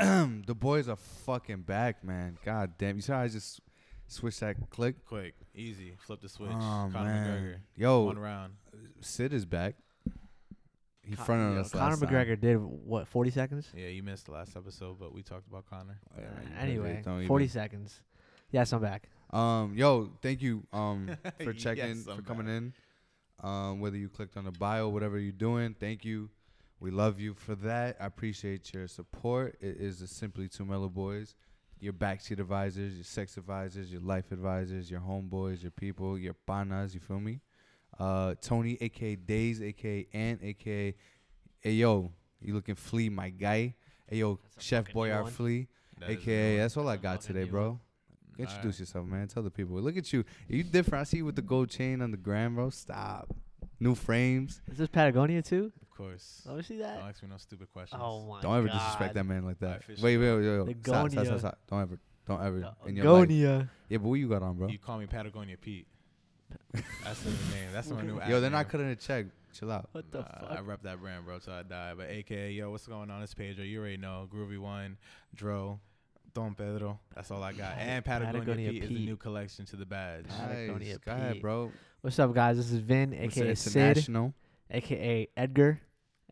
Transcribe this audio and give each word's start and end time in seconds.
the 0.46 0.54
boys 0.54 0.88
are 0.88 0.96
fucking 0.96 1.62
back, 1.62 2.02
man. 2.04 2.38
God 2.44 2.72
damn. 2.78 2.96
You 2.96 3.02
saw 3.02 3.20
I 3.20 3.28
just 3.28 3.60
switched 4.06 4.40
that 4.40 4.56
click? 4.70 4.96
Quick, 5.06 5.34
easy, 5.54 5.94
flip 5.98 6.20
the 6.20 6.28
switch. 6.28 6.50
Oh, 6.52 6.90
Conor 6.92 7.04
man. 7.04 7.26
McGregor. 7.42 7.56
Yo, 7.76 8.02
One 8.02 8.18
round. 8.18 8.54
Sid 9.00 9.32
is 9.32 9.44
back. 9.44 9.74
He 11.02 11.16
Con- 11.16 11.24
fronted 11.26 11.54
yo, 11.56 11.60
us 11.62 11.72
Conor 11.72 11.84
last 11.90 12.00
time. 12.00 12.08
McGregor 12.08 12.40
did 12.40 12.56
what? 12.58 13.08
Forty 13.08 13.30
seconds. 13.30 13.68
Yeah, 13.76 13.88
you 13.88 14.02
missed 14.02 14.26
the 14.26 14.32
last 14.32 14.56
episode, 14.56 14.98
but 15.00 15.12
we 15.12 15.22
talked 15.22 15.48
about 15.48 15.68
Conor. 15.68 15.98
Yeah, 16.16 16.24
anyway, 16.60 17.02
don't 17.04 17.16
even- 17.18 17.28
forty 17.28 17.48
seconds. 17.48 18.00
Yes, 18.52 18.72
I'm 18.72 18.80
back. 18.82 19.08
Um, 19.30 19.74
yo, 19.76 20.10
thank 20.22 20.42
you 20.42 20.64
um 20.72 21.08
for 21.44 21.52
checking 21.52 21.86
Yes, 21.96 22.04
for 22.04 22.20
coming 22.22 22.46
back. 22.46 22.54
in. 22.56 22.72
Um, 23.42 23.80
whether 23.80 23.96
you 23.96 24.08
clicked 24.08 24.36
on 24.36 24.44
the 24.44 24.50
bio, 24.52 24.88
whatever 24.88 25.18
you're 25.18 25.32
doing, 25.32 25.74
thank 25.78 26.04
you. 26.04 26.28
We 26.80 26.90
love 26.90 27.20
you 27.20 27.34
for 27.34 27.54
that. 27.56 27.98
I 28.00 28.06
appreciate 28.06 28.72
your 28.72 28.88
support. 28.88 29.58
It 29.60 29.76
is 29.78 30.00
the 30.00 30.06
Simply 30.06 30.48
Two 30.48 30.64
Mellow 30.64 30.88
Boys, 30.88 31.34
your 31.78 31.92
backseat 31.92 32.40
advisors, 32.40 32.94
your 32.94 33.04
sex 33.04 33.36
advisors, 33.36 33.92
your 33.92 34.00
life 34.00 34.32
advisors, 34.32 34.90
your 34.90 35.00
homeboys, 35.00 35.60
your 35.60 35.72
people, 35.72 36.18
your 36.18 36.34
panas. 36.48 36.94
You 36.94 37.00
feel 37.00 37.20
me? 37.20 37.40
Uh, 37.98 38.34
Tony, 38.40 38.78
aka 38.80 39.14
Days, 39.14 39.60
aka 39.60 40.06
Ant, 40.14 40.40
aka 40.42 40.94
Hey 41.60 41.72
yo, 41.72 42.12
you 42.40 42.54
looking 42.54 42.76
flea, 42.76 43.10
my 43.10 43.28
guy. 43.28 43.74
Hey 44.08 44.16
yo, 44.16 44.40
That's 44.54 44.64
Chef 44.64 44.84
fucking 44.84 44.94
Boy 44.94 45.08
new 45.08 45.12
our 45.12 45.26
flea, 45.26 45.68
That 45.98 46.10
is 46.10 46.16
aka. 46.16 46.56
That's 46.56 46.78
all 46.78 46.88
I 46.88 46.96
got 46.96 47.20
today, 47.20 47.44
bro. 47.44 47.78
Introduce 48.38 48.64
Alright. 48.64 48.80
yourself, 48.80 49.06
man. 49.06 49.28
Tell 49.28 49.42
the 49.42 49.50
people. 49.50 49.76
Look 49.82 49.98
at 49.98 50.10
you. 50.14 50.24
You 50.48 50.62
different. 50.62 51.02
I 51.02 51.04
see 51.04 51.18
you 51.18 51.26
with 51.26 51.36
the 51.36 51.42
gold 51.42 51.68
chain 51.68 52.00
on 52.00 52.10
the 52.10 52.16
gram, 52.16 52.54
bro. 52.54 52.70
Stop. 52.70 53.34
New 53.80 53.94
frames. 53.94 54.60
Is 54.70 54.78
this 54.78 54.88
Patagonia 54.88 55.42
too? 55.42 55.72
Of 55.80 55.90
course. 55.96 56.42
Oh, 56.46 56.50
Let 56.50 56.56
me 56.58 56.62
see 56.62 56.76
that. 56.78 56.94
Don't 56.94 57.02
that. 57.04 57.08
ask 57.08 57.22
me 57.22 57.28
no 57.30 57.36
stupid 57.38 57.72
questions. 57.72 58.00
Oh 58.04 58.26
my 58.26 58.40
Don't 58.42 58.56
ever 58.56 58.66
god. 58.68 58.74
disrespect 58.74 59.14
that 59.14 59.24
man 59.24 59.44
like 59.44 59.58
that. 59.60 59.80
officially- 59.80 60.16
Wait, 60.18 60.32
wait, 60.36 60.46
wait, 60.46 60.66
wait. 60.66 60.76
Stop, 60.86 61.10
stop, 61.10 61.26
stop, 61.26 61.38
stop. 61.38 61.58
Don't 61.68 61.80
ever. 61.82 61.98
Don't 62.26 62.42
ever. 62.42 62.74
In 62.86 62.96
your 62.96 63.04
life. 63.20 63.30
Yeah, 63.88 63.98
but 63.98 64.02
what 64.02 64.14
you 64.14 64.28
got 64.28 64.42
on, 64.42 64.56
bro? 64.56 64.68
You 64.68 64.78
call 64.78 64.98
me 64.98 65.06
Patagonia 65.06 65.56
Pete. 65.56 65.86
That's 67.04 67.20
the 67.22 67.30
name. 67.30 67.70
That's 67.72 67.88
my 67.90 68.02
new. 68.02 68.20
Yo, 68.28 68.40
they're 68.40 68.50
not 68.50 68.68
cutting 68.68 68.88
a 68.88 68.96
check. 68.96 69.26
Chill 69.52 69.70
out. 69.72 69.88
What 69.92 70.10
the 70.12 70.18
Nah, 70.20 70.26
I 70.50 70.56
fuck? 70.56 70.66
rep 70.68 70.82
that 70.82 71.00
brand, 71.00 71.24
bro, 71.24 71.38
till 71.40 71.52
I 71.54 71.62
die. 71.64 71.94
But 71.96 72.08
AKA, 72.10 72.52
yo, 72.52 72.70
what's 72.70 72.86
going 72.86 73.10
on 73.10 73.20
this 73.20 73.34
page? 73.34 73.58
You 73.58 73.80
already 73.80 73.96
know. 73.96 74.28
Groovy 74.32 74.58
One, 74.58 74.96
Dro, 75.34 75.80
Don 76.34 76.54
Pedro. 76.54 77.00
That's 77.16 77.30
all 77.32 77.42
I 77.42 77.52
got. 77.52 77.76
And 77.78 78.04
Patagonia, 78.04 78.40
Patagonia 78.40 78.70
Pete, 78.72 78.82
is 78.84 78.88
the 78.90 79.06
new 79.06 79.16
collection 79.16 79.64
to 79.66 79.76
the 79.76 79.86
badge. 79.86 80.26
Patagonia 80.28 80.88
Nice. 80.90 80.98
Go 80.98 81.12
ahead, 81.12 81.32
Pete. 81.34 81.42
bro. 81.42 81.72
What's 82.00 82.18
up, 82.18 82.32
guys? 82.34 82.56
This 82.56 82.70
is 82.72 82.78
Vin, 82.78 83.12
aka 83.14 83.48
the 83.48 83.56
Sid, 83.56 83.76
international? 83.76 84.34
aka 84.70 85.28
Edgar, 85.36 85.80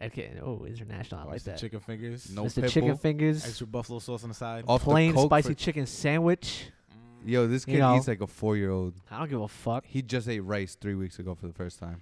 aka 0.01 0.41
oh 0.43 0.65
international. 0.65 1.21
I 1.21 1.25
Watch 1.25 1.33
like 1.33 1.43
the 1.43 1.51
that. 1.51 1.59
chicken 1.59 1.81
fingers. 1.81 2.31
No 2.31 2.45
Mr. 2.45 2.63
pitbull. 2.63 2.69
Chicken 2.71 2.97
Fingers, 2.97 3.45
Extra 3.47 3.67
buffalo 3.67 3.99
sauce 3.99 4.23
on 4.23 4.31
the 4.31 4.35
side. 4.35 4.65
Off 4.67 4.81
the 4.81 4.91
plain 4.91 5.13
coke 5.15 5.29
spicy 5.29 5.49
for- 5.51 5.55
chicken 5.55 5.87
sandwich. 5.87 6.71
Mm. 6.91 7.29
Yo, 7.31 7.47
this 7.47 7.67
You 7.67 7.75
kid 7.75 7.81
know. 7.81 7.97
eats 7.97 8.09
like 8.09 8.21
a 8.23 8.27
four-year-old. 8.27 8.95
I 9.11 9.19
don't 9.19 9.29
give 9.29 9.41
a 9.43 9.49
fuck. 9.49 9.85
He 9.87 10.01
just 10.01 10.27
ate 10.29 10.41
rice 10.41 10.75
three 10.75 10.95
weeks 10.95 11.19
ago 11.19 11.35
for 11.35 11.47
the 11.47 11.53
first 11.53 11.79
time. 11.79 12.01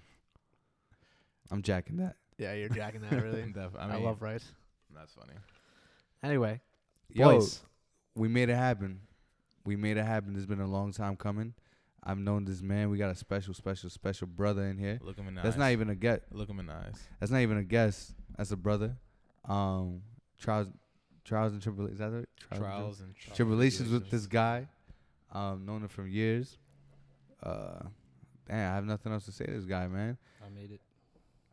I'm 1.50 1.62
jacking 1.62 1.96
that. 1.96 2.16
Yeah, 2.38 2.52
you're 2.54 2.68
jacking 2.68 3.00
that 3.00 3.20
really. 3.22 3.42
Def- 3.54 3.74
I, 3.78 3.84
I, 3.84 3.92
mean, 3.94 4.04
love 4.04 4.22
rice. 4.22 4.44
That's 4.94 5.12
funny. 5.12 5.32
Anyway, 6.22 6.60
Yo, 7.12 7.32
boys, 7.32 7.62
we 8.14 8.28
made 8.28 8.48
it 8.48 8.56
happen. 8.56 9.00
We 9.64 9.74
made 9.74 9.96
it 9.96 10.04
happen. 10.04 10.36
It's 10.36 10.46
been 10.46 10.60
a 10.60 10.66
long 10.68 10.92
time 10.92 11.16
coming. 11.16 11.54
I've 12.08 12.18
known 12.18 12.44
this 12.44 12.62
man. 12.62 12.88
We 12.88 12.98
got 12.98 13.10
a 13.10 13.16
special, 13.16 13.52
special, 13.52 13.90
special 13.90 14.28
brother 14.28 14.62
in 14.66 14.78
here. 14.78 15.00
Look 15.02 15.18
him 15.18 15.26
in 15.26 15.34
the 15.34 15.40
eyes. 15.40 15.44
That's 15.44 15.54
eyes. 15.56 15.60
not 15.60 15.72
even 15.72 15.90
a 15.90 15.94
get. 15.96 16.22
Look 16.30 16.48
him 16.48 16.60
in 16.60 16.66
the 16.66 16.72
eyes. 16.74 17.00
That's 17.18 17.32
not 17.32 17.40
even 17.40 17.58
a 17.58 17.64
guess. 17.64 18.14
That's 18.36 18.52
a 18.52 18.56
brother. 18.56 18.96
Um, 19.44 20.02
trials, 20.38 20.68
trials 21.24 21.52
and 21.52 21.60
tribulations. 21.60 21.94
Is 21.94 21.98
that 21.98 22.16
it? 22.16 22.28
and 22.52 22.60
Trials 22.60 23.00
and 23.00 23.14
tri- 23.16 23.34
tribulations 23.34 23.90
with 23.90 24.08
this 24.08 24.26
guy. 24.26 24.68
Um, 25.32 25.66
known 25.66 25.82
him 25.82 25.88
from 25.88 26.08
years. 26.08 26.58
Uh, 27.42 27.80
damn, 28.48 28.72
I 28.72 28.74
have 28.76 28.84
nothing 28.84 29.12
else 29.12 29.24
to 29.24 29.32
say 29.32 29.44
to 29.46 29.52
this 29.52 29.64
guy, 29.64 29.88
man. 29.88 30.16
I 30.44 30.48
made 30.48 30.70
it. 30.70 30.80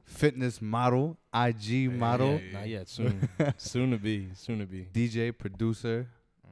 Fitness 0.06 0.62
model, 0.62 1.18
IG 1.34 1.92
model, 1.92 2.38
Hey. 2.38 2.50
Not 2.54 2.68
yet. 2.68 2.90
Soon. 2.90 3.28
soon 3.58 3.92
to 3.92 3.98
be. 3.98 4.28
Soon 4.36 4.60
to 4.60 4.66
be. 4.66 4.88
DJ, 4.94 5.36
producer. 5.36 6.08
Mm. 6.46 6.52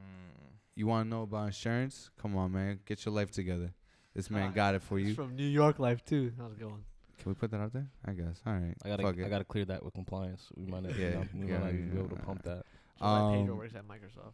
You 0.74 0.86
want 0.88 1.06
to 1.06 1.08
know 1.08 1.22
about 1.22 1.46
insurance? 1.46 2.10
Come 2.20 2.36
on, 2.36 2.50
man. 2.50 2.80
Get 2.84 3.04
your 3.04 3.14
life 3.14 3.30
together. 3.30 3.72
This 4.14 4.30
man 4.30 4.52
got 4.52 4.74
it 4.74 4.82
for 4.82 4.98
He's 4.98 5.08
you. 5.10 5.14
from 5.14 5.36
New 5.36 5.46
York 5.46 5.78
life 5.78 6.04
too. 6.04 6.32
How's 6.38 6.52
it 6.52 6.60
going? 6.60 6.84
Can 7.22 7.30
we 7.30 7.34
put 7.34 7.50
that 7.52 7.60
out 7.60 7.72
there? 7.72 7.86
I 8.04 8.12
guess. 8.12 8.42
All 8.46 8.52
right. 8.52 8.74
I 8.84 8.88
gotta. 8.88 9.02
Fuck 9.04 9.16
it. 9.16 9.24
I 9.24 9.28
gotta 9.28 9.44
clear 9.44 9.64
that 9.66 9.82
with 9.84 9.94
compliance. 9.94 10.48
We 10.56 10.66
might 10.66 10.82
not. 10.82 10.98
Yeah, 10.98 11.08
Yeah. 11.10 11.24
We 11.34 11.46
yeah, 11.46 11.52
might 11.58 11.64
not 11.64 11.68
even 11.74 11.88
be 11.90 11.96
yeah, 11.96 12.02
able 12.04 12.16
to 12.16 12.22
pump 12.22 12.42
that. 12.42 12.64
So 12.98 13.04
why 13.06 13.36
Pedro 13.38 13.52
Um, 13.54 13.58
works 13.58 13.74
at 13.74 13.88
Microsoft. 13.88 14.32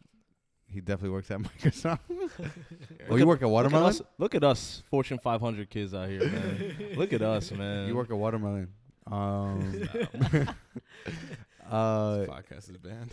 He 0.71 0.81
definitely 0.81 1.09
works 1.11 1.31
at 1.31 1.39
Microsoft. 1.39 1.99
oh, 3.09 3.15
you 3.15 3.21
at- 3.21 3.27
work 3.27 3.41
at 3.41 3.43
Look 3.43 3.43
at 3.43 3.49
Watermelon? 3.49 3.85
us. 3.89 4.01
Look 4.17 4.35
at 4.35 4.43
us, 4.43 4.83
Fortune 4.89 5.17
500 5.17 5.69
kids 5.69 5.93
out 5.93 6.09
here, 6.09 6.27
man. 6.29 6.75
look 6.95 7.13
at 7.13 7.21
us, 7.21 7.51
man. 7.51 7.87
You 7.87 7.95
work 7.95 8.09
at 8.11 8.17
Watermelon. 8.17 8.67
Um, 9.07 9.71
This 9.71 10.47
uh, 11.75 12.25
podcast 12.27 12.69
is 12.71 12.77
banned. 12.77 13.11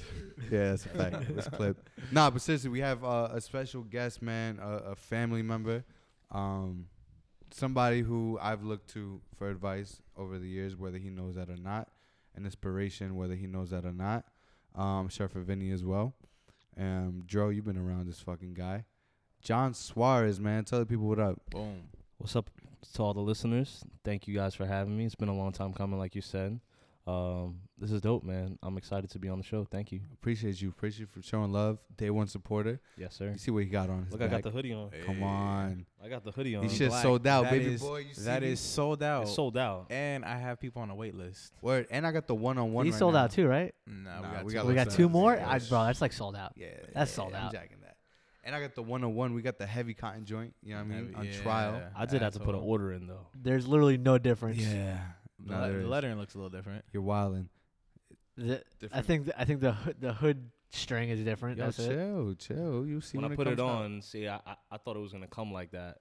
yeah, 0.50 0.70
that's 0.70 0.86
a 0.86 0.88
fact. 0.88 1.34
This 1.36 1.46
clip. 1.48 1.88
Nah, 2.10 2.30
but 2.30 2.40
seriously, 2.40 2.70
we 2.70 2.80
have 2.80 3.04
uh, 3.04 3.28
a 3.32 3.40
special 3.40 3.82
guest, 3.82 4.22
man, 4.22 4.58
a, 4.62 4.92
a 4.92 4.96
family 4.96 5.42
member, 5.42 5.84
um, 6.30 6.86
somebody 7.50 8.02
who 8.02 8.38
I've 8.40 8.62
looked 8.62 8.90
to 8.94 9.20
for 9.36 9.50
advice 9.50 10.00
over 10.16 10.38
the 10.38 10.48
years, 10.48 10.76
whether 10.76 10.98
he 10.98 11.10
knows 11.10 11.36
that 11.36 11.48
or 11.48 11.56
not, 11.56 11.88
an 12.34 12.44
inspiration, 12.44 13.16
whether 13.16 13.34
he 13.34 13.46
knows 13.46 13.70
that 13.70 13.84
or 13.84 13.92
not. 13.92 14.24
Um, 14.74 15.08
sure 15.08 15.28
for 15.28 15.40
Vinny 15.40 15.70
as 15.70 15.84
well. 15.84 16.14
Um, 16.78 17.22
Dro, 17.26 17.48
you've 17.48 17.64
been 17.64 17.78
around 17.78 18.06
this 18.06 18.20
fucking 18.20 18.54
guy. 18.54 18.84
Jon 19.42 19.74
Suarez, 19.74 20.38
man, 20.40 20.64
tell 20.64 20.80
the 20.80 20.86
people 20.86 21.06
what 21.06 21.18
up. 21.18 21.40
Boom. 21.50 21.88
What's 22.18 22.36
up 22.36 22.50
to 22.94 23.02
all 23.02 23.14
the 23.14 23.20
listeners? 23.20 23.84
Thank 24.04 24.28
you 24.28 24.34
guys 24.34 24.54
for 24.54 24.66
having 24.66 24.96
me. 24.96 25.04
It's 25.06 25.14
been 25.14 25.28
a 25.28 25.36
long 25.36 25.52
time 25.52 25.72
coming, 25.72 25.98
like 25.98 26.14
you 26.14 26.22
said. 26.22 26.60
Um, 27.06 27.60
this 27.78 27.92
is 27.92 28.00
dope, 28.00 28.24
man. 28.24 28.58
I'm 28.62 28.76
excited 28.78 29.10
to 29.10 29.18
be 29.18 29.28
on 29.28 29.38
the 29.38 29.44
show. 29.44 29.64
Thank 29.64 29.92
you. 29.92 30.00
Appreciate 30.14 30.60
you. 30.60 30.70
Appreciate 30.70 31.00
you 31.00 31.06
for 31.06 31.22
showing 31.22 31.52
love. 31.52 31.78
Day 31.96 32.10
one 32.10 32.26
supporter. 32.26 32.80
Yes, 32.96 33.14
sir. 33.14 33.30
You 33.30 33.38
see 33.38 33.50
what 33.52 33.62
he 33.62 33.68
got 33.68 33.88
on 33.90 34.04
his 34.04 34.12
Look, 34.12 34.22
I 34.22 34.26
got 34.28 34.42
the 34.42 34.50
hoodie 34.50 34.72
on. 34.72 34.90
Come 35.04 35.22
on. 35.22 35.86
I 36.02 36.08
got 36.08 36.24
the 36.24 36.32
hoodie 36.32 36.56
on. 36.56 36.62
These 36.62 36.78
just 36.78 36.90
black. 36.90 37.02
sold 37.02 37.26
out, 37.26 37.44
That 37.44 37.52
baby 37.52 37.66
is- 37.74 37.80
boy. 37.82 37.98
You 37.98 38.14
see 38.14 38.22
That 38.22 38.42
me? 38.42 38.48
is 38.48 38.60
sold 38.60 39.02
out. 39.02 39.22
It's 39.24 39.34
sold 39.34 39.56
out. 39.56 39.86
And 39.90 40.24
I 40.24 40.36
have 40.38 40.58
people 40.58 40.82
on 40.82 40.90
a 40.90 40.94
wait 40.94 41.14
list. 41.14 41.52
word. 41.62 41.86
And 41.90 42.06
I 42.06 42.12
got 42.12 42.26
the 42.26 42.34
one 42.34 42.58
on 42.58 42.72
one. 42.72 42.86
He 42.86 42.92
sold 42.92 43.14
out 43.14 43.30
too, 43.30 43.46
right? 43.46 43.72
Nah, 43.86 44.20
Nah, 44.22 44.28
we 44.28 44.34
got, 44.34 44.44
we 44.44 44.50
two 44.50 44.54
got 44.56 44.66
we 44.66 44.74
like 44.74 44.88
got 44.88 44.94
two 44.96 45.08
more. 45.08 45.34
yeah, 45.34 45.48
I, 45.50 45.58
sh- 45.58 45.68
bro, 45.68 45.84
that's 45.84 46.00
like 46.00 46.12
sold 46.12 46.34
out. 46.34 46.54
Yeah, 46.56 46.68
That's 46.92 47.10
yeah, 47.12 47.14
sold 47.16 47.34
I'm 47.34 47.44
out. 47.46 47.52
jacking 47.52 47.76
that. 47.82 47.96
And 48.42 48.54
I 48.54 48.60
got 48.60 48.74
the 48.74 48.82
one 48.82 49.02
on 49.04 49.14
one. 49.14 49.34
We 49.34 49.42
got 49.42 49.58
the 49.58 49.66
heavy 49.66 49.92
cotton 49.92 50.24
joint. 50.24 50.54
You 50.62 50.70
know 50.74 50.76
what 50.76 50.84
I 50.84 50.88
mean? 50.88 50.98
Heavy- 51.06 51.14
on 51.14 51.24
yeah. 51.26 51.42
trial. 51.42 51.82
I 51.96 52.06
did 52.06 52.22
have 52.22 52.32
to 52.34 52.38
put 52.40 52.54
an 52.54 52.60
all. 52.62 52.70
order 52.70 52.92
in 52.92 53.06
though. 53.06 53.26
There's 53.34 53.66
literally 53.68 53.98
no 53.98 54.18
difference. 54.18 54.58
Yeah. 54.58 54.98
The, 55.46 55.52
No, 55.54 55.60
le- 55.66 55.72
the 55.82 55.86
lettering 55.88 56.18
looks 56.18 56.34
a 56.34 56.38
little 56.38 56.50
different. 56.50 56.84
You're 56.92 57.02
wildin'. 57.02 57.48
The, 58.36 58.56
I 58.56 58.60
Different. 58.80 59.06
think 59.06 59.26
the, 59.26 59.40
I 59.40 59.44
think 59.44 59.60
the 59.60 59.72
hood, 59.72 59.96
the 60.00 60.12
hood 60.12 60.50
string 60.70 61.08
is 61.08 61.20
different. 61.24 61.56
Yo, 61.58 61.64
That's 61.64 61.78
it. 61.78 61.88
chill, 61.88 62.34
chill. 62.34 62.86
You 62.86 63.00
see 63.00 63.16
when 63.16 63.22
when, 63.24 63.32
I 63.32 63.36
put 63.36 63.46
it 63.46 63.56
comes 63.56 63.60
out. 63.60 63.66
on, 63.84 64.02
see, 64.02 64.28
I, 64.28 64.36
I 64.46 64.56
I 64.72 64.76
thought 64.76 64.96
it 64.96 65.00
was 65.00 65.12
gonna 65.12 65.26
come 65.26 65.52
like 65.52 65.70
that. 65.70 65.98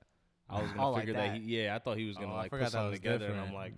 I 0.49 0.61
was 0.61 0.71
Oh, 0.73 0.75
gonna 0.75 0.89
like 0.89 0.99
figure 1.03 1.13
that. 1.13 1.31
that. 1.33 1.41
he, 1.41 1.61
yeah, 1.61 1.75
I 1.75 1.79
thought 1.79 1.97
he 1.97 2.05
was 2.05 2.17
gonna 2.17 2.33
Oh, 2.33 2.35
I 2.35 2.37
like 2.39 2.49
forgot 2.49 2.65
put 2.65 2.71
that 2.71 2.71
something 2.73 2.89
was 2.91 2.99
together, 2.99 3.25
and 3.27 3.35
I'm 3.35 3.41
different. 3.45 3.55
like, 3.55 3.73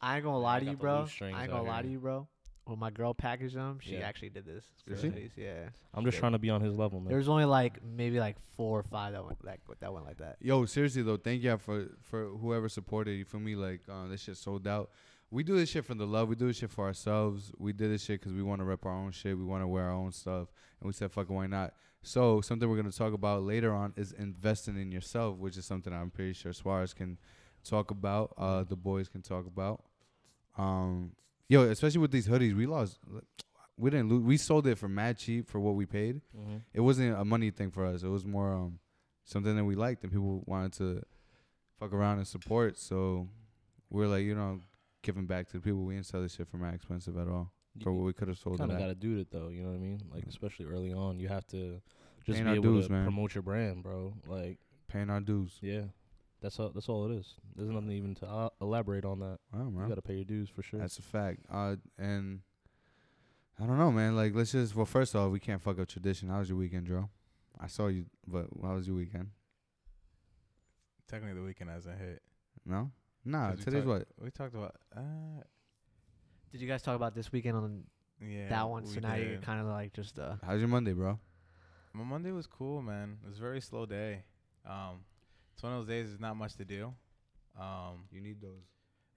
I 0.00 0.16
ain't 0.16 0.24
gonna 0.24 0.38
lie 0.40 0.56
I 0.56 0.58
to 0.60 0.64
you, 0.64 0.70
the 0.72 0.76
bro. 0.78 1.00
loose 1.02 1.10
strings 1.12 1.36
I 1.38 1.42
ain't 1.44 1.52
out 1.52 1.58
gonna 1.58 1.68
lie 1.68 1.74
here. 1.76 1.82
to 1.84 1.88
you, 1.90 1.98
bro. 2.00 2.28
When 2.64 2.78
my 2.78 2.90
girl 2.90 3.12
packaged 3.12 3.56
them, 3.56 3.80
she 3.80 3.94
Yeah. 3.94 4.06
actually 4.08 4.30
did 4.30 4.44
this. 4.46 4.64
Did 4.86 4.98
she? 5.00 5.08
these, 5.08 5.32
Yeah. 5.36 5.70
I'm 5.94 6.04
just 6.04 6.16
Yeah. 6.16 6.20
trying 6.20 6.32
to 6.32 6.38
be 6.38 6.48
on 6.50 6.60
his 6.60 6.76
level, 6.76 7.00
There 7.00 7.08
man. 7.10 7.18
was 7.18 7.28
only 7.28 7.44
like 7.44 7.82
maybe 7.82 8.20
like 8.20 8.38
four 8.38 8.78
or 8.78 8.82
five 8.84 9.12
that 9.14 9.24
went 9.24 9.42
that 9.44 9.58
that 9.80 9.92
went 9.92 10.06
like 10.06 10.18
that. 10.18 10.36
Yo, 10.40 10.64
seriously 10.66 11.02
though, 11.02 11.16
thank 11.16 11.42
you 11.42 11.58
for 11.58 11.88
for 12.00 12.28
whoever 12.28 12.68
supported. 12.68 13.12
You 13.14 13.24
feel 13.24 13.40
me? 13.40 13.56
Like 13.56 13.80
uh, 13.88 14.06
this 14.06 14.20
shit 14.22 14.36
sold 14.36 14.66
out. 14.68 14.90
We 15.30 15.42
do 15.42 15.56
this 15.56 15.70
shit 15.70 15.84
for 15.84 15.94
the 15.94 16.06
love. 16.06 16.28
We 16.28 16.36
do 16.36 16.46
this 16.46 16.58
shit 16.58 16.70
for 16.70 16.84
ourselves. 16.84 17.52
We 17.58 17.72
did 17.72 17.90
this 17.90 18.04
shit 18.04 18.20
because 18.20 18.32
we 18.34 18.42
want 18.42 18.60
to 18.60 18.64
rep 18.64 18.84
our 18.86 18.92
own 18.92 19.10
shit. 19.12 19.36
We 19.36 19.44
want 19.44 19.62
to 19.62 19.66
wear 19.66 19.84
our 19.84 19.92
own 19.92 20.12
stuff, 20.12 20.52
and 20.80 20.86
we 20.86 20.92
said, 20.92 21.10
"Fuck 21.10 21.30
it, 21.30 21.32
why 21.32 21.46
not?" 21.46 21.74
So 22.02 22.40
something 22.42 22.68
we're 22.68 22.76
gonna 22.76 22.92
talk 22.92 23.12
about 23.12 23.42
later 23.42 23.72
on 23.72 23.92
is 23.96 24.12
investing 24.12 24.76
in 24.76 24.92
yourself, 24.92 25.38
which 25.38 25.56
is 25.56 25.64
something 25.64 25.92
I'm 25.92 26.10
pretty 26.10 26.34
sure 26.34 26.52
Suarez 26.52 26.92
can 26.94 27.18
talk 27.64 27.90
about. 27.90 28.34
Uh, 28.36 28.62
the 28.64 28.76
boys 28.76 29.08
can 29.08 29.22
talk 29.22 29.46
about. 29.46 29.84
Um, 30.58 31.12
yo, 31.52 31.62
especially 31.70 31.98
with 32.00 32.10
these 32.10 32.28
hoodies, 32.28 32.54
we 32.56 32.66
lost. 32.66 32.98
We 33.76 33.90
didn't 33.90 34.08
lose. 34.10 34.22
We 34.22 34.36
sold 34.36 34.66
it 34.66 34.76
for 34.78 34.88
mad 34.88 35.18
cheap 35.18 35.48
for 35.48 35.58
what 35.60 35.74
we 35.74 35.86
paid 35.86 36.20
Mm-hmm. 36.38 36.56
it 36.72 36.80
wasn't 36.80 37.18
a 37.18 37.24
money 37.24 37.50
thing 37.50 37.70
for 37.70 37.84
us. 37.86 38.02
It 38.02 38.08
was 38.08 38.24
more 38.24 38.50
um 38.54 38.78
something 39.24 39.54
that 39.56 39.64
we 39.64 39.74
liked 39.74 40.02
and 40.02 40.12
people 40.12 40.42
wanted 40.46 40.72
to 40.74 41.02
fuck 41.78 41.92
around 41.92 42.18
and 42.18 42.26
support. 42.26 42.76
So 42.78 43.28
we 43.90 44.02
are 44.04 44.08
like, 44.08 44.24
you 44.24 44.34
know, 44.34 44.60
giving 45.02 45.26
back 45.26 45.46
to 45.48 45.52
the 45.54 45.60
people. 45.60 45.80
We 45.84 45.94
didn't 45.94 46.06
sell 46.06 46.22
this 46.22 46.34
shit 46.36 46.48
for 46.48 46.56
mad 46.58 46.74
expensive 46.74 47.16
at 47.18 47.28
all 47.28 47.52
for 47.82 47.92
what 47.92 48.04
we 48.04 48.12
could 48.12 48.28
have 48.28 48.38
sold 48.38 48.58
kind 48.58 48.70
of 48.70 48.78
got 48.78 48.86
to 48.88 48.94
do 48.94 49.18
it 49.18 49.28
though. 49.30 49.48
You 49.48 49.62
know 49.62 49.70
what 49.70 49.76
I 49.76 49.88
mean? 49.88 50.00
Like 50.14 50.24
especially 50.28 50.66
early 50.66 50.92
on, 50.92 51.18
you 51.18 51.28
have 51.28 51.46
to 51.48 51.80
just 52.26 52.36
Paying 52.38 52.44
be 52.44 52.58
able 52.60 52.74
dues, 52.74 52.86
to 52.86 52.92
man. 52.92 53.04
promote 53.04 53.34
your 53.34 53.42
brand, 53.42 53.82
bro. 53.82 54.14
Like, 54.26 54.58
Paying 54.88 55.10
our 55.10 55.20
dues. 55.20 55.58
yeah, 55.60 55.84
that's 56.42 56.58
all. 56.60 56.70
That's 56.70 56.88
all 56.88 57.10
it 57.10 57.16
is. 57.16 57.34
There's 57.56 57.70
nothing 57.70 57.90
even 57.92 58.14
to 58.16 58.26
uh, 58.26 58.48
elaborate 58.60 59.04
on 59.04 59.20
that. 59.20 59.38
Wow, 59.52 59.70
man. 59.70 59.82
You 59.84 59.88
got 59.88 59.94
to 59.94 60.02
pay 60.02 60.14
your 60.14 60.24
dues 60.24 60.48
for 60.50 60.62
sure. 60.62 60.80
That's 60.80 60.98
a 60.98 61.02
fact. 61.02 61.40
Uh, 61.50 61.76
and 61.98 62.40
I 63.60 63.66
don't 63.66 63.78
know, 63.78 63.90
man. 63.92 64.16
Like, 64.16 64.34
let's 64.34 64.52
just. 64.52 64.74
Well, 64.76 64.86
first 64.86 65.14
off, 65.16 65.30
we 65.30 65.40
can't 65.40 65.62
fuck 65.62 65.78
up 65.78 65.88
tradition. 65.88 66.28
How 66.28 66.40
was 66.40 66.48
your 66.48 66.58
weekend, 66.58 66.86
Joe? 66.86 67.08
I 67.60 67.68
saw 67.68 67.86
you, 67.86 68.06
but 68.26 68.46
how 68.62 68.74
was 68.74 68.86
your 68.86 68.96
weekend? 68.96 69.28
Technically, 71.08 71.34
the 71.40 71.46
weekend 71.46 71.70
hasn't 71.70 71.98
hit. 71.98 72.22
No, 72.64 72.90
nah. 73.24 73.50
'Cause 73.50 73.58
we 73.58 73.64
Today's 73.64 73.80
talk- 73.84 73.88
what? 73.88 74.08
We 74.20 74.30
talked 74.30 74.54
about. 74.54 74.76
Uh, 74.96 75.42
Did 76.50 76.60
you 76.60 76.68
guys 76.68 76.82
talk 76.82 76.96
about 76.96 77.14
this 77.14 77.30
weekend 77.32 77.56
on 77.56 77.84
yeah, 78.20 78.48
that 78.48 78.68
one? 78.68 78.86
So 78.86 78.94
we 78.96 79.00
now 79.00 79.14
you're 79.14 79.28
did. 79.36 79.42
kind 79.42 79.60
of 79.60 79.66
like 79.66 79.92
just 79.92 80.18
uh. 80.18 80.36
How's 80.44 80.60
your 80.60 80.68
Monday, 80.68 80.92
bro? 80.92 81.18
My 81.92 82.04
Monday 82.04 82.30
was 82.32 82.46
cool, 82.46 82.80
man. 82.80 83.18
It 83.22 83.28
was 83.28 83.38
a 83.38 83.40
very 83.42 83.60
slow 83.60 83.84
day. 83.84 84.24
Um, 84.64 85.04
it's 85.54 85.62
one 85.62 85.72
of 85.72 85.78
those 85.80 85.88
days. 85.88 86.08
There's 86.08 86.20
not 86.20 86.36
much 86.36 86.54
to 86.56 86.64
do. 86.64 86.92
Um, 87.58 88.04
You 88.10 88.20
need 88.20 88.40
those. 88.40 88.64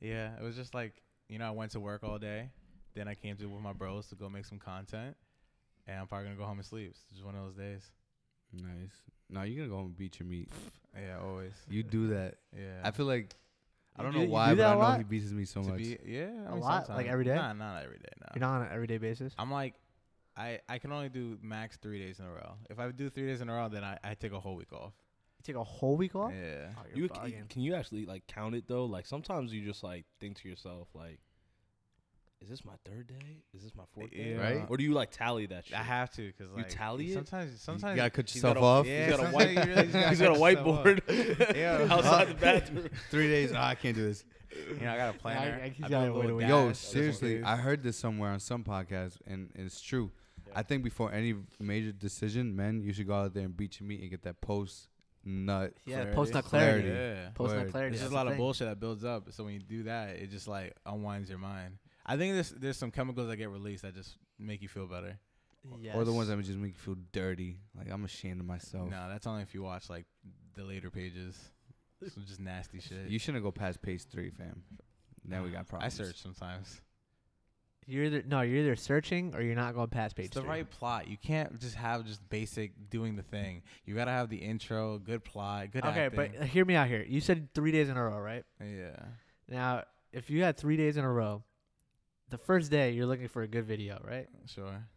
yeah, 0.02 0.36
it 0.40 0.44
was 0.44 0.56
just 0.56 0.74
like 0.74 1.02
you 1.30 1.40
know 1.40 1.48
I 1.48 1.52
went 1.52 1.72
to 1.72 1.80
work 1.80 2.04
all 2.04 2.20
day, 2.20 2.50
then 2.94 3.08
I 3.08 3.16
came 3.16 3.36
to 3.38 3.46
with 3.46 3.62
my 3.62 3.74
bros 3.74 4.08
to 4.10 4.16
go 4.16 4.30
make 4.30 4.46
some 4.46 4.60
content, 4.60 5.16
and 5.88 6.00
I'm 6.00 6.08
probably 6.08 6.26
gonna 6.26 6.38
go 6.38 6.46
home 6.46 6.58
and 6.60 6.66
sleep. 6.66 6.90
It's 6.92 7.04
just 7.12 7.26
one 7.26 7.36
of 7.36 7.44
those 7.46 7.56
days. 7.56 7.90
Nice. 8.54 9.02
No, 9.30 9.42
you're 9.44 9.58
gonna 9.66 9.70
go 9.70 9.78
home 9.78 9.86
and 9.88 9.98
beat 9.98 10.20
your 10.20 10.28
meat. 10.28 10.50
Yeah, 10.96 11.20
always. 11.20 11.54
You 11.70 11.84
do 11.84 12.08
that. 12.10 12.36
Yeah. 12.56 12.82
I 12.84 12.92
feel 12.92 13.06
like 13.06 13.36
I 13.96 14.04
don't 14.04 14.12
do- 14.14 14.20
know 14.20 14.26
why, 14.30 14.50
do 14.52 14.58
but 14.58 14.66
I 14.68 14.74
know 14.74 14.80
lot? 14.80 14.98
he 14.98 15.04
beats 15.04 15.32
me 15.32 15.46
so 15.46 15.62
to 15.64 15.70
much. 15.70 15.78
be, 15.80 15.98
yeah, 16.06 16.26
I 16.46 16.50
A 16.50 16.52
mean, 16.52 16.60
lot? 16.60 16.90
Like 16.90 17.08
every 17.08 17.24
day? 17.26 17.36
Nah, 17.36 17.54
not 17.54 17.84
every 17.84 17.98
day. 17.98 18.10
No. 18.22 18.28
You're 18.36 18.42
not 18.42 18.56
on 18.62 18.68
an 18.68 18.74
everyday 18.74 18.98
basis. 18.98 19.34
I'm 19.38 19.52
like, 19.52 19.74
I 20.38 20.60
I 20.70 20.78
can 20.80 20.92
only 20.92 21.10
do 21.10 21.38
max 21.42 21.78
three 21.78 22.00
days 22.00 22.20
in 22.20 22.26
a 22.26 22.32
row. 22.32 22.56
If 22.70 22.78
I 22.80 22.92
do 22.92 23.10
three 23.10 23.26
days 23.28 23.40
in 23.42 23.50
a 23.50 23.54
row, 23.54 23.68
then 23.70 23.84
I, 23.86 23.98
I 24.04 24.14
take 24.16 24.34
a 24.34 24.40
whole 24.40 24.56
week 24.58 24.74
off. 24.74 24.94
You 25.47 25.53
take 25.53 25.59
a 25.62 25.63
whole 25.63 25.95
week 25.97 26.15
off. 26.15 26.31
Yeah. 26.33 26.69
Oh, 26.77 26.81
you're 26.94 27.07
bugging. 27.09 27.47
can 27.50 27.62
you 27.62 27.75
actually 27.75 28.06
like 28.06 28.25
count 28.27 28.56
it 28.56 28.68
though? 28.68 28.86
Like 28.86 29.06
sometimes 29.06 29.53
you 29.53 29.63
just 29.65 29.83
like 29.83 30.06
think 30.19 30.38
to 30.42 30.50
yourself 30.50 30.88
like, 30.95 31.19
is 32.42 32.50
this 32.50 32.65
my 32.65 32.74
third 32.83 33.07
day? 33.07 33.44
Is 33.56 33.63
this 33.63 33.74
my 33.75 33.83
fourth 33.94 34.12
day? 34.12 34.36
Right? 34.36 34.65
Or 34.69 34.77
do 34.77 34.83
you 34.83 34.94
like 34.94 35.09
tally 35.12 35.45
that 35.47 35.65
shit? 35.65 35.77
I 35.80 35.83
have 35.83 36.12
to 36.12 36.27
because 36.31 36.47
You 36.56 36.63
tally 36.63 37.12
it? 37.12 37.13
sometimes 37.13 37.62
sometimes 37.62 37.92
you 37.92 37.95
gotta 37.97 38.09
cut 38.09 38.30
he's 38.30 38.36
yourself 38.36 38.56
got 38.56 38.62
a- 38.62 38.65
off. 38.65 38.86
Yeah, 38.88 39.07
He's 39.07 39.18
got 39.18 39.25
a 39.25 39.31
white- 39.31 39.50
you 39.51 39.56
really 39.62 39.88
gotta 39.88 40.09
He's 40.09 40.19
got 40.19 40.31
a 40.36 40.39
cut 40.39 40.51
yourself 40.51 40.68
off. 40.68 40.86
whiteboard 40.86 41.56
Yeah. 41.56 41.88
outside 41.94 42.27
the 42.30 42.33
bathroom. 42.41 42.89
Three 43.12 43.27
days. 43.30 43.51
Oh, 43.53 43.57
I 43.57 43.75
can't 43.75 43.95
do 43.95 44.03
this. 44.03 44.24
You 44.80 44.86
know, 44.86 44.94
I 44.94 44.98
got 44.98 45.15
a 45.15 45.18
planner. 45.18 45.59
I- 45.62 45.65
I- 45.65 45.69
he's 45.69 45.86
I 45.86 45.89
got 45.89 46.00
put 46.01 46.07
a 46.07 46.12
a 46.12 46.19
way 46.19 46.27
to 46.27 46.36
little. 46.36 46.68
Yo, 46.68 46.74
seriously. 46.74 47.44
I 47.44 47.56
heard 47.57 47.83
this 47.83 47.98
somewhere 47.98 48.31
on 48.31 48.39
some 48.39 48.63
podcast, 48.63 49.18
and 49.27 49.50
it's 49.56 49.81
true. 49.81 50.12
Yeah. 50.48 50.53
I 50.59 50.63
think 50.63 50.81
before 50.83 51.12
any 51.12 51.36
major 51.59 51.91
decision, 51.91 52.56
men, 52.56 52.81
you 52.81 52.94
should 52.94 53.07
go 53.07 53.15
out 53.15 53.33
there 53.33 53.44
and 53.44 53.56
beat 53.57 53.80
your 53.81 53.88
meat 53.89 54.00
and 54.01 54.09
get 54.09 54.24
that 54.24 54.39
post 54.39 54.88
nut. 55.25 55.74
Yeah, 55.86 55.95
Clarity. 55.95 56.16
post 56.16 56.33
nut 56.33 56.45
clarity. 56.45 56.88
Yeah. 56.89 57.30
Post 57.33 57.54
nut 57.56 57.63
Word. 57.66 57.72
clarity. 57.72 57.94
It's 57.95 58.01
just 58.01 58.12
that's 58.12 58.13
a 58.13 58.16
lot 58.16 58.27
of 58.27 58.33
thing. 58.33 58.38
bullshit 58.39 58.68
that 58.68 58.80
builds 58.80 59.04
up. 59.04 59.31
So 59.31 59.44
when 59.44 59.54
you 59.54 59.60
do 59.60 59.83
that, 59.83 60.10
it 60.12 60.30
just 60.30 60.48
like 60.48 60.75
unwinds 60.86 61.30
your 61.30 61.39
mind. 61.39 61.77
I 62.06 62.18
think 62.18 62.33
there's 62.36 62.51
there's 62.51 62.77
some 62.77 62.92
chemicals 62.92 63.27
that 63.27 63.38
get 63.38 63.50
released 63.50 63.81
that 63.83 63.95
just 63.95 64.18
make 64.39 64.62
you 64.62 64.68
feel 64.68 64.86
better. 64.88 65.18
Or 65.95 66.04
the 66.04 66.13
ones 66.13 66.27
that 66.30 66.36
would 66.36 66.45
just 66.45 66.60
make 66.60 66.74
you 66.74 66.77
feel 66.80 66.98
dirty. 67.12 67.57
Like 67.75 67.89
I'm 67.92 68.06
ashamed 68.06 68.39
of 68.39 68.45
myself. 68.45 68.88
No, 68.89 69.10
that's 69.10 69.25
only 69.25 69.42
if 69.42 69.56
you 69.56 69.63
watch 69.63 69.89
like 69.89 70.06
the 70.54 70.63
later 70.63 70.92
pages. 70.92 71.36
Some 72.13 72.24
just 72.25 72.39
nasty 72.39 72.80
shit. 72.88 73.07
You 73.10 73.18
shouldn't 73.18 73.44
go 73.44 73.51
past 73.51 73.81
page 73.81 74.04
three, 74.04 74.30
fam. 74.30 74.62
Now 75.27 75.44
we 75.44 75.50
got 75.50 75.68
problems. 75.68 76.00
I 76.00 76.04
search 76.04 76.22
sometimes. 76.22 76.81
You're 77.88 78.06
either 78.06 78.24
no, 78.26 78.42
you're 78.42 78.58
either 78.62 78.76
searching 78.76 79.36
or 79.36 79.42
you're 79.42 79.56
not 79.56 79.76
going 79.76 79.88
past 79.90 80.16
page 80.16 80.28
It's 80.28 80.36
the 80.36 80.42
three. 80.42 80.50
right 80.50 80.70
plot. 80.70 81.08
You 81.08 81.18
can't 81.18 81.60
just 81.60 81.76
have 81.76 82.04
just 82.06 82.28
basic 82.30 82.90
doing 82.90 83.16
the 83.16 83.22
thing. 83.24 83.62
You 83.86 83.94
gotta 83.96 84.12
have 84.12 84.30
the 84.30 84.38
intro, 84.38 84.98
good 84.98 85.24
plot, 85.24 85.72
good 85.72 85.86
Okay, 85.86 86.06
acting. 86.06 86.32
but 86.40 86.48
hear 86.48 86.66
me 86.66 86.76
out 86.76 86.88
here. 86.88 87.06
You 87.08 87.22
said 87.22 87.54
three 87.54 87.72
days 87.72 87.88
in 87.90 87.96
a 87.98 88.04
row, 88.04 88.18
right? 88.20 88.44
yeah, 88.60 88.96
Now, 89.48 89.84
if 90.12 90.30
you 90.32 90.42
had 90.44 90.58
three 90.58 90.78
days 90.78 90.98
in 90.98 91.04
a 91.04 91.12
row, 91.12 91.44
the 92.30 92.38
first 92.40 92.72
day 92.72 92.92
you're 92.92 93.06
looking 93.06 93.28
for 93.28 93.44
a 93.44 93.48
good 93.48 93.66
video, 93.66 94.02
right? 94.04 94.28
sure. 94.48 94.88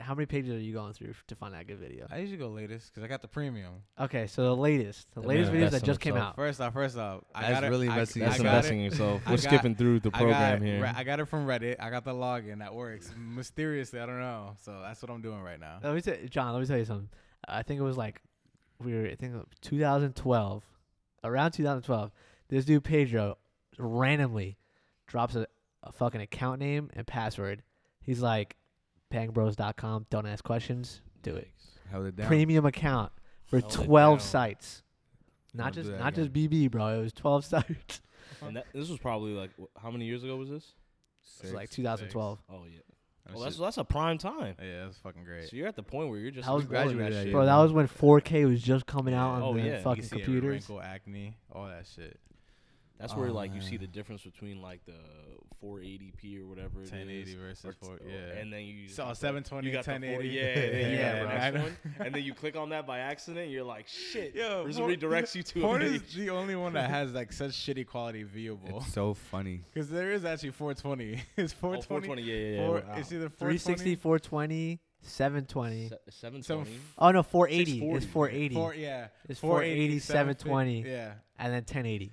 How 0.00 0.14
many 0.14 0.26
pages 0.26 0.52
are 0.54 0.58
you 0.60 0.72
going 0.72 0.92
through 0.92 1.14
to 1.26 1.34
find 1.34 1.54
that 1.54 1.66
good 1.66 1.78
video? 1.78 2.06
I 2.10 2.18
usually 2.18 2.38
go 2.38 2.48
latest 2.48 2.92
because 2.92 3.02
I 3.04 3.08
got 3.08 3.20
the 3.22 3.28
premium. 3.28 3.74
Okay, 4.00 4.26
so 4.26 4.42
the 4.44 4.56
latest, 4.56 5.06
the 5.14 5.20
That 5.20 5.26
latest 5.26 5.52
videos 5.52 5.70
that 5.70 5.82
just 5.84 6.00
came 6.00 6.14
himself. 6.14 6.30
out. 6.30 6.36
First 6.36 6.60
off, 6.60 6.72
first 6.72 6.96
off, 6.96 7.24
I 7.34 7.40
That's 7.42 7.52
got 7.54 7.64
it. 7.64 7.68
really 7.70 7.88
I, 7.88 7.92
investing 7.92 8.22
I 8.22 8.26
That's 8.26 8.40
I 8.40 8.42
got 8.42 8.48
investing 8.50 8.80
it. 8.80 8.84
in 8.86 8.90
yourself. 8.92 9.22
I 9.26 9.30
We're 9.30 9.36
got- 9.36 9.42
skipping 9.42 9.74
through 9.74 10.00
the 10.00 10.10
I 10.14 10.18
program 10.18 10.58
got, 10.60 10.66
here. 10.66 10.82
Re- 10.82 10.92
I 10.96 11.04
got 11.04 11.20
it 11.20 11.24
from 11.26 11.46
Reddit. 11.46 11.76
I 11.80 11.90
got 11.90 12.04
the 12.04 12.12
login 12.14 12.58
that 12.60 12.74
works 12.74 13.10
mysteriously. 13.18 14.00
I 14.00 14.06
don't 14.06 14.20
know. 14.20 14.54
So 14.62 14.80
that's 14.82 15.02
what 15.02 15.10
I'm 15.10 15.20
doing 15.22 15.40
right 15.42 15.58
now. 15.60 15.78
Let 15.82 15.94
me 15.94 16.00
tell 16.00 16.16
Jon. 16.30 16.52
Let 16.52 16.60
me 16.60 16.66
tell 16.66 16.78
you 16.78 16.84
something. 16.84 17.08
I 17.46 17.62
think 17.62 17.80
it 17.80 17.84
was 17.84 17.96
like 17.96 18.20
we 18.82 18.94
were. 18.94 19.06
I 19.06 19.14
think 19.16 19.34
it 19.34 19.46
2012, 19.62 20.64
around 21.24 21.52
2012. 21.52 22.10
This 22.48 22.64
dude 22.64 22.84
Pedro 22.84 23.38
randomly 23.78 24.58
drops 25.06 25.34
a, 25.34 25.46
a 25.82 25.92
fucking 25.92 26.20
account 26.20 26.60
name 26.60 26.90
and 26.94 27.06
password. 27.06 27.62
He's 28.00 28.20
like, 28.20 28.56
bangbros.com. 29.12 30.06
Don't 30.10 30.26
ask 30.26 30.44
questions. 30.44 31.00
Do 31.22 31.34
it. 31.36 31.48
Held 31.90 32.06
it 32.06 32.16
down. 32.16 32.26
Premium 32.26 32.66
account 32.66 33.12
for 33.46 33.60
Held 33.60 33.72
it 33.72 33.84
12 33.84 34.18
down. 34.18 34.26
sites. 34.26 34.82
Not 35.54 35.64
Don't 35.64 35.72
do 35.72 35.80
just 35.80 35.90
that 35.92 36.04
not 36.04 36.14
just 36.14 36.32
BB, 36.32 36.70
bro. 36.70 37.00
It 37.00 37.02
was 37.02 37.12
12 37.12 37.44
sites. 37.44 38.00
and 38.42 38.56
that, 38.56 38.66
this 38.74 38.88
was 38.88 38.98
probably 38.98 39.32
like 39.32 39.50
wh- 39.60 39.80
how 39.82 39.90
many 39.90 40.04
years 40.04 40.22
ago 40.22 40.36
was 40.36 40.50
this? 40.50 40.72
It 41.40 41.44
was 41.46 41.52
like 41.54 41.68
Six. 41.68 41.76
2012. 41.76 42.38
Oh 42.50 42.64
yeah. 42.70 42.78
That 43.26 43.34
Well, 43.34 43.42
that's 43.44 43.56
shit- 43.56 43.62
that's 43.64 43.78
a 43.78 43.84
prime 43.84 44.18
time. 44.18 44.54
yeah, 44.62 44.84
that's 44.84 44.98
fucking 44.98 45.24
great. 45.24 45.48
So 45.48 45.56
you're 45.56 45.66
at 45.68 45.76
the 45.76 45.82
point 45.82 46.10
where 46.10 46.18
you're 46.18 46.30
just 46.30 46.48
I 46.48 46.52
was 46.52 46.64
exploring 46.64 46.88
graduated 46.96 47.12
that 47.12 47.16
that 47.16 47.20
shit. 47.20 47.26
year. 47.28 47.32
Bro, 47.36 47.46
that 47.46 47.56
was 47.56 47.72
when 47.72 47.88
4K 47.88 48.48
was 48.48 48.62
just 48.62 48.86
coming 48.86 49.14
out 49.14 49.30
Yeah. 49.30 49.36
on 49.36 49.42
Oh, 49.42 49.52
the 49.54 49.60
yeah. 49.60 49.64
You 49.66 49.72
You 49.72 49.78
fucking 49.82 50.02
can 50.02 50.08
see 50.10 50.16
every 50.22 50.24
computers. 50.34 50.68
wrinkle, 50.68 50.80
acne, 50.82 51.36
all 51.52 51.66
that 51.66 51.86
shit. 51.86 52.18
That's 52.98 53.14
where 53.14 53.28
Oh, 53.28 53.32
like 53.32 53.54
you 53.54 53.60
see 53.60 53.76
uh. 53.76 53.80
the 53.80 53.86
difference 53.86 54.22
between 54.22 54.60
like 54.60 54.84
the 54.84 54.94
480p 55.62 56.40
or 56.40 56.46
whatever 56.46 56.82
it 56.82 56.90
1080 56.90 57.30
is, 57.30 57.34
versus 57.36 57.74
four. 57.80 57.98
t- 57.98 58.04
Yeah. 58.08 58.38
and 58.40 58.52
then 58.52 58.62
you 58.62 58.88
So 58.88 59.04
got 59.04 59.16
720, 59.16 59.66
you 59.66 59.72
got 59.72 59.84
the 59.84 59.90
1080. 59.92 60.14
4 60.14 60.22
yeah, 60.24 60.42
and 60.42 60.74
then 60.74 60.90
you 60.92 60.96
Yeah, 60.98 61.12
got 61.12 61.18
the 61.18 61.26
bro. 61.26 61.28
I 61.30 61.38
next 61.38 61.54
know. 61.54 61.62
one, 61.62 62.06
and 62.06 62.14
then 62.14 62.22
you 62.22 62.34
click 62.34 62.56
on 62.56 62.68
that 62.70 62.86
by 62.86 62.98
accident. 63.00 63.50
You're 63.50 63.64
like, 63.64 63.86
shit. 63.88 64.34
Yo, 64.34 64.66
this 64.66 64.78
porn- 64.78 64.94
redirects 64.94 65.34
you 65.34 65.42
to 65.42 65.58
a 65.58 65.62
Porn 65.62 65.82
is 65.82 66.02
the 66.14 66.30
only 66.30 66.56
one 66.56 66.72
that 66.74 66.90
has 66.90 67.12
like 67.12 67.32
such 67.32 67.50
shitty 67.66 67.86
quality 67.86 68.24
viewable. 68.24 68.78
It's 68.82 68.92
so 68.92 69.14
funny. 69.14 69.62
Because 69.72 69.88
there 69.90 70.12
is 70.12 70.24
actually 70.24 70.50
420. 70.52 71.22
it's 71.36 71.54
Oh, 71.54 71.80
420. 71.80 72.06
420, 72.06 72.22
yeah, 72.22 72.34
yeah, 72.34 72.60
yeah. 72.60 72.66
four- 72.66 72.74
wow. 72.88 72.94
It's 72.98 73.12
either 73.12 73.28
360, 73.28 73.96
420. 73.96 73.96
420, 73.96 74.80
720. 75.02 75.88
Se- 75.88 75.96
720. 76.10 76.70
Oh 76.98 77.10
no, 77.10 77.22
480. 77.22 77.90
It's 77.92 78.06
480. 78.06 78.54
Four, 78.54 78.74
yeah. 78.74 79.08
It's 79.28 79.40
480, 79.40 79.98
720, 80.00 80.82
Yeah. 80.82 81.12
and 81.38 81.52
then 81.52 81.62
1080. 81.62 82.12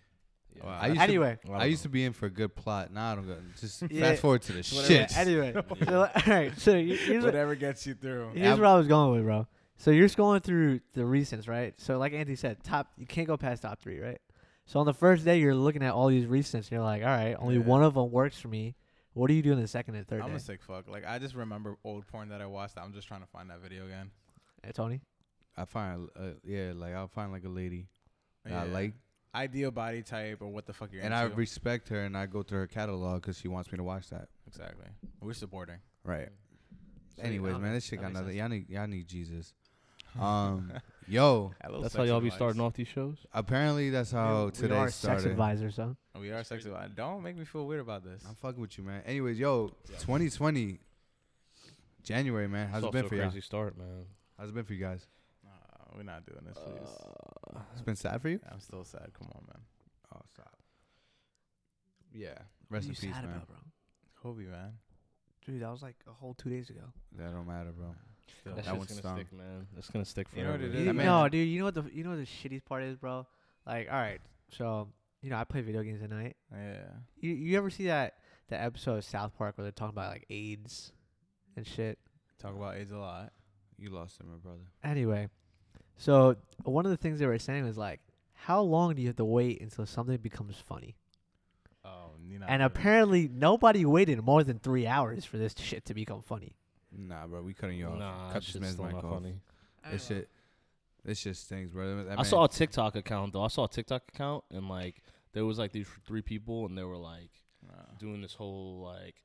Yeah. 0.56 0.66
Wow. 0.66 0.80
I 0.82 0.88
used 0.88 0.98
to- 0.98 1.04
Anyway, 1.04 1.38
Well, 1.48 1.62
I 1.62 1.66
used 1.66 1.84
to 1.84 1.90
be 1.90 2.04
in 2.06 2.14
for 2.14 2.26
a 2.28 2.30
good 2.30 2.56
plot. 2.56 2.92
Now 2.94 3.12
I 3.12 3.16
don't 3.16 3.28
go. 3.28 3.38
Just 3.60 3.84
Yeah. 3.90 4.10
fast 4.10 4.22
forward 4.22 4.42
to 4.44 4.54
the 4.54 4.60
Whatever. 4.60 4.88
shit. 4.88 5.18
anyway. 5.18 5.54
So, 5.86 6.02
all 6.02 6.22
right, 6.28 6.58
so 6.60 6.76
you- 6.76 6.96
here's 6.96 7.24
what, 7.24 7.34
Whatever 7.34 7.56
gets 7.56 7.86
you 7.86 7.94
through. 7.94 8.32
here's 8.34 8.48
Ab- 8.54 8.60
where 8.60 8.68
I 8.70 8.76
was 8.76 8.88
going 8.88 9.12
with, 9.14 9.24
bro. 9.24 9.48
So 9.78 9.92
you're 9.92 10.08
scrolling 10.08 10.42
through 10.42 10.80
the 10.94 11.02
recents, 11.02 11.48
right? 11.50 11.74
So 11.80 11.98
like 11.98 12.14
Andy 12.14 12.36
said, 12.36 12.64
top 12.64 12.88
you 12.98 13.06
can't 13.06 13.28
go 13.28 13.36
past 13.38 13.64
top 13.64 13.80
three, 13.82 14.00
right? 14.00 14.20
So 14.66 14.80
on 14.80 14.86
the 14.86 14.94
first 14.94 15.26
day, 15.26 15.38
you're 15.40 15.54
looking 15.54 15.84
at 15.84 15.94
all 15.94 16.08
these 16.08 16.26
recents, 16.26 16.54
and 16.64 16.72
you're 16.72 16.82
like, 16.82 17.02
all 17.04 17.10
right, 17.10 17.36
only 17.38 17.56
Yeah. 17.58 17.62
one 17.66 17.84
of 17.84 17.94
them 17.94 18.10
works 18.10 18.40
for 18.40 18.48
me. 18.48 18.76
What 19.14 19.30
are 19.30 19.34
you 19.34 19.42
doing 19.42 19.60
the 19.62 19.68
second 19.68 19.96
and 19.96 20.08
3rd 20.08 20.24
I'm 20.24 20.30
day? 20.32 20.36
a 20.36 20.40
sick 20.40 20.64
fuck. 20.64 20.88
Like 20.90 21.06
I 21.06 21.20
just 21.20 21.36
remember 21.36 21.78
old 21.84 22.08
porn 22.08 22.30
that 22.30 22.42
I 22.42 22.46
watched. 22.48 22.78
I'm 22.78 22.94
just 22.94 23.08
trying 23.08 23.22
to 23.22 23.28
find 23.28 23.50
that 23.50 23.60
video 23.62 23.86
again. 23.86 24.12
Hey, 24.64 24.72
Tony. 24.72 25.02
I 25.58 25.66
find, 25.66 26.10
uh, 26.18 26.32
yeah, 26.44 26.72
like 26.76 26.94
I'll 26.94 27.08
find 27.08 27.32
like 27.32 27.44
a 27.46 27.50
lady 27.50 27.88
that 28.44 28.54
I 28.54 28.64
like, 28.66 28.94
ideal 29.36 29.72
body 29.72 30.02
type 30.02 30.42
or 30.42 30.48
what 30.48 30.66
the 30.66 30.74
fuck 30.74 30.92
you're 30.94 31.04
and 31.04 31.14
into. 31.14 31.34
I 31.34 31.38
respect 31.38 31.90
her, 31.90 32.02
and 32.04 32.18
I 32.18 32.26
go 32.26 32.42
through 32.44 32.60
her 32.60 32.68
catalog 32.68 33.22
because 33.22 33.38
she 33.38 33.48
wants 33.48 33.72
me 33.72 33.78
to 33.78 33.84
watch 33.84 34.10
that. 34.10 34.30
exactly. 34.48 34.88
We're 35.22 35.34
supporting. 35.34 35.78
Right. 36.04 36.30
So, 37.18 37.24
Anyways, 37.24 37.58
man, 37.58 37.74
this 37.74 37.86
shit 37.86 38.00
got 38.02 38.14
makes 38.14 38.20
nothing. 38.22 38.38
Y'all 38.38 38.50
need, 38.50 38.70
y'all 38.70 38.88
need 38.88 39.08
Jesus. 39.08 39.54
Um, 40.18 40.72
yo, 41.10 41.52
That's 41.82 41.94
how 41.94 42.04
y'all 42.04 42.22
be 42.22 42.30
starting 42.30 42.62
off 42.62 42.74
these 42.74 42.88
shows. 42.88 43.18
apparently 43.34 43.90
that's 43.90 44.12
how 44.12 44.46
we, 44.46 44.52
today 44.52 44.74
we 44.76 44.80
are 44.80 44.86
sex 44.88 45.02
started. 45.02 45.32
advisors, 45.32 45.76
huh? 45.76 45.88
We 46.18 46.32
are 46.32 46.42
sex 46.46 46.64
advisors. 46.64 46.94
Don't 46.96 47.22
make 47.22 47.36
me 47.36 47.44
feel 47.44 47.66
weird 47.68 47.82
about 47.82 48.06
this. 48.06 48.24
I'm 48.26 48.36
fucking 48.36 48.62
with 48.62 48.78
you, 48.78 48.86
man. 48.86 49.02
Anyways, 49.06 49.38
yo, 49.38 49.74
2020, 50.00 50.80
January, 52.02 52.48
man. 52.48 52.70
How's 52.70 52.78
It's 52.78 52.84
it 52.84 52.88
off 52.88 52.94
been 52.94 53.02
to 53.02 53.06
a 53.08 53.10
for 53.10 53.16
you? 53.16 53.22
Crazy 53.24 53.42
start, 53.42 53.78
man. 53.78 54.06
How's 54.40 54.48
it 54.48 54.56
been 54.56 54.64
for 54.64 54.74
you 54.74 54.80
guys? 54.80 55.06
Nah, 55.96 55.98
we're 55.98 56.04
not 56.04 56.26
doing 56.26 56.42
this, 56.46 56.58
please. 56.58 57.56
Uh, 57.56 57.60
It's 57.74 57.82
been 57.82 57.96
sad 57.96 58.22
for 58.22 58.30
you. 58.30 58.40
I'm 58.52 58.60
still 58.60 58.84
sad. 58.84 59.10
Come 59.18 59.30
on, 59.36 59.44
man. 59.48 59.62
Oh, 60.14 60.22
stop. 60.34 60.54
Yeah. 62.14 62.38
Rest 62.70 62.88
in 62.88 62.92
what 62.94 63.00
are 63.04 63.06
you 63.06 63.08
peace, 63.10 63.16
sad 63.16 63.26
man. 63.26 63.36
about, 63.36 63.48
bro? 63.48 63.58
Kobe, 64.22 64.44
man. 64.46 64.74
Dude, 65.46 65.62
that 65.62 65.72
was 65.72 65.82
like 65.84 65.96
a 66.08 66.12
whole 66.12 66.34
two 66.34 66.50
days 66.50 66.70
ago. 66.70 66.82
That 67.18 67.32
don't 67.32 67.46
matter, 67.48 67.72
bro. 67.72 67.94
Still. 68.42 68.56
that 68.56 68.66
That 68.66 68.78
one's 68.78 68.88
gonna 68.90 69.00
stung. 69.02 69.16
stick, 69.18 69.34
man. 69.34 69.68
It's 69.78 69.90
gonna 69.90 70.06
stick 70.06 70.28
You 70.36 70.44
know 70.44 70.50
forever. 70.50 70.64
what 70.64 70.72
it 70.72 70.74
You- 70.74 70.80
is? 70.80 70.86
That 70.88 70.94
man- 70.94 71.06
no, 71.06 71.30
dude. 71.30 71.48
You 71.48 71.60
know 71.60 71.66
what 71.66 71.76
the 71.76 71.84
you 71.94 72.04
know 72.04 72.10
what 72.12 72.16
the 72.20 72.26
shittiest 72.26 72.66
part 72.66 72.84
is, 72.84 72.98
bro? 72.98 73.28
Like, 73.68 73.88
all 73.90 73.96
right, 74.00 74.22
so 74.50 74.90
you 75.22 75.30
know 75.30 75.38
I 75.38 75.44
play 75.44 75.62
video 75.62 75.84
games 75.84 76.02
at 76.02 76.10
night. 76.10 76.36
Yeah. 76.52 76.88
You 77.18 77.32
you 77.36 77.58
ever 77.58 77.70
see 77.70 77.86
that 77.86 78.18
that 78.48 78.62
episode 78.64 78.98
of 78.98 79.04
South 79.06 79.36
Park 79.38 79.58
where 79.58 79.64
they're 79.64 79.72
talking 79.72 79.94
about 79.96 80.12
like 80.12 80.26
AIDS 80.32 80.92
and 81.56 81.68
shit? 81.68 82.00
Talk 82.40 82.56
about 82.56 82.76
AIDS 82.78 82.92
a 82.92 82.98
lot. 82.98 83.32
You 83.78 83.90
lost 83.90 84.20
it, 84.20 84.26
my 84.26 84.38
brother. 84.38 84.64
Anyway, 84.84 85.30
so 85.98 86.36
one 86.64 86.86
of 86.86 86.92
the 86.92 86.98
things 86.98 87.20
they 87.20 87.26
were 87.26 87.40
saying 87.40 87.66
was 87.66 87.78
like, 87.78 88.00
how 88.34 88.62
long 88.62 88.96
do 88.96 89.02
you 89.02 89.08
have 89.08 89.16
to 89.18 89.26
wait 89.26 89.62
until 89.62 89.86
something 89.86 90.18
becomes 90.18 90.58
funny? 90.58 90.96
Oh, 91.84 92.12
you 92.28 92.40
know. 92.40 92.46
and 92.50 92.62
apparently 92.64 93.30
nobody 93.32 93.86
waited 93.86 94.22
more 94.24 94.44
than 94.44 94.60
three 94.60 94.88
hours 94.88 95.24
for 95.26 95.38
this 95.38 95.54
shit 95.58 95.86
to 95.86 95.94
become 95.94 96.22
funny. 96.22 96.56
Nah, 96.98 97.28
bro, 97.28 97.42
we 97.42 97.54
cutting 97.54 97.78
you 97.78 97.88
off. 97.88 98.00
Nah, 98.00 98.28
Cut 98.32 98.44
that 98.44 98.54
this 98.54 98.62
man's 98.62 98.74
still 98.74 98.86
mic 98.86 98.94
not 98.96 99.06
off. 99.06 99.14
funny. 99.14 99.36
This 99.92 100.08
shit, 100.08 100.30
this 101.04 101.20
shit 101.20 101.36
stinks, 101.36 101.72
bro. 101.72 102.04
That 102.06 102.20
I 102.20 102.24
saw 102.24 102.46
a 102.46 102.50
TikTok 102.50 102.96
account 102.96 103.34
though. 103.34 103.44
I 103.44 103.50
saw 103.50 103.66
a 103.66 103.70
TikTok 103.70 104.04
account 104.14 104.44
and 104.52 104.68
like 104.68 105.04
there 105.34 105.46
was 105.46 105.60
like 105.60 105.72
these 105.72 105.88
three 106.08 106.22
people 106.24 106.66
and 106.66 106.78
they 106.78 106.84
were 106.84 106.98
like 106.98 107.30
Nah. 107.68 107.74
doing 108.00 108.22
this 108.22 108.34
whole 108.34 108.82
like 108.84 109.16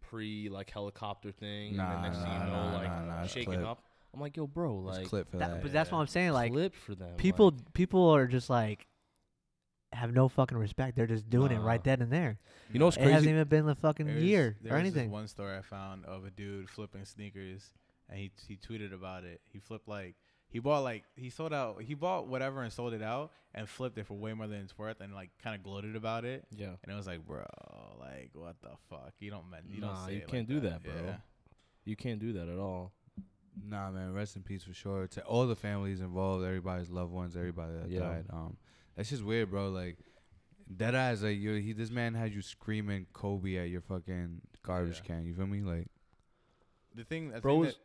pre 0.00 0.48
like 0.48 0.70
helicopter 0.70 1.30
thing 1.32 1.76
Nah, 1.76 1.84
and 1.84 1.92
then 1.92 2.02
next 2.12 2.18
thing 2.18 2.28
nah, 2.28 2.44
you 2.44 2.50
know 2.52 2.70
nah, 2.70 2.76
like 2.76 2.88
nah, 2.88 3.04
nah, 3.20 3.26
shaking 3.26 3.64
up. 3.64 3.82
I'm 4.14 4.20
like, 4.20 4.36
yo, 4.36 4.46
bro, 4.46 4.82
There's 4.84 4.98
like 4.98 5.08
clip 5.08 5.30
for 5.30 5.38
That- 5.38 5.50
that. 5.50 5.62
but 5.62 5.72
that's 5.72 5.90
what. 5.92 5.98
I'm 5.98 6.06
saying. 6.06 6.32
Like 6.32 6.52
clip 6.52 6.74
for 6.74 6.94
them. 6.94 7.16
people, 7.16 7.50
like- 7.50 7.72
people 7.74 8.08
are 8.10 8.26
just 8.26 8.50
like 8.50 8.86
have 9.92 10.12
no 10.12 10.28
fucking 10.28 10.56
respect. 10.56 10.96
They're 10.96 11.06
just 11.06 11.28
doing 11.28 11.50
it 11.52 11.58
right 11.58 11.82
then 11.82 12.00
and 12.00 12.12
there. 12.12 12.38
you 12.72 12.78
know 12.78 12.84
what's 12.86 12.96
crazy? 12.96 13.10
It 13.10 13.14
hasn't 13.14 13.30
even 13.32 13.48
been 13.48 13.68
a 13.68 13.74
fucking 13.74 14.06
There's- 14.06 14.22
year 14.22 14.56
there 14.62 14.72
or 14.72 14.76
was 14.76 14.84
this 14.84 14.92
anything. 14.94 15.10
one 15.10 15.26
story 15.28 15.56
I 15.56 15.62
found 15.62 16.04
of 16.06 16.24
a 16.24 16.30
dude 16.30 16.68
flipping 16.70 17.04
sneakers, 17.04 17.72
and 18.08 18.18
he 18.18 18.30
he 18.46 18.56
tweeted 18.56 18.92
about 18.94 19.24
it. 19.24 19.40
He 19.52 19.58
flipped 19.58 19.88
like 19.88 20.14
he 20.48 20.58
bought 20.60 20.82
like 20.84 21.04
he 21.16 21.28
sold 21.30 21.52
out. 21.52 21.82
He 21.82 21.94
bought 21.94 22.26
whatever 22.28 22.62
and 22.62 22.72
sold 22.72 22.92
it 22.94 23.02
out 23.02 23.32
and 23.54 23.68
flipped 23.68 23.98
it 23.98 24.06
for 24.06 24.14
way 24.14 24.32
more 24.32 24.46
than 24.46 24.60
it's 24.60 24.76
worth, 24.78 25.00
and 25.00 25.12
like 25.14 25.30
kind 25.42 25.56
of 25.56 25.62
gloated 25.64 25.96
about 25.96 26.24
it. 26.24 26.44
Yeah. 26.50 26.74
And 26.82 26.92
it 26.92 26.94
was 26.94 27.06
like, 27.08 27.26
bro, 27.26 27.44
like 27.98 28.30
what 28.34 28.56
the 28.62 28.70
fuck? 28.88 29.12
You 29.18 29.30
don't 29.32 29.50
mean 29.50 29.60
you 29.68 29.80
Nah, 29.80 29.94
don't 29.94 30.06
say 30.06 30.12
you 30.14 30.18
it 30.20 30.28
can't 30.28 30.48
do 30.48 30.60
that, 30.60 30.82
bro. 30.84 30.92
Yeah. 31.04 31.16
You 31.84 31.96
can't 31.96 32.20
do 32.20 32.32
that 32.34 32.48
at 32.48 32.58
all. 32.58 32.92
Nah, 33.68 33.90
man. 33.90 34.12
Rest 34.12 34.36
in 34.36 34.42
peace 34.42 34.64
for 34.64 34.72
sure 34.74 35.06
to 35.08 35.22
all 35.24 35.46
the 35.46 35.56
families 35.56 36.00
involved, 36.00 36.44
everybody's 36.44 36.90
loved 36.90 37.12
ones, 37.12 37.36
everybody 37.36 37.72
that 37.74 37.88
Yeah. 37.90 38.00
died. 38.00 38.26
Um, 38.30 38.56
that's 38.96 39.10
just 39.10 39.22
weird, 39.24 39.50
bro. 39.50 39.70
Like, 39.70 39.98
dead 40.76 40.94
eyes, 40.94 41.22
like 41.22 41.38
you. 41.38 41.54
He, 41.54 41.72
this 41.72 41.90
man 41.90 42.14
had 42.14 42.32
you 42.32 42.42
screaming 42.42 43.06
Kobe 43.12 43.56
at 43.56 43.68
your 43.68 43.80
fucking 43.80 44.40
garbage 44.62 44.98
Yeah. 44.98 45.06
can. 45.16 45.24
You 45.26 45.34
feel 45.34 45.46
me? 45.46 45.62
Like, 45.62 45.88
The 46.94 47.04
thing, 47.04 47.30
the 47.30 47.40
Bro 47.40 47.54
thing 47.54 47.62
that- 47.64 47.76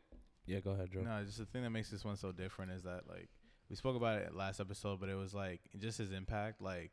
Yeah, 0.48 0.60
go 0.60 0.72
ahead, 0.72 0.92
Joe. 0.92 1.02
No, 1.02 1.24
just 1.24 1.38
the 1.38 1.46
thing 1.46 1.64
that 1.64 1.70
makes 1.72 1.90
this 1.90 2.04
one 2.06 2.16
so 2.16 2.32
different 2.32 2.72
is 2.72 2.84
that 2.84 3.08
like 3.08 3.30
we 3.70 3.76
spoke 3.76 3.96
about 3.96 4.20
it 4.22 4.34
last 4.36 4.60
episode, 4.60 5.00
but 5.00 5.10
it 5.10 5.16
was 5.16 5.34
like 5.34 5.62
just 5.78 5.98
his 5.98 6.12
impact. 6.12 6.62
Like, 6.62 6.92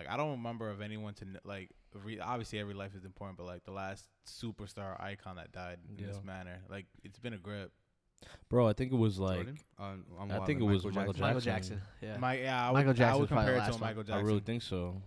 like 0.00 0.12
I 0.12 0.16
don't 0.16 0.30
remember 0.30 0.70
of 0.70 0.80
anyone 0.80 1.14
to 1.14 1.26
like. 1.44 1.70
Re- 1.92 2.20
obviously, 2.20 2.58
every 2.60 2.74
life 2.74 2.94
is 2.94 3.04
important, 3.04 3.36
but 3.36 3.46
like 3.46 3.64
the 3.64 3.72
last 3.72 4.06
superstar 4.26 5.00
icon 5.02 5.36
that 5.36 5.52
died 5.52 5.78
in 5.88 6.06
this 6.06 6.20
manner, 6.24 6.62
like 6.70 6.86
it's 7.02 7.18
been 7.18 7.34
a 7.34 7.38
grip. 7.38 7.72
Bro, 8.48 8.68
I 8.68 8.72
think 8.72 8.92
it 8.92 8.96
was 8.96 9.18
like 9.18 9.36
Jordan? 9.36 9.58
Um, 9.78 10.04
I'm 10.20 10.30
I 10.30 10.36
wild, 10.36 10.46
think 10.46 10.60
like 10.60 10.70
it 10.70 10.72
was 10.72 10.84
Michael 10.84 11.12
Jackson. 11.12 11.22
Michael 11.22 11.40
Jackson. 11.40 11.82
Yeah. 12.00 12.16
My 12.18 12.38
yeah, 12.38 12.68
I 12.68 12.72
Michael 12.72 12.92
would, 12.92 13.00
I 13.00 13.16
would 13.16 13.28
compare 13.28 13.54
it 13.54 13.58
to 13.58 13.58
last 13.58 13.80
one. 13.80 13.96
Michael 13.96 14.14
I 14.14 14.20
really 14.20 14.40
think 14.40 14.62
so. 14.62 15.02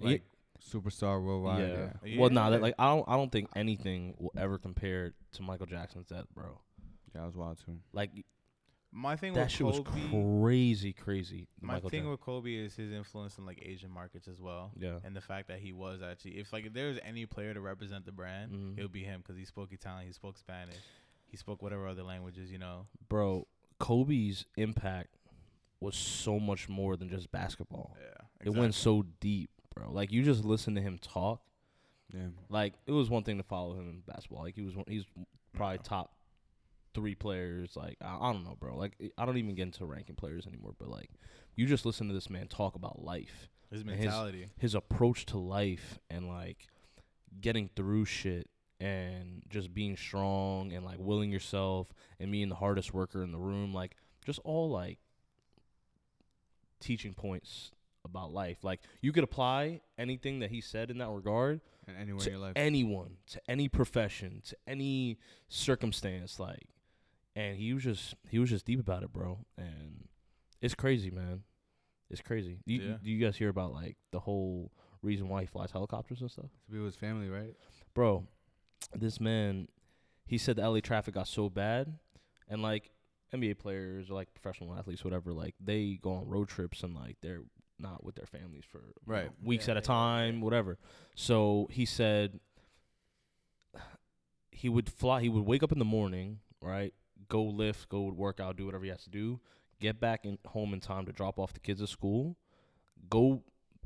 like 0.00 0.22
superstar 0.60 1.22
worldwide. 1.22 1.68
yeah. 1.68 1.90
Yeah. 2.04 2.20
Well, 2.20 2.30
nah, 2.30 2.50
that, 2.50 2.62
like 2.62 2.74
I 2.78 2.88
don't 2.88 3.04
I 3.08 3.16
don't 3.16 3.30
think 3.30 3.48
anything 3.54 4.14
will 4.18 4.32
ever 4.36 4.58
compare 4.58 5.12
to 5.32 5.42
Michael 5.42 5.66
Jackson's 5.66 6.06
death, 6.06 6.26
bro. 6.34 6.58
yeah, 7.14 7.22
I 7.22 7.26
was 7.26 7.36
wild 7.36 7.58
too. 7.64 7.78
Like 7.92 8.10
my 8.96 9.16
thing 9.16 9.32
that 9.34 9.44
with 9.46 9.50
shit 9.50 9.66
was 9.66 9.80
Kobe, 9.80 10.40
crazy, 10.40 10.92
crazy. 10.92 11.48
my 11.60 11.74
Michael 11.74 11.90
thing 11.90 12.00
Jackson. 12.00 12.10
with 12.12 12.20
Kobe 12.20 12.54
is 12.54 12.76
his 12.76 12.92
influence 12.92 13.36
in 13.38 13.44
like 13.44 13.60
Asian 13.66 13.90
markets 13.90 14.28
as 14.28 14.40
well. 14.40 14.70
yeah. 14.78 14.98
and 15.04 15.16
the 15.16 15.20
fact 15.20 15.48
that 15.48 15.58
he 15.58 15.72
was 15.72 16.00
actually 16.00 16.38
if 16.38 16.52
like 16.52 16.64
if 16.66 16.72
there's 16.72 16.98
any 17.04 17.26
player 17.26 17.52
to 17.52 17.60
represent 17.60 18.06
the 18.06 18.12
brand, 18.12 18.52
Mhm. 18.52 18.78
it 18.78 18.82
would 18.82 18.92
be 18.92 19.02
him 19.02 19.20
because 19.20 19.36
he 19.36 19.44
spoke 19.44 19.72
Italian, 19.72 20.06
he 20.06 20.12
spoke 20.12 20.38
Spanish, 20.38 20.76
he 21.26 21.36
spoke 21.36 21.60
whatever 21.60 21.88
other 21.88 22.04
languages, 22.04 22.52
you 22.52 22.58
know. 22.58 22.86
Bro, 23.08 23.48
Kobe's 23.80 24.46
impact 24.56 25.16
was 25.80 25.96
so 25.96 26.38
much 26.38 26.68
more 26.68 26.96
than 26.96 27.08
just 27.08 27.30
basketball. 27.32 27.96
Yeah, 28.00 28.26
It 28.46 28.50
went 28.50 28.74
so 28.74 29.04
deep, 29.20 29.50
bro. 29.74 29.90
Like 29.92 30.12
you 30.12 30.22
just 30.22 30.44
listen 30.44 30.76
to 30.76 30.80
him 30.80 30.98
talk. 30.98 31.42
Yeah. 32.12 32.28
Like 32.48 32.74
it 32.86 32.92
was 32.92 33.10
one 33.10 33.24
thing 33.24 33.38
to 33.38 33.42
follow 33.42 33.74
him 33.74 33.88
in 33.88 34.00
basketball. 34.06 34.42
Like 34.44 34.54
he 34.54 34.62
was 34.62 34.76
one, 34.76 34.84
he's 34.88 35.04
probably 35.52 35.78
top 35.78 36.12
three 36.94 37.14
players. 37.14 37.76
Like 37.76 37.96
I, 38.00 38.16
I 38.28 38.32
don't 38.32 38.44
know, 38.44 38.56
bro. 38.58 38.76
Like 38.76 38.96
I 39.18 39.26
don't 39.26 39.36
even 39.38 39.54
get 39.54 39.62
into 39.64 39.84
ranking 39.84 40.14
players 40.16 40.46
anymore. 40.46 40.74
But 40.78 40.88
like 40.88 41.10
you 41.56 41.66
just 41.66 41.84
listen 41.84 42.08
to 42.08 42.14
this 42.14 42.30
man 42.30 42.46
talk 42.48 42.74
about 42.76 43.02
life, 43.04 43.48
his 43.70 43.80
and 43.82 43.90
his- 43.90 44.00
mentality. 44.00 44.48
his 44.58 44.74
approach 44.74 45.26
to 45.26 45.38
life, 45.38 45.98
and 46.10 46.28
like 46.28 46.68
getting 47.40 47.68
through 47.76 48.04
shit. 48.06 48.48
And 48.80 49.44
just 49.48 49.72
being 49.72 49.96
strong 49.96 50.72
and 50.72 50.84
like 50.84 50.98
willing 50.98 51.30
yourself 51.30 51.86
and 52.20 52.30
being 52.30 52.48
the 52.50 52.56
hardest 52.56 52.92
worker 52.92 53.22
in 53.22 53.30
the 53.32 53.38
room, 53.38 53.72
like 53.72 53.96
just 54.26 54.40
all 54.44 54.68
like 54.68 54.98
teaching 56.80 57.14
points 57.14 57.70
about 58.04 58.32
life. 58.32 58.58
Like 58.62 58.80
you 59.00 59.12
could 59.12 59.24
apply 59.24 59.80
anything 59.96 60.40
that 60.40 60.50
he 60.50 60.60
said 60.60 60.90
in 60.90 60.98
that 60.98 61.08
regard 61.08 61.60
And 61.86 61.96
anywhere 61.96 62.20
to 62.20 62.26
in 62.28 62.32
your 62.34 62.42
life. 62.42 62.52
anyone, 62.56 63.16
to 63.28 63.40
any 63.48 63.68
profession, 63.68 64.42
to 64.48 64.56
any 64.66 65.18
circumstance, 65.48 66.38
like, 66.38 66.66
and 67.36 67.56
he 67.56 67.72
was 67.74 67.82
just 67.82 68.14
he 68.28 68.38
was 68.38 68.50
just 68.50 68.64
deep 68.66 68.80
about 68.80 69.02
it, 69.02 69.12
bro, 69.12 69.38
and 69.58 70.08
it's 70.60 70.74
crazy, 70.74 71.10
man. 71.10 71.42
It's 72.10 72.20
crazy. 72.20 72.58
Do 72.66 72.74
you, 72.74 72.80
Yeah. 72.82 72.96
do 73.02 73.10
you 73.10 73.24
guys 73.24 73.36
hear 73.36 73.48
about 73.48 73.72
like 73.72 73.96
the 74.12 74.20
whole 74.20 74.70
reason 75.02 75.28
why 75.28 75.40
he 75.42 75.46
flies 75.46 75.70
helicopters 75.70 76.20
and 76.20 76.30
stuff, 76.30 76.50
to 76.66 76.72
be 76.72 76.78
with 76.78 76.86
his 76.94 76.96
family, 76.96 77.28
right? 77.28 77.54
bro? 77.94 78.26
This 78.94 79.20
man, 79.20 79.68
he 80.26 80.36
said 80.38 80.56
the 80.56 80.68
LA 80.68 80.80
traffic 80.80 81.14
got 81.14 81.26
so 81.28 81.48
bad, 81.48 81.98
and 82.48 82.62
like 82.62 82.90
NBA 83.32 83.58
players 83.58 84.10
or 84.10 84.14
like 84.14 84.32
professional 84.34 84.74
athletes, 84.74 85.02
whatever, 85.04 85.32
like 85.32 85.54
they 85.60 85.98
go 86.00 86.12
on 86.12 86.26
road 86.28 86.48
trips 86.48 86.82
and 86.82 86.94
like 86.94 87.16
they're 87.20 87.42
not 87.78 88.04
with 88.04 88.14
their 88.14 88.26
families 88.26 88.62
for 88.70 88.80
Right. 89.04 89.24
know, 89.26 89.32
weeks 89.42 89.66
Yeah, 89.66 89.72
at 89.72 89.76
a 89.78 89.80
time, 89.80 90.36
yeah. 90.38 90.44
whatever. 90.44 90.78
So 91.16 91.66
he 91.70 91.84
said 91.86 92.38
he 94.52 94.68
would 94.68 94.88
fly. 94.88 95.20
He 95.22 95.28
would 95.28 95.44
wake 95.44 95.62
up 95.62 95.72
in 95.72 95.78
the 95.78 95.84
morning, 95.84 96.38
right? 96.62 96.94
Go 97.28 97.44
lift, 97.44 97.88
go 97.88 98.02
work 98.02 98.40
out, 98.40 98.56
do 98.56 98.66
whatever 98.66 98.84
he 98.84 98.90
has 98.90 99.04
to 99.04 99.10
do. 99.10 99.40
Get 99.80 100.00
back 100.00 100.24
in 100.24 100.38
home 100.46 100.72
in 100.72 100.80
time 100.80 101.06
to 101.06 101.12
drop 101.12 101.38
off 101.38 101.52
the 101.52 101.60
kids 101.60 101.82
at 101.82 101.88
school. 101.88 102.36
Go 103.10 103.42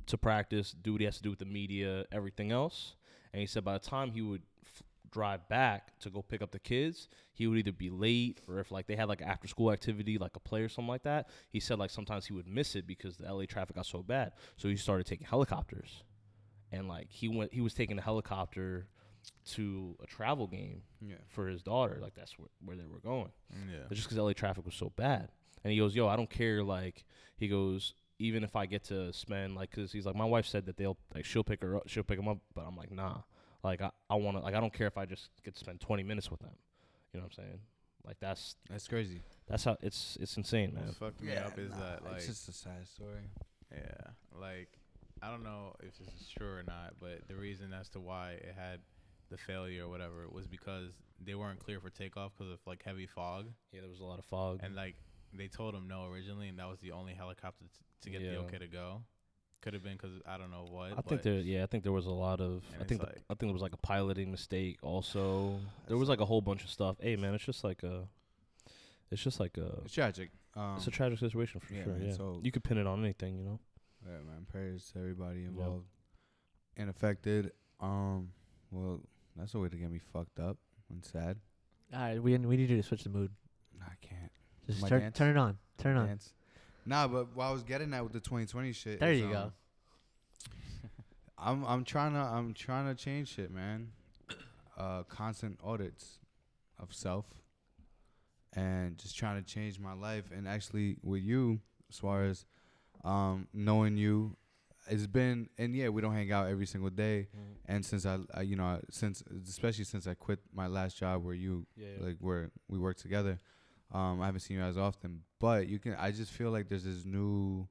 to 0.07 0.19
practice, 0.19 0.73
do 0.73 0.93
what 0.93 1.01
he 1.01 1.05
has 1.05 1.17
to 1.17 1.23
do 1.23 1.31
with 1.31 1.39
the 1.39 1.45
media, 1.45 2.05
everything 2.13 2.51
else. 2.51 2.97
And 3.33 3.41
he 3.41 3.47
said 3.47 3.65
by 3.65 3.75
the 3.75 3.79
time 3.79 4.11
he 4.11 4.23
would 4.23 4.43
f- 4.65 4.83
drive 5.11 5.49
back 5.49 5.99
to 6.01 6.11
go 6.11 6.23
pick 6.23 6.43
up 6.43 6.51
the 6.51 6.59
kids, 6.59 7.09
he 7.33 7.47
would 7.47 7.59
either 7.59 7.73
be 7.73 7.91
late 7.91 8.41
or 8.49 8.59
if 8.59 8.71
like 8.71 8.87
they 8.87 8.97
had 8.97 9.09
like 9.09 9.23
after 9.23 9.47
school 9.49 9.71
activity, 9.73 10.19
like 10.19 10.35
a 10.37 10.41
play 10.41 10.63
or 10.63 10.69
something 10.69 10.89
like 10.89 11.03
that. 11.03 11.29
He 11.51 11.61
said 11.61 11.79
like 11.79 11.91
sometimes 11.91 12.27
he 12.27 12.33
would 12.33 12.47
miss 12.47 12.75
it 12.75 12.87
because 12.87 13.17
the 13.17 13.33
LA 13.33 13.45
traffic 13.45 13.77
got 13.77 13.87
so 13.87 14.03
bad. 14.03 14.33
So 14.57 14.69
he 14.69 14.77
started 14.77 15.07
taking 15.07 15.27
helicopters, 15.27 16.03
and 16.73 16.89
like 16.89 17.11
he 17.11 17.29
went, 17.29 17.53
he 17.53 17.61
was 17.61 17.75
taking 17.75 17.99
a 17.99 18.03
helicopter 18.03 18.89
to 19.55 19.97
a 20.03 20.07
travel 20.07 20.47
game 20.47 20.83
Yeah. 21.01 21.17
for 21.29 21.49
his 21.49 21.63
daughter. 21.63 21.99
Like 22.01 22.15
that's 22.15 22.39
where, 22.39 22.49
where 22.65 22.77
they 22.77 22.87
were 22.87 23.01
going. 23.01 23.31
Mm, 23.55 23.71
yeah. 23.73 23.79
But 23.89 23.95
just 23.97 24.09
because 24.09 24.19
LA 24.23 24.33
traffic 24.33 24.65
was 24.65 24.75
so 24.75 24.91
bad. 24.97 25.31
And 25.65 25.73
he 25.73 25.79
goes, 25.79 25.95
"Yo, 25.95 26.07
I 26.07 26.17
don't 26.17 26.31
care." 26.31 26.63
Like 26.63 27.05
he 27.37 27.49
goes, 27.49 27.95
even 28.19 28.45
if 28.45 28.55
I 28.57 28.67
get 28.67 28.85
to 28.85 29.13
spend 29.13 29.55
like, 29.55 29.71
cause 29.71 29.93
he's 29.93 30.07
like, 30.07 30.15
my 30.17 30.25
wife 30.25 30.47
said 30.47 30.67
that 30.67 30.77
they'll 30.77 30.97
like 31.15 31.25
she'll 31.25 31.45
pick 31.45 31.63
her 31.63 31.77
up, 31.77 31.89
she'll 31.89 32.03
pick 32.05 32.19
him 32.19 32.29
up, 32.29 32.39
but 32.55 32.65
I'm 32.67 32.77
like, 32.77 32.91
nah. 32.91 33.19
Like 33.65 33.81
I, 33.83 33.91
I 34.09 34.15
want 34.15 34.37
to 34.37 34.43
like 34.43 34.55
I 34.55 34.61
don't 34.61 34.73
care 34.73 34.87
if 34.87 34.97
I 34.97 35.05
just 35.05 35.31
get 35.45 35.55
to 35.55 35.61
spend 35.61 35.81
20 35.81 36.03
minutes 36.05 36.31
with 36.31 36.41
them. 36.41 36.53
You 37.13 37.21
know 37.21 37.25
what 37.27 37.33
I'm 37.39 37.45
saying? 37.45 37.59
Like 38.07 38.17
that's 38.21 38.55
That's 38.71 38.87
crazy. 38.87 39.21
that's 39.49 39.65
how 39.65 39.77
it's 39.81 40.17
it's 40.21 40.37
insane, 40.37 40.73
man. 40.75 40.87
What 40.87 40.95
fucked 40.97 41.23
me 41.23 41.35
up 41.37 41.59
is 41.59 41.71
nah, 41.73 41.79
that 41.81 42.05
like 42.05 42.17
it's 42.19 42.27
just 42.27 42.49
a 42.49 42.53
sad 42.53 42.87
story. 42.87 43.31
Yeah, 43.73 44.13
like 44.41 44.69
I 45.21 45.31
don't 45.31 45.43
know 45.43 45.75
if 45.81 45.99
this 45.99 46.09
is 46.21 46.29
true 46.29 46.47
or 46.49 46.63
not, 46.67 46.95
but 47.01 47.27
the 47.27 47.35
reason 47.35 47.73
as 47.79 47.89
to 47.91 48.01
why 48.01 48.31
it 48.33 48.55
had 48.57 48.79
the 49.31 49.37
failure 49.39 49.85
or 49.85 49.89
whatever 49.89 50.27
was 50.31 50.47
because 50.47 50.93
they 51.25 51.35
weren't 51.35 51.59
clear 51.59 51.81
for 51.81 51.91
takeoff 51.91 52.33
because 52.37 52.53
of 52.53 52.59
like 52.67 52.83
heavy 52.85 53.07
fog, 53.07 53.47
Yeah, 53.73 53.81
there 53.81 53.91
was 53.91 54.01
a 54.01 54.05
lot 54.05 54.19
of 54.19 54.25
fog. 54.25 54.61
and 54.63 54.75
like 54.75 54.97
they 55.33 55.49
told 55.49 55.75
them 55.75 55.87
no 55.89 56.07
originally, 56.07 56.49
and 56.49 56.59
that 56.59 56.69
was 56.69 56.81
the 56.81 56.93
only 56.93 57.13
helicopter 57.15 57.65
t- 57.65 57.71
to 58.03 58.11
get 58.11 58.23
the 58.23 58.37
okay 58.41 58.59
to 58.59 58.67
go. 58.67 59.03
Could 59.61 59.75
have 59.75 59.83
been 59.83 59.95
because 59.95 60.21
I 60.27 60.39
don't 60.39 60.51
know 60.53 60.67
what. 60.71 60.93
I 60.93 60.95
but 60.97 61.09
think 61.09 61.23
there, 61.23 61.35
yeah, 61.35 61.65
I 61.65 61.67
think 61.67 61.83
there 61.83 61.93
was 61.93 62.07
a 62.07 62.13
lot 62.13 62.41
of, 62.41 62.63
I 62.81 62.85
think, 62.85 63.03
it's 63.03 63.11
the, 63.13 63.19
I 63.29 63.35
think 63.35 63.41
there 63.41 63.53
was 63.53 63.61
like 63.61 63.73
a 63.73 63.79
piloting 63.79 64.31
mistake. 64.31 64.79
Also, 64.83 65.59
there 65.89 65.97
was 65.99 66.09
like 66.09 66.21
a 66.21 66.25
whole 66.25 66.41
bunch 66.41 66.63
of 66.63 66.71
stuff. 66.71 66.97
Hey, 67.01 67.17
man, 67.17 67.35
it's 67.35 67.45
just 67.45 67.65
like 67.65 67.83
a, 67.83 68.05
it's 69.11 69.23
just 69.23 69.41
like 69.41 69.59
a, 69.59 69.81
It's 69.85 69.93
tragic. 69.95 70.31
Um, 70.55 70.77
it's 70.77 70.87
a 70.87 70.91
tragic 70.93 71.19
situation 71.19 71.61
for 71.61 71.75
yeah, 71.75 71.83
sure. 71.85 71.93
man, 71.95 72.07
Yeah, 72.09 72.13
so- 72.15 72.41
you 72.43 72.53
could 72.53 72.63
pin 72.65 72.79
it 72.79 72.87
on 72.87 73.01
anything, 73.05 73.37
you 73.37 73.45
know. 73.45 73.59
yeah, 74.07 74.19
man. 74.27 74.47
Prayers 74.51 74.91
to 74.93 75.01
everybody 75.01 75.45
involved 75.45 75.87
and 76.77 76.89
affected. 76.89 77.51
Um, 77.81 78.31
well, 78.71 79.01
that's 79.39 79.55
a 79.55 79.59
way 79.59 79.69
to 79.69 79.77
get 79.77 79.91
me 79.91 80.01
fucked 80.13 80.41
up 80.41 80.57
and 80.91 81.05
sad. 81.05 81.37
All 81.95 82.01
right, 82.01 82.23
we 82.23 82.37
we 82.37 82.57
need 82.57 82.69
you 82.71 82.77
to 82.77 82.83
switch 82.83 83.05
the 83.05 83.11
mood. 83.11 83.31
I 83.83 83.93
can't. 84.01 84.31
Just 84.67 84.83
My 84.83 84.89
turn 84.89 85.01
dance? 85.01 85.17
turn 85.17 85.31
it 85.31 85.39
on. 85.39 85.59
Turn 85.79 85.97
it 85.97 86.01
on. 86.01 86.07
Dance. 86.09 86.33
Nah, 86.85 87.07
but 87.09 87.35
what 87.35 87.45
I 87.45 87.51
was 87.51 87.63
getting 87.63 87.93
at 87.95 88.03
with 88.03 88.13
the 88.13 88.21
2020 88.21 88.73
shit. 88.73 89.01
There 89.01 89.13
is, 89.13 89.21
you 89.21 89.29
go. 89.29 89.39
um, 89.39 89.53
I'm 91.39 91.65
I'm 91.65 91.85
trying 91.85 92.13
to 92.13 92.19
I'm 92.19 92.53
trying 92.55 92.87
to 92.87 92.95
change 92.95 93.35
shit, 93.35 93.51
man. 93.51 93.89
Uh, 94.79 95.03
constant 95.09 95.59
audits 95.65 96.21
of 96.79 96.95
self, 96.95 97.27
and 98.53 98.97
just 98.97 99.17
trying 99.19 99.43
to 99.43 99.45
change 99.45 99.81
my 99.81 99.93
life. 99.93 100.31
And 100.33 100.47
actually, 100.47 100.99
with 101.03 101.23
you, 101.23 101.59
as 101.91 101.99
far 101.99 102.23
as 102.25 102.45
um 103.03 103.49
knowing 103.53 103.97
you, 103.97 104.37
it's 104.91 105.07
been 105.07 105.49
and 105.59 105.75
yeah, 105.75 105.89
we 105.89 106.01
don't 106.03 106.15
hang 106.15 106.33
out 106.33 106.49
every 106.49 106.67
single 106.67 106.91
day. 106.91 107.29
Mhm. 107.37 107.55
And 107.67 107.85
since 107.87 108.07
I, 108.07 108.19
I 108.35 108.43
you 108.43 108.57
know, 108.57 108.81
since 108.91 109.23
especially 109.49 109.85
since 109.85 110.07
I 110.07 110.15
quit 110.15 110.41
my 110.53 110.67
last 110.67 110.97
job 110.99 111.25
where 111.25 111.35
you 111.35 111.67
Yeah, 111.77 111.87
yeah. 111.99 112.07
like 112.07 112.17
where 112.21 112.51
we 112.69 112.79
work 112.79 112.97
together, 112.97 113.39
um, 113.93 114.21
I 114.21 114.27
haven't 114.27 114.41
seen 114.41 114.57
you 114.59 114.63
as 114.63 114.77
often. 114.79 115.23
But 115.39 115.69
you 115.69 115.79
can, 115.79 115.95
I 115.95 116.11
just 116.11 116.33
feel 116.33 116.51
like 116.51 116.69
there's 116.69 116.85
this 116.85 117.05
new, 117.05 117.69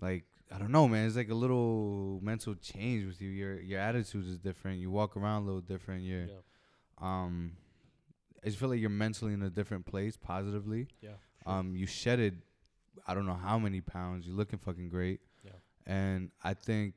like 0.00 0.24
I 0.54 0.58
don't 0.58 0.70
know, 0.70 0.86
man. 0.86 1.06
It's 1.06 1.16
like 1.16 1.30
a 1.30 1.34
little 1.34 2.20
mental 2.22 2.54
change 2.54 3.06
with 3.06 3.20
you. 3.22 3.30
Your 3.30 3.60
your 3.60 3.80
attitude 3.80 4.26
is 4.26 4.38
different. 4.38 4.78
You 4.80 4.90
walk 4.90 5.16
around 5.16 5.42
a 5.42 5.46
little 5.46 5.60
different. 5.62 6.02
You're, 6.02 6.26
yeah, 6.26 6.34
um, 6.98 7.52
I 8.44 8.48
just 8.48 8.58
feel 8.58 8.68
like 8.68 8.80
you're 8.80 8.90
mentally 8.90 9.32
in 9.32 9.42
a 9.42 9.50
different 9.50 9.86
place, 9.86 10.16
positively. 10.16 10.88
yeah. 11.00 11.10
sure. 11.44 11.52
Um, 11.52 11.74
you 11.74 11.86
shedded, 11.86 12.42
I 13.06 13.14
don't 13.14 13.24
know 13.26 13.34
how 13.40 13.58
many 13.58 13.80
pounds. 13.80 14.26
You're 14.26 14.36
looking 14.36 14.58
fucking 14.58 14.88
great. 14.90 15.20
And 15.86 16.30
I 16.42 16.54
think 16.54 16.94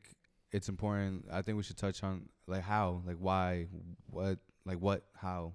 it's 0.52 0.70
important. 0.70 1.26
I 1.32 1.42
think 1.42 1.58
we 1.58 1.64
should 1.64 1.78
touch 1.78 2.04
on 2.04 2.30
like 2.48 2.64
how, 2.64 3.02
like 3.06 3.18
why, 3.20 3.68
what, 4.10 4.38
like 4.66 4.80
what, 4.80 5.04
how. 5.16 5.54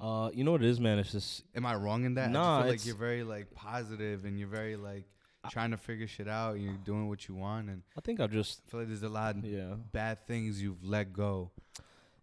uh, 0.00 0.30
you 0.34 0.44
know 0.44 0.52
what 0.52 0.62
it 0.62 0.68
is, 0.68 0.80
man? 0.80 0.98
It's 0.98 1.12
just 1.12 1.44
Am 1.54 1.66
I 1.66 1.74
wrong 1.74 2.04
in 2.04 2.14
that? 2.14 2.28
I 2.28 2.32
Nah, 2.32 2.62
feel 2.62 2.70
like 2.70 2.86
you're 2.86 2.96
very 2.96 3.22
like 3.24 3.52
positive 3.54 4.24
and 4.24 4.38
you're 4.38 4.48
very 4.48 4.76
like 4.76 5.04
trying 5.50 5.70
to 5.72 5.76
figure 5.76 6.06
shit 6.06 6.28
out. 6.28 6.54
And 6.54 6.64
you're 6.64 6.74
doing 6.84 7.08
what 7.08 7.28
you 7.28 7.34
want, 7.34 7.68
and 7.68 7.82
I 7.96 8.00
think 8.00 8.20
I 8.20 8.26
just 8.26 8.62
I 8.66 8.70
feel 8.70 8.80
like 8.80 8.88
there's 8.88 9.02
a 9.02 9.08
lot 9.08 9.36
of 9.36 9.44
yeah. 9.44 9.74
bad 9.92 10.26
things 10.26 10.60
you've 10.62 10.82
let 10.84 11.12
go. 11.12 11.50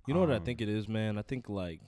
You 0.08 0.14
know 0.16 0.22
what 0.22 0.32
I 0.32 0.38
Um, 0.38 0.44
think 0.44 0.62
it 0.62 0.68
is, 0.70 0.88
man? 0.88 1.18
I 1.18 1.22
think 1.22 1.48
like 1.48 1.82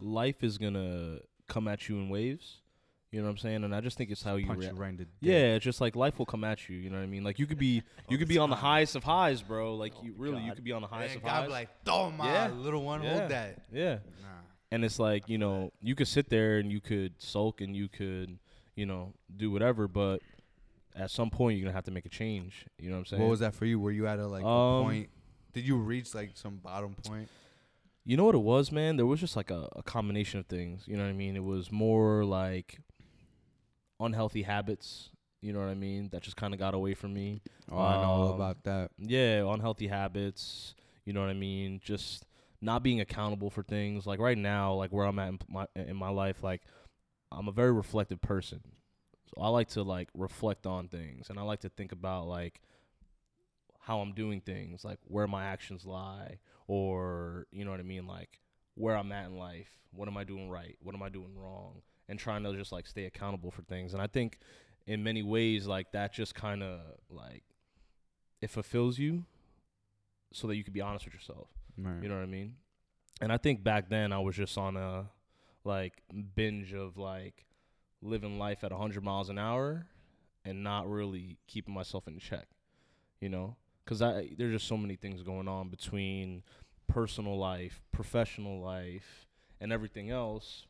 life 0.00 0.42
is 0.42 0.58
gonna 0.58 1.18
come 1.48 1.68
at 1.68 1.88
you 1.88 1.96
in 1.96 2.08
waves. 2.08 2.61
You 3.12 3.20
know 3.20 3.26
what 3.26 3.32
I'm 3.32 3.38
saying? 3.38 3.62
And 3.64 3.74
I 3.74 3.80
just 3.82 3.98
think 3.98 4.10
it's 4.10 4.22
how 4.22 4.36
you 4.36 4.46
Punch 4.46 4.64
you 4.64 4.70
right 4.72 4.88
in 4.88 4.96
the 4.96 5.04
dick. 5.04 5.12
Yeah, 5.20 5.54
it's 5.54 5.64
just 5.64 5.80
like 5.82 5.94
life 5.94 6.18
will 6.18 6.24
come 6.26 6.44
at 6.44 6.68
you. 6.70 6.76
You 6.76 6.88
know 6.90 6.96
what 6.96 7.02
I 7.02 7.06
mean? 7.06 7.22
Like 7.22 7.38
you 7.38 7.46
could 7.46 7.58
be, 7.58 7.82
you 8.08 8.16
could 8.18 8.26
be 8.26 8.38
on 8.38 8.48
the 8.50 8.56
highest 8.56 8.96
of 8.96 9.04
highs, 9.04 9.42
bro. 9.42 9.74
Like 9.76 9.92
Oh 9.98 10.02
you 10.04 10.12
my 10.12 10.24
really, 10.24 10.42
you 10.42 10.52
could 10.54 10.64
be 10.64 10.72
on 10.72 10.80
the 10.82 10.88
highest 10.88 11.10
then 11.14 11.18
of 11.18 11.24
God 11.24 11.30
highs. 11.30 11.46
be 11.46 11.52
like, 11.52 11.68
throw 11.84 12.10
my 12.10 12.24
Yeah. 12.32 12.48
little 12.52 12.82
one, 12.82 13.02
Yeah. 13.02 13.18
hold 13.18 13.30
that. 13.30 13.58
yeah, 13.70 13.94
Nah. 14.22 14.28
and 14.70 14.82
it's 14.84 14.98
like 14.98 15.28
you 15.28 15.36
know, 15.38 15.72
you 15.82 15.94
could 15.94 16.08
sit 16.08 16.30
there 16.30 16.58
and 16.58 16.72
you 16.72 16.80
could 16.80 17.12
sulk 17.18 17.60
and 17.60 17.76
you 17.76 17.86
could, 17.88 18.38
you 18.76 18.86
know, 18.86 19.12
do 19.36 19.50
whatever, 19.50 19.86
but 19.88 20.20
at 20.96 21.10
some 21.10 21.28
point 21.28 21.58
you're 21.58 21.64
gonna 21.66 21.74
have 21.74 21.84
to 21.84 21.90
make 21.90 22.06
a 22.06 22.10
change. 22.10 22.66
You 22.78 22.88
know 22.88 22.94
what 22.96 23.00
I'm 23.00 23.06
saying? 23.06 23.22
What 23.22 23.28
was 23.28 23.40
that 23.40 23.54
for 23.54 23.66
you? 23.66 23.78
Were 23.78 23.92
you 23.92 24.06
at 24.06 24.18
a 24.18 24.26
like 24.26 24.42
Um, 24.44 24.84
point? 24.84 25.10
Did 25.52 25.66
you 25.66 25.76
reach 25.76 26.14
like 26.14 26.30
some 26.34 26.56
bottom 26.56 26.94
point? 27.06 27.28
You 28.06 28.16
know 28.16 28.24
what 28.24 28.34
it 28.34 28.38
was, 28.38 28.72
man? 28.72 28.96
There 28.96 29.04
was 29.06 29.20
just 29.20 29.36
like 29.36 29.50
a, 29.50 29.68
a 29.76 29.82
combination 29.82 30.40
of 30.40 30.46
things. 30.46 30.84
You 30.88 30.96
know 30.96 31.02
what 31.04 31.10
I 31.10 31.12
mean? 31.12 31.36
It 31.36 31.44
was 31.44 31.70
more 31.70 32.24
like 32.24 32.80
unhealthy 34.04 34.42
habits. 34.42 35.10
You 35.40 35.52
know 35.52 35.58
what 35.58 35.68
I 35.68 35.74
mean? 35.74 36.08
That 36.12 36.22
just 36.22 36.36
kind 36.36 36.54
of 36.54 36.60
got 36.60 36.74
away 36.74 36.94
from 36.94 37.14
me. 37.14 37.42
Oh, 37.70 37.78
I 37.78 37.96
know 38.00 38.24
Um, 38.26 38.34
about 38.34 38.62
that. 38.64 38.90
Yeah, 38.98 39.44
unhealthy 39.52 39.88
habits. 39.88 40.74
You 41.04 41.12
know 41.12 41.20
what 41.20 41.30
I 41.30 41.34
mean? 41.34 41.80
Just 41.82 42.26
not 42.60 42.82
being 42.84 43.00
accountable 43.00 43.50
for 43.50 43.62
things. 43.64 44.06
Like 44.06 44.20
right 44.20 44.38
now, 44.38 44.74
like 44.74 44.92
where 44.92 45.04
I'm 45.06 45.18
at 45.18 45.28
in 45.28 45.38
my 45.48 45.66
in 45.74 45.96
my 45.96 46.10
life, 46.10 46.42
like 46.44 46.62
I'm 47.32 47.48
a 47.48 47.52
very 47.52 47.72
reflective 47.72 48.20
person. 48.20 48.60
So 49.34 49.42
I 49.42 49.48
like 49.48 49.68
to 49.70 49.82
like 49.82 50.10
reflect 50.14 50.66
on 50.66 50.88
things, 50.88 51.28
and 51.30 51.38
I 51.38 51.42
like 51.42 51.60
to 51.60 51.68
think 51.70 51.90
about 51.90 52.28
like 52.28 52.60
how 53.80 54.00
I'm 54.00 54.12
doing 54.12 54.40
things, 54.40 54.84
like 54.84 54.98
where 55.08 55.26
my 55.26 55.44
actions 55.46 55.84
lie, 55.84 56.38
or 56.68 57.46
you 57.50 57.64
know 57.64 57.72
what 57.72 57.80
I 57.80 57.84
mean, 57.84 58.06
like 58.06 58.38
where 58.74 58.96
I'm 58.96 59.10
at 59.12 59.26
in 59.26 59.36
life. 59.36 59.70
What 59.90 60.08
am 60.08 60.16
I 60.16 60.24
doing 60.24 60.48
right? 60.48 60.76
What 60.80 60.94
am 60.94 61.02
I 61.02 61.08
doing 61.08 61.36
wrong? 61.36 61.82
And 62.08 62.18
trying 62.18 62.42
to 62.42 62.54
just 62.54 62.72
like 62.72 62.86
stay 62.86 63.06
accountable 63.06 63.50
for 63.50 63.62
things. 63.62 63.94
And 63.94 64.02
I 64.02 64.06
think 64.06 64.38
in 64.86 65.02
many 65.02 65.22
ways, 65.22 65.66
like 65.66 65.92
that 65.92 66.12
just 66.12 66.34
kind 66.34 66.62
of 66.62 66.80
like 67.08 67.44
it 68.40 68.50
fulfills 68.50 68.98
you, 68.98 69.24
so 70.32 70.46
that 70.48 70.56
you 70.56 70.64
can 70.64 70.72
be 70.72 70.80
honest 70.80 71.04
with 71.04 71.14
yourself. 71.14 71.48
Right. 71.78 72.02
You 72.02 72.08
know 72.08 72.16
what 72.16 72.22
I 72.22 72.26
mean? 72.26 72.56
And 73.20 73.32
I 73.32 73.36
think 73.36 73.62
back 73.62 73.88
then 73.88 74.12
I 74.12 74.18
was 74.18 74.36
just 74.36 74.58
on 74.58 74.76
a 74.76 75.10
like 75.64 76.02
binge 76.34 76.72
of 76.72 76.98
like 76.98 77.46
living 78.02 78.38
life 78.38 78.64
at 78.64 78.72
100 78.72 79.02
miles 79.02 79.28
an 79.28 79.38
hour 79.38 79.86
and 80.44 80.64
not 80.64 80.90
really 80.90 81.38
keeping 81.46 81.72
myself 81.72 82.08
in 82.08 82.18
check. 82.18 82.48
You 83.20 83.28
know? 83.28 83.56
Cuz 83.86 84.02
I 84.02 84.30
there's 84.36 84.52
just 84.52 84.66
so 84.66 84.76
many 84.76 84.96
things 84.96 85.22
going 85.22 85.48
on 85.48 85.68
between 85.68 86.42
personal 86.88 87.38
life, 87.38 87.80
professional 87.92 88.60
life, 88.60 89.26
and 89.60 89.72
everything 89.72 90.10
else. 90.10 90.66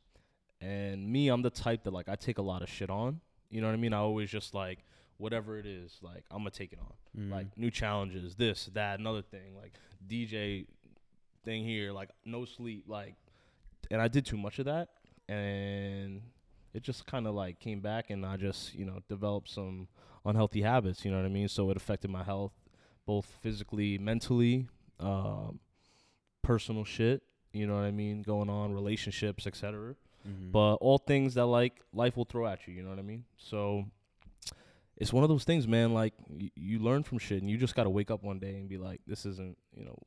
And 0.63 1.11
me, 1.11 1.29
I'm 1.29 1.43
the 1.43 1.51
type 1.51 1.83
that 1.85 1.93
like 1.93 2.09
I 2.09 2.15
take 2.15 2.39
a 2.39 2.43
lot 2.43 2.63
of 2.63 2.69
shit 2.69 2.89
on. 2.89 3.21
You 3.51 3.61
know 3.61 3.67
what 3.67 3.75
I 3.75 3.77
mean? 3.77 3.93
I 3.93 3.99
always 3.99 4.31
just 4.31 4.55
like 4.55 4.79
whatever 5.19 5.59
it 5.59 5.67
is, 5.67 5.99
like 6.03 6.25
I'm 6.31 6.39
gonna 6.39 6.51
take 6.51 6.73
it 6.73 6.79
on 6.81 6.93
Mm. 7.19 7.31
like 7.31 7.59
new 7.59 7.71
challenges, 7.71 8.35
this, 8.37 8.67
that, 8.73 8.99
another 8.99 9.21
thing, 9.21 9.55
like 9.55 9.75
DJ 10.09 10.67
thing 11.45 11.65
here, 11.65 11.93
like 11.93 12.09
no 12.25 12.47
sleep, 12.47 12.85
like, 12.87 13.15
and 13.91 14.01
I 14.01 14.09
did 14.09 14.25
too 14.25 14.39
much 14.39 14.59
of 14.59 14.65
that, 14.65 14.89
and 15.29 16.23
it 16.73 16.83
just 16.83 17.05
kind 17.07 17.27
of 17.27 17.35
like 17.35 17.59
came 17.61 17.81
back, 17.81 18.09
and 18.09 18.25
I 18.25 18.37
just 18.39 18.75
you 18.75 18.87
know 18.87 19.01
developed 19.09 19.51
some 19.51 19.89
unhealthy 20.25 20.63
habits, 20.63 21.05
you 21.05 21.11
know 21.11 21.19
what 21.19 21.27
I 21.27 21.29
mean? 21.29 21.49
So 21.49 21.69
it 21.71 21.77
affected 21.77 22.11
my 22.11 22.23
health, 22.25 22.53
both 23.05 23.27
physically, 23.43 23.99
mentally, 23.99 24.69
um, 25.01 25.61
personal 26.43 26.85
shit, 26.85 27.23
you 27.53 27.67
know 27.67 27.75
what 27.75 27.85
I 27.85 27.91
mean, 27.91 28.23
going 28.23 28.49
on, 28.49 28.73
relationships, 28.73 29.47
etc 29.47 29.97
Mhm. 30.27 30.53
but 30.53 30.75
all 30.77 30.99
things 30.99 31.35
that 31.35 31.47
like 31.47 31.81
life 31.93 32.17
will 32.17 32.25
throw 32.25 32.47
at 32.47 32.67
you. 32.67 32.75
You 32.75 32.83
know 32.83 32.91
what 32.91 32.99
I 32.99 33.03
mean? 33.03 33.25
So 33.37 33.85
it's 34.97 35.13
one 35.13 35.23
of 35.25 35.29
those 35.31 35.45
things, 35.45 35.67
man. 35.67 35.93
Like 35.95 36.15
y- 36.29 36.51
you 36.55 36.79
learn 36.79 37.03
from 37.03 37.19
shit, 37.19 37.41
and 37.43 37.51
you 37.51 37.57
just 37.59 37.75
gotta 37.75 37.91
wake 37.91 38.11
up 38.11 38.23
one 38.23 38.39
day 38.39 38.55
and 38.57 38.69
be 38.69 38.79
like, 38.79 39.01
"This 39.07 39.27
isn't," 39.27 39.57
you 39.77 39.85
know. 39.85 39.99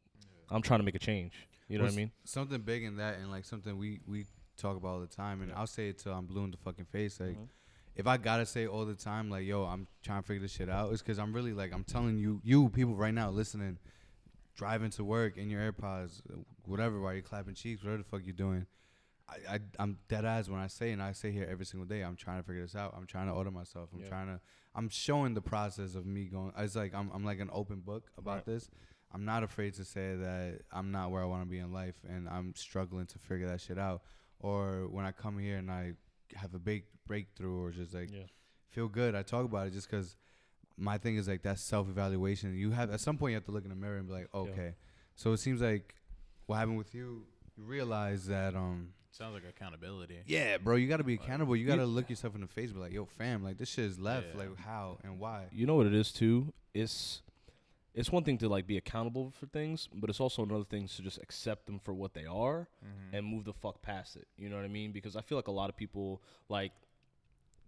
I'm 0.50 0.62
trying 0.62 0.80
to 0.80 0.84
make 0.84 0.96
a 0.96 1.00
change. 1.00 1.34
You 1.68 1.80
know 1.80 1.86
what 1.86 1.94
I 1.94 1.96
mean? 1.98 2.12
something 2.24 2.62
big 2.62 2.84
in 2.84 2.98
that, 2.98 3.18
and 3.18 3.32
like 3.32 3.46
something 3.46 3.78
we 3.78 4.00
we 4.08 4.26
talk 4.58 4.78
about 4.78 4.90
all 4.90 5.00
the 5.02 5.08
time, 5.08 5.42
and 5.42 5.50
Yeah. 5.50 5.60
I'll 5.60 5.68
say 5.68 5.90
it 5.90 5.98
till 5.98 6.14
I'm 6.14 6.28
blue 6.28 6.44
in 6.44 6.52
the 6.52 6.58
fucking 6.58 6.86
face. 6.86 7.20
Like, 7.20 7.36
Mhm. 7.38 7.50
if 7.96 8.08
I 8.08 8.18
gotta 8.18 8.46
say 8.46 8.68
all 8.68 8.86
the 8.86 8.96
time, 8.96 9.30
like, 9.30 9.46
yo, 9.46 9.66
I'm 9.66 9.88
trying 10.02 10.22
to 10.22 10.28
figure 10.28 10.42
this 10.42 10.52
shit 10.54 10.70
out, 10.70 10.94
it's 10.94 11.02
because 11.02 11.20
I'm 11.20 11.34
really 11.34 11.52
like, 11.54 11.74
I'm 11.74 11.84
telling 11.84 12.18
you, 12.20 12.40
you 12.44 12.70
people 12.70 12.96
right 12.96 13.14
now 13.14 13.30
listening, 13.32 13.80
driving 14.56 14.92
to 14.92 15.04
work 15.04 15.36
in 15.38 15.50
your 15.50 15.60
AirPods, 15.74 16.22
whatever, 16.66 17.02
while 17.02 17.14
you're 17.14 17.22
clapping 17.24 17.56
cheeks, 17.56 17.84
whatever 17.84 18.04
the 18.04 18.08
fuck 18.08 18.22
you're 18.24 18.34
doing. 18.34 18.66
I, 19.28 19.56
I 19.56 19.60
I'm 19.80 19.98
dead 20.08 20.24
eyes 20.26 20.50
when 20.50 20.60
I 20.60 20.68
say, 20.68 20.92
and 20.92 21.02
I 21.02 21.12
say 21.12 21.32
here 21.32 21.48
every 21.50 21.66
single 21.66 21.88
day, 21.88 22.02
I'm 22.02 22.16
trying 22.16 22.40
to 22.42 22.44
figure 22.48 22.62
this 22.62 22.76
out. 22.76 22.94
I'm 22.96 23.08
trying 23.08 23.28
to 23.28 23.34
order 23.34 23.52
myself. 23.52 23.90
I'm 23.94 24.02
Yeah. 24.02 24.10
trying 24.10 24.28
to. 24.28 24.40
I'm 24.76 24.90
showing 24.90 25.34
the 25.34 25.42
process 25.42 25.96
of 25.96 26.06
me 26.06 26.26
going. 26.26 26.52
It's 26.58 26.76
like 26.76 26.94
I'm 26.94 27.10
I'm 27.14 27.24
like 27.26 27.40
an 27.40 27.50
open 27.52 27.80
book 27.80 28.12
about 28.18 28.36
Right. 28.38 28.46
this. 28.46 28.70
I'm 29.12 29.24
not 29.26 29.44
afraid 29.44 29.74
to 29.76 29.86
say 29.86 30.16
that 30.16 30.62
I'm 30.72 30.92
not 30.92 31.10
where 31.12 31.22
I 31.22 31.26
want 31.26 31.44
to 31.44 31.50
be 31.50 31.58
in 31.60 31.72
life, 31.72 31.96
and 32.08 32.28
I'm 32.30 32.54
struggling 32.56 33.06
to 33.08 33.18
figure 33.20 33.48
that 33.48 33.62
shit 33.62 33.80
out. 33.80 34.04
Or 34.40 34.88
when 34.90 35.06
I 35.06 35.12
come 35.12 35.40
here 35.40 35.58
and 35.58 35.72
I 35.72 35.94
have 36.36 36.54
a 36.54 36.60
big 36.60 36.84
breakthrough, 37.08 37.58
or 37.64 37.72
just 37.72 37.94
like 37.94 38.12
Yeah. 38.12 38.24
feel 38.68 38.88
good, 38.90 39.16
I 39.16 39.24
talk 39.24 39.46
about 39.46 39.68
it 39.68 39.72
just 39.74 39.90
because 39.90 40.18
my 40.78 40.98
thing 40.98 41.16
is 41.16 41.28
like 41.28 41.42
that 41.44 41.58
self 41.58 41.88
evaluation. 41.90 42.54
You 42.56 42.72
have 42.72 42.92
at 42.92 43.00
some 43.00 43.18
point 43.18 43.32
you 43.32 43.36
have 43.38 43.46
to 43.46 43.52
look 43.52 43.64
in 43.64 43.70
the 43.70 43.76
mirror 43.76 43.98
and 43.98 44.08
be 44.08 44.14
like, 44.14 44.28
okay. 44.36 44.76
So 45.16 45.32
it 45.32 45.38
seems 45.38 45.62
like 45.62 45.96
what 46.46 46.58
happened 46.58 46.78
with 46.78 46.94
you. 46.94 47.26
You 47.58 47.64
realize 47.64 48.26
that 48.28 48.56
um 48.56 48.90
Sounds 49.12 49.34
like 49.34 49.44
accountability. 49.50 50.20
yeah, 50.26 50.58
bro, 50.58 50.76
you 50.76 50.90
got 50.90 50.98
to 50.98 51.04
be 51.06 51.14
Like, 51.16 51.24
accountable. 51.26 51.56
You 51.56 51.62
you- 51.64 51.68
got 51.70 51.78
to 51.78 51.86
look 51.86 52.10
yourself 52.10 52.36
in 52.36 52.42
the 52.42 52.48
face, 52.48 52.66
and 52.66 52.76
be 52.76 52.82
like, 52.82 52.92
yo, 52.92 53.06
fam, 53.06 53.44
like 53.44 53.58
this 53.58 53.70
shit 53.70 53.86
is 53.86 53.98
left. 53.98 54.28
Yeah. 54.34 54.40
Like 54.40 54.58
how 54.58 54.98
and 55.04 55.20
why? 55.20 55.46
You 55.54 55.66
know 55.66 55.76
what 55.76 55.86
it 55.88 55.94
is 55.94 56.12
too? 56.12 56.52
It's 56.74 57.22
it's 57.94 58.12
one 58.12 58.26
thing 58.26 58.38
to 58.40 58.50
like 58.50 58.68
be 58.68 58.76
accountable 58.76 59.32
for 59.40 59.46
things, 59.46 59.88
but 59.94 60.10
it's 60.10 60.20
also 60.20 60.44
another 60.44 60.66
thing 60.66 60.88
to 60.90 61.02
just 61.02 61.18
accept 61.22 61.66
them 61.66 61.80
for 61.80 61.94
what 61.94 62.14
they 62.14 62.26
are 62.26 62.68
Mm-hmm. 62.86 63.16
and 63.16 63.26
move 63.26 63.46
the 63.46 63.54
fuck 63.54 63.82
past 63.82 64.18
it. 64.18 64.28
You 64.38 64.50
know 64.50 64.58
what 64.58 64.66
I 64.66 64.70
mean? 64.70 64.92
Because 64.92 65.16
I 65.16 65.22
feel 65.22 65.38
like 65.38 65.48
a 65.48 65.52
lot 65.52 65.70
of 65.70 65.78
people 65.78 66.22
like 66.50 66.74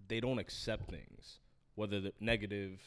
they 0.09 0.19
don't 0.19 0.39
accept 0.39 0.89
things, 0.89 1.39
whether 1.75 2.01
they're 2.01 2.11
negative, 2.19 2.81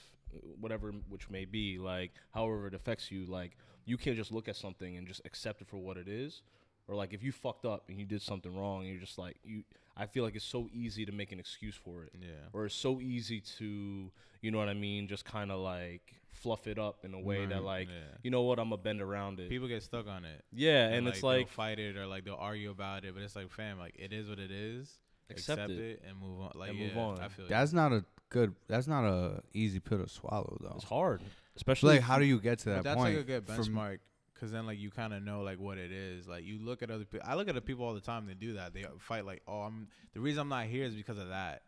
whatever 0.61 0.93
which 1.09 1.31
may 1.31 1.47
be, 1.47 1.79
like 1.79 2.13
however 2.35 2.67
it 2.67 2.75
affects 2.75 3.11
you. 3.11 3.25
Like 3.25 3.57
you 3.87 3.97
can't 3.97 4.17
just 4.17 4.33
look 4.33 4.49
at 4.49 4.57
something 4.57 4.99
and 4.99 5.07
just 5.07 5.23
accept 5.25 5.63
it 5.63 5.69
for 5.69 5.79
what 5.79 5.97
it 5.97 6.09
is. 6.09 6.43
Or 6.91 6.97
like 6.97 7.15
if 7.15 7.23
you 7.23 7.31
fucked 7.31 7.65
up 7.65 7.85
and 7.89 7.99
you 7.99 8.05
did 8.05 8.21
something 8.21 8.55
wrong, 8.55 8.81
and 8.81 8.91
you're 8.91 9.01
just 9.01 9.17
like 9.17 9.37
you. 9.45 9.63
I 9.97 10.07
feel 10.07 10.25
like 10.25 10.35
it's 10.35 10.45
so 10.45 10.69
easy 10.73 11.05
to 11.05 11.13
make 11.13 11.31
an 11.31 11.39
excuse 11.39 11.75
for 11.75 12.05
it, 12.05 12.13
yeah. 12.19 12.29
or 12.55 12.65
it's 12.65 12.75
so 12.75 13.01
easy 13.01 13.43
to, 13.59 14.11
you 14.41 14.51
know 14.51 14.57
what 14.57 14.71
I 14.71 14.75
mean, 14.75 15.09
just 15.09 15.27
kind 15.27 15.51
of 15.51 15.59
like 15.59 16.15
fluff 16.33 16.67
it 16.67 16.79
up 16.79 17.05
in 17.05 17.13
a 17.13 17.21
way 17.21 17.45
that 17.45 17.63
like, 17.63 17.89
yeah. 17.89 18.17
you 18.23 18.31
know 18.31 18.43
what, 18.43 18.59
I'm 18.59 18.71
gonna 18.71 18.81
bend 18.81 19.03
around 19.03 19.41
it. 19.41 19.51
People 19.51 19.69
get 19.69 19.83
stuck 19.83 20.09
on 20.09 20.25
it. 20.25 20.43
yeah, 20.53 20.89
and, 20.89 21.07
it's 21.07 21.21
they'll 21.21 21.31
like 21.31 21.49
fight 21.49 21.79
it 21.79 21.97
or 21.97 22.07
like 22.07 22.25
they'll 22.25 22.35
argue 22.35 22.71
about 22.71 23.05
it, 23.05 23.15
but 23.15 23.23
it's 23.23 23.37
like, 23.37 23.51
fam, 23.51 23.79
like 23.79 23.95
it 23.99 24.13
is 24.13 24.29
what 24.29 24.39
it 24.39 24.51
is. 24.51 24.91
accept, 25.29 25.71
it. 25.71 26.03
and 26.09 26.19
move 26.19 26.41
on. 26.41 26.53
Like 26.55 26.71
And 26.71 26.79
yeah, 26.79 26.87
move 26.89 26.97
on. 26.97 27.21
I 27.21 27.29
feel 27.29 27.45
you. 27.45 27.51
That's 27.51 27.73
not 27.73 27.93
a 27.93 28.05
good. 28.31 28.55
That's 28.69 28.87
not 28.87 29.05
a 29.05 29.43
easy 29.53 29.81
pill 29.81 29.99
to 29.99 30.09
swallow 30.09 30.57
though. 30.63 30.77
It's 30.77 30.85
hard, 30.85 31.21
especially 31.57 31.97
Like, 31.97 32.03
how 32.03 32.19
do 32.19 32.25
you 32.25 32.41
get 32.41 32.61
to 32.61 32.71
that 32.71 32.85
that's 32.85 32.97
point? 32.97 33.17
like 33.17 33.25
a 33.25 33.27
good 33.27 33.47
From- 33.47 34.01
because 34.41 34.53
then 34.53 34.67
like 34.67 34.79
you 34.79 34.91
kind 34.91 35.13
of 35.13 35.23
know 35.23 35.43
like 35.43 35.61
what 35.61 35.77
it 35.77 35.93
is. 35.93 36.27
Like 36.27 36.45
you 36.45 36.59
look 36.59 36.83
at 36.83 36.91
other 36.91 37.05
people. 37.05 37.29
I 37.29 37.35
look 37.35 37.49
at 37.49 37.55
the 37.55 37.61
people 37.61 37.85
all 37.85 37.93
the 37.93 38.01
time 38.01 38.27
that 38.27 38.39
do 38.41 38.55
that. 38.55 38.73
They 38.73 38.87
fight 38.99 39.27
like, 39.27 39.43
oh, 39.47 39.61
I'm 39.61 39.89
the 40.15 40.21
reason 40.21 40.41
I'm 40.41 40.49
not 40.49 40.65
here 40.67 40.85
is 40.85 40.95
because 40.95 41.19
of 41.19 41.29
that, 41.29 41.63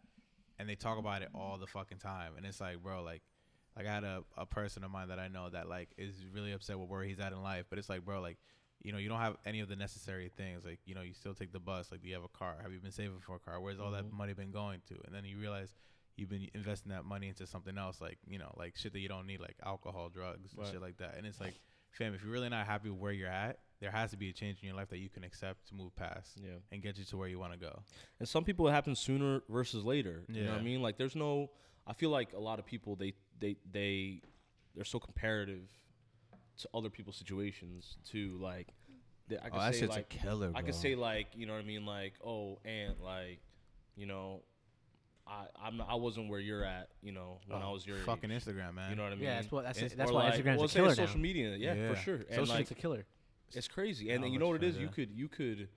and 0.59 0.69
they 0.69 0.75
talk 0.75 0.99
about 0.99 1.21
it 1.23 1.29
all 1.35 1.59
the 1.59 1.67
fucking 1.67 1.99
time. 1.99 2.33
And 2.39 2.47
it's 2.47 2.61
like, 2.61 2.83
bro, 2.83 3.03
like 3.03 3.23
like 3.77 3.87
I 3.87 3.93
had 3.93 4.05
a, 4.05 4.23
a 4.39 4.47
person 4.47 4.85
of 4.85 4.91
mine 4.91 5.09
that 5.09 5.19
I 5.19 5.29
know 5.29 5.51
that 5.51 5.69
like 5.69 5.91
is 5.99 6.15
really 6.33 6.53
upset 6.53 6.79
with 6.79 6.89
where 6.89 7.03
he's 7.05 7.21
at 7.21 7.33
in 7.33 7.43
life, 7.43 7.67
but 7.69 7.79
it's 7.79 7.89
like, 7.89 8.05
bro, 8.05 8.21
like, 8.21 8.39
you 8.83 8.93
know, 8.93 8.99
you 8.99 9.09
don't 9.09 9.21
have 9.21 9.37
any 9.47 9.61
of 9.61 9.69
the 9.69 9.77
necessary 9.77 10.31
things. 10.37 10.65
Like, 10.65 10.79
you 10.85 10.95
know, 10.95 11.03
you 11.03 11.13
still 11.15 11.35
take 11.35 11.53
the 11.53 11.61
bus. 11.61 11.91
Like, 11.93 12.03
do 12.03 12.09
you 12.09 12.15
have 12.15 12.25
a 12.25 12.29
car? 12.29 12.57
Have 12.63 12.73
you 12.73 12.81
been 12.81 12.91
saving 12.93 13.21
for 13.21 13.37
a 13.37 13.39
car? 13.39 13.61
Where's 13.61 13.81
all 13.81 13.91
that 13.93 14.05
Mhm. 14.05 14.13
money 14.13 14.33
been 14.35 14.51
going 14.51 14.81
to? 14.89 14.95
And 15.07 15.15
then 15.15 15.25
you 15.25 15.39
realize 15.39 15.75
you've 16.17 16.29
been 16.29 16.49
investing 16.55 16.91
that 16.93 17.05
money 17.07 17.29
into 17.29 17.47
something 17.47 17.79
else, 17.79 17.99
like 18.01 18.19
you 18.27 18.39
know, 18.39 18.53
like 18.59 18.77
shit 18.77 18.93
that 18.93 18.99
you 19.01 19.09
don't 19.09 19.27
need, 19.27 19.41
like 19.41 19.57
alcohol, 19.65 20.09
drugs, 20.11 20.53
and 20.53 20.63
Right. 20.63 20.71
shit 20.73 20.83
like 20.83 20.99
that. 20.99 21.15
And 21.17 21.27
it's 21.27 21.41
like, 21.41 21.55
fam, 21.93 22.15
if 22.15 22.23
you're 22.23 22.33
really 22.33 22.49
not 22.49 22.67
happy 22.67 22.91
with 22.91 22.99
where 22.99 23.13
you're 23.13 23.29
at, 23.29 23.59
there 23.81 23.91
has 23.91 24.11
to 24.13 24.17
be 24.17 24.29
a 24.31 24.33
change 24.33 24.59
in 24.63 24.67
your 24.69 24.77
life 24.77 24.89
that 24.91 24.99
you 24.99 25.09
can 25.09 25.25
accept 25.25 25.69
to 25.69 25.75
move 25.75 25.95
past 25.97 26.39
Yeah. 26.43 26.51
and 26.71 26.83
get 26.83 26.99
you 26.99 27.05
to 27.05 27.17
where 27.17 27.29
you 27.29 27.39
want 27.39 27.53
to 27.53 27.59
go. 27.59 27.83
And 28.21 28.29
some 28.29 28.45
people 28.45 28.69
it 28.69 28.73
happens 28.73 28.99
sooner 29.01 29.43
versus 29.49 29.85
later. 29.85 30.23
You 30.29 30.45
know 30.45 30.53
what 30.53 30.61
I 30.61 30.65
mean? 30.65 30.83
Like 30.83 30.99
there's 30.99 31.17
no 31.17 31.51
I 31.87 31.93
feel 31.95 32.11
like 32.11 32.33
a 32.33 32.39
lot 32.39 32.59
of 32.61 32.65
people 32.67 32.95
they 32.97 33.15
they 33.41 33.57
they 33.73 34.23
they're 34.75 34.85
so 34.85 35.01
comparative 35.01 35.69
to 36.59 36.69
other 36.75 36.91
people's 36.91 37.17
situations 37.17 37.97
too. 38.09 38.39
like 38.41 38.69
they, 39.29 39.37
I 39.39 39.47
Oh, 39.47 39.51
could 39.51 39.61
that 39.61 39.75
say 39.75 39.81
shit's 39.81 39.91
like 39.97 40.15
a 40.15 40.19
killer. 40.19 40.53
I 40.55 40.63
could 40.63 40.75
say 40.77 40.95
like, 40.95 41.29
you 41.35 41.47
know 41.47 41.55
what 41.55 41.63
I 41.63 41.67
mean, 41.67 41.85
like, 41.87 42.15
oh, 42.25 42.59
and 42.65 42.95
like, 43.01 43.41
you 43.97 44.07
know, 44.07 44.43
I 45.27 45.47
I'm 45.61 45.77
not, 45.77 45.89
I 45.91 45.95
wasn't 45.95 46.29
where 46.29 46.41
you're 46.41 46.65
at, 46.65 46.89
you 47.03 47.13
know, 47.13 47.39
when 47.47 47.63
I 47.63 47.67
Oh, 47.67 47.73
was 47.73 47.87
your 47.87 47.99
fucking 47.99 48.31
age. 48.31 48.45
Instagram, 48.45 48.75
man. 48.75 48.91
You 48.91 48.97
know 48.97 49.05
what 49.05 49.13
I 49.13 49.15
mean? 49.17 49.25
Yeah, 49.25 49.37
that's 49.41 49.53
what- 49.53 49.65
that's 49.65 49.79
it- 49.81 49.97
that's 49.97 50.11
why 50.11 50.25
like, 50.31 50.35
Instagram's 50.35 50.57
a 50.57 50.59
well, 50.59 50.69
say 50.69 50.75
killer 50.81 50.89
it's 50.89 50.97
social 50.97 51.17
now. 51.17 51.23
media, 51.23 51.57
yeah, 51.57 51.75
Yeah. 51.75 51.95
for 51.95 51.97
sure. 52.01 52.15
And 52.17 52.29
Social, 52.29 52.47
like, 52.55 52.61
it's 52.63 52.71
a 52.73 52.75
killer. 52.75 53.07
it's 53.55 53.69
crazy. 53.69 54.11
And 54.11 54.19
How 54.19 54.25
then 54.25 54.33
you 54.33 54.39
know 54.39 54.49
what 54.49 54.57
it 54.57 54.65
is? 54.67 54.75
fun, 54.75 54.83
You 54.83 54.89
could 54.89 55.11
you 55.13 55.29
could 55.29 55.69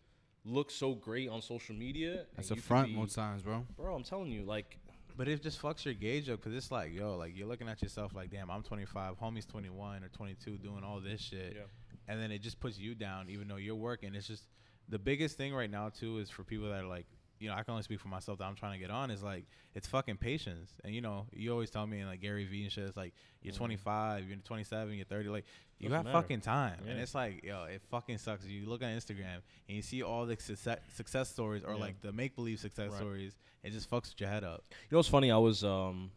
look 0.43 0.71
so 0.71 0.93
great 0.95 1.29
on 1.29 1.41
social 1.41 1.75
media. 1.75 2.25
That's 2.35 2.51
a 2.51 2.55
front 2.55 2.87
be- 2.89 2.95
most 2.95 3.15
times, 3.15 3.43
bro. 3.43 3.65
Bro, 3.75 3.95
I'm 3.95 4.03
telling 4.03 4.31
you, 4.31 4.43
like, 4.43 4.79
But 5.17 5.27
it 5.29 5.41
just 5.41 5.61
fucks 5.61 5.85
your 5.85 5.93
gauge 5.93 6.27
up 6.29 6.39
because 6.41 6.53
it's 6.53 6.71
like, 6.71 6.91
yo, 6.93 7.15
like 7.15 7.37
you're 7.37 7.47
looking 7.47 7.69
at 7.69 7.81
yourself 7.81 8.13
like, 8.13 8.29
damn, 8.31 8.51
I'm 8.51 8.63
25, 8.63 9.17
homie's 9.17 9.45
21 9.45 10.03
or 10.03 10.09
22 10.09 10.57
doing 10.57 10.83
all 10.83 10.99
this 10.99 11.21
shit. 11.21 11.53
yeah. 11.55 11.61
And 12.07 12.21
then 12.21 12.31
it 12.31 12.39
just 12.39 12.59
puts 12.59 12.77
you 12.77 12.95
down 12.95 13.29
even 13.29 13.47
though 13.47 13.55
you're 13.55 13.75
working. 13.75 14.13
It's 14.13 14.27
just 14.27 14.43
the 14.89 14.99
biggest 14.99 15.37
thing 15.37 15.53
right 15.53 15.69
now, 15.71 15.87
too, 15.89 16.17
is 16.19 16.29
for 16.29 16.43
people 16.43 16.67
that 16.69 16.83
are 16.83 16.87
like, 16.87 17.07
you 17.45 17.51
know, 17.51 17.55
I 17.57 17.61
can 17.63 17.71
only 17.73 17.83
speak 17.83 17.99
for 17.99 18.07
myself 18.07 18.39
that 18.39 18.45
I'm 18.45 18.55
trying 18.55 18.73
to 18.73 18.79
get 18.79 18.89
on 18.89 19.11
is 19.11 19.21
like, 19.21 19.45
it's 19.75 19.87
fucking 19.87 20.17
patience. 20.17 20.71
And, 20.83 20.95
you 20.95 21.01
know, 21.01 21.27
you 21.31 21.51
always 21.51 21.69
tell 21.69 21.85
me, 21.85 21.99
and 21.99 22.09
like 22.09 22.19
Gary 22.21 22.43
Vee 22.45 22.63
and 22.63 22.71
shit, 22.71 22.85
it's 22.85 22.97
like, 22.97 23.13
you're 23.43 23.53
Mhm. 23.53 23.57
25, 23.57 24.27
you're 24.27 24.37
27, 24.37 24.95
you're 24.95 25.05
30. 25.05 25.29
Like, 25.29 25.45
you 25.77 25.89
Doesn't 25.89 26.05
got 26.05 26.11
matter. 26.11 26.21
fucking 26.23 26.41
time. 26.41 26.79
And 26.87 26.99
it's 26.99 27.13
like, 27.13 27.43
yo, 27.43 27.65
it 27.65 27.81
fucking 27.91 28.17
sucks. 28.17 28.45
You 28.47 28.65
look 28.65 28.81
on 28.81 28.89
Instagram 28.89 29.41
and 29.67 29.75
you 29.77 29.81
see 29.83 30.01
all 30.01 30.25
the 30.25 30.35
success, 30.39 30.79
success 30.95 31.29
stories 31.29 31.63
or 31.63 31.73
Yeah. 31.75 31.79
like 31.79 32.01
the 32.01 32.11
make 32.11 32.35
believe 32.35 32.59
success 32.59 32.89
Right. 32.89 32.97
stories. 32.99 33.37
It 33.63 33.71
just 33.71 33.89
fucks 33.89 34.19
your 34.19 34.29
head 34.29 34.43
up. 34.43 34.63
You 34.69 34.75
know 34.91 34.97
what's 34.97 35.09
funny? 35.09 35.29
I 35.31 35.37
was 35.37 35.63
um 35.63 36.11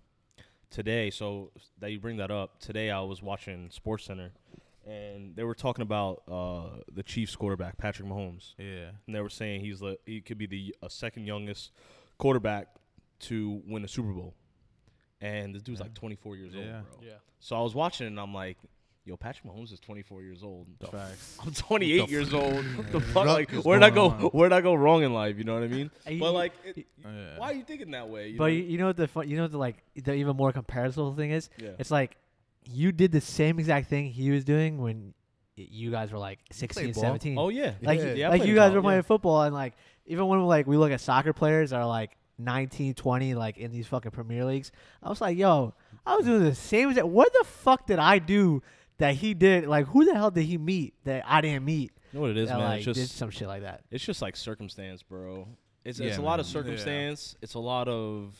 today, 0.70 1.10
so 1.10 1.50
that 1.78 1.90
you 1.92 1.98
bring 1.98 2.16
that 2.18 2.30
up. 2.30 2.58
Today 2.60 2.90
I 2.90 3.00
was 3.00 3.22
watching 3.22 3.70
Sports 3.70 4.04
Center, 4.04 4.32
and 4.88 5.36
they 5.36 5.44
were 5.44 5.54
talking 5.54 5.82
about 5.82 6.22
uh 6.30 6.80
the 6.92 7.02
Chiefs 7.02 7.36
quarterback 7.36 7.76
Patrick 7.78 8.08
Mahomes, 8.08 8.54
Yeah. 8.58 8.90
and 9.06 9.14
they 9.14 9.20
were 9.20 9.28
saying 9.30 9.60
he's 9.60 9.80
the 9.80 9.98
he 10.06 10.20
could 10.20 10.38
be 10.38 10.46
the 10.46 10.74
uh, 10.82 10.88
second 10.88 11.26
youngest 11.26 11.72
quarterback 12.18 12.68
to 13.20 13.62
win 13.66 13.84
a 13.84 13.88
Super 13.88 14.12
Bowl, 14.12 14.34
and 15.20 15.54
this 15.54 15.62
dude's 15.62 15.80
Yeah. 15.80 15.84
like 15.84 15.94
24 15.94 16.36
years 16.36 16.54
Yeah. 16.54 16.60
old, 16.60 16.70
bro. 17.00 17.08
Yeah. 17.08 17.12
So 17.40 17.56
I 17.56 17.60
was 17.60 17.74
watching, 17.74 18.06
and 18.06 18.18
I'm 18.20 18.34
like. 18.34 18.56
Yo, 19.04 19.16
Patrick 19.16 19.50
Mahomes 19.50 19.72
is 19.72 19.80
24 19.80 20.20
years 20.20 20.42
old. 20.44 20.66
Facts. 20.92 21.38
I'm 21.42 21.50
28 21.54 22.04
the 22.04 22.10
years 22.12 22.34
old. 22.34 22.62
What 22.76 22.92
the 22.92 23.00
fuck? 23.00 23.24
fuck 23.24 23.26
Like, 23.26 23.50
where'd 23.64 23.82
I 23.82 23.88
go? 23.88 24.10
on? 24.10 24.20
Where'd 24.34 24.52
I 24.52 24.60
go 24.60 24.74
wrong 24.74 25.02
in 25.02 25.14
life? 25.14 25.38
You 25.38 25.44
know 25.44 25.54
what 25.54 25.62
I 25.62 25.68
mean? 25.68 25.90
And 26.04 26.20
But 26.20 26.26
you- 26.26 26.32
like, 26.32 26.52
it, 26.62 26.76
Yeah. 27.02 27.38
why 27.38 27.52
are 27.52 27.54
you 27.54 27.62
thinking 27.62 27.92
that 27.92 28.06
way? 28.10 28.28
You 28.28 28.36
But 28.36 28.44
know? 28.48 28.52
you, 28.52 28.62
you 28.64 28.76
know 28.76 28.88
what 28.88 28.98
the 28.98 29.08
fun, 29.08 29.26
you 29.26 29.36
know 29.38 29.44
what 29.44 29.52
the 29.52 29.56
like 29.56 29.76
the 29.94 30.12
even 30.12 30.36
more 30.36 30.52
comparable 30.52 31.14
thing 31.14 31.30
is? 31.30 31.48
yeah. 31.56 31.70
It's 31.78 31.90
like 31.90 32.18
you 32.64 32.92
did 32.92 33.12
the 33.12 33.20
same 33.20 33.58
exact 33.58 33.88
thing 33.88 34.06
he 34.10 34.30
was 34.30 34.44
doing 34.44 34.78
when 34.78 35.14
you 35.56 35.90
guys 35.90 36.12
were 36.12 36.18
like 36.18 36.38
16, 36.52 36.94
17. 36.94 37.36
Oh 37.38 37.48
yeah, 37.48 37.72
like 37.82 37.98
Yeah. 38.00 38.12
Yeah, 38.12 38.28
like 38.28 38.44
you 38.44 38.54
guys 38.54 38.68
college, 38.70 38.74
were 38.74 38.82
playing 38.82 38.98
yeah. 38.98 39.02
football 39.02 39.42
and 39.42 39.54
like 39.54 39.74
even 40.06 40.26
when 40.26 40.40
like 40.46 40.66
we 40.66 40.76
look 40.76 40.92
at 40.92 41.00
soccer 41.00 41.32
players 41.32 41.70
that 41.70 41.76
are 41.80 41.86
like 41.86 42.16
19, 42.38 42.94
20 42.94 43.34
like 43.34 43.58
in 43.58 43.72
these 43.72 43.86
fucking 43.86 44.12
Premier 44.12 44.44
Leagues, 44.44 44.70
I 45.02 45.08
was 45.08 45.20
like, 45.20 45.36
yo, 45.36 45.74
I 46.06 46.16
was 46.16 46.24
doing 46.26 46.44
the 46.44 46.54
same 46.54 46.90
exact. 46.90 47.08
What 47.08 47.32
the 47.32 47.44
fuck 47.44 47.86
did 47.86 47.98
I 47.98 48.18
do 48.20 48.62
that 48.98 49.14
he 49.16 49.34
did? 49.34 49.66
Like 49.66 49.86
who 49.88 50.04
the 50.04 50.14
hell 50.14 50.30
did 50.30 50.44
he 50.44 50.58
meet 50.58 50.94
that 51.04 51.24
I 51.26 51.40
didn't 51.40 51.64
meet? 51.64 51.90
You 52.12 52.18
know 52.18 52.20
what 52.22 52.30
it 52.30 52.36
is, 52.38 52.48
that, 52.48 52.58
man? 52.58 52.68
like 52.68 52.76
it's 52.78 52.84
did 52.86 52.94
just 52.94 53.16
some 53.16 53.30
shit 53.30 53.48
like 53.48 53.62
that. 53.62 53.82
it's 53.90 54.04
just 54.04 54.22
like 54.22 54.36
circumstance, 54.36 55.02
bro. 55.02 55.48
It's 55.84 55.98
it's 56.00 56.16
Yeah, 56.16 56.22
a 56.22 56.24
lot 56.24 56.32
man. 56.34 56.40
of 56.40 56.46
Yeah. 56.46 56.52
circumstance. 56.52 57.36
It's 57.42 57.54
a 57.54 57.58
lot 57.58 57.88
of, 57.88 58.34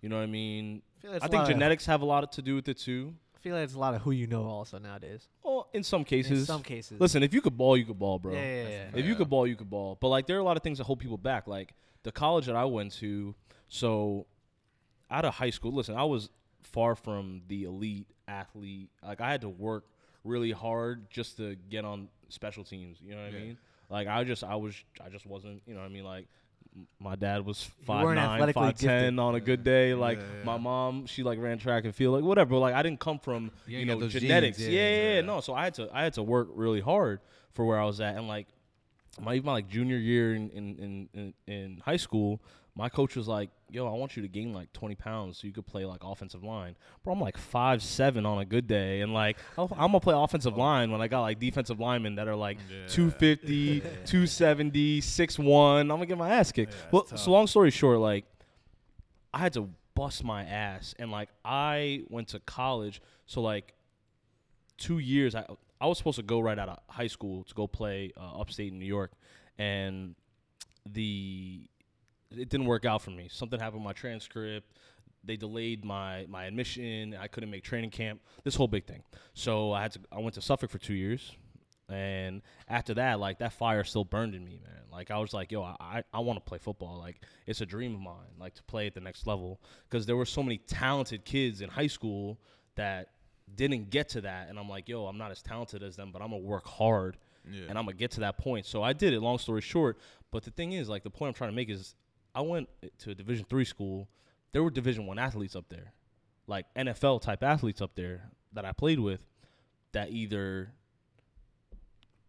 you 0.00 0.08
know 0.08 0.16
what 0.16 0.22
I 0.22 0.26
mean. 0.26 0.82
I, 0.98 1.00
feel 1.02 1.10
like 1.10 1.16
it's 1.16 1.24
think 1.30 1.34
lot 1.34 1.42
of- 1.42 1.48
genetics 1.56 1.86
have 1.86 2.02
a 2.02 2.04
lot 2.06 2.30
to 2.32 2.42
do 2.42 2.54
with 2.54 2.68
it 2.68 2.78
too. 2.78 3.14
I 3.44 3.46
feel 3.46 3.56
like 3.56 3.64
it's 3.64 3.74
a 3.74 3.78
lot 3.78 3.92
of 3.92 4.00
who 4.00 4.10
you 4.10 4.26
know 4.26 4.44
also 4.44 4.78
nowadays. 4.78 5.28
Well, 5.42 5.68
in 5.74 5.82
some 5.82 6.02
cases. 6.02 6.30
In 6.30 6.36
cases. 6.36 6.46
some 6.46 6.62
cases. 6.62 6.98
Listen, 6.98 7.22
if 7.22 7.34
you 7.34 7.42
could 7.42 7.58
ball, 7.58 7.76
you 7.76 7.84
could 7.84 7.98
ball, 7.98 8.18
bro. 8.18 8.32
Yeah, 8.32 8.40
yeah, 8.40 8.68
yeah. 8.68 8.84
If 8.94 9.04
you 9.04 9.14
could 9.14 9.28
ball, 9.28 9.46
you 9.46 9.54
could 9.54 9.68
ball. 9.68 9.98
But 10.00 10.08
like, 10.08 10.26
there 10.26 10.38
are 10.38 10.40
a 10.40 10.44
lot 10.44 10.56
of 10.56 10.62
things 10.62 10.78
that 10.78 10.84
hold 10.84 10.98
people 10.98 11.18
back. 11.18 11.46
Like 11.46 11.74
the 12.04 12.10
college 12.10 12.46
that 12.46 12.56
I 12.56 12.64
went 12.64 12.92
to. 13.00 13.34
So, 13.68 14.24
out 15.10 15.26
of 15.26 15.34
high 15.34 15.50
school, 15.50 15.72
listen, 15.72 15.94
I 15.94 16.04
was 16.04 16.30
far 16.62 16.94
from 16.94 17.42
the 17.48 17.64
elite 17.64 18.06
athlete. 18.26 18.88
Like 19.06 19.20
I 19.20 19.30
had 19.30 19.42
to 19.42 19.50
work 19.50 19.84
really 20.24 20.52
hard 20.52 21.10
just 21.10 21.36
to 21.36 21.54
get 21.68 21.84
on 21.84 22.08
special 22.30 22.64
teams. 22.64 22.96
You 23.02 23.14
know 23.14 23.24
what 23.24 23.34
I 23.34 23.38
mean? 23.38 23.58
Like 23.90 24.08
I 24.08 24.24
just, 24.24 24.42
I 24.42 24.54
was, 24.54 24.74
I 25.04 25.10
just 25.10 25.26
wasn't. 25.26 25.60
You 25.66 25.74
know 25.74 25.80
what 25.80 25.86
I 25.86 25.90
mean? 25.90 26.04
Like. 26.04 26.28
My 26.98 27.14
dad 27.14 27.44
was 27.46 27.62
five 27.62 28.14
nine, 28.16 28.52
five 28.52 28.76
ten 28.76 29.18
on 29.18 29.34
a 29.36 29.40
good 29.40 29.62
day. 29.62 29.94
Like 29.94 30.18
Yeah, 30.18 30.24
yeah. 30.38 30.44
my 30.44 30.56
mom, 30.56 31.06
she 31.06 31.22
like 31.22 31.38
ran 31.38 31.58
track 31.58 31.84
and 31.84 31.94
field, 31.94 32.14
like 32.14 32.24
whatever. 32.24 32.50
But 32.50 32.58
like 32.60 32.74
I 32.74 32.82
didn't 32.82 32.98
come 33.00 33.18
from 33.20 33.52
You 33.66 33.78
you, 33.78 33.84
know 33.86 34.00
those 34.00 34.12
genes, 34.12 34.22
genetics. 34.22 34.58
yeah, 34.58 35.14
yeah, 35.14 35.20
no. 35.20 35.40
So 35.40 35.54
I 35.54 35.64
had 35.64 35.74
to 35.74 35.88
I 35.92 36.02
had 36.02 36.14
to 36.14 36.22
work 36.22 36.48
really 36.52 36.80
hard 36.80 37.20
for 37.52 37.64
where 37.64 37.78
I 37.80 37.84
was 37.84 38.00
at, 38.00 38.16
and 38.16 38.26
like 38.26 38.48
my 39.20 39.34
even 39.34 39.46
my 39.46 39.52
like 39.52 39.68
junior 39.68 39.96
year 39.98 40.34
in, 40.34 40.50
in 40.50 41.08
in 41.14 41.34
in 41.46 41.82
high 41.84 41.96
school, 41.96 42.40
my 42.76 42.88
coach 42.88 43.14
was 43.14 43.28
like, 43.28 43.50
"Yo, 43.70 43.86
I 43.86 43.96
want 43.96 44.16
you 44.16 44.22
to 44.22 44.28
gain 44.28 44.52
like 44.52 44.72
20 44.72 44.96
pounds 44.96 45.38
so 45.38 45.46
you 45.46 45.52
could 45.52 45.66
play 45.66 45.84
like 45.84 46.02
offensive 46.02 46.42
line." 46.42 46.74
Bro, 47.02 47.12
I'm 47.14 47.20
like 47.20 47.38
five 47.38 47.82
seven 47.82 48.26
on 48.26 48.38
a 48.38 48.44
good 48.44 48.66
day, 48.66 49.00
and 49.00 49.14
like 49.14 49.36
I'm 49.58 49.68
gonna 49.68 50.00
play 50.00 50.14
offensive 50.16 50.56
line 50.56 50.90
when 50.90 51.00
I 51.00 51.06
got 51.08 51.20
like 51.22 51.38
defensive 51.38 51.78
linemen 51.78 52.16
that 52.16 52.26
are 52.28 52.34
like 52.36 52.58
Yeah. 52.70 52.86
250, 52.88 53.80
270, 54.06 55.00
6'1. 55.00 55.80
I'm 55.80 55.88
gonna 55.88 56.06
get 56.06 56.18
my 56.18 56.30
ass 56.30 56.50
kicked. 56.52 56.72
Yeah, 56.72 56.78
well, 56.90 57.02
tough. 57.02 57.18
so 57.20 57.30
long 57.30 57.46
story 57.46 57.70
short, 57.70 57.98
like 58.00 58.24
I 59.32 59.38
had 59.38 59.52
to 59.54 59.68
bust 59.94 60.24
my 60.24 60.42
ass, 60.44 60.94
and 60.98 61.10
like 61.12 61.28
I 61.44 62.02
went 62.08 62.28
to 62.28 62.40
college, 62.40 63.00
so 63.26 63.40
like 63.40 63.74
two 64.78 64.98
years. 64.98 65.34
I 65.36 65.46
I 65.80 65.86
was 65.86 65.98
supposed 65.98 66.16
to 66.16 66.22
go 66.22 66.40
right 66.40 66.58
out 66.58 66.68
of 66.68 66.78
high 66.88 67.06
school 67.08 67.44
to 67.44 67.54
go 67.54 67.66
play 67.68 68.12
uh, 68.16 68.40
upstate 68.40 68.72
in 68.72 68.78
New 68.80 68.86
York, 68.86 69.12
and 69.58 70.14
the 70.86 71.68
it 72.38 72.48
didn't 72.48 72.66
work 72.66 72.84
out 72.84 73.02
for 73.02 73.10
me. 73.10 73.28
Something 73.30 73.60
happened 73.60 73.80
with 73.82 73.86
my 73.86 73.92
transcript. 73.92 74.78
They 75.24 75.36
delayed 75.36 75.84
my 75.84 76.26
my 76.28 76.44
admission. 76.44 77.16
I 77.18 77.28
couldn't 77.28 77.50
make 77.50 77.64
training 77.64 77.90
camp. 77.90 78.20
This 78.42 78.54
whole 78.54 78.68
big 78.68 78.86
thing. 78.86 79.02
So 79.34 79.72
I 79.72 79.82
had 79.82 79.92
to. 79.92 80.00
I 80.12 80.18
went 80.18 80.34
to 80.34 80.42
Suffolk 80.42 80.70
for 80.70 80.78
two 80.78 80.94
years, 80.94 81.32
and 81.88 82.42
after 82.68 82.94
that, 82.94 83.20
like 83.20 83.38
that 83.38 83.52
fire 83.52 83.84
still 83.84 84.04
burned 84.04 84.34
in 84.34 84.44
me, 84.44 84.60
man. 84.62 84.82
Like 84.92 85.10
I 85.10 85.18
was 85.18 85.32
like, 85.32 85.50
yo, 85.50 85.62
I 85.62 85.76
I, 85.80 86.02
I 86.12 86.20
want 86.20 86.36
to 86.38 86.44
play 86.48 86.58
football. 86.58 86.98
Like 86.98 87.22
it's 87.46 87.60
a 87.60 87.66
dream 87.66 87.94
of 87.94 88.00
mine, 88.00 88.34
like 88.38 88.54
to 88.54 88.62
play 88.64 88.86
at 88.86 88.94
the 88.94 89.00
next 89.00 89.26
level. 89.26 89.60
Because 89.88 90.04
there 90.06 90.16
were 90.16 90.26
so 90.26 90.42
many 90.42 90.58
talented 90.58 91.24
kids 91.24 91.60
in 91.62 91.70
high 91.70 91.86
school 91.86 92.38
that 92.76 93.08
didn't 93.56 93.90
get 93.90 94.08
to 94.10 94.20
that, 94.22 94.48
and 94.48 94.58
I'm 94.58 94.68
like, 94.68 94.88
yo, 94.88 95.06
I'm 95.06 95.18
not 95.18 95.30
as 95.30 95.40
talented 95.42 95.82
as 95.82 95.96
them, 95.96 96.10
but 96.12 96.20
I'm 96.22 96.28
gonna 96.30 96.42
work 96.42 96.66
hard 96.66 97.16
Yeah. 97.50 97.62
and 97.68 97.78
I'm 97.78 97.84
gonna 97.84 97.96
get 97.96 98.10
to 98.12 98.20
that 98.20 98.38
point. 98.38 98.66
So 98.66 98.82
I 98.82 98.92
did 98.92 99.12
it. 99.12 99.20
Long 99.20 99.38
story 99.38 99.60
short, 99.60 99.98
but 100.30 100.44
the 100.44 100.50
thing 100.50 100.72
is, 100.72 100.88
like, 100.88 101.02
the 101.02 101.10
point 101.10 101.28
I'm 101.28 101.34
trying 101.34 101.50
to 101.50 101.56
make 101.56 101.68
is, 101.70 101.94
I 102.34 102.40
went 102.40 102.68
to 102.98 103.10
a 103.10 103.14
Division 103.14 103.44
three 103.48 103.64
school. 103.64 104.08
There 104.52 104.62
were 104.62 104.70
Division 104.70 105.06
one 105.06 105.18
athletes 105.18 105.54
up 105.56 105.68
there, 105.68 105.92
like 106.46 106.66
NFL 106.74 107.22
type 107.22 107.42
athletes 107.42 107.80
up 107.80 107.94
there 107.94 108.30
that 108.52 108.64
I 108.64 108.72
played 108.72 109.00
with, 109.00 109.20
that 109.92 110.10
either 110.10 110.72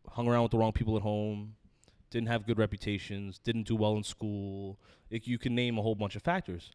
hung 0.09 0.27
around 0.27 0.43
with 0.43 0.51
the 0.51 0.57
wrong 0.57 0.71
people 0.71 0.95
at 0.95 1.01
home, 1.01 1.55
didn't 2.09 2.27
have 2.27 2.45
good 2.45 2.57
reputations, 2.57 3.39
didn't 3.39 3.67
do 3.67 3.75
well 3.75 3.95
in 3.97 4.03
school. 4.03 4.79
It, 5.09 5.27
you 5.27 5.37
can 5.37 5.53
name 5.55 5.77
a 5.77 5.81
whole 5.81 5.95
bunch 5.95 6.15
of 6.15 6.21
factors, 6.23 6.71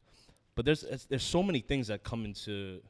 but 0.54 0.64
there's 0.64 0.82
it's- 0.84 1.06
there's 1.06 1.22
so 1.22 1.42
many 1.42 1.60
things 1.60 1.88
that 1.88 2.04
come 2.04 2.24
into 2.24 2.80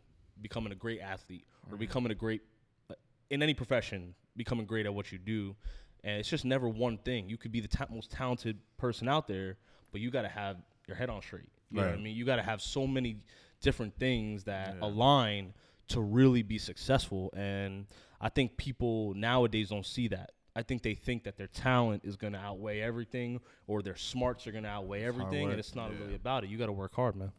becoming 0.40 0.72
a 0.72 0.76
great 0.76 1.00
athlete 1.00 1.44
or 1.70 1.76
becoming 1.76 2.10
a 2.10 2.14
great 2.14 2.42
uh, 2.90 2.94
in 3.30 3.42
any 3.42 3.54
profession, 3.54 4.14
becoming 4.36 4.66
great 4.66 4.86
at 4.86 4.94
what 4.94 5.12
you 5.12 5.18
do. 5.18 5.54
And 6.02 6.18
it's 6.18 6.30
just 6.30 6.46
never 6.46 6.66
one 6.68 6.96
thing. 6.96 7.28
You 7.28 7.36
could 7.36 7.52
be 7.52 7.60
the 7.60 7.68
ta- 7.68 7.86
most 7.90 8.10
talented 8.10 8.58
person 8.78 9.06
out 9.06 9.28
there, 9.28 9.58
but 9.92 10.00
you 10.00 10.10
got 10.10 10.22
to 10.22 10.28
have 10.28 10.56
your 10.86 10.96
head 10.96 11.10
on 11.10 11.22
straight. 11.22 11.44
You 11.70 11.80
know 11.80 11.86
what 11.86 11.94
I 11.94 11.98
mean? 11.98 12.16
You 12.16 12.24
got 12.24 12.36
to 12.36 12.42
have 12.42 12.60
so 12.60 12.86
many 12.86 13.18
different 13.60 13.96
things 13.98 14.44
that 14.44 14.74
Yeah. 14.74 14.86
align 14.86 15.54
to 15.88 16.00
really 16.00 16.42
be 16.42 16.58
successful. 16.58 17.32
And 17.36 17.86
I 18.20 18.28
think 18.28 18.56
people 18.56 19.14
nowadays 19.14 19.68
don't 19.68 19.86
see 19.86 20.08
that. 20.08 20.32
I 20.56 20.62
think 20.62 20.82
they 20.82 20.94
think 20.94 21.22
that 21.24 21.36
their 21.36 21.46
talent 21.46 22.04
is 22.04 22.16
going 22.16 22.32
to 22.32 22.38
outweigh 22.40 22.80
everything 22.80 23.40
or 23.68 23.82
their 23.82 23.94
smarts 23.96 24.46
are 24.48 24.52
going 24.52 24.64
to 24.64 24.70
outweigh 24.70 25.02
It's 25.02 25.08
everything. 25.08 25.50
And 25.50 25.58
it's 25.60 25.74
not 25.76 25.92
Yeah. 25.92 25.98
really 26.00 26.14
about 26.16 26.42
it. 26.44 26.50
You 26.50 26.58
got 26.58 26.66
to 26.66 26.72
work 26.72 26.94
hard, 26.94 27.14
man. 27.16 27.32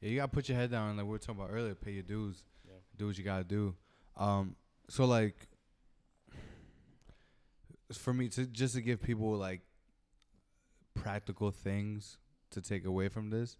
Yeah, 0.00 0.10
you 0.10 0.16
gotta 0.16 0.28
put 0.28 0.46
your 0.48 0.58
head 0.58 0.70
down, 0.70 0.94
like 0.96 1.06
we 1.06 1.10
were 1.12 1.18
talking 1.18 1.40
about 1.40 1.50
earlier. 1.54 1.74
Pay 1.74 1.92
your 1.92 2.02
dues. 2.02 2.44
Yeah. 2.66 2.74
do 2.98 3.06
what 3.06 3.16
you 3.16 3.24
gotta 3.24 3.44
do. 3.44 3.74
Um, 4.16 4.54
so 4.90 5.04
like, 5.06 5.48
for 7.92 8.12
me 8.12 8.28
to 8.30 8.46
just 8.46 8.74
to 8.74 8.82
give 8.82 9.00
people 9.02 9.36
like 9.36 9.62
practical 11.10 11.52
things 11.52 12.18
to 12.50 12.60
take 12.60 12.84
away 12.84 13.08
from 13.08 13.30
this. 13.30 13.56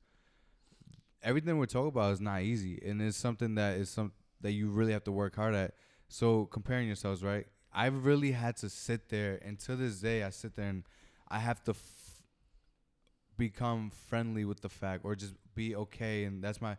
Everything 1.22 1.58
we're 1.58 1.66
talking 1.66 1.88
about 1.88 2.12
is 2.12 2.20
not 2.20 2.42
easy, 2.42 2.80
and 2.84 3.00
it's 3.00 3.16
something 3.16 3.54
that 3.54 3.76
is 3.76 3.88
some 3.88 4.12
that 4.40 4.52
you 4.52 4.68
really 4.68 4.92
have 4.92 5.04
to 5.04 5.12
work 5.12 5.36
hard 5.36 5.54
at. 5.54 5.74
So 6.08 6.46
comparing 6.46 6.86
yourselves, 6.88 7.22
right? 7.22 7.46
I've 7.72 8.04
really 8.04 8.32
had 8.32 8.56
to 8.58 8.68
sit 8.68 9.08
there, 9.10 9.38
and 9.44 9.58
to 9.60 9.76
this 9.76 10.00
day, 10.00 10.24
I 10.24 10.30
sit 10.30 10.56
there 10.56 10.68
and 10.68 10.82
I 11.28 11.38
have 11.38 11.62
to 11.64 11.70
f- 11.70 12.22
become 13.36 13.90
friendly 14.08 14.44
with 14.44 14.60
the 14.60 14.68
fact, 14.68 15.04
or 15.04 15.14
just 15.14 15.34
be 15.54 15.76
okay. 15.76 16.24
And 16.24 16.42
that's 16.42 16.60
my. 16.60 16.76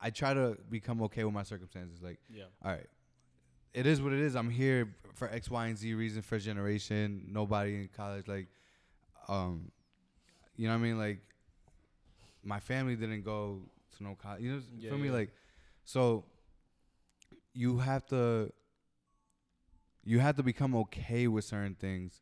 I 0.00 0.10
try 0.10 0.32
to 0.34 0.56
become 0.70 1.02
okay 1.04 1.24
with 1.24 1.34
my 1.34 1.42
circumstances. 1.44 2.00
Like, 2.02 2.18
Yeah. 2.28 2.44
all 2.64 2.72
right, 2.72 2.86
it 3.74 3.86
is 3.86 4.00
what 4.02 4.12
it 4.12 4.20
is. 4.20 4.34
I'm 4.34 4.50
here 4.50 4.94
for 5.14 5.28
X, 5.30 5.50
Y, 5.50 5.66
and 5.66 5.76
Z 5.78 5.94
reason. 5.94 6.22
First 6.22 6.44
generation, 6.46 7.26
nobody 7.28 7.74
in 7.76 7.88
college. 7.88 8.26
Like, 8.28 8.48
um, 9.28 9.70
you 10.60 10.68
know 10.68 10.74
what 10.74 10.80
I 10.80 10.82
mean? 10.82 10.98
Like, 10.98 11.20
my 12.44 12.60
family 12.60 12.94
didn't 12.94 13.22
go 13.22 13.62
to 13.96 14.02
no 14.02 14.14
college. 14.14 14.42
You 14.42 14.52
know, 14.52 14.60
Yeah, 14.78 14.90
for 14.90 14.98
me, 14.98 15.10
like, 15.10 15.30
so 15.84 16.24
you 17.54 17.78
have 17.78 18.04
to, 18.08 18.52
you 20.04 20.18
have 20.18 20.36
to 20.36 20.42
become 20.42 20.74
okay 20.76 21.28
with 21.28 21.44
certain 21.44 21.74
things, 21.74 22.20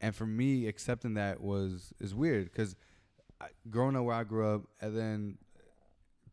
and 0.00 0.14
for 0.14 0.26
me, 0.26 0.66
accepting 0.68 1.14
that 1.14 1.40
was 1.40 1.92
is 1.98 2.14
weird 2.14 2.44
because 2.52 2.76
growing 3.70 3.96
up 3.96 4.04
where 4.04 4.14
I 4.16 4.22
grew 4.24 4.54
up, 4.54 4.62
and 4.80 4.96
then 4.96 5.38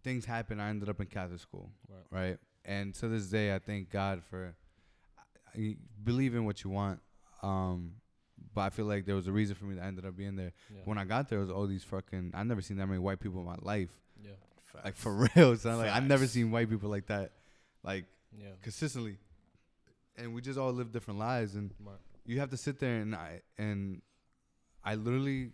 things 0.03 0.25
happened. 0.25 0.61
I 0.61 0.69
ended 0.69 0.89
up 0.89 0.99
in 0.99 1.07
Catholic 1.07 1.39
school 1.39 1.71
Right. 1.87 2.05
right? 2.29 2.37
And 2.65 2.93
to 2.95 3.07
this 3.07 3.27
day, 3.27 3.55
I 3.55 3.59
thank 3.59 3.89
God 3.89 4.23
for 4.23 4.55
I- 5.17 5.57
I 5.59 5.77
believe 6.03 6.35
in 6.35 6.45
what 6.45 6.63
you 6.63 6.69
want. 6.69 7.01
Um, 7.41 8.00
but 8.53 8.61
I 8.61 8.69
feel 8.69 8.85
like 8.85 9.05
there 9.05 9.15
was 9.15 9.27
a 9.27 9.31
reason 9.31 9.55
for 9.55 9.65
me 9.65 9.75
that 9.75 9.83
I 9.83 9.87
ended 9.87 10.05
up 10.05 10.15
being 10.17 10.35
there. 10.35 10.51
Yeah. 10.73 10.81
When 10.85 10.97
I 10.97 11.05
got 11.05 11.29
there, 11.29 11.39
it 11.39 11.41
was 11.43 11.51
all 11.51 11.67
these 11.67 11.83
fucking. 11.83 12.31
I've 12.33 12.45
never 12.47 12.61
seen 12.61 12.77
that 12.77 12.87
many 12.87 12.99
white 12.99 13.19
people 13.19 13.39
in 13.39 13.45
my 13.45 13.57
life, 13.61 13.89
yeah. 14.23 14.31
like 14.83 14.95
for 14.95 15.29
real. 15.35 15.55
So 15.57 15.75
like 15.77 15.89
I've 15.89 16.07
never 16.07 16.27
seen 16.27 16.51
white 16.51 16.69
people 16.69 16.89
like 16.89 17.07
that, 17.07 17.31
like 17.83 18.05
Yeah. 18.37 18.49
consistently. 18.61 19.17
And 20.17 20.33
we 20.33 20.41
just 20.41 20.59
all 20.59 20.71
live 20.73 20.91
different 20.91 21.19
lives, 21.19 21.55
and 21.55 21.73
Right. 21.83 21.95
you 22.25 22.39
have 22.39 22.49
to 22.51 22.57
sit 22.57 22.79
there 22.79 22.97
and 23.01 23.15
I 23.15 23.41
and 23.57 24.01
I 24.83 24.95
literally 24.95 25.51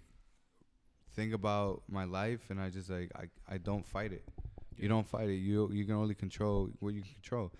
think 1.13 1.33
about 1.33 1.83
my 1.89 2.03
life, 2.05 2.49
and 2.49 2.60
I 2.60 2.69
just 2.69 2.89
like 2.89 3.12
I 3.15 3.29
I 3.53 3.57
don't 3.57 3.86
fight 3.86 4.12
it. 4.13 4.23
You 4.77 4.88
don't 4.88 5.07
fight 5.07 5.29
it. 5.29 5.36
You 5.36 5.69
you 5.71 5.86
can 5.86 5.95
only 5.95 6.15
control 6.15 6.69
what 6.79 6.93
you 6.93 7.01
can 7.01 7.13
control. 7.13 7.51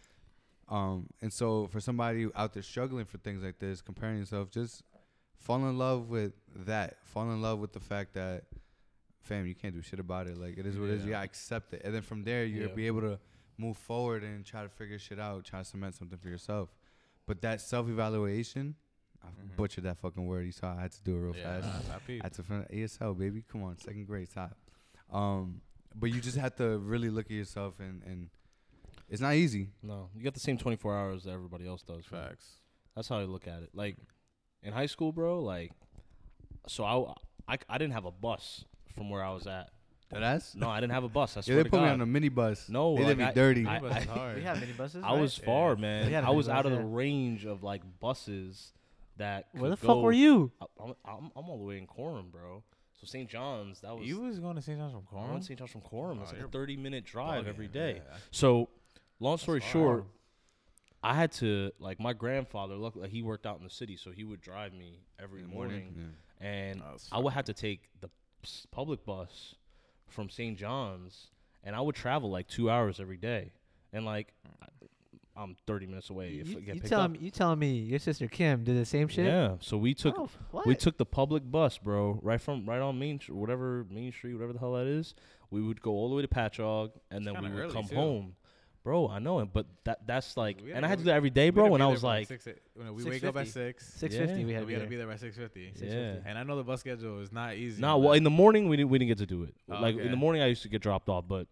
Um, 0.69 1.08
and 1.21 1.32
so 1.32 1.67
for 1.67 1.80
somebody 1.80 2.28
out 2.36 2.54
there 2.54 2.62
struggling 2.62 3.06
for 3.06 3.17
things 3.19 3.41
like 3.41 3.58
this, 3.58 3.82
comparing 3.82 4.17
yourself, 4.19 4.52
just 4.52 4.84
fall 5.38 5.67
in 5.67 5.78
love 5.78 6.10
with 6.10 6.34
that. 6.65 6.97
Fall 7.06 7.32
in 7.32 7.41
love 7.41 7.60
with 7.60 7.73
the 7.73 7.80
fact 7.80 8.13
that, 8.13 8.45
fam, 9.21 9.45
you 9.45 9.56
can't 9.56 9.73
do 9.73 9.82
shit 9.82 10.00
about 10.00 10.28
it. 10.28 10.38
Like 10.38 10.58
it 10.58 10.65
is 10.65 10.78
what 10.78 10.89
it 10.89 10.95
is. 10.95 11.04
You 11.04 11.10
Yeah. 11.12 11.17
gotta 11.17 11.26
accept 11.26 11.73
it, 11.73 11.82
and 11.84 11.93
then 11.93 12.02
from 12.02 12.23
there 12.23 12.45
you'll 12.45 12.69
Yeah. 12.69 12.76
be 12.76 12.88
able 12.88 13.02
to 13.02 13.19
move 13.58 13.78
forward 13.78 14.23
and 14.23 14.45
try 14.45 14.63
to 14.63 14.69
figure 14.69 15.00
shit 15.00 15.19
out, 15.19 15.43
try 15.45 15.60
to 15.60 15.65
cement 15.65 15.95
something 15.95 16.17
for 16.17 16.30
yourself. 16.30 16.69
But 17.26 17.41
that 17.41 17.60
self 17.62 17.88
evaluation, 17.89 18.76
I 19.23 19.28
Mhm. 19.28 19.56
butchered 19.56 19.84
that 19.86 19.97
fucking 19.97 20.26
word. 20.26 20.45
You 20.45 20.52
saw 20.52 20.76
I 20.78 20.82
had 20.82 20.91
to 20.91 21.02
do 21.04 21.15
it 21.15 21.19
real 21.19 21.36
Yeah, 21.36 21.62
fast. 21.62 21.88
nah, 21.89 21.95
I 21.95 22.00
peeped. 22.00 22.23
Had 22.23 22.34
to 22.34 22.43
fin- 22.43 22.67
ASL 22.69 23.13
baby. 23.15 23.41
Come 23.41 23.63
on, 23.63 23.78
second 23.78 24.06
grade 24.06 24.30
top. 24.30 24.56
Um, 25.10 25.62
but 25.95 26.12
you 26.12 26.21
just 26.21 26.38
have 26.38 26.56
to 26.58 26.78
really 26.80 27.10
look 27.10 27.26
at 27.26 27.32
yourself 27.32 27.80
and 27.80 28.04
and 28.04 28.30
it's 29.10 29.21
not 29.21 29.34
easy. 29.36 29.71
No, 29.82 30.10
you 30.15 30.23
got 30.23 30.34
the 30.36 30.39
same 30.39 30.58
24 30.58 30.95
hours 30.95 31.23
that 31.23 31.32
everybody 31.32 31.65
else 31.67 31.82
does. 31.82 32.10
man. 32.12 32.30
Facts. 32.30 32.62
That's 32.95 33.08
how 33.08 33.17
I 33.17 33.23
look 33.23 33.47
at 33.47 33.63
it. 33.63 33.73
Like 33.73 33.97
in 34.63 34.74
high 34.74 34.86
school, 34.86 35.12
bro. 35.12 35.39
Like, 35.41 35.72
so 36.67 36.84
I, 36.84 37.54
I, 37.54 37.58
I 37.70 37.78
didn't 37.78 37.93
have 37.93 38.06
a 38.06 38.12
bus 38.12 38.65
from 38.96 39.10
where 39.10 39.24
I 39.24 39.32
was 39.34 39.48
at. 39.48 39.70
That 40.12 40.24
ass? 40.24 40.56
No, 40.56 40.70
I 40.70 40.80
didn't 40.80 40.93
have 40.93 41.04
a 41.04 41.10
bus. 41.10 41.36
I 41.36 41.39
Yeah, 41.41 41.43
swear 41.43 41.58
they 41.58 41.63
to 41.63 41.70
put 41.70 41.82
me 41.82 41.89
on 41.89 42.00
a 42.02 42.06
mini 42.06 42.30
bus. 42.30 42.70
No, 42.70 42.96
they 42.96 43.02
like 43.04 43.10
did 43.10 43.17
me 43.17 43.24
I- 43.26 43.34
dirty. 43.34 43.67
I- 43.67 43.80
Minibus 43.80 43.98
is 44.02 44.06
hard. 44.08 44.36
We 44.38 44.43
have 44.43 44.58
minibuses. 44.58 45.04
I 45.04 45.12
right? 45.13 45.20
was 45.22 45.38
Yeah. 45.38 45.46
far, 45.46 45.76
We 45.76 45.82
man. 45.82 46.26
I 46.26 46.30
was 46.30 46.48
out 46.48 46.65
of 46.65 46.72
the 46.72 46.80
range 46.82 47.46
of 47.46 47.62
like 47.63 47.82
buses 48.00 48.72
that. 49.17 49.48
Where 49.52 49.70
the 49.70 49.76
could 49.78 49.86
fuck 49.88 49.98
were 49.98 50.13
you? 50.13 50.52
I- 50.62 50.65
I'm, 50.82 50.93
I'm, 51.06 51.32
I'm 51.36 51.50
all 51.50 51.58
the 51.58 51.65
way 51.65 51.78
in 51.78 51.88
Coram, 51.88 52.28
bro. 52.32 52.63
So 53.02 53.06
St. 53.06 53.30
John's, 53.30 53.82
that 53.82 53.96
was. 53.98 54.08
You 54.08 54.22
was 54.22 54.39
going 54.39 54.56
to 54.56 54.62
St. 54.62 54.80
John's 54.80 54.93
from 54.93 55.04
I 55.12 55.15
went 55.15 55.28
Coram? 55.28 55.39
to 55.41 55.46
St. 55.46 55.60
John's 55.60 55.72
from 55.72 55.82
Coram. 55.82 56.20
Oh, 56.20 56.24
It's 56.24 56.32
like 56.34 56.41
a 56.41 56.48
30 56.48 56.78
minute 56.78 57.04
drive 57.06 57.46
every 57.48 57.67
day. 57.67 58.02
Bugging, 58.02 58.10
yeah. 58.12 58.17
So, 58.32 58.70
long 59.20 59.38
story 59.38 59.60
far. 59.60 59.70
short, 59.70 60.06
I 61.04 61.14
had 61.14 61.32
to 61.34 61.72
like 61.80 62.00
my 62.00 62.14
grandfather. 62.14 62.76
Look, 62.76 62.96
like 62.96 63.10
he 63.12 63.22
worked 63.22 63.46
out 63.46 63.58
in 63.60 63.64
the 63.64 63.70
city, 63.70 63.96
so 63.98 64.12
he 64.12 64.24
would 64.24 64.42
drive 64.42 64.74
me 64.74 65.00
every 65.20 65.42
In 65.42 65.50
the 65.50 65.54
morning, 65.54 65.96
Yeah. 66.42 66.48
and 66.48 66.82
Oh, 66.82 66.98
I 67.12 67.20
would 67.20 67.34
have 67.34 67.46
to 67.46 67.54
take 67.54 67.90
the 68.02 68.10
public 68.72 69.06
bus 69.06 69.56
from 70.08 70.30
St. 70.30 70.58
John's, 70.58 71.28
and 71.64 71.76
I 71.76 71.82
would 71.82 71.96
travel 71.96 72.30
like 72.30 72.48
two 72.48 72.70
hours 72.70 73.00
every 73.00 73.18
day, 73.18 73.52
and 73.94 74.06
like 74.06 74.34
I- 74.62 74.68
I'm 75.40 75.56
30 75.68 75.86
minutes 75.86 76.10
away. 76.10 76.32
You, 76.32 76.42
if 76.42 76.48
I 76.50 76.54
get 76.62 76.76
you 76.76 76.82
picked 76.82 76.88
telling 76.88 77.06
up. 77.06 77.12
me? 77.12 77.20
You 77.20 77.30
telling 77.30 77.60
me 77.60 77.74
your 77.78 78.00
sister 78.00 78.28
Kim 78.28 78.64
did 78.64 78.76
the 78.76 78.86
same 78.86 79.08
shit? 79.08 79.28
Yeah, 79.28 79.58
so 79.60 79.78
we 79.78 79.94
took 79.94 80.18
Oh, 80.18 80.30
we 80.66 80.74
took 80.74 80.98
the 80.98 81.06
public 81.06 81.44
bus, 81.52 81.78
bro, 81.78 82.20
right 82.24 82.42
from 82.42 82.66
right 82.68 82.82
on 82.82 82.98
Main, 82.98 83.20
Sh- 83.20 83.30
whatever 83.30 83.86
Main 83.92 84.12
Street, 84.12 84.34
whatever 84.34 84.54
the 84.54 84.60
hell 84.60 84.74
that 84.74 84.88
is. 84.88 85.14
We 85.52 85.62
would 85.62 85.80
go 85.82 85.92
all 85.92 86.10
the 86.10 86.16
way 86.16 86.24
to 86.24 86.28
Patchogue, 86.28 86.92
and 87.12 87.20
It's 87.20 87.26
then 87.36 87.44
we 87.44 87.50
would 87.52 87.60
early, 87.66 87.74
come 87.74 87.88
too. 87.88 87.96
home, 87.96 88.36
bro. 88.88 89.10
I 89.10 89.19
know 89.19 89.39
it, 89.39 89.50
but 89.52 89.65
that 89.84 90.08
that's 90.08 90.38
like, 90.38 90.60
and 90.73 90.86
I 90.86 90.88
had 90.88 91.00
to 91.00 91.04
do 91.04 91.10
that 91.10 91.15
every 91.17 91.30
day, 91.30 91.50
bro. 91.50 91.65
gotta 91.65 91.73
And 91.76 91.84
I 91.84 91.88
was 91.88 92.04
like, 92.04 92.28
six, 92.28 92.47
you 92.47 92.84
know, 92.86 92.93
we 92.93 93.04
wake 93.04 93.23
up 93.26 93.36
at 93.36 93.47
six. 93.47 93.86
Six 93.93 94.15
Yeah. 94.15 94.26
fifty. 94.26 94.45
We 94.45 94.54
had 94.54 94.60
to 94.62 94.65
we 94.65 94.69
be 94.69 94.73
gotta 94.76 94.80
there. 94.84 94.89
be 94.89 94.95
there 94.95 95.08
by 95.08 95.17
six 95.17 95.36
fifty. 95.36 95.73
yeah. 95.82 96.15
And 96.26 96.38
I 96.38 96.43
know 96.43 96.56
the 96.56 96.63
bus 96.63 96.80
schedule 96.80 97.19
is 97.19 97.32
not 97.34 97.56
easy. 97.56 97.82
Nah, 97.82 97.97
well, 97.97 98.13
in 98.13 98.23
the 98.23 98.30
morning 98.30 98.69
we 98.69 98.78
didn't 98.78 98.89
we 98.89 98.97
didn't 98.97 99.10
get 99.10 99.17
to 99.17 99.26
do 99.26 99.43
it. 99.43 99.54
Oh, 99.69 99.80
like 99.82 99.97
in 99.97 100.10
the 100.12 100.17
morning, 100.17 100.41
I 100.41 100.45
used 100.47 100.62
to 100.63 100.69
get 100.69 100.82
dropped 100.82 101.10
off, 101.10 101.26
but 101.28 101.47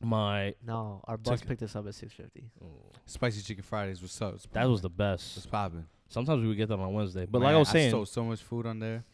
my 0.00 0.54
No, 0.66 1.00
our 1.04 1.16
bus 1.16 1.38
Took- 1.40 1.48
picked 1.50 1.62
us 1.62 1.76
up 1.76 1.86
at 1.86 1.94
six 1.94 2.12
fifty. 2.12 2.50
Oh. 2.62 2.66
Spicy 3.06 3.42
chicken 3.42 3.62
Fridays. 3.62 4.02
What's 4.02 4.20
up? 4.20 4.34
That 4.52 4.68
was 4.68 4.80
the 4.82 4.90
poppin'? 4.90 5.06
What's 5.12 5.34
best. 5.36 5.50
popping? 5.50 5.86
Sometimes 6.08 6.42
we 6.42 6.48
would 6.48 6.56
get 6.56 6.68
that 6.68 6.78
on 6.78 6.92
Wednesday, 6.92 7.26
but 7.30 7.38
Man, 7.38 7.46
like 7.48 7.54
I 7.54 7.58
was 7.58 7.68
saying, 7.68 7.86
I 7.86 7.90
stole 7.90 8.06
so 8.06 8.24
much 8.24 8.42
food 8.42 8.66
on 8.66 8.80
there. 8.80 9.04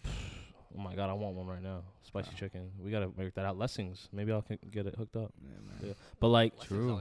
Oh 0.79 0.83
my 0.83 0.95
god, 0.95 1.11
I 1.11 1.15
want 1.15 1.35
one 1.35 1.47
right 1.47 1.63
now. 1.63 1.83
Spicy 2.03 2.31
chicken. 2.37 2.71
We 2.79 2.91
gotta 2.91 3.09
work 3.09 3.35
that 3.35 3.45
out. 3.45 3.59
Lessings. 3.59 4.09
Maybe 4.13 4.33
I'll 4.33 4.45
c- 4.49 4.59
get 4.71 4.87
it 4.87 4.95
hooked 4.95 5.17
up. 5.17 5.33
Yeah, 5.43 5.51
man. 5.67 5.89
Yeah. 5.89 5.93
But 6.21 6.29
like 6.29 6.59
True. 6.63 7.01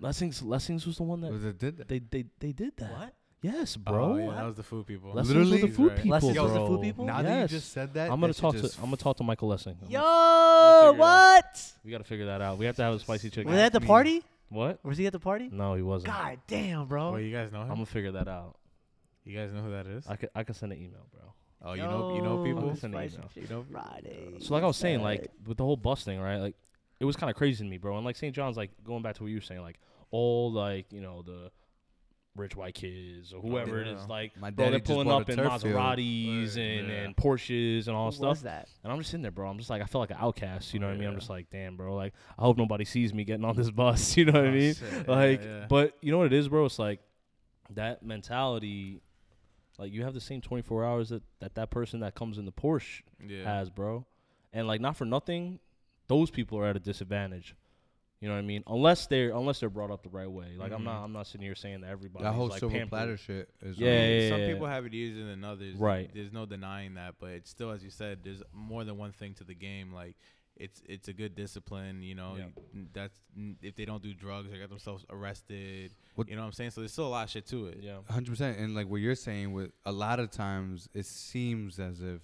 Lessings, 0.00 0.42
Lessings 0.42 0.86
was 0.86 0.96
the 0.96 1.02
one 1.02 1.20
that 1.22 1.32
Was 1.32 1.44
it 1.44 1.58
did 1.58 1.76
that? 1.78 1.88
they 1.88 1.98
they 1.98 2.24
they 2.38 2.52
did 2.52 2.76
that. 2.78 2.92
What? 2.92 3.14
Yes, 3.42 3.76
Oh, 3.86 3.90
bro. 3.92 4.16
yeah, 4.18 4.34
that 4.36 4.44
was 4.46 4.54
the 4.56 4.62
food 4.62 4.86
people. 4.86 5.12
Lessons 5.12 5.34
Literally? 5.36 5.62
the 5.62 5.68
food 5.68 5.88
Right. 5.88 5.96
people, 5.96 6.10
Lessons 6.12 6.34
bro. 6.34 6.44
with 6.44 6.52
the 6.54 6.66
food 6.66 6.80
people? 6.82 7.04
Now 7.06 7.16
yes. 7.20 7.24
that 7.26 7.40
you 7.42 7.48
just 7.48 7.72
said 7.72 7.92
that, 7.94 8.04
I'm 8.10 8.20
gonna 8.20 8.28
that 8.28 8.36
talk 8.38 8.54
to 8.54 8.60
just 8.62 8.78
I'm 8.78 8.84
gonna 8.84 8.96
talk 8.98 9.16
to 9.16 9.24
Michael 9.24 9.48
Lessing. 9.48 9.72
I'm 9.82 9.90
gonna- 9.90 9.92
Yo, 9.92 9.98
figure 9.98 10.88
it 10.88 10.94
out. 10.94 10.98
what? 10.98 11.72
we 11.84 11.90
gotta 11.90 12.04
figure 12.04 12.26
that 12.26 12.40
out. 12.40 12.56
We 12.58 12.66
have 12.66 12.76
to 12.76 12.82
have 12.84 12.94
a 12.94 12.98
spicy 13.00 13.30
chicken. 13.30 13.50
Was 13.50 13.56
they 13.58 13.64
at 13.64 13.72
the 13.72 13.80
party? 13.80 14.22
What? 14.48 14.84
Was 14.84 14.96
he 14.96 15.06
at 15.06 15.12
the 15.12 15.18
party? 15.18 15.48
No, 15.52 15.74
he 15.74 15.82
wasn't. 15.82 16.12
God 16.14 16.38
damn, 16.46 16.86
bro. 16.86 17.14
Oh, 17.14 17.16
you 17.16 17.32
guys 17.34 17.50
know 17.50 17.62
him. 17.62 17.68
I'm 17.70 17.74
gonna 17.76 17.86
figure 17.86 18.12
that 18.12 18.28
out. 18.28 18.56
You 19.24 19.36
guys 19.36 19.52
know 19.52 19.62
who 19.62 19.70
that 19.72 19.86
is? 19.86 20.06
I 20.06 20.14
could 20.16 20.30
I 20.36 20.44
could 20.44 20.54
send 20.56 20.72
an 20.72 20.78
email, 20.78 21.06
bro. 21.12 21.34
Oh, 21.64 21.74
you 21.74 21.82
know, 21.82 22.14
you 22.14 22.22
know 22.22 22.42
people. 22.42 22.74
Send 22.76 22.94
an 22.94 23.00
Spicy 23.00 23.14
email. 23.16 23.28
Chicken 23.28 23.42
You 23.50 23.56
know- 23.56 23.66
Friday. 23.70 24.34
So 24.40 24.54
like 24.54 24.62
I 24.64 24.66
was 24.66 24.76
saying, 24.76 25.00
like 25.02 25.28
with 25.46 25.58
the 25.58 25.64
whole 25.64 25.76
bus 25.76 26.02
thing, 26.04 26.20
right? 26.20 26.38
Like 26.38 26.56
it 27.00 27.04
was 27.04 27.16
kind 27.16 27.30
of 27.30 27.36
crazy 27.36 27.64
to 27.64 27.70
me, 27.70 27.78
bro. 27.78 27.96
And 27.96 28.04
like 28.04 28.16
St. 28.16 28.34
John's, 28.34 28.56
like 28.56 28.70
going 28.84 29.02
back 29.02 29.14
to 29.16 29.22
what 29.22 29.28
you 29.30 29.36
were 29.36 29.42
saying, 29.42 29.60
like 29.62 29.78
all 30.10 30.50
like 30.52 30.86
you 30.92 31.00
know 31.00 31.22
the 31.22 31.50
rich 32.34 32.56
white 32.56 32.74
kids 32.74 33.32
or 33.34 33.42
whoever 33.42 33.80
it 33.82 33.88
is, 33.88 34.00
yeah. 34.00 34.06
like 34.08 34.36
My 34.40 34.50
bro, 34.50 34.64
daddy 34.64 34.70
they're 34.72 34.80
just 34.80 34.90
pulling 34.90 35.06
bought 35.08 35.22
up 35.22 35.28
a 35.28 35.32
in 35.32 35.36
turf 35.38 35.62
field. 35.62 35.74
Maseratis 35.74 36.56
Word, 36.56 36.62
and, 36.62 36.88
yeah. 36.88 36.94
and 37.04 37.14
Porsches 37.16 37.86
and 37.88 37.94
all 37.96 38.06
Who 38.10 38.16
stuff. 38.16 38.28
was 38.30 38.42
that? 38.42 38.68
And 38.82 38.90
I'm 38.92 38.98
just 38.98 39.10
sitting 39.10 39.22
there, 39.22 39.30
bro. 39.30 39.48
I'm 39.50 39.58
just 39.58 39.68
like 39.70 39.82
I 39.82 39.84
feel 39.84 40.00
like 40.00 40.10
an 40.10 40.16
outcast. 40.18 40.72
You 40.72 40.80
know 40.80 40.86
Oh, 40.86 40.90
what 40.90 40.94
I 40.96 40.98
mean? 40.98 41.08
I'm 41.08 41.10
oh, 41.10 41.12
yeah. 41.14 41.18
just 41.20 41.30
like, 41.30 41.50
damn, 41.50 41.76
bro. 41.76 41.94
Like 41.94 42.14
I 42.38 42.42
hope 42.42 42.56
nobody 42.56 42.84
sees 42.86 43.12
me 43.12 43.24
getting 43.24 43.44
on 43.44 43.54
this 43.54 43.70
bus. 43.82 44.16
You 44.16 44.24
know 44.24 44.32
what 44.32 44.44
I 44.46 44.48
Oh, 44.48 44.52
mean? 44.52 44.74
shit. 44.74 45.06
Like, 45.08 45.42
Yeah, 45.42 45.46
yeah. 45.60 45.66
but 45.68 45.96
you 46.00 46.10
know 46.10 46.18
what 46.18 46.26
it 46.26 46.32
is, 46.32 46.48
bro? 46.48 46.64
It's 46.64 46.78
like 46.78 47.00
that 47.70 48.02
mentality. 48.02 49.02
Like 49.82 49.92
you 49.92 50.04
have 50.04 50.14
the 50.14 50.20
same 50.20 50.40
24 50.40 50.84
hours 50.84 51.08
that 51.08 51.24
that, 51.40 51.56
that 51.56 51.70
person 51.70 51.98
that 52.00 52.14
comes 52.14 52.38
in 52.38 52.44
the 52.44 52.52
Porsche 52.52 53.02
yeah. 53.26 53.42
has, 53.42 53.68
bro. 53.68 54.06
And 54.52 54.68
like 54.68 54.80
not 54.80 54.96
for 54.96 55.04
nothing, 55.04 55.58
those 56.06 56.30
people 56.30 56.56
are 56.58 56.66
at 56.66 56.76
a 56.76 56.78
disadvantage. 56.78 57.56
You 58.20 58.28
know 58.28 58.34
what 58.34 58.38
I 58.38 58.42
mean? 58.42 58.62
Unless 58.68 59.08
they're 59.08 59.30
unless 59.30 59.58
they're 59.58 59.68
brought 59.68 59.90
up 59.90 60.04
the 60.04 60.08
right 60.08 60.30
way. 60.30 60.54
Like 60.56 60.70
I'm 60.70 60.82
Mhm. 60.82 60.84
not 60.84 61.02
I'm 61.04 61.12
not 61.12 61.26
sitting 61.26 61.44
here 61.44 61.56
saying 61.56 61.80
that 61.80 61.90
everybody 61.90 62.22
That 62.22 62.34
whole 62.34 62.46
like 62.46 62.60
silver 62.60 62.72
pampered. 62.72 62.90
platter 62.90 63.16
shit 63.16 63.50
is 63.60 63.76
Yeah, 63.76 63.88
yeah, 63.88 64.18
yeah, 64.20 64.28
Some 64.30 64.40
yeah. 64.42 64.52
people 64.52 64.66
have 64.68 64.86
it 64.86 64.94
easier 64.94 65.24
than 65.26 65.42
others. 65.42 65.74
Right. 65.74 66.08
There's 66.14 66.32
no 66.32 66.46
denying 66.46 66.94
that, 66.94 67.16
but 67.18 67.30
it's 67.30 67.50
still, 67.50 67.70
as 67.72 67.82
you 67.82 67.90
said, 67.90 68.20
there's 68.22 68.40
more 68.52 68.84
than 68.84 68.96
one 68.98 69.10
thing 69.10 69.34
to 69.34 69.44
the 69.44 69.54
game. 69.56 69.92
Like, 69.92 70.14
it's 70.64 70.82
it's 70.88 71.08
a 71.08 71.12
good 71.12 71.34
discipline. 71.34 72.02
You 72.02 72.14
know, 72.14 72.36
Yeah. 72.38 72.46
That's 72.92 73.18
if 73.62 73.74
they 73.76 73.84
don't 73.84 74.02
do 74.02 74.14
drugs, 74.14 74.50
they 74.50 74.58
get 74.58 74.68
themselves 74.70 75.04
arrested. 75.10 75.92
What- 76.14 76.28
you 76.28 76.36
know 76.36 76.42
what 76.42 76.46
I'm 76.46 76.52
saying? 76.52 76.70
So 76.70 76.80
there's 76.82 76.92
still 76.92 77.06
a 77.06 77.14
lot 77.16 77.24
of 77.24 77.30
shit 77.30 77.46
to 77.48 77.66
it. 77.66 77.78
Yeah. 77.80 77.98
hundred 78.08 78.30
percent. 78.30 78.58
And 78.58 78.74
like 78.74 78.88
what 78.88 79.00
you're 79.00 79.14
saying, 79.14 79.52
with 79.52 79.70
a 79.84 79.92
lot 79.92 80.20
of 80.20 80.30
times 80.30 80.88
it 80.94 81.06
seems 81.06 81.78
as 81.78 82.00
if 82.00 82.20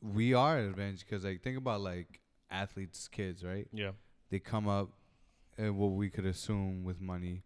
we 0.00 0.34
are 0.34 0.58
at 0.58 0.64
advantage 0.64 1.00
because 1.00 1.24
like 1.24 1.42
think 1.42 1.58
about 1.58 1.80
like 1.80 2.20
athletes, 2.50 3.08
kids, 3.08 3.44
right? 3.44 3.66
Yeah. 3.72 3.92
They 4.30 4.38
come 4.38 4.68
up, 4.68 4.90
uh, 5.58 5.72
what 5.72 5.88
we 5.92 6.08
could 6.10 6.26
assume 6.26 6.84
with 6.84 7.00
money 7.00 7.42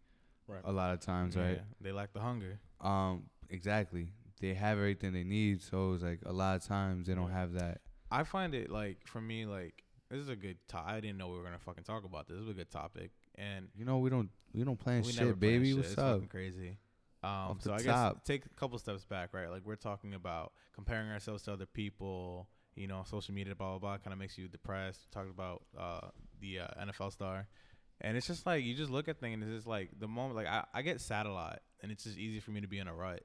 Right. 0.48 0.60
a 0.64 0.72
lot 0.72 0.92
of 0.92 1.00
times, 1.00 1.36
right? 1.36 1.56
Yeah, 1.56 1.62
They 1.80 1.92
lack 1.92 2.12
the 2.12 2.20
hunger. 2.20 2.58
Um, 2.80 3.24
exactly. 3.48 4.12
They 4.40 4.54
have 4.54 4.76
everything 4.76 5.12
they 5.12 5.24
need, 5.24 5.62
so 5.62 5.92
it's 5.94 6.02
like 6.02 6.20
a 6.26 6.32
lot 6.32 6.56
of 6.56 6.64
times 6.64 7.06
they 7.06 7.14
don't 7.14 7.30
have 7.30 7.52
that. 7.54 7.80
I 8.12 8.24
find 8.24 8.54
it 8.54 8.70
like 8.70 9.06
for 9.06 9.20
me 9.20 9.46
like 9.46 9.82
this 10.10 10.20
is 10.20 10.28
a 10.28 10.36
good. 10.36 10.58
To- 10.68 10.78
I 10.78 11.00
didn't 11.00 11.16
know 11.18 11.28
we 11.28 11.38
were 11.38 11.44
gonna 11.44 11.58
fucking 11.58 11.84
talk 11.84 12.04
about 12.04 12.28
this. 12.28 12.36
This 12.36 12.44
is 12.44 12.50
a 12.50 12.54
good 12.54 12.70
topic, 12.70 13.10
and 13.36 13.68
You 13.74 13.84
know, 13.84 13.98
we 13.98 14.10
don't 14.10 14.30
we 14.52 14.62
don't 14.64 14.78
plan 14.78 15.02
we 15.02 15.12
shit, 15.12 15.40
baby. 15.40 15.68
shit. 15.68 15.76
What's 15.78 15.88
It's 15.92 15.98
up? 15.98 16.28
crazy. 16.28 16.78
Um, 17.24 17.58
so 17.60 17.72
I 17.72 17.78
top. 17.78 18.14
guess 18.16 18.22
take 18.24 18.44
a 18.46 18.48
couple 18.50 18.78
steps 18.78 19.04
back, 19.04 19.32
right? 19.32 19.48
Like 19.48 19.62
we're 19.64 19.76
talking 19.76 20.12
about 20.14 20.52
comparing 20.74 21.10
ourselves 21.10 21.42
to 21.44 21.52
other 21.52 21.66
people. 21.66 22.48
You 22.74 22.86
know, 22.88 23.02
social 23.06 23.34
media, 23.34 23.54
blah 23.54 23.70
blah 23.70 23.78
blah, 23.78 23.98
kind 23.98 24.12
of 24.14 24.18
makes 24.18 24.36
you 24.38 24.48
depressed. 24.48 25.10
Talking 25.12 25.30
about 25.30 25.62
uh, 25.78 26.08
the 26.40 26.60
uh, 26.60 26.66
NFL 26.86 27.12
star, 27.12 27.46
and 28.00 28.16
it's 28.16 28.26
just 28.26 28.44
like 28.46 28.64
you 28.64 28.74
just 28.74 28.90
look 28.90 29.08
at 29.08 29.20
things, 29.20 29.34
and 29.34 29.42
it's 29.44 29.52
just 29.52 29.66
like 29.66 29.90
the 29.98 30.08
moment, 30.08 30.36
like 30.36 30.46
I, 30.46 30.64
I 30.72 30.80
get 30.82 31.00
sad 31.00 31.26
a 31.26 31.32
lot, 31.32 31.60
and 31.82 31.92
it's 31.92 32.04
just 32.04 32.16
easy 32.18 32.40
for 32.40 32.50
me 32.50 32.60
to 32.62 32.66
be 32.66 32.78
in 32.78 32.88
a 32.88 32.94
rut. 32.94 33.22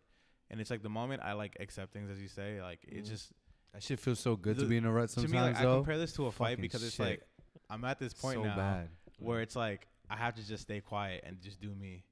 And 0.49 0.59
it's 0.61 0.69
like 0.69 0.83
the 0.83 0.89
moment 0.89 1.21
I 1.23 1.31
like 1.33 1.55
accept 1.61 1.91
things, 1.93 2.09
as 2.09 2.21
you 2.21 2.27
say, 2.27 2.61
like 2.61 2.79
it 2.87 3.03
Mhm. 3.05 3.07
just 3.07 3.31
That 3.77 3.83
shit 3.83 3.99
feels 3.99 4.19
so 4.19 4.35
good 4.35 4.57
to 4.57 4.65
be 4.65 4.77
in 4.77 4.85
a 4.85 4.91
rut 4.91 5.11
sometimes. 5.11 5.31
to 5.31 5.37
sometimes, 5.37 5.49
me, 5.49 5.53
like 5.53 5.61
I 5.61 5.69
though. 5.69 5.75
compare 5.81 5.97
this 5.99 6.13
to 6.13 6.25
a 6.25 6.31
fight 6.31 6.49
Fucking 6.53 6.61
because 6.63 6.83
it's 6.83 6.95
shit. 6.95 7.05
like 7.05 7.21
I'm 7.69 7.83
at 7.85 7.99
this 7.99 8.11
point 8.11 8.37
so 8.37 8.43
now 8.43 8.55
bad. 8.55 8.89
where 9.19 9.41
it's 9.41 9.55
like 9.55 9.87
I 10.09 10.15
have 10.15 10.33
to 10.33 10.47
just 10.47 10.63
stay 10.63 10.79
quiet 10.81 11.23
and 11.27 11.39
just 11.41 11.61
do 11.61 11.69
me. 11.75 12.03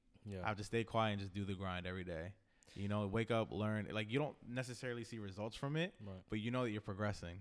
I 0.43 0.47
have 0.47 0.58
to 0.58 0.63
stay 0.63 0.84
quiet 0.84 1.13
and 1.13 1.21
just 1.21 1.34
do 1.34 1.43
the 1.43 1.54
grind 1.56 1.88
every 1.88 2.04
day. 2.04 2.34
You 2.75 2.88
know, 2.88 3.08
wake 3.08 3.32
up, 3.32 3.51
learn. 3.51 3.88
Like 3.91 4.12
you 4.12 4.19
don't 4.19 4.36
necessarily 4.47 5.04
see 5.04 5.17
results 5.17 5.56
from 5.56 5.75
it, 5.75 5.95
Right. 6.06 6.15
but 6.30 6.39
you 6.39 6.51
know 6.51 6.65
that 6.65 6.69
you're 6.69 6.82
progressing. 6.82 7.39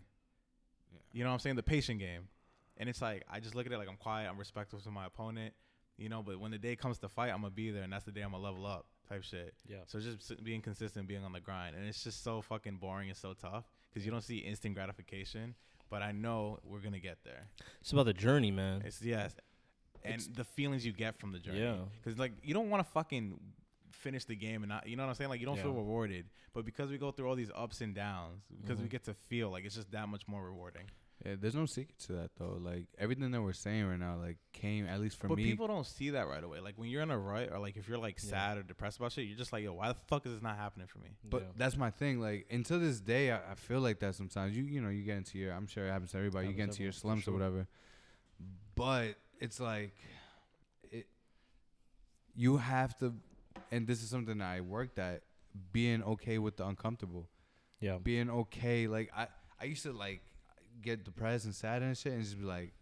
Yeah. 0.91 0.99
You 1.13 1.25
know 1.25 1.29
what 1.31 1.35
I'm 1.35 1.41
saying? 1.41 1.57
The 1.57 1.63
patient 1.63 2.01
game. 2.01 2.29
And 2.79 2.89
it's 2.89 3.03
like 3.03 3.25
I 3.31 3.41
just 3.41 3.55
look 3.55 3.67
at 3.67 3.73
it 3.73 3.77
like 3.77 3.89
I'm 3.91 3.97
quiet, 3.99 4.29
I'm 4.31 4.39
respectful 4.39 4.81
to 4.81 4.91
my 4.91 5.05
opponent, 5.05 5.53
you 5.99 6.09
know, 6.09 6.23
but 6.23 6.41
when 6.41 6.51
the 6.51 6.57
day 6.59 6.77
comes 6.77 6.99
to 7.01 7.11
fight, 7.11 7.29
I'm 7.31 7.43
gonna 7.43 7.51
be 7.51 7.71
there 7.71 7.83
and 7.83 7.93
that's 7.93 8.05
the 8.07 8.11
day 8.13 8.23
I'm 8.23 8.31
gonna 8.31 8.43
level 8.43 8.65
up 8.65 8.87
type 9.07 9.23
shit. 9.23 9.53
Yeah. 9.69 9.79
So 9.87 10.01
just 10.01 10.43
being 10.43 10.63
consistent, 10.63 11.07
being 11.09 11.25
on 11.25 11.33
the 11.33 11.41
grind, 11.41 11.77
and 11.77 11.85
it's 11.87 12.03
just 12.03 12.25
so 12.25 12.41
fucking 12.41 12.77
boring 12.79 13.11
and 13.11 13.19
so 13.19 13.35
tough 13.35 13.65
because 13.95 14.05
you 14.05 14.11
don't 14.11 14.23
see 14.25 14.39
instant 14.39 14.75
gratification. 14.75 15.55
But 15.89 16.03
I 16.03 16.11
know 16.13 16.59
we're 16.65 16.81
gonna 16.81 16.99
get 16.99 17.19
there. 17.25 17.47
It's 17.81 17.93
about 17.93 18.07
the 18.07 18.13
journey, 18.15 18.51
man. 18.51 18.83
It's 18.85 19.01
yes, 19.01 19.37
and 20.03 20.15
It's- 20.15 20.27
the 20.35 20.45
feelings 20.45 20.85
you 20.85 20.93
get 20.93 21.17
from 21.21 21.31
the 21.33 21.39
journey. 21.39 21.61
Yeah. 21.61 21.77
Because 22.03 22.19
like 22.19 22.33
you 22.43 22.53
don't 22.55 22.69
want 22.71 22.85
to 22.85 22.91
fucking 22.91 23.39
finish 23.93 24.25
the 24.25 24.35
game 24.35 24.63
and 24.65 24.69
not, 24.71 24.87
you 24.89 24.97
know 24.97 25.05
what 25.05 25.11
I'm 25.11 25.15
saying? 25.15 25.31
Like 25.31 25.41
you 25.41 25.47
don't 25.47 25.59
feel 25.59 25.73
rewarded, 25.73 26.27
but 26.53 26.65
because 26.65 26.91
we 26.91 26.99
go 26.99 27.11
through 27.13 27.29
all 27.29 27.37
these 27.37 27.51
ups 27.55 27.81
and 27.81 27.95
downs, 27.95 28.43
because 28.61 28.79
we 28.81 28.87
Mhm. 28.87 28.91
get 28.91 29.05
to 29.05 29.15
feel 29.15 29.51
like 29.51 29.65
it's 29.65 29.77
just 29.77 29.91
that 29.93 30.09
much 30.09 30.27
more 30.27 30.45
rewarding. 30.45 30.91
Yeah, 31.25 31.37
there's 31.41 31.55
no 31.55 31.65
secret 31.67 31.99
to 32.01 32.13
that 32.15 32.31
though. 32.39 32.59
Like 32.61 32.87
everything 32.99 33.31
that 33.31 33.41
we're 33.41 33.53
saying 33.53 33.87
right 33.87 33.99
now, 33.99 34.17
like 34.21 34.37
came 34.53 34.87
at 34.87 35.01
least 35.01 35.17
for 35.19 35.29
but 35.29 35.37
me. 35.39 35.45
But 35.45 35.51
people 35.51 35.67
don't 35.69 35.87
see 35.87 36.11
that 36.11 36.27
right 36.29 36.43
away. 36.43 36.61
Like 36.61 36.75
when 36.77 36.89
you're 36.91 37.03
in 37.03 37.11
a 37.11 37.19
rut 37.19 37.51
or 37.53 37.59
like 37.59 37.77
if 37.77 37.89
you're 37.89 37.99
like 37.99 38.19
Yeah. 38.23 38.31
sad 38.31 38.59
or 38.59 38.63
depressed 38.63 38.99
about 38.99 39.13
shit, 39.13 39.27
you're 39.27 39.37
just 39.39 39.53
like, 39.53 39.63
yo, 39.63 39.73
why 39.75 39.89
the 39.89 39.97
fuck 40.09 40.27
is 40.27 40.33
this 40.33 40.43
not 40.43 40.57
happening 40.57 40.87
for 40.87 40.99
me? 40.99 41.11
But 41.25 41.43
Yeah. 41.43 41.49
that's 41.57 41.77
my 41.77 41.91
thing. 41.91 42.21
Like 42.21 42.47
until 42.51 42.79
this 42.81 43.01
day, 43.01 43.31
I, 43.31 43.53
I 43.53 43.55
feel 43.55 43.81
like 43.81 44.01
that 44.01 44.15
sometimes. 44.17 44.57
You 44.57 44.65
you 44.65 44.81
know 44.81 44.89
you 44.91 45.03
get 45.05 45.17
into 45.17 45.39
your. 45.39 45.53
I'm 45.53 45.67
sure 45.67 45.87
it 45.87 45.91
happens 45.91 46.11
to 46.13 46.19
everybody. 46.19 46.49
you 46.49 46.53
get 46.55 46.65
into 46.65 46.83
your 46.83 46.93
slumps 46.93 47.25
for 47.25 47.31
or 47.31 47.35
whatever. 47.35 47.69
But 48.75 49.15
it's 49.41 49.61
like, 49.61 49.95
it. 50.91 51.07
You 52.35 52.57
have 52.57 52.99
to, 52.99 53.15
and 53.71 53.87
this 53.87 54.03
is 54.03 54.11
something 54.11 54.39
that 54.39 54.45
I 54.49 54.61
worked 54.61 54.99
at. 54.99 55.23
Being 55.73 56.03
okay 56.03 56.39
with 56.39 56.57
the 56.57 56.67
uncomfortable. 56.67 57.29
yeah. 57.79 57.99
Being 57.99 58.29
okay. 58.29 58.89
Like 58.89 59.13
I 59.17 59.29
I 59.61 59.67
used 59.67 59.85
to 59.85 59.93
like 59.93 60.21
get 60.83 61.05
depressed 61.05 61.45
and 61.45 61.55
sad 61.55 61.83
and 61.83 61.97
shit, 61.97 62.13
and 62.13 62.23
just 62.23 62.39
be 62.39 62.45
like, 62.45 62.73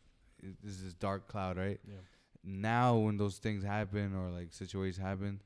this 0.63 0.81
is 0.81 0.95
dark 0.95 1.29
cloud, 1.29 1.57
right? 1.57 1.81
Yeah. 1.87 1.95
Now 2.45 2.97
when 2.97 3.17
those 3.17 3.39
things 3.39 3.63
happen 3.63 4.15
or 4.17 4.31
like 4.31 4.53
situations 4.53 4.97
happen, 5.05 5.41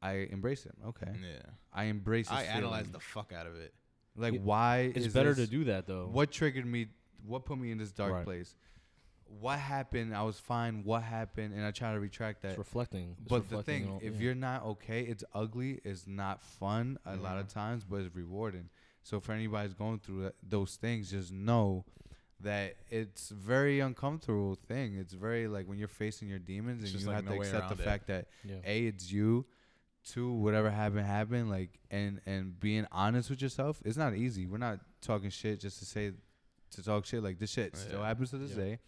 I 0.00 0.26
embrace 0.30 0.66
it. 0.66 0.74
Okay, 0.86 1.12
Yeah. 1.22 1.42
I 1.72 1.84
embrace. 1.84 2.28
This 2.28 2.38
I 2.38 2.42
analyze 2.44 2.90
the 2.90 2.98
fuck 3.00 3.32
out 3.32 3.46
of 3.46 3.54
it. 3.56 3.72
Like, 4.16 4.34
Yeah, 4.34 4.40
why 4.40 4.78
It's 4.94 5.06
is 5.06 5.14
better 5.14 5.32
this- 5.34 5.46
to 5.48 5.50
do 5.50 5.64
that 5.64 5.86
though. 5.86 6.08
What 6.08 6.32
triggered 6.32 6.66
me? 6.66 6.88
What 7.24 7.44
put 7.44 7.56
me 7.58 7.70
in 7.70 7.78
this 7.78 7.92
dark 7.92 8.12
Right. 8.12 8.24
place? 8.24 8.56
What 9.26 9.58
happened? 9.60 10.14
I 10.14 10.22
was 10.24 10.38
fine. 10.40 10.82
What 10.84 11.04
happened? 11.04 11.54
And 11.54 11.64
I 11.64 11.70
try 11.70 11.94
to 11.94 12.00
retract 12.00 12.44
It's 12.44 12.54
that. 12.54 12.58
reflecting. 12.58 13.16
It's 13.20 13.28
But 13.28 13.48
the 13.48 13.62
thing, 13.62 13.88
on- 13.88 14.00
if 14.02 14.14
yeah. 14.14 14.20
you're 14.20 14.34
not 14.34 14.62
okay, 14.64 15.04
it's 15.04 15.24
ugly. 15.32 15.80
It's 15.84 16.06
not 16.06 16.42
fun 16.42 16.98
a 17.06 17.16
lot 17.16 17.38
of 17.38 17.46
times, 17.48 17.84
but 17.84 18.02
it's 18.02 18.14
rewarding. 18.14 18.68
So 19.02 19.20
for 19.20 19.32
anybody 19.32 19.66
who's 19.68 19.74
going 19.74 19.98
through 20.00 20.22
that, 20.24 20.34
those 20.48 20.76
things, 20.76 21.10
just 21.10 21.32
know 21.32 21.84
that 22.40 22.74
it's 22.90 23.28
very 23.30 23.80
uncomfortable 23.80 24.56
thing. 24.66 24.96
It's 24.96 25.12
very 25.12 25.46
like 25.48 25.66
when 25.66 25.78
you're 25.78 25.88
facing 25.88 26.28
your 26.28 26.38
demons 26.38 26.82
It's 26.82 26.92
and 26.92 27.00
you 27.02 27.06
like 27.08 27.16
have 27.16 27.24
no 27.24 27.32
to 27.34 27.38
accept 27.40 27.68
the 27.68 27.82
it. 27.82 27.84
fact 27.84 28.06
that 28.08 28.26
yeah. 28.44 28.56
a 28.64 28.86
it's 28.86 29.10
you 29.12 29.46
two 30.04 30.32
whatever 30.32 30.68
happened 30.68 31.06
happened 31.06 31.48
like 31.48 31.78
and 31.88 32.20
and 32.26 32.58
being 32.58 32.84
honest 32.90 33.30
with 33.30 33.40
yourself 33.40 33.80
it's 33.84 33.96
not 33.96 34.16
easy 34.16 34.46
we're 34.46 34.58
not 34.58 34.80
talking 35.00 35.30
shit 35.30 35.60
just 35.60 35.78
to 35.78 35.84
say 35.84 36.10
to 36.72 36.82
talk 36.82 37.06
shit 37.06 37.22
like 37.22 37.38
this 37.38 37.50
shit 37.52 37.70
oh, 37.72 37.78
still 37.78 38.00
Yeah. 38.00 38.06
happens 38.08 38.30
to 38.30 38.38
this 38.38 38.50
Yeah. 38.50 38.64
day 38.64 38.78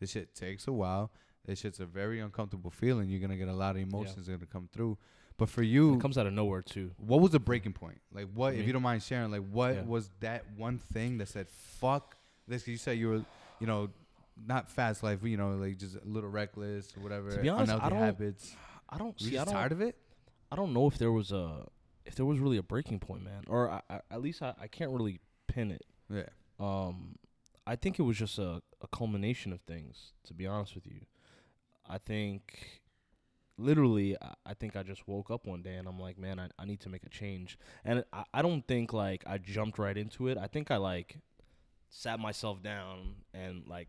this 0.00 0.10
shit 0.10 0.34
takes 0.34 0.66
a 0.66 0.72
while 0.72 1.12
this 1.46 1.60
shit's 1.60 1.78
a 1.78 1.86
very 1.86 2.18
uncomfortable 2.18 2.72
feeling 2.72 3.08
you're 3.08 3.20
gonna 3.20 3.36
get 3.36 3.46
a 3.46 3.52
lot 3.54 3.76
of 3.76 3.82
emotions 3.82 4.26
gonna 4.26 4.46
come 4.46 4.68
through 4.72 4.98
but 5.36 5.48
for 5.48 5.62
you 5.62 5.94
it 5.94 6.00
comes 6.00 6.16
out 6.18 6.26
of 6.26 6.32
nowhere 6.32 6.62
too. 6.62 6.90
what 6.98 7.20
was 7.20 7.30
the 7.32 7.38
breaking 7.40 7.72
point 7.72 8.00
like 8.12 8.26
what 8.34 8.54
if 8.54 8.66
you 8.66 8.72
don't 8.72 8.82
mind 8.82 9.02
sharing 9.02 9.30
like 9.30 9.42
what 9.50 9.74
Yeah. 9.74 9.82
was 9.82 10.10
that 10.20 10.44
one 10.56 10.78
thing 10.78 11.18
that 11.18 11.28
said 11.28 11.48
fuck 11.48 12.16
this 12.48 12.66
you 12.68 12.76
said 12.76 12.98
you 12.98 13.08
were 13.08 13.24
you 13.60 13.66
know 13.66 13.90
not 14.46 14.70
fast 14.70 15.02
life 15.02 15.20
you 15.22 15.36
know 15.36 15.50
like 15.52 15.76
just 15.78 15.96
a 15.96 16.00
little 16.04 16.30
reckless 16.30 16.92
or 16.96 17.00
whatever 17.00 17.30
To 17.30 17.38
be 17.42 17.48
honest, 17.48 17.72
I 17.72 17.88
don't- 17.88 17.98
habits 17.98 18.54
I 18.88 18.98
don't 18.98 19.20
you 19.20 19.30
see. 19.30 19.38
I 19.38 19.44
don't. 19.44 19.54
tired 19.54 19.72
of 19.72 19.80
it 19.80 19.96
I 20.52 20.56
don't 20.56 20.72
know 20.72 20.86
if 20.86 20.98
there 20.98 21.10
was 21.12 21.32
a 21.32 21.66
if 22.04 22.14
there 22.16 22.26
was 22.26 22.38
really 22.38 22.58
a 22.58 22.62
breaking 22.62 22.98
point, 23.00 23.24
man, 23.24 23.44
or 23.48 23.70
I, 23.70 23.80
I, 23.88 24.00
at 24.10 24.20
least 24.20 24.42
I, 24.42 24.52
I 24.60 24.66
can't 24.66 24.90
really 24.90 25.20
pin 25.48 25.70
it. 25.70 25.86
yeah 26.10 26.28
Um, 26.60 27.16
I 27.66 27.76
think 27.76 27.98
it 27.98 28.02
was 28.02 28.18
just 28.18 28.38
a, 28.38 28.60
a 28.82 28.86
culmination 28.92 29.54
of 29.54 29.62
things. 29.62 30.12
To 30.26 30.34
be 30.34 30.46
honest 30.46 30.74
with 30.74 30.86
you, 30.86 31.00
I 31.88 31.96
think 31.96 32.82
literally, 33.58 34.16
I, 34.44 34.54
think 34.54 34.76
I 34.76 34.82
just 34.82 35.06
woke 35.06 35.30
up 35.30 35.46
one 35.46 35.62
day 35.62 35.74
and 35.74 35.86
I'm 35.86 35.98
like, 35.98 36.18
man, 36.18 36.38
I, 36.38 36.48
I 36.58 36.64
need 36.64 36.80
to 36.80 36.88
make 36.88 37.04
a 37.04 37.08
change. 37.08 37.58
And 37.84 38.04
I, 38.12 38.24
I 38.34 38.42
don't 38.42 38.66
think 38.66 38.92
like 38.92 39.22
I 39.26 39.38
jumped 39.38 39.78
right 39.78 39.96
into 39.96 40.28
it. 40.28 40.38
I 40.38 40.46
think 40.46 40.70
I 40.70 40.76
like 40.76 41.18
sat 41.88 42.18
myself 42.18 42.62
down 42.62 43.16
and 43.32 43.64
like 43.68 43.88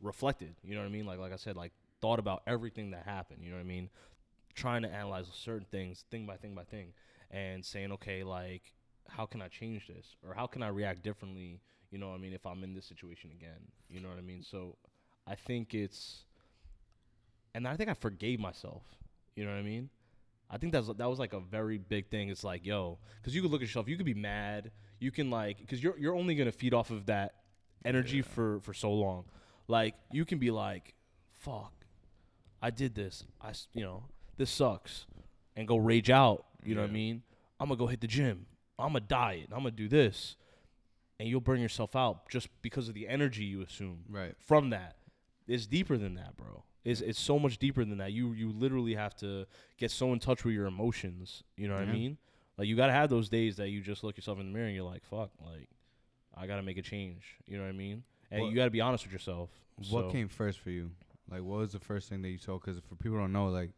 reflected. 0.00 0.56
You 0.62 0.74
know 0.74 0.80
what 0.80 0.88
I 0.88 0.92
mean? 0.92 1.06
Like 1.06 1.18
like 1.18 1.32
I 1.32 1.36
said, 1.36 1.56
like 1.56 1.72
thought 2.00 2.18
about 2.18 2.42
everything 2.46 2.90
that 2.90 3.04
happened. 3.04 3.40
You 3.42 3.50
know 3.50 3.56
what 3.56 3.62
I 3.62 3.68
mean? 3.68 3.88
Trying 4.54 4.82
to 4.82 4.88
analyze 4.88 5.26
certain 5.32 5.66
things, 5.70 6.04
thing 6.10 6.26
by 6.26 6.36
thing 6.36 6.54
by 6.54 6.64
thing, 6.64 6.92
and 7.30 7.64
saying, 7.64 7.92
okay, 7.92 8.24
like 8.24 8.74
how 9.08 9.26
can 9.26 9.42
I 9.42 9.48
change 9.48 9.86
this 9.86 10.16
or 10.26 10.34
how 10.34 10.46
can 10.46 10.62
I 10.62 10.68
react 10.68 11.02
differently? 11.02 11.60
You 11.90 11.98
know 11.98 12.08
what 12.08 12.16
I 12.16 12.18
mean? 12.18 12.32
If 12.32 12.46
I'm 12.46 12.64
in 12.64 12.74
this 12.74 12.86
situation 12.86 13.30
again, 13.30 13.68
you 13.88 14.00
know 14.00 14.08
what 14.08 14.18
I 14.18 14.22
mean? 14.22 14.42
So 14.42 14.76
I 15.26 15.34
think 15.36 15.74
it's, 15.74 16.24
and 17.54 17.68
I 17.68 17.76
think 17.76 17.88
I 17.88 17.94
forgave 17.94 18.40
myself. 18.40 18.82
You 19.36 19.44
know 19.44 19.50
what 19.50 19.58
I 19.58 19.62
mean? 19.62 19.90
I 20.50 20.58
think 20.58 20.72
that's 20.72 20.86
that 20.86 21.08
was 21.10 21.18
like 21.18 21.32
a 21.32 21.40
very 21.40 21.78
big 21.78 22.08
thing. 22.10 22.28
It's 22.28 22.44
like, 22.44 22.64
yo, 22.64 22.98
because 23.20 23.34
you 23.34 23.42
could 23.42 23.50
look 23.50 23.60
at 23.62 23.66
yourself, 23.68 23.88
you 23.88 23.96
could 23.96 24.06
be 24.06 24.14
mad, 24.14 24.70
you 25.00 25.10
can 25.10 25.30
like, 25.30 25.58
because 25.58 25.82
you're 25.82 25.98
you're 25.98 26.14
only 26.14 26.34
gonna 26.34 26.52
feed 26.52 26.74
off 26.74 26.90
of 26.90 27.06
that 27.06 27.34
energy 27.84 28.18
Yeah. 28.18 28.22
for 28.24 28.60
for 28.60 28.72
so 28.74 28.92
long. 28.92 29.24
Like 29.66 29.94
you 30.12 30.24
can 30.24 30.38
be 30.38 30.50
like, 30.50 30.94
fuck, 31.32 31.72
I 32.62 32.70
did 32.70 32.94
this. 32.94 33.24
I 33.40 33.52
you 33.72 33.82
know 33.82 34.04
this 34.36 34.50
sucks, 34.50 35.06
and 35.56 35.66
go 35.66 35.76
rage 35.76 36.10
out. 36.10 36.44
You 36.62 36.74
know 36.74 36.82
what 36.82 36.90
I 36.90 36.92
mean? 36.92 37.22
I'm 37.58 37.68
gonna 37.68 37.78
go 37.78 37.86
hit 37.86 38.00
the 38.00 38.06
gym. 38.06 38.46
I'm 38.78 38.88
gonna 38.88 39.00
diet. 39.00 39.48
I'm 39.50 39.58
gonna 39.58 39.70
do 39.72 39.88
this, 39.88 40.36
and 41.18 41.28
you'll 41.28 41.40
burn 41.40 41.60
yourself 41.60 41.96
out 41.96 42.28
just 42.28 42.48
because 42.62 42.88
of 42.88 42.94
the 42.94 43.08
energy 43.08 43.44
you 43.44 43.62
assume 43.62 44.04
right 44.08 44.34
from 44.38 44.70
that. 44.70 44.96
It's 45.48 45.66
deeper 45.66 45.96
than 45.96 46.14
that, 46.14 46.36
bro. 46.36 46.64
It's 46.84 47.00
it's 47.00 47.18
so 47.20 47.38
much 47.38 47.58
deeper 47.58 47.84
than 47.84 47.98
that. 47.98 48.12
You 48.12 48.32
you 48.32 48.52
literally 48.52 48.94
have 48.94 49.14
to 49.16 49.46
get 49.78 49.90
so 49.90 50.12
in 50.12 50.18
touch 50.18 50.44
with 50.44 50.54
your 50.54 50.66
emotions. 50.66 51.42
You 51.56 51.68
know 51.68 51.74
what 51.74 51.84
Yeah. 51.86 51.90
I 51.92 51.94
mean? 51.94 52.18
Like 52.58 52.68
you 52.68 52.76
gotta 52.76 52.92
have 52.92 53.08
those 53.10 53.28
days 53.28 53.56
that 53.56 53.70
you 53.70 53.80
just 53.80 54.04
look 54.04 54.16
yourself 54.16 54.38
in 54.38 54.46
the 54.46 54.52
mirror 54.52 54.66
and 54.66 54.74
you're 54.74 54.84
like, 54.84 55.04
fuck, 55.04 55.30
like 55.44 55.68
I 56.36 56.46
gotta 56.46 56.62
make 56.62 56.76
a 56.78 56.82
change. 56.82 57.36
You 57.46 57.56
know 57.56 57.64
what 57.64 57.70
I 57.70 57.72
mean? 57.72 58.04
And 58.30 58.42
What- 58.42 58.50
you 58.50 58.54
gotta 58.56 58.70
be 58.70 58.80
honest 58.80 59.04
with 59.04 59.12
yourself. 59.12 59.50
What 59.90 60.06
So- 60.06 60.10
came 60.10 60.28
first 60.28 60.58
for 60.60 60.70
you? 60.70 60.90
Like, 61.30 61.42
what 61.42 61.58
was 61.58 61.72
the 61.72 61.80
first 61.80 62.08
thing 62.10 62.20
that 62.22 62.28
you 62.28 62.38
saw? 62.38 62.58
Because 62.58 62.78
for 62.80 62.96
people 62.96 63.12
who 63.12 63.18
don't 63.20 63.32
know, 63.32 63.48
like, 63.48 63.70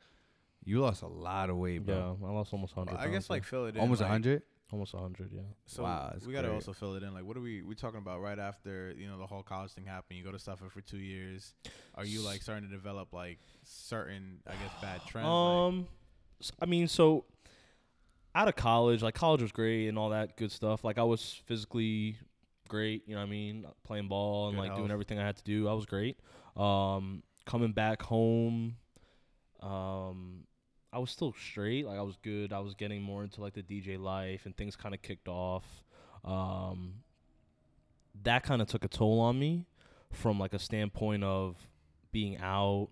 you 0.65 0.81
lost 0.81 1.03
a 1.03 1.07
lot 1.07 1.49
of 1.49 1.57
weight, 1.59 1.87
bro. 1.87 2.19
Yeah, 2.21 2.27
I 2.27 2.33
lost 2.33 2.53
almost 2.53 2.75
hundred. 2.75 2.97
I 2.97 3.09
guess 3.09 3.31
like 3.31 3.45
fill 3.45 3.67
it 3.67 3.77
in. 3.77 3.81
Almost 3.81 4.01
a 4.01 4.05
like, 4.05 4.11
hundred. 4.11 4.43
Almost 4.73 4.95
hundred. 4.95 5.33
Yeah. 5.33 5.43
So 5.67 5.83
Wow, 5.83 6.13
we 6.27 6.33
gotta 6.33 6.53
also 6.53 6.73
fill 6.73 6.95
it 6.97 7.03
in. 7.03 7.15
Like, 7.15 7.25
what 7.25 7.37
are 7.37 7.41
we 7.41 7.63
we 7.63 7.75
talking 7.75 7.99
about 7.99 8.21
right 8.21 8.39
after 8.39 8.93
you 8.97 9.07
know 9.09 9.19
the 9.19 9.27
whole 9.27 9.43
college 9.43 9.73
thing 9.73 9.85
happened? 9.87 10.19
You 10.19 10.25
go 10.25 10.33
to 10.33 10.39
suffer 10.39 10.69
for 10.69 10.81
two 10.81 10.99
years. 10.99 11.55
Are 11.95 12.05
you 12.05 12.21
like 12.23 12.43
starting 12.43 12.69
to 12.69 12.75
develop 12.75 13.13
like 13.13 13.39
certain 13.65 14.41
I 14.47 14.53
guess 14.53 14.73
bad 14.83 15.01
trends? 15.07 15.27
like- 15.27 15.33
Um, 15.33 15.87
s- 16.41 16.53
I 16.61 16.67
mean, 16.67 16.89
so 16.89 17.25
out 18.35 18.49
of 18.49 18.57
college, 18.57 19.03
like 19.03 19.15
college 19.15 19.41
was 19.43 19.53
great 19.53 19.89
and 19.89 19.97
all 19.99 20.11
that 20.11 20.37
good 20.37 20.53
stuff. 20.53 20.85
Like 20.85 20.99
I 20.99 21.03
was 21.05 21.41
physically 21.47 22.19
great, 22.69 23.07
you 23.07 23.15
know 23.15 23.21
what 23.21 23.29
I 23.29 23.31
mean, 23.31 23.65
playing 23.85 24.09
ball 24.09 24.49
and 24.49 24.57
Good 24.57 24.63
like 24.69 24.77
doing 24.77 24.91
everything 24.91 25.19
I 25.19 25.25
had 25.25 25.37
to 25.37 25.45
do. 25.45 25.69
I 25.69 25.73
was 25.73 25.87
great. 25.87 26.19
Um, 26.57 27.23
coming 27.47 27.73
back 27.73 28.03
home, 28.03 28.77
um, 29.61 30.45
I 30.97 30.99
was 30.99 31.11
still 31.11 31.35
straight. 31.39 31.85
Like 31.87 31.99
I 31.99 32.03
was 32.03 32.17
good. 32.23 32.53
I 32.53 32.61
was 32.61 32.75
getting 32.75 33.03
more 33.03 33.23
into 33.23 33.41
like 33.43 33.53
the 33.53 33.63
DJ 33.63 34.01
life, 34.01 34.47
and 34.47 34.57
things 34.57 34.77
kind 34.77 34.95
of 34.95 35.03
kicked 35.03 35.29
off. 35.29 35.65
Um, 36.25 36.95
that 38.23 38.43
kind 38.45 38.63
of 38.63 38.69
took 38.69 38.85
a 38.85 38.89
toll 38.89 39.21
on 39.21 39.39
me, 39.39 39.67
from 40.13 40.39
like 40.41 40.55
a 40.55 40.59
standpoint 40.59 41.23
of 41.23 41.57
being 42.13 42.39
out, 42.39 42.89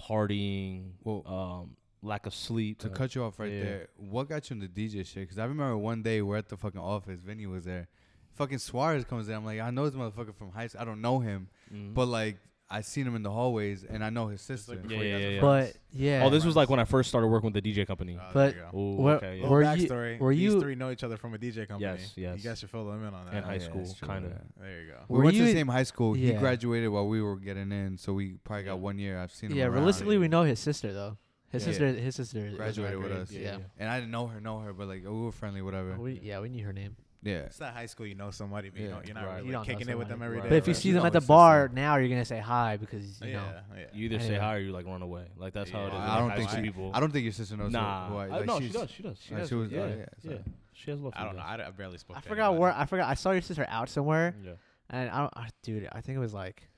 partying, 0.00 0.92
Well, 1.02 1.22
um, 1.26 1.76
lack 2.02 2.26
of 2.26 2.34
sleep. 2.34 2.78
to 2.80 2.88
cut 2.88 3.14
you 3.14 3.24
off 3.24 3.38
right 3.38 3.50
yeah. 3.52 3.62
there, 3.62 3.88
what 3.96 4.28
got 4.28 4.48
you 4.50 4.54
into 4.56 4.68
DJ 4.68 5.04
shit? 5.06 5.22
Because 5.24 5.38
I 5.38 5.44
remember 5.44 5.76
one 5.76 6.02
day 6.02 6.22
we're 6.22 6.36
at 6.36 6.48
the 6.48 6.56
fucking 6.56 6.80
office. 6.80 7.20
Vinny 7.20 7.46
was 7.46 7.64
there. 7.64 7.88
Fucking 8.34 8.58
Suarez 8.58 9.04
comes 9.04 9.28
in. 9.28 9.34
I'm 9.34 9.44
like, 9.44 9.60
I 9.60 9.70
know 9.70 9.88
this 9.88 9.94
motherfucker 9.94 10.34
from 10.34 10.50
high 10.50 10.66
school. 10.66 10.82
I 10.82 10.84
don't 10.84 11.00
know 11.00 11.20
him, 11.20 11.48
Mhm. 11.72 11.94
but 11.94 12.06
like 12.06 12.38
I 12.70 12.80
seen 12.80 13.06
him 13.06 13.14
in 13.14 13.22
the 13.22 13.30
hallways, 13.30 13.84
and 13.84 14.02
I 14.02 14.10
know 14.10 14.28
his 14.28 14.40
sister. 14.40 14.72
like 14.72 14.82
Yeah, 14.84 14.88
before 14.88 15.04
you 15.04 15.10
yeah, 15.10 15.14
guys 15.16 15.20
yeah, 15.22 15.28
were 15.28 15.34
yeah. 15.34 15.40
friends. 15.62 15.72
But 15.92 15.98
yeah. 16.00 16.22
oh, 16.24 16.30
this 16.30 16.44
was 16.44 16.56
like 16.56 16.70
when 16.70 16.80
I 16.80 16.84
first 16.84 17.08
started 17.10 17.28
working 17.28 17.52
with 17.52 17.62
the 17.62 17.72
DJ 17.74 17.86
company. 17.86 18.18
Oh, 18.20 18.24
But- 18.32 18.54
there 18.54 18.64
you 18.64 18.70
go. 18.72 18.78
Ooh, 18.78 18.94
Where- 19.02 19.16
okay, 19.16 19.26
yeah. 19.36 19.42
Little 19.42 19.50
Were 19.50 19.62
you- 19.62 19.68
backstory. 19.88 20.18
were 20.18 20.34
These 20.34 20.40
you- 20.42 20.60
three 20.60 20.74
know 20.74 20.90
each 20.90 21.04
other 21.04 21.16
from 21.16 21.34
a 21.34 21.38
DJ 21.38 21.66
company. 21.68 21.82
Yes, 21.92 22.14
yes. 22.16 22.38
You 22.38 22.50
guys 22.50 22.58
should 22.58 22.70
fill 22.70 22.86
them 22.86 23.04
in 23.06 23.12
on 23.14 23.26
that. 23.26 23.34
In 23.34 23.42
high 23.44 23.54
yeah, 23.56 23.58
school, 23.60 23.82
it's 23.82 23.94
true, 23.94 24.08
kinda. 24.08 24.28
yeah. 24.30 24.62
There 24.64 24.80
you 24.82 24.88
go. 24.88 24.96
We 25.08 25.18
Were 25.18 25.24
went 25.24 25.36
to 25.36 25.42
the 25.42 25.50
in- 25.50 25.56
same 25.56 25.68
high 25.68 25.82
school. 25.82 26.14
He 26.14 26.32
Yeah. 26.32 26.38
graduated 26.40 26.88
while 26.90 27.06
we 27.06 27.20
were 27.22 27.36
getting 27.36 27.70
in, 27.70 27.98
so 27.98 28.12
we 28.14 28.38
probably 28.44 28.64
got 28.64 28.78
one 28.80 28.98
year. 28.98 29.18
I've 29.18 29.32
seen 29.32 29.50
him. 29.52 29.58
yeah. 29.58 29.64
around. 29.66 29.74
Realistically, 29.74 30.18
we 30.18 30.28
know 30.28 30.42
his 30.44 30.58
sister 30.58 30.92
though. 30.92 31.18
His 31.50 31.62
Yeah. 31.62 31.66
sister. 31.72 31.86
His 31.92 32.14
sister 32.16 32.46
is 32.46 32.54
Graduated 32.56 32.98
with 32.98 33.08
grade. 33.08 33.20
us. 33.20 33.30
Yeah. 33.30 33.58
and 33.78 33.88
I 33.88 34.00
didn't 34.00 34.10
know 34.10 34.26
her, 34.26 34.40
know 34.40 34.58
her, 34.60 34.72
but 34.72 34.88
like 34.88 35.04
we 35.04 35.10
were 35.10 35.30
friendly, 35.30 35.62
whatever. 35.62 35.96
We 35.96 36.18
yeah 36.20 36.40
we 36.40 36.48
knew 36.48 36.64
her 36.64 36.72
name. 36.72 36.96
Yeah, 37.24 37.32
It's 37.38 37.58
not 37.58 37.72
high 37.74 37.86
school 37.86 38.06
you 38.06 38.14
know 38.14 38.30
somebody, 38.30 38.68
but 38.70 38.78
you 38.80 38.86
Yeah. 38.88 38.92
know, 38.94 39.00
you're 39.04 39.14
not 39.14 39.24
Right. 39.26 39.34
really 39.36 39.46
You 39.46 39.52
don't 39.52 39.66
know 39.68 39.74
kicking 39.74 39.88
it 39.88 39.98
with 39.98 40.08
them 40.08 40.20
somebody. 40.20 40.28
every 40.38 40.42
day. 40.42 40.48
But 40.50 40.56
if 40.58 40.66
you 40.68 40.72
right? 40.74 40.82
see 40.82 40.88
You 40.90 40.94
them 40.94 41.06
at 41.06 41.12
the 41.12 41.20
bar 41.22 41.64
sister. 41.66 41.74
now, 41.74 41.96
you're 41.96 42.08
gonna 42.08 42.24
say 42.24 42.38
hi 42.38 42.76
because 42.76 43.20
you 43.20 43.32
know. 43.32 43.42
yeah, 43.42 43.60
yeah. 43.78 43.84
You 43.92 44.04
either 44.06 44.18
say 44.20 44.24
Anyway. 44.26 44.40
hi 44.40 44.54
or 44.56 44.58
you 44.60 44.72
like 44.72 44.86
run 44.86 45.02
away. 45.02 45.26
Like 45.36 45.52
that's 45.54 45.70
how 45.70 45.84
it 45.84 45.86
is. 45.88 45.92
Yeah. 45.94 45.98
with, 46.00 46.04
I 46.04 46.08
like, 46.10 46.18
don't 46.18 46.30
high 46.30 46.36
think 46.36 46.50
school 46.50 46.62
she. 46.64 46.68
people. 46.70 46.90
I 46.94 47.00
don't 47.00 47.12
think 47.12 47.24
your 47.24 47.32
sister 47.32 47.56
knows. 47.56 47.72
Nah, 47.72 48.08
who 48.08 48.16
I, 48.16 48.24
I- 48.24 48.28
like 48.28 48.46
no, 48.46 48.58
she 48.60 48.66
she's- 48.68 48.72
does. 48.74 48.90
She 48.90 49.02
does. 49.02 49.18
She 49.22 49.34
uh, 49.34 49.38
has. 49.38 49.48
she 49.48 49.54
was- 49.54 49.70
yeah, 49.72 49.80
oh, 49.80 49.86
yeah, 49.88 49.96
yeah. 49.96 50.30
so- 50.38 50.42
She 50.74 50.90
has 50.90 51.00
love. 51.00 51.12
I 51.16 51.20
for 51.20 51.24
don't 51.26 51.36
know. 51.36 51.42
guys. 51.42 51.60
I, 51.60 51.66
I 51.66 51.70
barely 51.70 51.98
spoke. 51.98 52.16
I 52.16 52.20
to 52.20 52.28
forgot 52.28 52.44
anybody. 52.50 52.60
where 52.60 52.72
I 52.76 52.84
forgot. 52.86 53.08
I 53.08 53.14
saw 53.14 53.30
your 53.32 53.42
sister 53.42 53.64
out 53.68 53.88
somewhere, 53.88 54.34
Yeah. 54.44 54.52
and 54.90 55.08
I 55.10 55.18
don't, 55.20 55.32
uh, 55.36 55.44
dude. 55.62 55.88
I 55.92 56.00
think 56.00 56.16
it 56.16 56.20
was 56.20 56.34
like, 56.34 56.68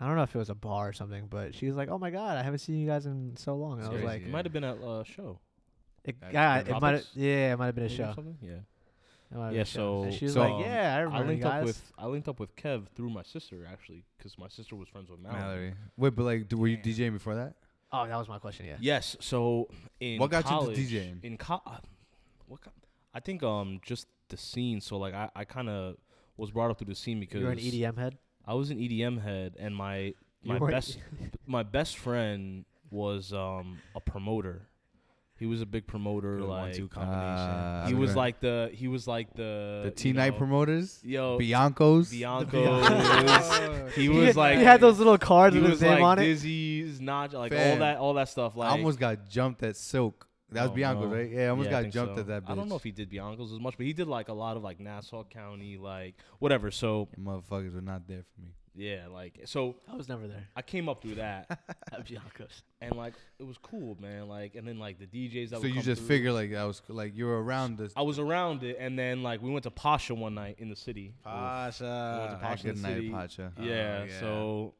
I 0.00 0.06
don't 0.06 0.16
know 0.16 0.22
if 0.22 0.34
it 0.34 0.38
was 0.38 0.48
a 0.50 0.54
bar 0.54 0.88
or 0.88 0.92
something, 0.92 1.26
but 1.28 1.54
she 1.54 1.66
was 1.66 1.76
like, 1.76 1.88
"Oh 1.90 1.98
my 1.98 2.10
god, 2.10 2.36
I 2.38 2.42
haven't 2.42 2.60
seen 2.60 2.76
you 2.78 2.86
guys 2.86 3.04
in 3.06 3.36
so 3.36 3.54
long." 3.56 3.78
And 3.78 3.82
I 3.82 3.88
was 3.88 3.96
Crazy, 4.00 4.06
like, 4.06 4.22
It 4.22 4.30
might 4.30 4.44
have 4.46 4.52
been 4.52 4.64
at 4.64 4.76
a 4.78 5.04
show. 5.04 5.40
it, 6.04 6.18
That's 6.20 6.32
yeah, 6.32 6.58
it 6.60 6.68
might 6.68 6.72
have, 6.72 6.78
Tropics? 6.80 7.10
yeah, 7.14 7.52
it 7.52 7.58
might 7.58 7.66
have 7.66 7.74
been 7.74 7.84
a 7.84 7.88
maybe 7.88 8.02
or 8.02 8.06
show. 8.06 8.12
something? 8.14 8.38
Yeah. 8.40 8.52
It 9.30 9.36
might 9.36 9.44
have 9.46 9.52
Yeah, 9.54 9.58
been 9.58 9.62
a 9.62 9.64
show. 9.66 10.02
And 10.04 10.12
so- 10.12 10.18
she 10.18 10.24
was 10.26 10.34
so, 10.34 10.40
like, 10.40 10.52
um, 10.54 10.60
"Yeah, 10.62 10.94
I 10.94 10.96
I 10.96 11.00
remember 11.00 11.22
you 11.24 11.28
linked 11.28 11.44
up 11.46 11.64
with 11.64 11.92
I 11.98 12.06
linked 12.06 12.28
up 12.28 12.40
with 12.40 12.56
Kev 12.56 12.88
through 12.94 13.10
my 13.10 13.22
sister 13.22 13.66
actually, 13.70 14.04
because 14.16 14.38
my 14.38 14.48
sister 14.48 14.74
was 14.76 14.88
friends 14.88 15.10
with 15.10 15.20
Mallory. 15.20 15.40
Mallory. 15.40 15.74
Wait, 15.96 16.14
but 16.16 16.22
like, 16.24 16.48
d- 16.48 16.56
were 16.56 16.66
you 16.68 16.78
DJing 16.78 17.12
before 17.12 17.34
that? 17.34 17.54
oh, 17.92 18.06
that 18.06 18.16
was 18.16 18.28
my 18.28 18.38
question. 18.38 18.66
Yeah. 18.66 18.76
Yes. 18.80 19.16
So 19.20 19.68
in 20.00 20.18
What 20.18 20.30
got 20.30 20.44
you 20.50 20.74
to 20.74 20.80
DJing? 20.80 21.24
In 21.24 21.36
co- 21.38 21.62
uh, 21.66 21.78
what? 22.46 22.60
co- 22.62 22.70
I 23.14 23.20
think 23.20 23.42
um 23.42 23.80
just 23.84 24.06
the 24.28 24.36
scene. 24.36 24.80
So 24.80 24.96
like 24.98 25.14
I 25.14 25.30
I 25.34 25.44
kind 25.44 25.68
of 25.68 25.96
was 26.36 26.50
brought 26.50 26.70
up 26.70 26.78
through 26.78 26.86
the 26.88 26.94
scene 26.94 27.18
because 27.20 27.40
You're 27.40 27.50
an 27.50 27.58
EDM 27.58 27.96
head. 27.98 28.18
I 28.46 28.54
was 28.54 28.70
an 28.70 28.78
EDM 28.78 29.18
head, 29.20 29.56
and 29.58 29.74
my 29.76 30.14
my 30.44 30.58
best 30.58 30.98
my 31.46 31.62
best 31.62 31.98
friend 31.98 32.64
was 32.90 33.32
um 33.32 33.78
a 33.94 34.00
promoter. 34.00 34.62
He 35.38 35.46
was 35.46 35.62
a 35.62 35.66
big 35.66 35.86
promoter. 35.86 36.38
Good 36.38 36.48
like 36.48 36.62
one-two 36.62 36.88
combination. 36.88 37.20
Uh, 37.22 37.86
he 37.86 37.94
was 37.94 38.10
okay. 38.10 38.16
like 38.18 38.40
the 38.40 38.70
he 38.74 38.88
was 38.88 39.06
like 39.06 39.32
the 39.34 39.80
the 39.84 39.88
you 39.88 39.90
T 39.94 40.12
night 40.12 40.32
know, 40.32 40.38
promoters, 40.38 41.00
Yo, 41.04 41.38
Bianco's. 41.38 42.10
Bianco's. 42.10 43.94
he 43.94 44.08
was 44.08 44.36
like 44.36 44.58
he 44.58 44.64
had 44.64 44.80
those 44.80 44.98
little 44.98 45.18
cards 45.18 45.54
he 45.54 45.60
with 45.62 45.70
was 45.70 45.80
his 45.80 45.88
name 45.88 46.00
like 46.00 46.02
on 46.02 46.18
it. 46.18 46.24
Dizzy's, 46.24 47.00
not 47.00 47.32
like 47.34 47.52
all 47.52 47.58
Fam, 47.58 47.78
that 47.78 47.98
all 47.98 48.14
that 48.14 48.28
stuff. 48.28 48.56
Like 48.56 48.68
I 48.70 48.72
almost 48.72 48.98
got 48.98 49.28
jumped 49.28 49.62
at 49.62 49.76
Silk. 49.76 50.26
That 50.50 50.62
was 50.62 50.70
Oh, 50.70 50.74
Bianco's, 50.74 51.10
no. 51.10 51.16
right? 51.16 51.30
Yeah, 51.30 51.40
I 51.42 51.48
almost 51.48 51.70
Yeah, 51.70 51.76
I 51.76 51.78
got 51.78 51.82
think 51.82 51.94
jumped 51.94 52.14
so. 52.14 52.20
at 52.22 52.26
that 52.28 52.44
bitch. 52.46 52.50
I 52.50 52.54
don't 52.54 52.68
know 52.68 52.76
if 52.76 52.82
he 52.82 52.90
did 52.90 53.10
Bianco's 53.10 53.52
as 53.52 53.60
much, 53.60 53.76
but 53.76 53.84
he 53.86 53.92
did 53.92 54.08
like 54.08 54.28
a 54.28 54.32
lot 54.32 54.56
of 54.56 54.62
like 54.62 54.80
Nassau 54.80 55.22
County, 55.24 55.76
like 55.76 56.14
whatever. 56.38 56.70
So 56.70 57.08
You 57.16 57.22
motherfuckers 57.22 57.74
were 57.74 57.80
not 57.82 58.08
there 58.08 58.24
for 58.34 58.40
me. 58.40 58.48
Yeah, 58.78 59.08
like 59.12 59.40
so 59.44 59.74
I 59.92 59.96
was 59.96 60.08
never 60.08 60.28
there. 60.28 60.46
I 60.54 60.62
came 60.62 60.88
up 60.88 61.02
through 61.02 61.16
that, 61.16 61.46
At 61.92 62.06
Bianco's. 62.06 62.62
and 62.80 62.94
like 62.94 63.14
it 63.40 63.42
was 63.42 63.58
cool, 63.58 63.96
man. 64.00 64.28
Like 64.28 64.54
and 64.54 64.66
then 64.66 64.78
like 64.78 64.98
the 65.00 65.06
DJs 65.06 65.50
that 65.50 65.56
So 65.56 65.62
would 65.62 65.68
you 65.70 65.74
come 65.74 65.82
just 65.82 66.00
through. 66.02 66.08
figure 66.08 66.32
like 66.32 66.54
I 66.54 66.64
was 66.64 66.80
like 66.88 67.16
you 67.16 67.26
were 67.26 67.42
around 67.42 67.76
this. 67.78 67.92
I 67.96 68.02
was 68.02 68.18
around 68.20 68.62
it, 68.62 68.76
and 68.78 68.96
then 68.96 69.24
like 69.24 69.42
we 69.42 69.50
went 69.50 69.64
to 69.64 69.70
Pacha 69.72 70.14
one 70.14 70.34
night 70.34 70.56
in 70.58 70.68
the 70.70 70.76
city. 70.76 71.12
Pacha. 71.24 72.38
Pacha. 72.40 72.40
Ah, 72.44 72.54
good 72.62 72.80
night, 72.82 72.94
City. 72.94 73.10
Pacha. 73.10 73.52
Oh, 73.58 73.62
yeah, 73.64 74.04
yeah. 74.04 74.20
so 74.20 74.74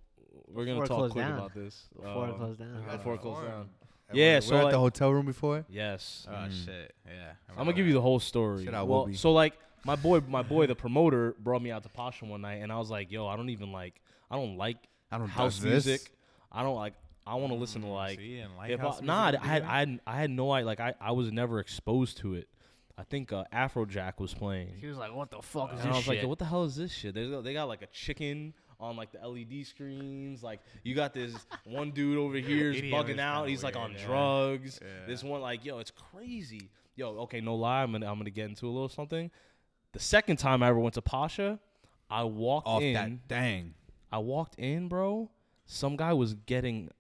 we're 0.47 0.65
gonna 0.65 0.83
it 0.83 0.87
talk 0.87 0.99
closed 0.99 1.13
quick 1.15 1.25
down. 1.25 1.39
about 1.39 1.55
this. 1.55 1.89
Before 1.97 2.29
it 2.29 2.31
Uh, 2.31 2.35
closed 2.35 2.59
down. 2.61 2.85
got 2.87 2.97
before 2.99 3.15
it 3.15 3.21
closed 3.21 3.47
down. 3.49 3.69
Yeah, 4.13 4.37
we're, 4.37 4.41
so, 4.41 4.53
we're 4.55 4.59
at 4.61 4.65
like- 4.65 4.73
the 4.73 4.79
hotel 4.79 5.11
room 5.13 5.27
before. 5.27 5.65
Yes. 5.69 6.27
Oh 6.31 6.33
Mm. 6.35 6.65
shit. 6.65 6.95
Yeah. 7.05 7.33
I'm 7.51 7.57
gonna 7.57 7.73
give 7.75 7.87
you 7.87 7.93
the 7.95 8.01
whole 8.01 8.21
story. 8.21 8.65
Shit, 8.65 8.73
I 8.75 8.83
will 8.83 8.89
well, 8.89 9.07
be. 9.07 9.15
so 9.15 9.33
like 9.33 9.59
my 9.85 9.97
boy, 9.97 10.21
my 10.29 10.43
boy, 10.43 10.67
the 10.67 10.75
promoter 10.75 11.35
brought 11.39 11.63
me 11.63 11.71
out 11.71 11.83
to 11.85 11.89
Pacha 11.89 12.25
one 12.25 12.43
night, 12.43 12.57
and 12.57 12.73
I 12.73 12.79
was 12.79 12.91
like, 12.91 13.11
"Yo, 13.11 13.27
I 13.27 13.37
don't 13.37 13.51
even 13.51 13.73
like, 13.73 14.01
I 14.31 14.37
don't 14.37 14.57
like 14.57 14.77
I 15.11 15.19
don't 15.19 15.29
house 15.29 15.55
does 15.55 15.63
this. 15.63 15.87
music. 15.87 16.13
I 16.53 16.63
don't 16.63 16.77
like. 16.77 16.95
I 17.27 17.35
want 17.35 17.53
to 17.53 17.59
listen 17.59 17.83
to 17.83 17.89
like 17.89 18.19
See, 18.19 18.43
like 18.57 18.71
hip 18.71 18.81
house 18.81 18.97
hop. 18.97 19.05
Nah, 19.05 19.25
music 19.27 19.41
I 19.43 19.47
had, 19.47 19.63
video? 19.63 19.71
I 19.75 19.79
had 19.79 20.01
I 20.07 20.17
had 20.21 20.31
no 20.31 20.51
idea. 20.53 20.67
Like 20.67 20.81
I, 20.81 20.95
I 21.01 21.13
was 21.13 21.31
never 21.31 21.61
exposed 21.61 22.19
to 22.19 22.35
it. 22.35 22.49
I 22.97 23.05
think 23.05 23.33
uh, 23.33 23.45
Afrojack 23.53 24.19
was 24.19 24.35
playing. 24.35 24.75
He 24.81 24.87
was 24.87 24.97
like, 24.97 25.15
"What 25.15 25.31
the 25.31 25.43
fuck 25.43 25.73
is 25.75 25.81
And 25.81 25.91
I 25.91 25.93
this 25.93 25.97
was 25.99 26.09
like. 26.09 26.23
Yo, 26.23 26.29
what 26.29 26.39
the 26.39 26.45
hell 26.47 26.65
is 26.65 26.77
this 26.77 26.93
shit? 26.93 27.15
They 27.15 27.31
got, 27.31 27.45
they 27.45 27.53
got 27.53 27.69
like 27.69 27.83
a 27.83 27.87
chicken 27.87 28.55
on 28.81 28.97
like 28.97 29.13
the 29.13 29.27
LED 29.27 29.67
screens. 29.67 30.43
Like 30.43 30.61
you 30.83 30.95
got 30.95 31.13
this 31.13 31.35
one 31.65 31.91
dude 31.91 32.19
over 32.19 32.37
here 32.37 32.73
is 32.73 32.81
bugging 32.83 33.19
out. 33.19 33.41
kinda 33.41 33.51
He's 33.51 33.63
like 33.63 33.77
on 33.77 33.93
yeah. 33.93 34.07
drugs. 34.07 34.81
Yeah. 34.83 35.07
This 35.07 35.23
one 35.23 35.41
like, 35.41 35.65
yo, 35.65 35.79
it's 35.79 35.93
crazy. 36.13 36.71
Yo, 36.97 37.11
okay, 37.21 37.41
no 37.41 37.55
lie, 37.55 37.83
I'm 37.83 37.93
gonna 37.93 38.11
I'm 38.11 38.19
gonna 38.19 38.31
get 38.31 38.49
into 38.49 38.67
a 38.67 38.71
little 38.73 38.89
something. 38.89 39.31
The 39.93 40.01
second 40.01 40.37
time 40.37 40.63
I 40.63 40.69
ever 40.69 40.79
went 40.79 40.95
to 40.95 41.03
Pacha, 41.03 41.59
I 42.11 42.25
walked 42.25 42.67
Off 42.67 42.83
in. 42.83 42.93
that 42.95 43.29
dang. 43.29 43.75
I 44.13 44.19
walked 44.19 44.57
in, 44.59 44.89
bro. 44.89 45.31
Some 45.67 45.97
guy 45.97 46.13
was 46.13 46.35
getting 46.35 46.91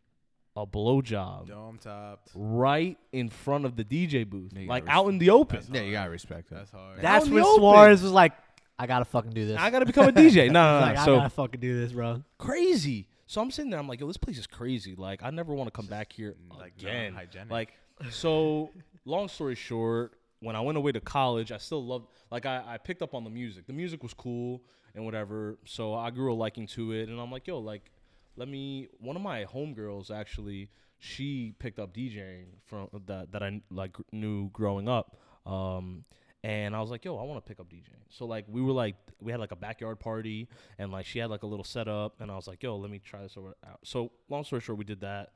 a 0.57 0.67
blowjob 0.67 1.47
Dome 1.49 1.79
topped. 1.81 2.31
right 2.35 2.99
in 3.13 3.29
front 3.29 3.65
of 3.65 3.77
the 3.77 3.85
DJ 3.85 4.29
booth, 4.29 4.53
Yeah, 4.55 4.69
like 4.69 4.87
gotta 4.87 4.99
out 4.99 5.09
in 5.09 5.19
the 5.19 5.31
open. 5.31 5.61
That's 5.61 5.71
Yeah, 5.71 5.83
you 5.83 5.93
gotta 5.93 6.11
respect 6.11 6.51
that. 6.51 6.57
That's 6.57 6.71
hard. 6.73 7.01
That's 7.01 7.25
out 7.25 7.29
in 7.29 7.35
when. 7.35 7.45
Suarez 7.57 8.03
was 8.03 8.13
like, 8.13 8.33
"I 8.79 8.87
gotta 8.87 9.05
fucking 9.05 9.31
do 9.31 9.47
this." 9.47 9.57
I 9.59 9.71
gotta 9.71 9.87
become 9.87 10.09
a 10.09 10.13
DJ. 10.13 10.49
No, 10.51 10.53
no, 10.53 10.81
no. 10.81 10.87
like, 10.87 10.97
I 10.99 11.07
gotta 11.07 11.31
fucking 11.31 11.61
do 11.61 11.81
this, 11.81 11.93
bro. 11.93 12.23
crazy. 12.39 13.07
So 13.27 13.41
I'm 13.43 13.51
sitting 13.51 13.71
there. 13.71 13.79
I'm 13.79 13.87
like, 13.87 14.01
yo, 14.01 14.07
this 14.07 14.17
place 14.17 14.39
is 14.39 14.47
crazy. 14.47 14.95
Like, 14.97 15.23
I 15.23 15.29
never 15.31 15.55
want 15.55 15.69
to 15.69 15.71
come 15.71 15.87
back 15.87 16.13
here 16.13 16.35
like 16.59 16.73
again. 16.79 17.13
non-hygienic. 17.13 17.51
Like, 17.51 17.75
so 18.11 18.71
long 19.05 19.29
story 19.29 19.55
short, 19.55 20.18
when 20.41 20.57
I 20.57 20.61
went 20.61 20.79
away 20.79 20.93
to 20.93 21.01
college, 21.01 21.53
I 21.53 21.59
still 21.59 21.85
loved. 21.85 22.09
Like, 22.31 22.47
I, 22.47 22.63
I 22.67 22.79
picked 22.79 23.03
up 23.03 23.15
on 23.15 23.25
the 23.25 23.31
music. 23.31 23.67
The 23.67 23.73
music 23.73 24.03
was 24.03 24.15
cool 24.15 24.63
and 24.95 25.05
whatever. 25.05 25.59
So 25.65 25.95
I 25.95 26.11
grew 26.11 26.33
a 26.33 26.35
liking 26.35 26.67
to 26.69 26.93
it, 26.93 27.09
and 27.09 27.21
I'm 27.21 27.31
like, 27.31 27.47
yo, 27.47 27.59
like, 27.59 27.91
let 28.37 28.49
me. 28.49 28.89
One 28.99 29.17
of 29.17 29.23
my 29.23 29.45
homegirls 29.45 30.11
actually, 30.11 30.71
she 30.99 31.55
picked 31.59 31.79
up 31.79 31.95
DJing 31.95 32.47
from 32.67 32.89
that 33.07 33.33
that 33.33 33.43
I 33.43 33.61
like 33.71 33.97
knew 34.13 34.51
growing 34.51 34.89
up. 34.89 35.17
Um, 35.47 36.05
and 36.45 36.75
I 36.77 36.81
was 36.81 36.91
like, 36.91 37.05
yo, 37.05 37.17
I 37.17 37.25
want 37.25 37.45
to 37.45 37.49
pick 37.49 37.59
up 37.59 37.69
DJing. 37.69 38.05
So 38.11 38.25
like 38.25 38.45
we 38.49 38.63
were 38.63 38.73
like 38.73 38.95
we 39.21 39.33
had 39.33 39.41
like 39.41 39.51
a 39.53 39.57
backyard 39.57 39.99
party 39.99 40.49
and 40.79 40.93
like 40.93 41.05
she 41.07 41.19
had 41.19 41.31
like 41.31 41.43
a 41.43 41.47
little 41.47 41.65
setup 41.65 42.21
and 42.21 42.31
I 42.31 42.37
was 42.37 42.47
like, 42.47 42.63
yo, 42.63 42.77
let 42.77 42.91
me 42.91 43.01
try 43.01 43.23
this 43.23 43.37
over 43.37 43.55
out. 43.67 43.81
So 43.83 44.13
long 44.29 44.45
story 44.45 44.61
short, 44.61 44.79
we 44.79 44.85
did 44.85 45.01
that. 45.01 45.33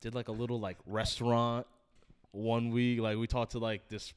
Did 0.00 0.14
like 0.14 0.28
a 0.28 0.32
little 0.32 0.58
like 0.58 0.78
restaurant 0.86 1.66
one 2.32 2.70
week. 2.70 3.00
Like 3.00 3.18
we 3.18 3.26
talked 3.26 3.52
to 3.52 3.58
like 3.58 3.88
this 3.88 4.14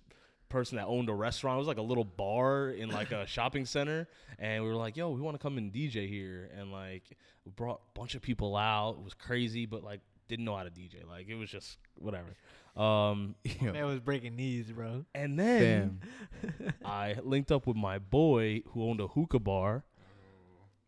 person 0.54 0.78
that 0.78 0.86
owned 0.86 1.10
a 1.10 1.14
restaurant. 1.14 1.56
It 1.56 1.60
was 1.60 1.68
like 1.68 1.78
a 1.78 1.82
little 1.82 2.04
bar 2.06 2.70
in 2.70 2.90
like 2.90 3.12
a 3.12 3.26
shopping 3.36 3.66
center. 3.66 4.08
And 4.40 4.64
we 4.64 4.70
were 4.70 4.76
like, 4.76 4.96
yo, 4.96 5.10
we 5.10 5.20
want 5.22 5.36
to 5.36 5.42
come 5.42 5.58
and 5.58 5.72
DJ 5.74 6.08
here. 6.08 6.50
And 6.58 6.72
like 6.72 7.04
we 7.46 7.52
brought 7.52 7.82
a 7.96 8.00
bunch 8.00 8.16
of 8.16 8.22
people 8.22 8.56
out. 8.56 8.98
It 9.00 9.04
was 9.04 9.14
crazy, 9.14 9.66
but 9.66 9.84
like 9.84 10.00
didn't 10.30 10.46
know 10.46 10.56
how 10.56 10.64
to 10.64 10.70
DJ. 10.72 11.06
Like 11.08 11.28
it 11.28 11.36
was 11.36 11.50
just 11.50 11.78
whatever. 11.96 12.34
Um 12.82 13.36
Yo, 13.62 13.72
Man 13.74 13.86
was 13.86 14.00
breaking 14.00 14.36
knees, 14.36 14.72
bro. 14.72 15.06
and 15.14 15.38
then 15.38 16.00
I 16.86 17.16
linked 17.24 17.52
up 17.52 17.68
with 17.68 17.76
my 17.78 18.00
boy 18.00 18.62
who 18.70 18.84
owned 18.90 19.00
a 19.02 19.08
hookah 19.08 19.40
bar. 19.40 19.84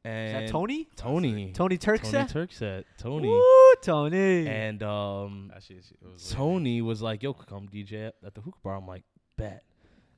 Is 0.03 0.11
And 0.11 0.45
that 0.47 0.51
Tony? 0.51 0.88
Tony. 0.95 1.51
Tony 1.53 1.78
Turkset. 1.80 2.11
Tony 2.30 2.47
Turkset? 2.47 2.59
Turkset. 2.61 2.84
Tony. 2.99 3.28
Woo, 3.28 3.74
Tony. 3.82 4.47
And 4.47 4.82
um 4.84 5.51
That 5.53 5.63
shit, 5.63 5.78
it 5.78 5.86
was 6.01 6.30
lit. 6.30 6.38
Tony 6.38 6.82
was 6.82 7.01
like, 7.01 7.24
yo, 7.24 7.34
come 7.34 7.68
DJ 7.68 8.07
at- 8.07 8.16
at 8.26 8.36
the 8.36 8.41
hookah 8.41 8.59
bar. 8.63 8.76
I'm 8.78 8.88
like, 8.88 9.03
bet. 9.38 9.63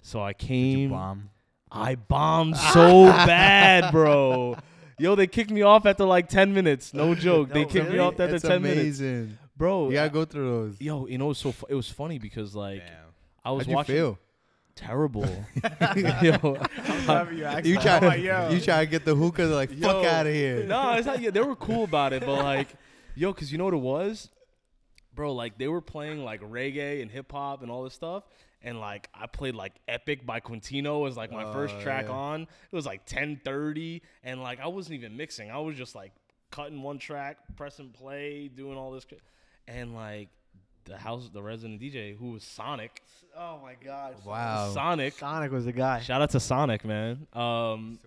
So 0.02 0.20
I 0.22 0.30
you 0.30 0.34
came. 0.36 0.90
bomb. 0.92 1.30
I 1.72 1.96
bombed 1.96 2.56
so 2.58 3.06
bad, 3.08 3.92
bro. 3.92 4.56
Yo, 5.00 5.16
they 5.16 5.28
kicked 5.28 5.52
me 5.52 5.62
off 5.62 5.86
after 5.86 6.06
like 6.06 6.30
10 6.30 6.54
minutes. 6.54 6.94
No 6.94 7.14
joke. 7.28 7.50
they 7.50 7.62
No, 7.64 7.68
kicked 7.68 7.86
me 7.86 7.92
really? 7.98 8.00
off 8.00 8.20
after 8.20 8.36
It's 8.36 8.44
10 8.46 8.62
minutes. 8.62 9.00
amazing. 9.00 9.38
Bro, 9.58 9.88
You 9.90 9.94
gotta 9.96 10.10
go 10.10 10.24
through 10.26 10.50
those. 10.70 10.82
yo, 10.82 11.08
you 11.08 11.18
know, 11.18 11.32
it's 11.32 11.40
so 11.40 11.52
fu- 11.52 11.66
it 11.68 11.74
was 11.76 11.90
funny 11.90 12.20
because 12.20 12.56
like 12.56 12.80
Damn. 12.80 12.94
I 13.44 13.52
was 13.52 13.64
How'd 13.66 13.70
you 13.70 13.76
watching 13.76 13.96
feel? 13.96 14.20
terrible. 14.76 15.26
yo, 16.22 16.58
Happy 17.02 17.36
you 17.38 17.44
asked 17.46 17.66
You 17.66 17.76
that. 17.76 18.00
try, 18.00 18.08
like, 18.08 18.22
yo. 18.22 18.50
you 18.52 18.62
try 18.62 18.86
to 18.86 18.90
get 18.90 19.04
the 19.06 19.16
hookah, 19.16 19.48
they're 19.48 19.56
like, 19.56 19.72
fuck 19.72 20.04
Yo, 20.04 20.10
out 20.10 20.28
of 20.28 20.34
here. 20.34 20.64
no, 20.66 20.94
it's 20.94 21.08
not. 21.08 21.20
Yeah, 21.22 21.32
they 21.32 21.42
were 21.42 21.56
cool 21.56 21.84
about 21.84 22.14
it, 22.14 22.22
but 22.26 22.44
like, 22.44 22.68
yo, 23.16 23.34
because 23.34 23.52
you 23.52 23.58
know 23.58 23.66
what 23.66 23.74
it 23.74 23.78
was, 23.78 24.30
bro, 25.16 25.34
like 25.34 25.58
they 25.58 25.68
were 25.68 25.82
playing 25.82 26.24
like 26.24 26.42
reggae 26.42 27.02
and 27.02 27.10
hip 27.10 27.32
hop 27.32 27.62
and 27.64 27.72
all 27.72 27.84
this 27.84 27.94
stuff. 27.96 28.24
And 28.68 28.80
like 28.82 29.08
I 29.14 29.28
played 29.28 29.56
like 29.56 29.74
Epic 29.88 30.26
by 30.26 30.40
Quintino 30.42 31.08
as 31.08 31.16
like 31.16 31.32
my 31.32 31.46
first 31.54 31.76
Oh, 31.78 31.82
track 31.82 32.06
yeah. 32.08 32.14
on. 32.16 32.42
It 32.42 32.76
was 32.76 32.86
like 32.86 33.06
10:30, 33.06 34.02
and 34.24 34.42
like 34.44 34.60
I 34.60 34.68
wasn't 34.68 34.96
even 35.00 35.16
mixing. 35.16 35.50
I 35.50 35.60
was 35.60 35.78
just 35.78 35.96
like 35.96 36.12
cutting 36.52 36.82
one 36.82 36.98
track, 37.00 37.38
pressing 37.56 37.90
play, 37.92 38.50
doing 38.50 38.78
all 38.78 38.92
this, 38.92 39.06
cra- 39.06 39.18
and 39.70 39.96
like 39.96 40.30
the 40.84 40.98
house, 40.98 41.30
the 41.32 41.42
resident 41.42 41.80
DJ 41.82 42.18
who 42.18 42.32
was 42.32 42.44
Sonic. 42.44 43.02
Oh 43.38 43.60
my 43.64 43.76
god. 43.76 44.16
Wow. 44.26 44.72
Sonic. 44.74 45.14
Sonic 45.14 45.52
was 45.52 45.66
the 45.66 45.72
guy. 45.74 46.00
Shout 46.02 46.22
out 46.22 46.32
to 46.32 46.40
Sonic, 46.40 46.84
man. 46.84 47.26
Um, 47.34 48.00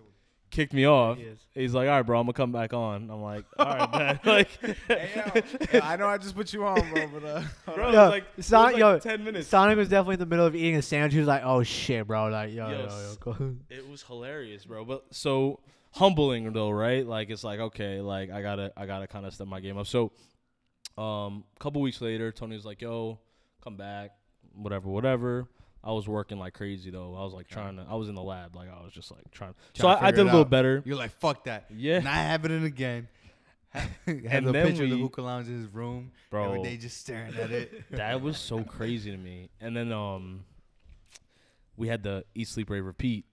kicked 0.51 0.73
me 0.73 0.85
off. 0.85 1.17
He. 1.17 1.27
He's 1.61 1.73
like, 1.73 1.87
all 1.89 1.95
right, 1.95 2.01
bro, 2.03 2.19
I'm 2.19 2.25
gonna 2.25 2.33
come 2.33 2.51
back 2.51 2.73
on. 2.73 3.09
I'm 3.09 3.21
like, 3.21 3.45
all 3.57 3.65
right, 3.65 3.93
man. 3.93 4.19
like, 4.25 5.83
I 5.83 5.95
know 5.97 6.07
I 6.07 6.17
just 6.17 6.35
put 6.35 6.53
you 6.53 6.65
on, 6.65 6.75
bro, 6.93 7.07
but 7.07 7.23
uh, 7.25 7.43
bro, 7.75 7.91
Yo, 7.91 8.09
like, 8.09 8.25
Son- 8.39 8.71
like 8.73 8.77
yo, 8.77 8.99
ten 8.99 9.23
minutes. 9.23 9.47
Sonic 9.47 9.77
was 9.77 9.89
definitely 9.89 10.13
in 10.13 10.19
the 10.19 10.25
middle 10.27 10.45
of 10.45 10.55
eating 10.55 10.75
a 10.75 10.81
sandwich. 10.81 11.13
He 11.13 11.19
was 11.19 11.27
like, 11.27 11.41
"Oh 11.43 11.63
shit, 11.63 12.05
bro!" 12.07 12.27
Like, 12.27 12.53
yo, 12.53 12.69
yo, 12.69 12.77
yo, 12.77 12.83
Yes. 12.83 13.17
go. 13.19 13.55
It 13.69 13.89
was 13.89 14.03
hilarious, 14.03 14.63
bro. 14.65 14.85
But 14.85 15.05
so 15.11 15.59
humbling 15.93 16.51
though, 16.53 16.69
right? 16.69 17.05
Like 17.05 17.29
it's 17.29 17.43
like 17.43 17.59
okay, 17.59 17.99
like 18.01 18.29
I 18.31 18.41
gotta, 18.41 18.71
I 18.77 18.85
gotta 18.85 19.07
kind 19.07 19.25
of 19.25 19.33
step 19.33 19.47
my 19.47 19.59
game 19.59 19.77
up. 19.77 19.87
So, 19.87 20.11
um, 20.97 21.43
a 21.55 21.59
couple 21.59 21.81
weeks 21.81 21.99
later, 22.01 22.31
Tony 22.31 22.55
was 22.55 22.65
like, 22.65 22.81
"Yo, 22.81 23.19
come 23.63 23.75
back, 23.77 24.11
whatever, 24.53 24.89
whatever." 24.89 25.47
I 25.83 25.91
was 25.91 26.07
working 26.07 26.37
like 26.39 26.53
crazy 26.53 26.91
though. 26.91 27.15
I 27.15 27.23
was 27.23 27.33
like 27.33 27.47
trying 27.47 27.77
to. 27.77 27.85
I 27.89 27.95
was 27.95 28.07
in 28.09 28.15
the 28.15 28.21
lab, 28.21 28.55
like 28.55 28.69
I 28.69 28.83
was 28.83 28.93
just 28.93 29.09
like 29.11 29.23
trying. 29.31 29.55
so 29.73 29.83
Trying 29.83 29.97
to 29.97 30.03
I, 30.03 30.07
I 30.07 30.11
did 30.11 30.19
a 30.21 30.23
little 30.25 30.41
out. 30.41 30.49
better. 30.49 30.81
You're 30.85 30.95
like, 30.97 31.11
fuck 31.19 31.45
that. 31.45 31.65
Yeah, 31.75 31.99
Not 31.99 32.13
having 32.13 32.51
it 32.51 32.63
again. 32.63 33.07
Had 33.73 33.87
And 34.05 34.45
the 34.47 34.51
then 34.51 34.67
picture 34.67 34.83
of 34.83 34.89
the 34.89 34.95
we- 34.97 35.01
hookah 35.01 35.21
lounge 35.21 35.47
in 35.47 35.57
his 35.57 35.67
room. 35.73 36.11
bro. 36.29 36.45
Every 36.53 36.63
day 36.63 36.77
just 36.77 36.97
staring 36.97 37.33
at 37.35 37.51
it. 37.51 37.83
that 37.91 38.21
was 38.21 38.37
so 38.37 38.63
crazy 38.63 39.09
to 39.11 39.17
me. 39.17 39.49
And 39.61 39.75
then 39.75 39.91
um, 39.93 40.43
we 41.77 41.87
had 41.87 42.03
the 42.03 42.25
Eat 42.35 42.47
Sleep 42.49 42.69
Rave 42.69 42.85
Repeat. 42.85 43.25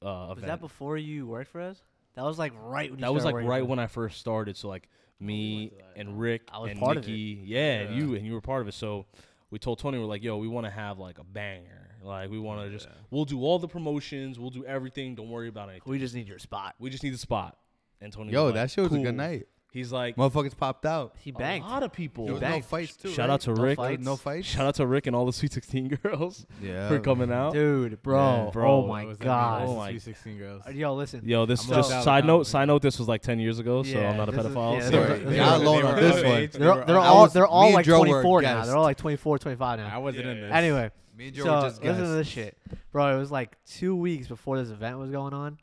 Uh, 0.00 0.06
Was 0.28 0.38
event. 0.38 0.46
that 0.46 0.60
before 0.60 0.96
you 0.96 1.26
worked 1.26 1.50
for 1.50 1.60
us? 1.60 1.80
That 2.14 2.22
was 2.24 2.38
like 2.38 2.52
right 2.62 2.90
when 2.90 3.00
you 3.00 3.04
That 3.04 3.12
was 3.12 3.24
like 3.24 3.34
right 3.34 3.66
when 3.66 3.78
I 3.80 3.86
first 3.88 4.18
started. 4.20 4.56
So 4.56 4.68
like 4.68 4.88
me 5.20 5.72
and 5.96 6.18
Rick 6.18 6.42
I 6.52 6.58
was 6.60 6.70
and 6.70 6.80
part 6.80 6.96
of 6.96 7.02
it. 7.04 7.08
Nikki, 7.08 7.42
yeah, 7.44 7.80
and 7.80 7.90
Yeah. 7.94 8.00
you 8.00 8.14
and 8.14 8.24
you 8.24 8.32
were 8.34 8.40
part 8.40 8.62
of 8.62 8.68
it. 8.68 8.74
So 8.74 9.06
we 9.50 9.58
told 9.58 9.78
Tony 9.78 9.98
we're 9.98 10.04
like, 10.04 10.22
yo, 10.22 10.36
we 10.36 10.48
want 10.48 10.66
to 10.66 10.70
have 10.70 10.98
like 10.98 11.18
a 11.18 11.24
banger. 11.24 11.96
Like 12.02 12.30
we 12.30 12.38
want 12.38 12.62
to 12.62 12.70
just 12.70 12.88
we'll 13.10 13.24
do 13.24 13.42
all 13.42 13.58
the 13.58 13.68
promotions, 13.68 14.38
we'll 14.38 14.50
do 14.50 14.64
everything. 14.64 15.14
Don't 15.14 15.30
worry 15.30 15.48
about 15.48 15.68
anything. 15.68 15.90
We 15.90 15.98
just 15.98 16.14
need 16.14 16.28
your 16.28 16.38
spot. 16.38 16.74
We 16.78 16.90
just 16.90 17.02
need 17.02 17.14
the 17.14 17.18
spot. 17.18 17.58
And 18.00 18.12
Tony, 18.12 18.32
Yo, 18.32 18.44
was 18.44 18.54
that 18.54 18.60
like, 18.60 18.70
shit 18.70 18.84
was 18.84 18.92
a 18.92 19.02
good 19.02 19.16
night. 19.16 19.48
He's 19.70 19.92
like, 19.92 20.16
Motherfuckers 20.16 20.56
popped 20.56 20.86
out. 20.86 21.14
He 21.18 21.30
a 21.38 21.58
lot 21.60 21.82
of 21.82 21.92
people. 21.92 22.24
There 22.24 22.32
was 22.34 22.40
no 22.42 22.48
banged. 22.48 22.64
fights 22.64 22.96
too. 22.96 23.10
Shout 23.10 23.28
right? 23.28 23.34
out 23.34 23.40
to 23.42 23.52
No 23.52 23.62
Rick. 23.62 23.76
fights. 23.76 24.02
No 24.04 24.16
fights. 24.16 24.46
Shout 24.48 24.66
out 24.66 24.74
to 24.76 24.86
Rick 24.86 25.06
and 25.06 25.14
all 25.14 25.26
the 25.26 25.32
Sweet 25.32 25.52
16 25.52 25.88
girls 26.02 26.46
Yeah. 26.62 26.88
for 26.88 26.98
coming 27.00 27.30
out. 27.30 27.52
Dude, 27.52 28.02
bro, 28.02 28.44
Yeah. 28.46 28.50
Bro, 28.50 28.70
oh 28.72 28.86
my 28.86 29.00
What 29.02 29.08
was 29.08 29.18
god. 29.18 29.60
mean? 29.62 29.70
Oh 29.70 29.76
my- 29.76 29.90
Sweet 29.90 30.02
16 30.02 30.38
girls. 30.38 30.62
Uh, 30.66 30.70
Yo, 30.70 30.94
listen. 30.94 31.20
Yo, 31.22 31.44
this 31.44 31.68
I'm 31.68 31.74
just 31.76 31.90
shout 31.90 32.02
side 32.04 32.24
note. 32.24 32.40
out. 32.40 32.46
Side 32.46 32.64
note. 32.66 32.80
This 32.82 32.98
was 32.98 33.08
like 33.08 33.20
ten 33.20 33.38
years 33.38 33.58
ago, 33.58 33.82
so 33.82 33.90
Yeah, 33.90 34.10
I'm 34.10 34.16
not 34.16 34.30
a 34.30 34.32
this 34.32 34.44
is- 34.46 34.52
pedophile. 34.52 34.74
yeah, 34.78 34.80
so- 34.80 34.90
this 34.90 35.06
Sorry, 35.06 35.18
is- 35.20 35.36
y'all 35.36 35.58
they 35.58 35.64
alone 35.66 35.82
were 35.82 35.88
on 35.90 35.96
this 35.96 36.16
of 36.16 36.24
one. 36.24 36.34
age. 36.36 36.52
They're, 36.52 36.74
were- 36.74 36.84
they're 36.86 36.98
all 36.98 37.22
was- 37.22 37.32
they're 37.34 37.46
all 37.46 37.64
and 37.66 37.74
like 37.74 37.84
Joe 37.84 38.00
were 38.00 38.06
24 38.06 38.42
now. 38.42 38.54
guests. 38.54 38.68
They're 38.68 38.76
all 38.76 38.82
like 38.84 38.96
24, 38.96 39.38
25 39.38 39.78
now. 39.80 39.94
I 39.94 39.98
wasn't 39.98 40.26
in 40.28 40.36
Yeah. 40.38 40.42
this. 40.44 40.52
Anyway, 40.52 40.90
Me 41.16 41.26
and 41.26 41.36
Joe 41.36 41.44
so 41.44 41.54
were 41.56 41.60
just 41.68 41.82
listen 41.82 41.94
to 41.96 42.00
guests. 42.00 42.14
this 42.14 42.26
shit, 42.28 42.56
bro. 42.90 43.14
It 43.14 43.18
was 43.18 43.30
like 43.30 43.56
two 43.66 43.94
weeks 43.94 44.28
before 44.28 44.58
this 44.58 44.70
event 44.70 44.98
was 44.98 45.10
going 45.10 45.34
on, 45.34 45.58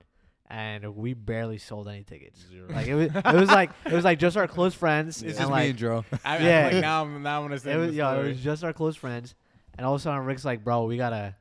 and 0.50 0.96
we 0.96 1.14
barely 1.14 1.58
sold 1.58 1.88
any 1.88 2.04
tickets. 2.04 2.46
Zero. 2.50 2.68
Like 2.70 2.88
it 2.88 2.96
was, 2.96 3.08
it 3.16 3.36
was 3.36 3.50
like 3.50 3.72
it 3.86 3.94
was 3.94 4.04
like 4.06 4.20
just 4.20 4.38
our 4.38 4.48
close 4.48 4.74
friends, 4.76 5.18
It's 5.24 5.38
and 5.38 5.38
just 5.40 5.48
me 5.50 5.54
like 5.54 5.70
and 5.72 5.80
Joe. 5.80 6.06
I, 6.26 6.38
Yeah. 6.40 6.60
I, 6.60 6.72
like 6.74 6.82
now, 6.82 7.02
I'm, 7.04 7.24
now 7.24 7.42
I'm 7.42 7.48
gonna 7.48 7.60
say 7.60 7.74
it 7.74 7.78
was, 7.78 7.90
the 7.92 7.96
yo, 7.98 8.20
it 8.22 8.28
was 8.28 8.40
just 8.40 8.64
our 8.64 8.74
close 8.74 8.96
friends, 8.96 9.36
and 9.78 9.86
all 9.86 9.94
of 9.96 10.02
a 10.02 10.04
sudden 10.04 10.24
Rick's 10.26 10.46
like, 10.46 10.64
bro, 10.64 10.86
we 10.86 10.98
gotta, 10.98 11.36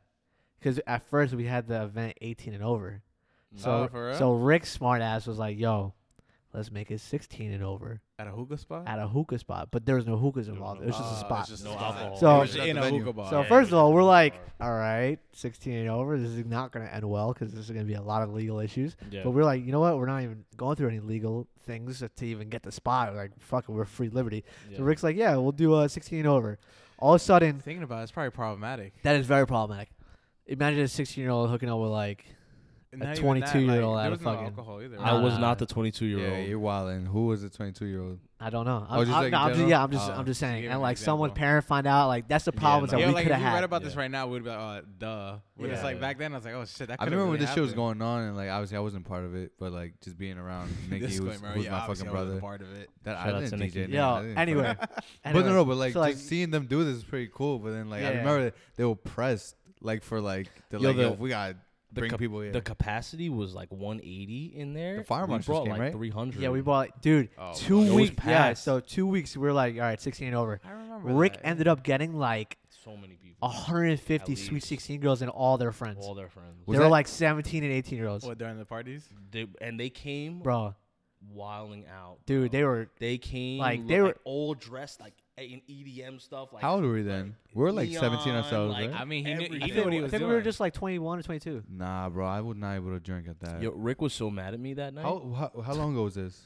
because 0.59 0.80
at 0.86 1.02
first 1.09 1.34
we 1.34 1.44
had 1.44 1.66
the 1.68 1.82
event 1.82 2.14
18 2.20 2.55
and 2.55 2.64
over, 2.64 3.02
so 3.57 3.70
Oh, 3.84 3.88
for 3.88 4.07
real? 4.09 4.18
so 4.18 4.32
Rick's 4.32 4.70
smart 4.70 5.02
ass 5.02 5.26
was 5.26 5.38
like, 5.38 5.59
yo, 5.59 5.94
let's 6.52 6.70
make 6.70 6.90
it 6.90 7.00
16 7.00 7.52
and 7.52 7.62
over 7.62 8.00
at 8.18 8.28
a 8.28 8.30
hookah 8.30 8.56
spot. 8.58 8.84
at 8.86 8.98
a 9.00 9.08
hookah 9.08 9.38
spot, 9.38 9.68
but 9.72 9.84
there 9.84 9.96
was 9.96 10.06
no 10.06 10.16
hookahs 10.16 10.46
involved. 10.46 10.80
no 10.80 10.84
It 10.84 10.86
was 10.88 10.98
just 10.98 11.14
a 11.14 11.16
spot. 11.16 11.40
it's 11.40 11.48
just 11.50 11.62
a 11.62 11.66
No 11.66 11.72
spot. 11.72 11.94
alcohol. 11.94 12.16
So- 12.16 12.36
It 12.36 12.40
was 12.40 12.54
It 12.56 12.66
in 12.68 12.78
a 12.78 12.80
the 12.82 12.90
hookah 12.90 13.12
bar. 13.12 13.30
So 13.30 13.40
Yeah, 13.42 13.48
first 13.48 13.72
of 13.72 13.78
all, 13.78 13.92
we're 13.92 14.04
like, 14.04 14.34
all 14.60 14.72
right, 14.72 15.18
16 15.32 15.74
and 15.74 15.88
over. 15.88 16.16
This 16.16 16.30
is 16.30 16.44
not 16.44 16.70
going 16.70 16.86
to 16.86 16.94
end 16.94 17.08
well 17.08 17.32
because 17.32 17.52
this 17.52 17.64
is 17.64 17.70
going 17.70 17.84
to 17.84 17.88
be 17.88 17.94
a 17.94 18.02
lot 18.02 18.22
of 18.22 18.32
legal 18.32 18.60
issues. 18.60 18.96
Yeah. 19.10 19.22
But 19.24 19.32
we're 19.32 19.42
like, 19.44 19.64
you 19.64 19.72
know 19.72 19.80
what? 19.80 19.98
We're 19.98 20.06
not 20.06 20.22
even 20.22 20.44
going 20.56 20.76
through 20.76 20.88
any 20.90 21.00
legal 21.00 21.48
things 21.64 22.04
to 22.14 22.24
even 22.26 22.50
get 22.50 22.62
the 22.62 22.70
spot. 22.70 23.10
We're 23.12 23.18
like, 23.18 23.32
fuck 23.40 23.64
it, 23.68 23.72
we're 23.72 23.84
free 23.84 24.10
liberty. 24.10 24.44
Yeah. 24.70 24.76
So 24.78 24.84
Rick's 24.84 25.02
like, 25.02 25.16
yeah, 25.16 25.34
we'll 25.36 25.50
do 25.52 25.74
uh, 25.74 25.88
16 25.88 26.20
and 26.20 26.28
over. 26.28 26.58
All 27.00 27.14
of 27.14 27.20
a 27.20 27.24
sudden, 27.24 27.58
Thinking 27.58 27.82
about 27.82 27.98
it, 28.00 28.02
it's 28.04 28.12
probably 28.12 28.30
problematic. 28.30 28.92
that 29.02 29.16
is 29.16 29.26
very 29.26 29.46
problematic. 29.46 29.90
Imagine 30.46 30.80
a 30.82 30.88
16 30.88 31.20
year 31.20 31.32
old 31.32 31.50
hooking 31.50 31.68
up 31.68 31.80
with 31.80 31.90
like, 31.90 32.24
Not 32.99 33.18
even 33.18 33.42
22-year-old 33.42 33.99
that, 33.99 34.05
at 34.07 34.11
like, 34.11 34.11
a 34.11 34.11
there 34.11 34.11
was 34.11 34.20
no 34.20 34.30
fucking- 34.32 34.45
alcohol 34.47 34.82
either. 34.82 35.01
I 35.01 35.05
Nah, 35.12 35.22
was 35.22 35.32
nah, 35.34 35.38
not 35.40 35.49
nah. 35.49 35.55
the 35.55 35.66
22 35.66 36.05
year 36.07 36.18
old. 36.18 36.28
Yeah, 36.28 36.38
you're 36.45 36.61
wildin'. 36.61 37.07
Who 37.07 37.26
was 37.26 37.42
the 37.42 37.51
22 37.51 37.86
year 37.86 38.01
old? 38.03 38.18
I 38.40 38.51
don't 38.51 38.66
know. 38.66 38.86
Oh, 38.90 38.95
I'm, 39.01 39.05
just 39.07 39.12
I'm- 39.16 39.22
like 39.24 39.32
no, 39.32 39.38
I'm 39.38 39.49
just, 39.49 39.55
general? 39.57 39.70
yeah, 39.70 39.82
I'm 39.82 39.90
just, 39.90 40.11
Oh. 40.11 40.12
I'm 40.12 40.26
just 40.26 40.40
saying. 40.40 40.62
give 40.62 40.70
And 40.70 40.76
an 40.76 40.82
like, 40.82 40.99
someone's 40.99 41.30
example. 41.30 41.40
parent 41.47 41.64
find 41.64 41.86
out, 41.86 42.09
like, 42.09 42.28
that's 42.28 42.45
the 42.45 42.53
Yeah, 42.55 42.61
problems 42.61 42.92
no. 42.92 42.99
that 42.99 43.03
yeah, 43.03 43.09
we 43.09 43.14
like 43.14 43.22
could 43.24 43.30
if 43.32 43.36
have 43.38 43.40
you 43.42 43.47
read 43.47 43.55
had. 43.55 43.64
about 43.64 43.82
this 43.84 43.95
Yeah. 43.95 44.01
right 44.01 44.11
now, 44.11 44.26
we'd 44.26 44.45
be 44.45 44.51
like, 44.51 44.59
oh, 44.59 44.86
duh. 44.99 45.36
But 45.57 45.70
it's 45.70 45.78
Yeah. 45.78 45.84
like 45.84 46.01
back 46.01 46.18
then, 46.18 46.32
I 46.32 46.36
was 46.36 46.45
like, 46.45 46.55
oh 46.55 46.64
shit, 46.66 46.88
that. 46.88 46.95
I 46.95 46.97
could've 47.05 47.12
remember 47.12 47.30
when 47.30 47.40
this 47.40 47.53
shit 47.55 47.62
was 47.62 47.72
going 47.72 48.03
on, 48.03 48.22
and 48.22 48.36
like 48.36 48.51
obviously 48.51 48.76
I 48.76 48.80
wasn't 48.80 49.07
part 49.07 49.24
of 49.24 49.34
it, 49.34 49.53
but 49.59 49.72
like 49.72 49.95
just 50.03 50.18
being 50.18 50.36
around 50.36 50.70
Nicky, 50.90 51.07
who's, 51.07 51.20
Disclaimer, 51.20 51.49
who's 51.55 51.64
my 51.68 51.70
fucking 51.70 51.84
I 51.84 51.88
wasn't 51.88 52.11
brother. 52.11 52.40
part 52.40 52.61
of 52.61 52.72
it. 52.76 52.90
That 53.05 53.16
Shout 53.16 53.26
I 53.26 53.30
out 53.36 53.40
didn't 53.40 53.59
to 53.61 53.64
DJ. 53.66 53.74
Nicky. 53.86 53.92
nah, 53.97 54.14
I 54.14 54.20
Yo, 54.20 54.22
didn't 54.26 54.38
anyway. 54.38 54.76
but 55.24 55.32
no, 55.32 55.53
no, 55.55 55.64
but 55.64 55.76
like 55.76 55.92
so, 55.95 56.05
just 56.11 56.28
seeing 56.28 56.51
them 56.51 56.66
do 56.66 56.84
this 56.84 56.97
is 56.97 57.05
pretty 57.05 57.30
cool. 57.32 57.59
But 57.61 57.70
then 57.70 57.88
like 57.88 58.01
I 58.03 58.11
Yeah. 58.12 58.18
remember 58.18 58.53
they 58.76 58.84
were 58.84 58.95
pressed 58.97 59.57
like 59.80 60.03
for 60.03 60.20
like 60.20 60.49
the 60.70 60.78
Yo, 60.80 60.88
like 60.88 60.97
the- 60.97 61.03
yo, 61.03 61.12
we 61.12 61.28
gotta 61.30 61.57
the 61.95 62.01
bring 62.01 62.11
cap- 62.11 62.18
people 62.18 62.40
here. 62.40 62.53
The 62.53 62.61
capacity 62.61 63.28
was 63.28 63.55
like 63.55 63.70
180 63.72 64.53
in 64.57 64.74
there. 64.74 64.99
The 64.99 65.05
fire 65.05 65.24
we 65.26 65.30
marshals 65.30 65.47
brought 65.47 65.62
came, 65.64 65.72
like 65.72 65.80
right? 65.80 65.92
300. 65.92 66.42
yeah, 66.42 66.49
we 66.51 66.61
bought, 66.61 67.01
dude, 67.03 67.30
Oh, 67.38 67.53
two 67.55 67.76
wow. 67.78 67.82
It 67.82 67.86
was 67.86 67.95
weeks. 68.11 68.24
Yeah, 68.26 68.55
so 68.55 68.80
two 68.80 69.07
weeks, 69.07 69.36
we 69.36 69.42
were 69.47 69.53
like, 69.53 69.74
all 69.76 69.80
right, 69.82 70.01
16 70.01 70.26
and 70.28 70.36
over. 70.36 70.61
I 70.64 70.70
remember. 70.72 71.12
Rick 71.14 71.34
that, 71.34 71.47
ended 71.47 71.68
up 71.68 71.82
getting 71.82 72.14
like 72.14 72.59
so 72.84 72.97
many 72.97 73.14
people. 73.14 73.49
150 73.49 74.34
sweet 74.36 74.62
16 74.62 75.01
girls 75.01 75.22
and 75.22 75.30
all 75.30 75.57
their 75.59 75.72
friends. 75.72 75.99
All 76.05 76.14
their 76.14 76.28
friends. 76.28 76.66
Was 76.66 76.78
they 76.78 76.84
were 76.84 76.90
like 76.90 77.09
17 77.09 77.62
and 77.64 77.72
18 77.72 77.99
year 77.99 78.09
olds. 78.09 78.24
What 78.24 78.38
during 78.38 78.59
the 78.59 78.64
parties? 78.64 79.09
They, 79.30 79.47
and 79.61 79.78
they 79.78 79.90
came 79.90 80.40
Bro, 80.40 80.74
wilding 81.32 81.84
out. 81.86 82.18
dude, 82.26 82.51
bro. 82.51 82.59
they 82.59 82.64
were 82.64 82.88
They 82.99 83.18
came 83.18 83.59
like, 83.59 83.78
like 83.80 83.86
they 83.88 83.95
they 83.95 84.01
were- 84.01 84.07
were 84.09 84.16
all 84.24 84.55
dressed 84.55 85.01
like 85.01 85.14
in 85.37 85.61
EDM 85.68 86.20
stuff. 86.20 86.53
Like 86.53 86.62
How 86.62 86.74
old 86.74 86.85
were 86.85 86.93
we 86.93 87.03
then? 87.03 87.37
We 87.55 87.62
were 87.62 87.72
like 87.72 87.91
17 87.93 88.24
neon, 88.26 88.45
ourselves, 88.45 88.72
like, 88.72 88.91
right? 88.91 89.01
I 89.01 89.05
mean, 89.05 89.24
he 89.26 89.35
knew, 89.35 89.49
he 89.49 89.72
knew 89.72 89.85
what 89.85 89.93
he 89.93 89.99
I 89.99 90.03
was 90.03 90.11
think 90.11 90.20
doing. 90.20 90.28
we 90.30 90.37
were 90.37 90.43
just 90.43 90.61
like 90.61 90.74
21 90.74 91.18
or 91.18 91.22
22. 91.22 91.64
Nah, 91.68 92.09
bro, 92.09 92.26
I 92.26 92.41
was 92.41 92.57
not 92.57 92.74
able 92.74 92.91
to 92.93 93.01
drink 93.01 93.26
at 93.28 93.41
that. 93.41 93.61
Yo, 93.62 93.70
Rick 93.72 94.01
was 94.01 94.12
so 94.12 94.30
mad 94.30 94.55
at 94.55 94.61
me 94.61 94.74
that 94.74 94.95
night. 94.95 95.03
how, 95.03 95.51
how 95.55 95.62
how 95.62 95.74
long 95.74 95.93
ago 95.93 96.05
was 96.05 96.14
this? 96.14 96.41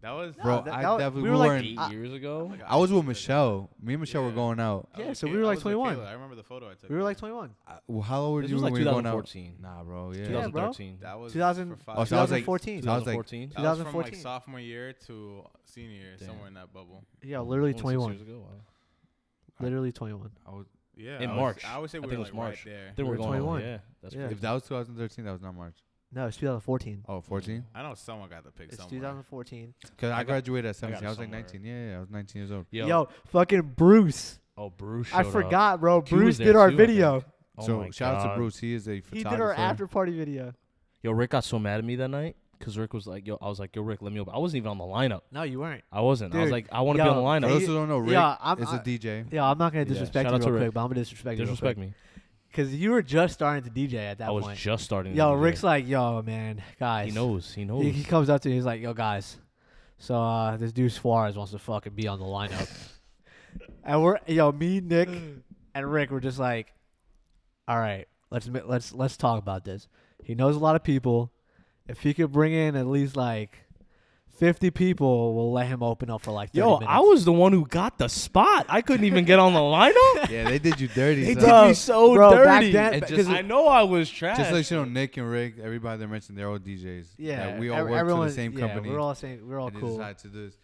Bro, 0.00 0.10
that 0.10 0.26
was 0.26 0.36
Bro, 0.36 0.62
that- 0.62 0.74
I 0.74 0.82
that 0.82 0.88
was- 0.90 0.98
definitely 1.00 1.22
we 1.22 1.28
we 1.28 1.30
were 1.32 1.36
like 1.38 1.48
weren't. 1.48 1.66
eight 1.66 1.78
I- 1.78 1.90
years 1.90 2.12
ago. 2.12 2.40
Oh 2.42 2.46
like, 2.46 2.62
I 2.62 2.76
was 2.76 2.92
with 2.92 3.04
Michelle. 3.04 3.68
Me 3.82 3.94
and 3.94 4.00
Michelle 4.00 4.22
were 4.22 4.28
Yeah. 4.28 4.34
going 4.36 4.60
out. 4.60 4.88
I 4.94 5.00
Yeah, 5.00 5.08
was 5.08 5.18
so 5.18 5.26
with 5.26 5.32
we 5.34 5.38
were 5.40 5.44
I 5.44 5.48
like 5.48 5.56
was 5.56 5.64
with 5.64 5.74
21. 5.74 5.96
Kayla. 5.96 6.06
I 6.06 6.12
remember 6.12 6.34
the 6.36 6.42
photo 6.44 6.66
I 6.66 6.74
took. 6.74 6.82
We 6.88 6.88
were 6.90 6.96
with 6.98 7.04
like 7.06 7.16
her. 7.16 7.20
21. 7.20 7.54
I- 7.66 7.78
well, 7.88 8.02
how 8.02 8.20
old 8.20 8.34
were 8.34 8.42
This 8.42 8.50
you 8.50 8.54
was 8.56 8.62
when 8.62 8.72
like 8.72 8.78
we 8.78 8.84
were 8.84 8.90
going 8.92 9.06
out? 9.06 9.26
2014. 9.26 9.56
Nah, 9.60 9.82
bro. 9.82 10.12
Yeah. 10.12 10.18
Yeah, 10.18 10.26
bro. 10.26 10.42
2013. 10.72 10.98
That 11.00 11.18
was 11.18 11.32
2000 11.32 11.70
for 11.70 11.76
five 11.76 11.96
Oh, 11.98 12.04
so 12.04 12.16
I 12.18 12.22
was 12.22 12.30
like- 12.30 12.44
2014. 12.44 12.82
so 12.82 12.90
I 12.90 12.94
was 12.94 13.06
like- 13.06 13.12
2014. 13.26 13.48
That 13.56 13.62
was 13.62 13.78
from 13.78 13.84
like 13.86 13.92
2014. 14.12 14.20
sophomore 14.22 14.60
year 14.60 14.92
to 15.06 15.44
senior 15.64 15.90
year, 15.90 16.16
Damn. 16.18 16.28
somewhere 16.28 16.46
in 16.48 16.54
that 16.54 16.72
bubble. 16.72 17.04
Yeah, 17.22 17.40
literally 17.40 17.70
Only 17.70 17.78
six 17.78 17.82
21. 17.82 18.12
years 18.12 18.22
ago, 18.22 18.38
wow. 18.38 18.60
Literally 19.60 19.90
21. 19.92 20.30
I 20.46 20.50
was, 20.52 20.66
Yeah, 20.96 21.20
In 21.20 21.30
I 21.30 21.34
March. 21.34 21.56
Was, 21.62 21.64
I 21.64 21.78
would 21.78 21.90
say 21.90 21.98
I 21.98 22.00
we 22.00 22.08
think 22.08 22.10
were 22.10 22.14
it 22.16 22.18
was 22.18 22.28
like 22.28 22.34
March. 22.34 22.66
right 22.66 22.72
there. 22.74 22.92
Then 22.96 23.06
We 23.06 23.10
we're 23.10 23.10
were 23.10 23.16
going. 23.18 23.28
21. 23.40 23.60
Yeah, 23.62 23.78
that's 24.02 24.14
Yeah. 24.14 24.20
crazy. 24.22 24.34
if 24.34 24.40
that 24.40 24.52
was 24.52 24.62
2013, 24.64 25.24
that 25.26 25.32
was 25.32 25.42
not 25.42 25.54
March. 25.54 25.76
No, 26.10 26.26
it's 26.26 26.36
2014. 26.38 27.04
Oh, 27.06 27.20
14? 27.20 27.64
I 27.74 27.82
know 27.82 27.94
someone 27.94 28.30
got 28.30 28.42
the 28.44 28.50
pick 28.50 28.68
It's 28.68 28.78
somewhere. 28.78 29.00
2014. 29.00 29.74
Because 29.82 30.10
I 30.10 30.20
I, 30.20 30.24
graduated 30.24 30.70
at 30.70 30.76
17. 30.76 31.04
I, 31.06 31.08
was 31.10 31.18
like 31.18 31.28
19. 31.30 31.62
Yeah, 31.64 31.86
yeah, 31.90 31.96
I 31.96 32.00
was 32.00 32.10
19 32.10 32.40
years 32.40 32.50
old. 32.52 32.66
Yo, 32.70 32.86
Yo, 32.86 33.08
fucking 33.26 33.74
Bruce. 33.76 34.38
oh 34.56 34.70
Bruce. 34.70 35.08
I 35.12 35.18
showed 35.22 35.26
up. 35.28 35.32
forgot, 35.32 35.80
bro. 35.80 36.00
Q 36.02 36.16
Bruce 36.16 36.38
did 36.38 36.56
our 36.56 36.70
too, 36.70 36.76
video. 36.76 37.24
Oh 37.58 37.66
so 37.66 37.78
my 37.80 37.90
shout 37.90 38.14
out 38.14 38.30
to 38.30 38.36
Bruce. 38.36 38.56
He 38.58 38.72
is 38.72 38.88
a 38.88 38.94
He 38.94 39.00
photographer. 39.00 39.36
did 39.36 39.42
our 39.42 39.52
after 39.52 39.86
party 39.86 40.16
video. 40.16 40.54
Yo, 41.02 41.12
Rick 41.12 41.30
got 41.30 41.44
so 41.44 41.58
mad 41.58 41.78
at 41.78 41.84
me 41.84 41.96
that 41.96 42.08
night 42.08 42.36
because 42.58 42.78
Rick 42.78 42.94
was 42.94 43.06
like, 43.06 43.26
"Yo," 43.26 43.36
I 43.42 43.48
was 43.48 43.58
like, 43.60 43.74
"Yo, 43.76 43.82
Rick, 43.82 44.00
let 44.00 44.12
me." 44.12 44.18
Open. 44.20 44.32
I 44.34 44.38
wasn't 44.38 44.58
even 44.58 44.70
on 44.70 44.78
the 44.78 44.84
lineup. 44.84 45.20
No, 45.30 45.42
you 45.42 45.60
weren't. 45.60 45.84
I 45.92 46.00
wasn't. 46.00 46.34
I 46.34 46.40
was 46.42 46.50
like, 46.50 46.68
"I 46.72 46.80
want 46.80 46.96
to 46.98 47.04
be 47.04 47.08
on 47.08 47.16
the 47.16 47.22
yo, 47.22 47.26
For 47.28 47.46
lineup." 47.46 47.48
those 47.50 47.60
He- 47.62 47.66
who 47.66 47.74
don't 47.74 47.88
know, 47.88 47.98
Rick 47.98 48.12
yeah, 48.12 48.36
I'm- 48.40 48.62
is 48.62 48.68
I- 48.68 48.76
a 48.76 48.80
DJ. 48.82 49.26
Yeah, 49.30 49.44
I'm 49.48 49.58
not 49.58 49.72
gonna 49.72 49.80
Yeah, 49.84 49.88
disrespect 49.88 50.24
shout 50.26 50.32
you 50.32 50.36
out 50.36 50.42
to 50.42 50.46
real 50.46 50.54
Rick. 50.54 50.62
quick, 50.68 50.74
but 50.74 50.80
I'm 50.82 50.88
gonna 50.88 51.00
disrespect 51.00 51.38
you 51.38 51.44
real 51.44 51.52
Disrespect 51.54 51.78
quick. 51.78 51.88
me. 51.90 51.94
Cause 52.58 52.74
you 52.74 52.90
were 52.90 53.02
just 53.02 53.34
starting 53.34 53.62
to 53.62 53.70
DJ 53.70 53.98
at 53.98 54.18
that 54.18 54.26
point. 54.26 54.28
I 54.28 54.30
was 54.32 54.44
point. 54.46 54.58
just 54.58 54.84
starting. 54.84 55.12
to 55.12 55.16
Yo, 55.16 55.32
DJ. 55.32 55.42
Rick's 55.42 55.62
like, 55.62 55.86
yo, 55.86 56.22
man, 56.22 56.60
guys. 56.80 57.06
He 57.06 57.14
knows. 57.14 57.54
He 57.54 57.64
knows. 57.64 57.84
He, 57.84 57.92
he 57.92 58.02
comes 58.02 58.28
up 58.28 58.40
to 58.40 58.48
me. 58.48 58.56
He's 58.56 58.64
like, 58.64 58.80
yo, 58.80 58.94
guys. 58.94 59.36
So 59.98 60.20
uh, 60.20 60.56
this 60.56 60.72
dude 60.72 60.90
Suarez 60.90 61.36
wants 61.36 61.52
to 61.52 61.60
fucking 61.60 61.92
be 61.92 62.08
on 62.08 62.18
the 62.18 62.24
lineup, 62.24 62.68
and 63.84 64.02
we're 64.02 64.18
yo, 64.26 64.50
me, 64.50 64.80
Nick, 64.80 65.08
and 65.72 65.92
Rick 65.92 66.10
were 66.10 66.18
just 66.18 66.40
like, 66.40 66.74
all 67.68 67.78
right, 67.78 68.08
let's 68.32 68.48
let's 68.48 68.92
let's 68.92 69.16
talk 69.16 69.38
about 69.38 69.64
this. 69.64 69.86
He 70.24 70.34
knows 70.34 70.56
a 70.56 70.58
lot 70.58 70.74
of 70.74 70.82
people. 70.82 71.32
If 71.86 72.00
he 72.00 72.12
could 72.12 72.32
bring 72.32 72.52
in 72.52 72.74
at 72.74 72.88
least 72.88 73.16
like 73.16 73.56
50 74.38 74.70
people 74.70 75.34
will 75.34 75.52
let 75.52 75.66
him 75.66 75.82
open 75.82 76.10
up 76.10 76.22
for 76.22 76.30
like 76.30 76.50
30 76.50 76.58
Yo, 76.58 76.66
minutes. 76.78 76.86
I 76.88 77.00
was 77.00 77.24
the 77.24 77.32
one 77.32 77.52
who 77.52 77.66
got 77.66 77.98
the 77.98 78.08
spot. 78.08 78.66
I 78.68 78.82
couldn't 78.82 79.04
even 79.06 79.24
get 79.24 79.38
on 79.38 79.52
the 79.52 79.58
lineup. 79.60 80.30
Yeah, 80.30 80.44
they 80.48 80.58
did 80.58 80.80
you 80.80 80.88
dirty. 80.88 81.24
They 81.24 81.34
son. 81.34 81.42
did 81.42 81.48
Bro, 81.48 81.68
me 81.68 81.74
so 81.74 82.14
bro, 82.14 82.30
back 82.44 82.60
dirty. 82.60 82.72
then- 82.72 82.92
And 82.94 83.00
because 83.02 83.16
just- 83.16 83.30
it- 83.30 83.34
I 83.36 83.42
know 83.42 83.66
I 83.66 83.82
was 83.82 84.08
trash. 84.08 84.36
Just 84.38 84.52
like 84.52 84.70
you 84.70 84.76
know, 84.76 84.84
Nick 84.84 85.16
and 85.16 85.28
Rick, 85.30 85.54
everybody 85.62 85.98
that 85.98 86.08
mentioned 86.08 86.38
they're 86.38 86.48
all 86.48 86.58
DJs. 86.58 87.06
yeah, 87.18 87.36
That 87.52 87.58
we 87.58 87.68
all 87.70 87.78
ev- 87.78 87.84
work 87.84 87.92
for 87.92 87.98
everyone- 87.98 88.26
the 88.28 88.32
same 88.34 88.52
yeah, 88.52 88.60
company. 88.68 88.90
We're 88.90 89.00
all 89.00 89.14
saying 89.14 89.40
we're 89.48 89.58
all 89.60 89.68
and 89.68 89.76
they 89.76 89.80
cool. 89.80 89.96
decided 89.96 90.18
to 90.18 90.28
do 90.28 90.44
this. 90.46 90.56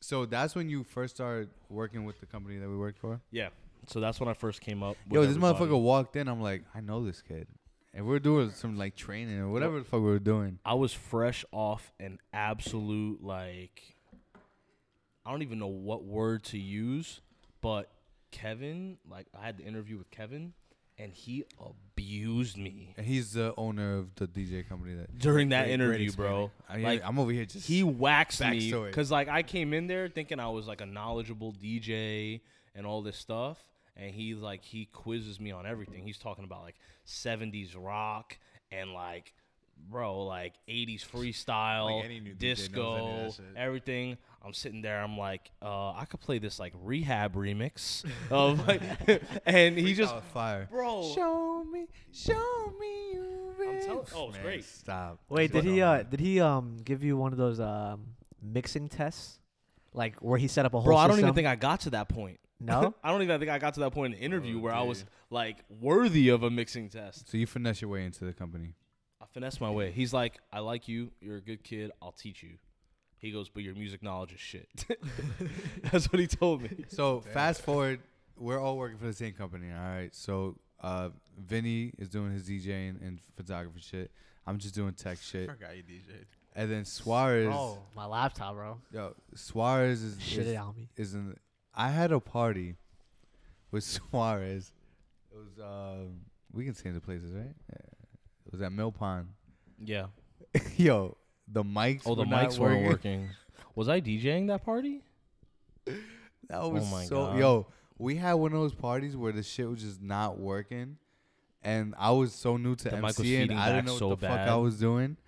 So 0.00 0.24
that's 0.26 0.54
when 0.54 0.70
you 0.70 0.84
first 0.84 1.16
started 1.16 1.50
working 1.68 2.04
with 2.04 2.20
the 2.20 2.26
company 2.26 2.56
that 2.58 2.68
we 2.68 2.76
worked 2.76 2.98
for. 2.98 3.20
yeah. 3.30 3.48
So 3.86 4.00
that's 4.00 4.20
when 4.20 4.28
I 4.28 4.34
first 4.34 4.60
came 4.60 4.82
up. 4.82 4.96
Yo, 5.10 5.22
this 5.22 5.30
everybody. 5.36 5.58
motherfucker 5.66 5.80
walked 5.80 6.14
in. 6.16 6.28
I'm 6.28 6.42
like, 6.42 6.62
I 6.74 6.80
know 6.80 7.04
this 7.06 7.22
kid, 7.22 7.46
and 7.98 8.06
we're 8.06 8.20
doing 8.20 8.52
some 8.52 8.78
like 8.78 8.94
training 8.94 9.40
or 9.40 9.48
whatever 9.48 9.80
the 9.80 9.84
fuck 9.84 9.98
we 10.00 10.06
were 10.06 10.20
doing. 10.20 10.60
I 10.64 10.74
was 10.74 10.92
fresh 10.92 11.44
off 11.50 11.92
an 11.98 12.20
absolute 12.32 13.24
like 13.24 13.82
I 15.26 15.32
don't 15.32 15.42
even 15.42 15.58
know 15.58 15.66
what 15.66 16.04
word 16.04 16.44
to 16.44 16.58
use, 16.58 17.20
but 17.60 17.90
Kevin, 18.30 18.98
like 19.10 19.26
I 19.36 19.44
had 19.44 19.58
the 19.58 19.64
interview 19.64 19.98
with 19.98 20.12
Kevin 20.12 20.52
and 20.96 21.12
he 21.12 21.44
abused 21.60 22.56
me 22.56 22.94
And 22.96 23.04
he's 23.04 23.32
the 23.32 23.52
owner 23.56 23.96
of 23.98 24.14
the 24.14 24.28
DJ 24.28 24.68
company 24.68 24.94
that. 24.94 25.18
during 25.18 25.48
that 25.48 25.64
Great- 25.66 25.76
great 25.78 25.86
interview, 25.86 26.12
bro. 26.12 26.50
I, 26.68 26.76
uh, 26.76 26.78
Like, 26.82 27.02
I'm 27.04 27.18
over 27.18 27.32
here 27.32 27.46
just. 27.46 27.66
He 27.66 27.82
waxed 27.82 28.40
me 28.40 28.70
cuz 28.92 29.10
like 29.10 29.26
I 29.28 29.42
came 29.42 29.74
in 29.74 29.88
there 29.88 30.08
thinking 30.08 30.38
I 30.38 30.50
was 30.50 30.68
like 30.68 30.80
a 30.80 30.86
knowledgeable 30.86 31.52
DJ 31.52 32.42
and 32.76 32.86
all 32.86 33.02
this 33.02 33.16
stuff 33.16 33.58
and 33.98 34.14
he 34.14 34.34
like 34.34 34.64
he 34.64 34.86
quizzes 34.86 35.40
me 35.40 35.50
on 35.50 35.66
everything. 35.66 36.04
He's 36.04 36.18
talking 36.18 36.44
about 36.44 36.62
like 36.62 36.76
70s 37.06 37.74
rock 37.76 38.38
and 38.70 38.92
like 38.92 39.32
bro 39.90 40.22
like 40.24 40.54
80s 40.68 41.06
freestyle, 41.06 41.96
Like 41.96 42.04
any 42.04 42.20
new 42.20 42.34
DJ 42.34 42.70
knows 42.72 42.98
any 42.98 43.14
of 43.18 43.26
disco, 43.28 43.42
that 43.54 43.60
everything. 43.60 44.16
I'm 44.44 44.54
sitting 44.54 44.82
there 44.82 45.02
I'm 45.02 45.18
like 45.18 45.50
uh 45.62 45.90
I 45.90 46.04
could 46.04 46.20
play 46.20 46.38
this 46.38 46.58
like 46.58 46.72
rehab 46.82 47.34
remix 47.34 48.04
of 48.30 48.66
like 48.66 48.82
and 49.46 49.76
he 49.76 49.94
just 49.94 50.14
fire. 50.32 50.68
bro 50.70 51.12
Show 51.14 51.64
me, 51.64 51.86
show 52.12 52.72
me 52.80 53.12
you. 53.12 53.34
I'm 53.68 53.80
tell- 53.80 54.06
oh, 54.14 54.28
it's 54.28 54.36
Man, 54.36 54.44
great. 54.44 54.64
Stop. 54.64 55.18
Wait, 55.28 55.52
did 55.52 55.64
he 55.64 55.82
uh 55.82 56.02
did 56.02 56.20
he 56.20 56.40
um 56.40 56.76
give 56.84 57.02
you 57.02 57.16
one 57.16 57.32
of 57.32 57.38
those 57.38 57.60
um 57.60 58.02
mixing 58.40 58.88
tests? 58.88 59.38
Like 59.92 60.16
where 60.22 60.38
he 60.38 60.48
set 60.48 60.64
up 60.64 60.74
a 60.74 60.78
whole 60.78 60.84
bro, 60.84 60.96
I 60.96 61.08
don't 61.08 61.18
even 61.18 61.34
think 61.34 61.46
I 61.48 61.56
got 61.56 61.80
to 61.80 61.90
that 61.90 62.08
point. 62.08 62.38
No? 62.60 62.94
I 63.04 63.10
don't 63.12 63.22
even 63.22 63.38
think 63.38 63.50
I 63.50 63.58
got 63.58 63.74
to 63.74 63.80
that 63.80 63.92
point 63.92 64.14
in 64.14 64.20
the 64.20 64.24
interview 64.24 64.56
Oh, 64.58 64.60
where 64.62 64.72
I 64.74 64.82
was 64.82 65.04
like 65.30 65.58
worthy 65.80 66.28
of 66.30 66.42
a 66.42 66.50
mixing 66.50 66.88
test. 66.88 67.30
So 67.30 67.36
you 67.38 67.46
finesse 67.46 67.80
your 67.80 67.90
way 67.90 68.04
into 68.04 68.24
the 68.24 68.32
company. 68.32 68.74
I 69.20 69.26
finesse 69.26 69.60
my 69.60 69.70
way. 69.70 69.90
He's 69.92 70.12
like, 70.12 70.38
I 70.52 70.60
like 70.60 70.88
you. 70.88 71.10
You're 71.20 71.36
a 71.36 71.40
good 71.42 71.62
kid. 71.64 71.90
I'll 72.02 72.12
teach 72.12 72.42
you. 72.42 72.58
He 73.18 73.32
goes, 73.32 73.48
but 73.48 73.62
your 73.64 73.74
music 73.74 74.02
knowledge 74.02 74.32
is 74.32 74.40
shit. 74.40 74.68
That's 75.92 76.06
what 76.12 76.20
he 76.20 76.26
told 76.26 76.62
me. 76.62 76.84
So 76.88 77.20
fast 77.20 77.62
forward, 77.62 78.00
we're 78.36 78.60
all 78.60 78.76
working 78.78 78.98
for 78.98 79.06
the 79.06 79.12
same 79.12 79.32
company. 79.32 79.66
All 79.72 79.80
right. 79.80 80.14
So 80.14 80.56
uh, 80.80 81.10
Vinny 81.36 81.92
is 81.98 82.08
doing 82.08 82.32
his 82.32 82.48
DJing 82.48 83.04
and 83.06 83.18
photography 83.36 83.80
shit. 83.80 84.10
I'm 84.46 84.58
just 84.58 84.74
doing 84.74 84.92
tech 84.94 85.18
shit. 85.22 85.48
Forgot 85.48 85.76
you 85.76 85.82
DJ'd. 85.82 86.26
And 86.54 86.70
then 86.70 86.84
Suarez, 86.84 87.48
Oh, 87.52 87.78
my 87.94 88.06
laptop, 88.06 88.54
bro. 88.54 88.78
yo, 88.92 89.14
Suarez 89.34 90.02
is 90.02 90.20
Shit 90.20 90.40
is, 90.46 90.52
it 90.52 90.56
on 90.56 90.74
me. 90.76 90.88
is 90.96 91.14
in. 91.14 91.36
I 91.78 91.90
had 91.90 92.10
a 92.10 92.20
party 92.20 92.74
with 93.70 93.84
Suarez. 94.10 94.72
It 95.32 95.36
was 95.38 95.58
um, 95.64 96.20
we 96.52 96.64
can 96.64 96.74
say 96.74 96.90
the 96.90 97.00
places, 97.00 97.32
right? 97.32 97.54
It 97.72 98.52
was 98.52 98.60
at 98.60 98.72
Mill 98.72 98.90
Pond. 98.92 99.28
Yeah. 99.82 100.06
Yo, 100.76 101.16
the 101.46 101.62
mics. 101.62 102.02
Oh, 102.04 102.14
the 102.14 102.22
were 102.22 102.26
mics 102.26 102.58
weren't 102.58 102.86
working. 102.86 103.28
Was 103.74 103.88
I 103.88 104.00
DJing 104.00 104.48
that 104.48 104.64
party? 104.64 105.02
That 106.48 106.62
was 106.62 106.90
my 106.90 107.04
so 107.04 107.26
God. 107.26 107.38
yo. 107.38 107.66
We 107.98 108.16
had 108.16 108.32
one 108.34 108.54
of 108.54 108.58
those 108.58 108.74
parties 108.74 109.14
where 109.14 109.32
the 109.32 109.42
shit 109.42 109.68
was 109.68 109.82
just 109.82 110.00
not 110.00 110.38
working, 110.38 110.96
and 111.62 111.94
I 111.98 112.12
was 112.12 112.32
so 112.32 112.56
new 112.56 112.74
to 112.76 112.84
The 112.88 112.96
mic 112.96 113.18
MC 113.18 113.36
and 113.36 113.52
I 113.52 113.72
didn't 113.72 113.84
know 113.84 113.92
what 113.92 113.98
so 113.98 114.08
the 114.10 114.16
fuck 114.16 114.48
I 114.48 114.56
was 114.56 114.78
doing. 114.78 115.18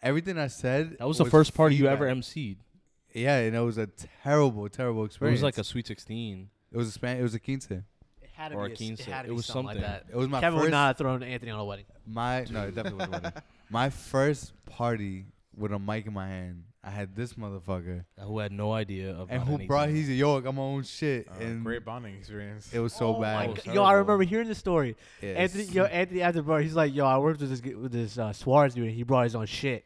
Everything 0.00 0.38
I 0.38 0.46
said 0.46 0.98
That 0.98 1.08
was 1.08 1.18
the 1.18 1.24
first 1.24 1.52
party 1.54 1.74
you 1.74 1.88
ever 1.88 2.06
emceed. 2.06 2.58
Yeah, 3.14 3.38
and 3.38 3.56
it 3.56 3.60
was 3.60 3.78
a 3.78 3.86
terrible, 4.22 4.68
terrible 4.68 5.04
experience. 5.04 5.40
It 5.40 5.44
was 5.44 5.56
like 5.56 5.58
a 5.58 5.64
Sweet 5.64 5.86
16. 5.86 6.48
it 6.72 6.76
was 6.76 6.88
a 6.88 6.92
span. 6.92 7.16
It 7.18 7.22
was 7.22 7.34
a 7.34 7.40
quince. 7.40 7.66
It 7.70 7.82
It 8.22 8.28
had 8.34 8.52
Or 8.52 8.66
a 8.66 8.68
be 8.68 8.72
s- 8.74 8.78
quince. 8.78 9.00
It, 9.00 9.06
had 9.06 9.22
to 9.22 9.28
It 9.28 9.30
be 9.30 9.36
was 9.36 9.46
something, 9.46 9.68
something. 9.76 9.82
like 9.82 10.04
that. 10.06 10.12
It 10.12 10.16
was 10.16 10.28
my 10.28 10.40
Kevin 10.40 10.58
first. 10.58 10.64
would 10.66 10.70
not 10.72 10.86
have 10.88 10.96
thrown 10.98 11.22
Anthony 11.22 11.50
on 11.50 11.58
a 11.60 11.64
wedding. 11.64 11.86
my 12.06 12.44
no, 12.50 12.62
it 12.68 12.74
definitely 12.74 12.98
wasn't. 13.06 13.12
winning. 13.24 13.32
My 13.70 13.90
first 13.90 14.52
party 14.64 15.26
with 15.54 15.72
a 15.72 15.78
mic 15.78 16.06
in 16.06 16.14
my 16.14 16.26
hand. 16.26 16.62
I 16.82 16.90
had 16.90 17.14
this 17.14 17.34
motherfucker, 17.34 18.04
Who 18.20 18.38
had 18.38 18.50
no 18.52 18.72
idea 18.72 19.10
of 19.10 19.28
and 19.30 19.42
who 19.42 19.48
anything. 19.54 19.66
brought 19.66 19.88
he's 19.90 20.08
a 20.08 20.12
yo, 20.14 20.38
I 20.38 20.40
got 20.40 20.54
my 20.54 20.62
own 20.62 20.84
shit, 20.84 21.28
Uh, 21.28 21.34
and 21.44 21.62
great 21.64 21.84
bonding 21.84 22.14
experience. 22.16 22.72
it 22.72 22.78
was 22.78 22.94
so 22.94 23.16
oh 23.16 23.20
bad. 23.20 23.34
My 23.34 23.46
That 23.48 23.54
was 23.56 23.64
God. 23.64 23.74
Yo, 23.74 23.82
I 23.82 23.90
terrible. 23.90 24.12
remember 24.14 24.24
hearing 24.30 24.48
the 24.48 24.54
story. 24.54 24.96
Yeah, 25.20 25.30
Anthony, 25.30 25.62
it's- 25.64 25.74
yo, 25.74 25.84
Anthony 25.84 26.22
after 26.22 26.40
bro, 26.40 26.58
he's 26.62 26.74
like, 26.76 26.94
yo, 26.94 27.04
I 27.04 27.18
worked 27.18 27.40
with 27.40 27.50
this 27.50 27.60
g- 27.60 27.74
with 27.74 27.92
this 27.92 28.16
uh, 28.16 28.32
Suarez 28.32 28.72
dude, 28.74 28.84
and 28.86 28.94
he 28.94 29.02
brought 29.02 29.24
his 29.24 29.34
own 29.34 29.44
shit. 29.46 29.84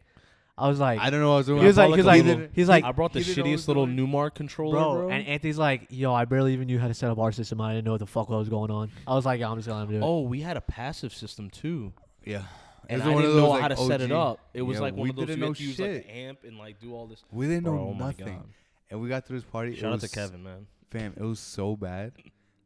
I 0.63 0.69
was 0.69 0.79
like, 0.79 1.01
I 1.01 1.11
don't 1.11 1.21
know 1.21 1.29
what 1.31 1.35
I 1.35 1.39
was 1.39 1.47
doing. 1.47 1.61
he 1.61 1.67
was 1.67 1.79
I 1.79 1.83
like, 1.87 1.91
he 1.91 1.97
was 1.99 2.07
like, 2.07 2.25
little- 2.25 2.49
he's 2.53 2.69
like, 2.69 2.85
I 2.85 2.93
brought 2.93 3.13
the 3.13 3.21
he 3.21 3.25
didn't 3.35 3.45
know 3.45 3.51
what 3.51 3.59
shittiest 3.61 3.69
little 3.69 3.87
going- 3.87 3.97
Numark 3.99 4.35
controller, 4.35 4.73
bro, 4.79 4.95
bro. 4.95 5.11
and 5.11 5.27
Anthony's 5.27 5.59
like, 5.59 5.87
yo, 5.91 6.15
I 6.15 6.25
barely 6.25 6.53
even 6.53 6.67
knew 6.69 6.79
how 6.79 6.89
to 6.89 6.95
set 6.95 7.11
up 7.11 7.19
our 7.19 7.33
system. 7.33 7.61
I 7.61 7.73
didn't 7.75 7.85
know 7.87 7.93
what 7.93 8.01
the 8.01 8.07
fuck 8.07 8.29
was 8.29 8.49
going 8.49 8.71
on. 8.71 8.91
I 9.07 9.15
was 9.15 9.27
like, 9.27 9.41
yo, 9.41 9.51
I'm 9.51 9.57
just 9.59 9.69
gonna 9.69 9.91
do 9.91 9.97
it. 9.97 10.03
oh, 10.03 10.21
we 10.23 10.41
had 10.41 10.57
a 10.57 10.61
passive 10.61 11.13
system 11.13 11.51
too. 11.51 11.93
yeah. 12.25 12.43
And 12.89 13.01
I 13.03 13.15
didn't 13.15 13.37
know 13.37 13.51
like, 13.51 13.63
how 13.63 13.69
to 13.69 13.77
set 13.77 14.01
it 14.01 14.11
up. 14.13 14.41
It 14.55 14.63
was 14.63 14.77
Yeah, 14.77 14.81
like 14.83 14.95
one 14.95 15.05
we 15.05 15.11
of 15.11 15.17
those 15.17 15.27
didn't 15.27 15.39
you 15.39 15.45
know 15.45 15.51
had 15.53 15.57
to 15.57 15.63
use 15.65 15.79
like 15.79 15.91
shit. 15.91 16.05
an 16.05 16.11
amp 16.11 16.39
and 16.45 16.59
like 16.59 16.81
do 16.81 16.95
all 16.95 17.07
this. 17.07 17.23
We 17.31 17.47
didn't 17.47 17.65
know 17.65 17.73
Bro, 17.73 17.89
oh 17.91 17.95
my 17.95 18.07
nothing. 18.07 18.43
And 18.91 19.01
we 19.01 19.09
got 19.09 19.25
through 19.27 19.39
this 19.39 19.49
party. 19.49 19.75
Shout 19.77 19.85
it 19.85 19.87
out 19.95 20.01
to 20.01 20.05
was- 20.05 20.11
Kevin, 20.13 20.43
man. 20.43 20.67
Fam, 20.91 21.15
it 21.17 21.23
was 21.23 21.39
so 21.41 21.75
bad. 21.77 22.13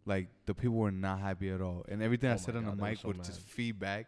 Like 0.07 0.29
the 0.47 0.55
people 0.55 0.77
were 0.77 0.91
not 0.91 1.21
happy 1.21 1.51
at 1.51 1.61
all, 1.61 1.85
and 1.89 2.03
everything 2.03 2.31
Oh 2.31 2.35
I 2.35 2.37
said 2.37 2.57
on 2.57 2.65
the 2.65 2.75
mic 2.75 2.99
so 2.99 3.09
would 3.09 3.23
just 3.25 3.41
feedback. 3.41 4.07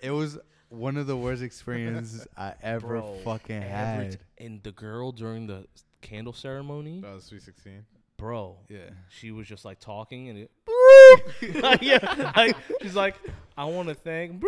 it 0.00 0.10
was 0.10 0.38
one 0.72 0.96
of 0.96 1.06
the 1.06 1.16
worst 1.16 1.42
experiences 1.42 2.26
I 2.36 2.54
ever 2.62 2.86
Bro, 2.88 3.18
fucking 3.24 3.56
Every 3.62 3.70
had. 4.06 4.12
t- 4.12 4.18
and 4.44 4.62
the 4.62 4.72
girl 4.72 5.12
during 5.12 5.46
the 5.46 5.66
candle 6.00 6.32
ceremony, 6.32 7.00
That 7.00 7.14
was 7.14 7.24
Sweet 7.24 7.42
16. 7.42 7.84
bro, 8.16 8.56
yeah, 8.68 8.78
she 9.08 9.30
was 9.32 9.46
just 9.46 9.64
like 9.64 9.78
talking 9.80 10.28
and 10.30 10.38
it. 10.38 10.50
yeah, 11.82 12.32
like, 12.36 12.56
she's 12.80 12.94
like, 12.96 13.16
I 13.56 13.64
want 13.66 13.88
to 13.88 13.94
thank 13.94 14.42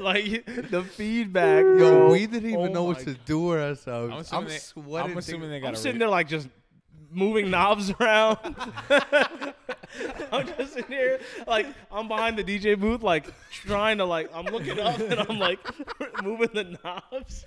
like 0.00 0.44
the 0.70 0.82
feedback. 0.96 1.62
yo, 1.64 2.10
we 2.10 2.26
didn't 2.26 2.48
even 2.50 2.60
Oh 2.60 2.72
know 2.72 2.84
what 2.84 2.98
my 2.98 3.04
to 3.04 3.14
do 3.24 3.40
with 3.40 3.60
ourselves. 3.60 4.32
I'm 4.32 4.38
I'm, 4.42 4.48
they- 4.48 4.58
sweating. 4.58 5.12
I'm 5.12 5.18
assuming 5.18 5.50
they 5.50 5.60
got 5.60 5.68
I'm 5.68 5.76
sitting 5.76 5.94
re- 5.94 5.98
there 6.00 6.08
like 6.08 6.28
just 6.28 6.48
moving 7.12 7.48
knobs 7.50 7.90
around. 8.00 8.38
I'm 10.32 10.46
just 10.46 10.74
sitting 10.74 10.90
here 10.90 11.20
like 11.46 11.66
I'm 11.90 12.08
behind 12.08 12.36
the 12.38 12.44
DJ 12.44 12.78
booth, 12.78 13.02
like 13.02 13.26
trying 13.50 13.98
to 13.98 14.04
like 14.04 14.30
I'm 14.34 14.46
looking 14.46 14.78
up 14.80 14.98
and 14.98 15.14
I'm 15.20 15.38
like 15.38 15.58
moving 16.22 16.50
the 16.52 16.78
knobs, 16.84 17.44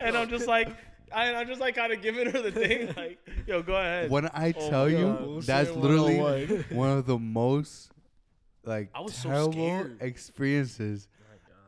and 0.00 0.16
I'm 0.16 0.28
just 0.28 0.46
like. 0.46 0.68
I, 1.12 1.34
I'm 1.34 1.48
just 1.48 1.60
like 1.60 1.74
kind 1.74 1.92
of 1.92 2.02
giving 2.02 2.30
her 2.30 2.40
the 2.40 2.52
thing, 2.52 2.86
like, 2.96 3.18
"Yo, 3.44 3.62
go 3.64 3.74
ahead." 3.74 4.12
When 4.12 4.26
I 4.28 4.54
Oh 4.56 4.70
tell 4.70 4.84
my 4.84 4.90
you, 4.92 5.06
God. 5.06 5.42
that's 5.42 5.70
literally 5.72 6.62
one 6.70 6.90
of 6.96 7.04
the 7.04 7.18
most 7.18 7.90
like 8.62 8.90
I 8.94 9.00
was 9.00 9.12
so 9.16 9.28
terrible 9.28 9.52
scared. 9.54 9.98
experiences 10.00 11.08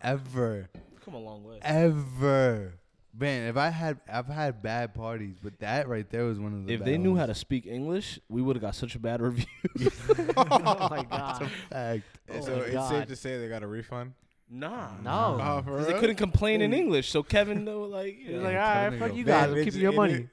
ever, 0.01 0.69
Come 1.05 1.15
a 1.15 1.19
long 1.19 1.43
way. 1.43 1.59
ever. 1.61 2.75
Man, 3.15 3.47
if 3.49 3.59
I 3.59 3.69
had, 3.69 4.01
I've 4.11 4.27
had 4.27 4.63
bad 4.63 4.95
parties, 4.95 5.37
but 5.43 5.59
that 5.61 5.87
right 5.87 6.09
there 6.09 6.25
was 6.25 6.39
one 6.41 6.55
of 6.55 6.67
the. 6.67 6.73
If 6.73 6.81
bad 6.81 6.89
they 6.89 6.97
knew 6.99 7.15
how 7.15 7.27
to 7.27 7.35
speak 7.35 7.67
English, 7.67 8.19
we 8.31 8.41
would 8.41 8.57
have 8.57 8.63
got 8.63 8.75
such 8.75 8.95
a 8.95 8.99
bad 8.99 9.21
review. 9.21 9.45
oh 10.37 10.89
my 10.91 11.05
god. 11.11 11.51
fact. 11.69 12.05
Oh 12.33 12.41
so 12.41 12.57
my 12.57 12.63
it's 12.63 12.73
God. 12.73 12.89
safe 12.89 13.09
to 13.09 13.17
say 13.17 13.39
they 13.39 13.49
got 13.49 13.63
a 13.63 13.67
refund. 13.67 14.15
nah, 14.49 14.89
No. 15.03 15.39
Oh, 15.41 15.63
for 15.63 15.73
because 15.73 15.87
they 15.89 15.99
couldn't 16.01 16.17
complain 16.17 16.63
in 16.63 16.73
English. 16.73 17.11
So 17.11 17.23
Kevin, 17.23 17.65
though, 17.67 17.83
like, 17.83 18.19
you 18.19 18.25
He's 18.27 18.35
know, 18.37 18.43
like, 18.45 18.53
Yeah, 18.55 18.67
all 18.69 18.75
tell 18.75 18.83
right, 18.85 18.91
them 18.91 19.01
fuck 19.01 19.17
you 19.17 19.25
guys. 19.25 19.47
Bad 19.51 19.59
I'm 19.59 19.65
keeping 19.65 19.81
your 19.83 19.93
money. 19.93 20.13
it. 20.15 20.29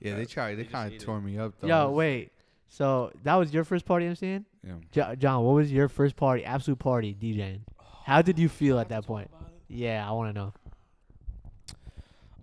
Yeah, 0.00 0.16
they 0.16 0.24
tried. 0.24 0.56
They, 0.56 0.62
just 0.62 0.72
kind 0.72 0.92
ate 0.92 0.96
of 0.96 1.02
it. 1.02 1.04
tore 1.06 1.20
me 1.20 1.38
up. 1.38 1.54
Though. 1.60 1.68
Yo, 1.68 1.90
wait. 1.92 2.32
So 2.68 3.12
that 3.22 3.36
was 3.36 3.54
your 3.54 3.62
first 3.62 3.84
party 3.84 4.06
MCing? 4.06 4.44
Yeah. 4.66 4.72
Jo- 4.90 5.14
Jon, 5.14 5.44
what 5.44 5.52
was 5.54 5.70
your 5.72 5.88
first 5.88 6.16
party, 6.16 6.44
absolute 6.44 6.80
party 6.80 7.14
DJing? 7.14 7.60
How 8.04 8.20
did 8.20 8.36
you 8.38 8.48
feel 8.48 8.80
at 8.80 8.88
that 8.88 9.06
point? 9.06 9.30
Yeah, 9.68 10.06
I 10.06 10.10
want 10.12 10.34
to 10.34 10.38
know. 10.38 10.52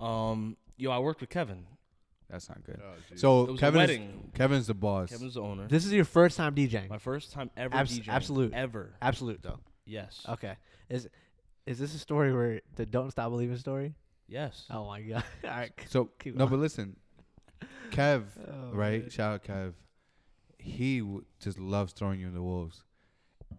Um, 0.02 0.58
yo, 0.78 0.92
I 0.92 1.00
worked 1.00 1.22
with 1.22 1.30
Kevin. 1.30 1.66
That's 2.30 2.48
not 2.48 2.64
good. 2.64 2.80
Oh, 2.82 2.94
geez. 3.10 3.20
So 3.20 3.44
was 3.44 3.60
Kevin 3.60 3.82
a 3.82 3.84
is, 3.84 3.90
wedding. 3.90 4.32
Kevin's 4.34 4.68
the 4.68 4.74
boss. 4.74 5.10
Kevin's 5.10 5.34
the 5.34 5.42
owner. 5.42 5.68
This 5.68 5.86
is 5.86 5.92
your 5.92 6.06
first 6.06 6.38
time 6.38 6.56
DJing. 6.56 6.90
My 6.90 6.98
first 6.98 7.34
time 7.34 7.50
ever 7.58 7.76
Abs- 7.76 8.00
DJing. 8.00 8.08
absolute. 8.08 8.54
Ever. 8.54 8.94
Absolute 9.02 9.42
though. 9.44 9.60
Yes. 9.86 10.26
Okay. 10.30 10.56
Is 10.90 11.10
is 11.66 11.78
this 11.78 11.94
a 11.94 12.00
story 12.00 12.34
where 12.34 12.62
the 12.76 12.86
don't 12.86 13.12
stop 13.12 13.30
believing 13.32 13.58
story? 13.58 13.96
Yes. 14.28 14.66
Oh 14.70 14.86
my 14.88 15.02
god. 15.02 15.24
All 15.44 15.50
right. 15.50 15.72
so 15.90 16.06
Keep 16.20 16.36
no, 16.36 16.46
going. 16.46 16.52
but 16.52 16.60
listen, 16.62 16.96
Kev, 17.92 18.24
Oh, 18.48 18.72
right? 18.74 19.02
man. 19.02 19.10
Shout 19.10 19.34
out 19.34 19.44
Kev. 19.44 19.74
He 20.58 21.00
w- 21.00 21.26
just 21.42 21.60
loves 21.60 21.92
throwing 21.92 22.20
you 22.22 22.28
in 22.28 22.34
the 22.34 22.42
wolves, 22.42 22.84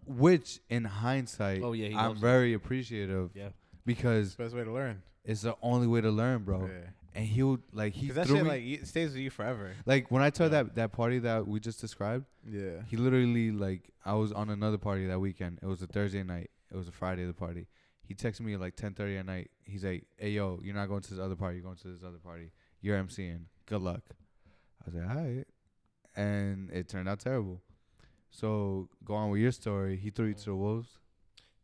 which 0.07 0.61
in 0.69 0.85
hindsight, 0.85 1.61
Oh, 1.61 1.73
yeah, 1.73 1.89
he 1.89 1.95
I'm 1.95 2.07
loves 2.09 2.19
it. 2.19 2.21
very 2.21 2.53
appreciative 2.53 3.31
Yeah. 3.35 3.49
because 3.85 4.33
Best 4.35 4.55
way 4.55 4.63
to 4.63 4.71
learn. 4.71 5.03
It's 5.25 5.41
the 5.41 5.55
only 5.61 5.87
way 5.87 6.01
to 6.01 6.11
learn, 6.11 6.43
bro. 6.43 6.67
Yeah. 6.67 6.89
and 7.15 7.25
he 7.25 7.43
would 7.43 7.61
like 7.71 7.93
he 7.93 8.09
that 8.09 8.25
threw 8.27 8.37
shit 8.37 8.43
me. 8.45 8.49
like 8.49 8.63
it 8.63 8.87
stays 8.87 9.09
with 9.13 9.21
you 9.21 9.29
forever. 9.29 9.71
like 9.85 10.09
when 10.11 10.21
I 10.23 10.29
told 10.31 10.51
Yeah. 10.51 10.63
that 10.63 10.75
that 10.75 10.91
party 10.93 11.19
that 11.19 11.47
we 11.47 11.59
just 11.59 11.79
described, 11.79 12.25
Yeah. 12.47 12.81
he 12.87 12.97
literally 12.97 13.51
like 13.51 13.91
I 14.05 14.13
was 14.15 14.31
on 14.31 14.49
another 14.49 14.77
party 14.77 15.05
that 15.07 15.19
weekend. 15.19 15.59
It 15.61 15.67
was 15.67 15.81
a 15.81 15.87
Thursday 15.87 16.23
night. 16.23 16.49
It 16.71 16.75
was 16.77 16.87
a 16.87 16.91
Friday 16.91 17.25
the 17.25 17.33
party. 17.33 17.67
He 18.01 18.15
texted 18.15 18.41
me 18.41 18.53
at 18.55 18.59
like 18.59 18.75
10:30 18.75 19.19
at 19.19 19.25
night. 19.25 19.51
He's 19.63 19.85
like, 19.85 20.05
"Hey 20.17 20.31
yo, 20.31 20.59
you're 20.63 20.75
not 20.75 20.87
going 20.89 21.01
to 21.03 21.09
this 21.09 21.19
other 21.19 21.35
party. 21.35 21.57
You're 21.57 21.63
going 21.65 21.77
to 21.77 21.87
this 21.87 22.03
other 22.03 22.17
party. 22.17 22.51
You're 22.81 22.97
MCing. 23.01 23.45
Good 23.65 23.81
luck." 23.81 24.01
I 24.81 24.85
was 24.85 24.95
like, 24.95 25.09
"All 25.09 25.23
right," 25.23 25.47
and 26.15 26.69
it 26.71 26.89
turned 26.89 27.07
out 27.07 27.19
terrible. 27.19 27.61
So 28.29 28.89
go 29.05 29.13
on 29.13 29.29
with 29.29 29.39
your 29.39 29.51
story. 29.51 29.95
He 29.97 30.09
threw 30.09 30.27
you 30.27 30.33
to 30.33 30.45
the 30.45 30.55
wolves. 30.55 30.97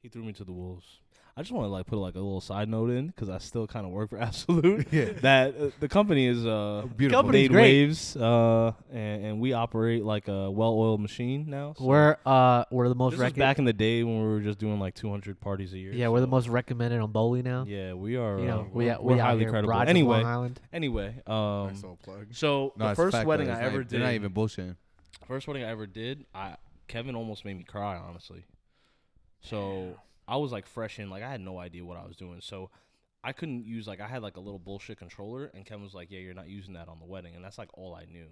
He 0.02 0.08
threw 0.08 0.24
me 0.24 0.32
to 0.34 0.44
the 0.46 0.54
wolves. 0.54 1.02
I 1.40 1.42
just 1.42 1.54
want 1.54 1.64
to 1.68 1.70
like 1.70 1.86
put 1.86 1.96
like 2.00 2.16
a 2.16 2.20
little 2.20 2.42
side 2.42 2.68
note 2.68 2.90
in 2.90 3.08
because 3.08 3.30
I 3.30 3.38
still 3.38 3.66
kind 3.66 3.86
of 3.86 3.94
work 3.94 4.10
for 4.10 4.18
Absolute. 4.22 4.88
Yeah. 4.92 5.14
that 5.22 5.56
uh, 5.58 5.70
the 5.80 5.88
company 5.88 6.26
is 6.26 6.46
uh 6.46 6.86
Beautiful. 6.98 7.22
Company's 7.22 7.50
made 7.50 7.54
great. 7.56 7.62
waves 7.86 8.18
uh 8.18 8.74
and, 8.92 9.26
and 9.26 9.40
we 9.40 9.54
operate 9.54 10.04
like 10.04 10.28
a 10.28 10.52
well-oiled 10.52 11.00
machine 11.00 11.46
now. 11.50 11.76
so- 11.78 11.86
We're 11.86 12.18
uh 12.26 12.66
we're 12.72 12.90
the 12.90 12.96
most 12.96 13.12
this 13.12 13.20
was 13.20 13.24
rec- 13.28 13.36
back 13.36 13.58
in 13.58 13.64
the 13.64 13.72
day 13.72 14.04
when 14.04 14.20
we 14.22 14.28
were 14.28 14.42
just 14.42 14.60
doing 14.60 14.82
like 14.82 14.96
200 14.96 15.40
parties 15.40 15.72
a 15.72 15.78
year. 15.78 15.94
yeah 15.94 16.10
we're 16.10 16.20
the 16.20 16.26
so- 16.26 16.32
most 16.32 16.50
recommended 16.50 17.00
on 17.00 17.12
Bowley 17.14 17.42
now. 17.42 17.64
Yeah, 17.66 17.94
we 17.94 18.18
are. 18.18 18.38
You 18.38 18.46
know 18.46 18.60
uh, 18.60 18.64
we 18.74 18.86
we're, 18.88 18.92
out- 18.92 19.04
we 19.06 19.14
we're 19.14 19.22
out 19.22 19.26
highly 19.28 19.40
here, 19.40 19.50
credible. 19.50 19.70
Broad 19.74 19.88
Anyway, 19.88 20.18
Long 20.18 20.26
Island. 20.26 20.60
anyway, 20.74 21.16
um, 21.26 21.68
nice 21.68 21.76
little 21.82 22.00
plug. 22.04 22.28
so 22.34 22.74
No, 22.76 22.84
the 22.86 22.92
it's 22.92 22.98
first 22.98 23.16
fact, 23.16 23.28
wedding 23.28 23.48
though. 23.48 23.54
I 23.54 23.56
It's 23.56 23.62
not- 23.64 23.72
ever 23.74 23.84
did, 23.84 23.90
They're 23.92 24.00
not 24.02 24.14
even 24.14 24.32
bullshitting. 24.34 24.76
first 25.26 25.48
wedding 25.48 25.64
I 25.64 25.70
ever 25.70 25.88
did, 25.88 26.26
I 26.36 26.58
Kevin 26.90 27.16
almost 27.16 27.46
made 27.46 27.56
me 27.58 27.64
cry. 27.64 27.96
Honestly, 27.98 28.44
so 29.42 29.96
I 30.30 30.38
was 30.38 30.52
like 30.52 30.68
fresh 30.68 31.00
in, 31.00 31.10
like 31.10 31.24
I 31.24 31.32
had 31.32 31.42
no 31.42 31.58
idea 31.58 31.84
what 31.84 31.98
I 31.98 32.06
was 32.06 32.16
doing. 32.16 32.40
So 32.42 32.70
I 33.24 33.34
couldn't 33.34 33.66
use 33.66 33.88
like 33.88 34.00
I 34.00 34.08
had 34.08 34.22
like 34.22 34.38
a 34.38 34.40
little 34.40 34.60
bullshit 34.60 35.00
controller, 35.00 35.52
and 35.54 35.66
Kevin 35.66 35.84
was 35.84 35.94
like, 35.94 36.12
"Yeah, 36.12 36.20
you're 36.20 36.36
not 36.36 36.48
using 36.48 36.76
that 36.76 36.88
on 36.88 37.00
the 37.00 37.06
wedding," 37.06 37.36
and 37.36 37.44
that's 37.44 37.58
like 37.58 37.70
all 37.74 37.96
I 37.96 38.06
knew. 38.06 38.28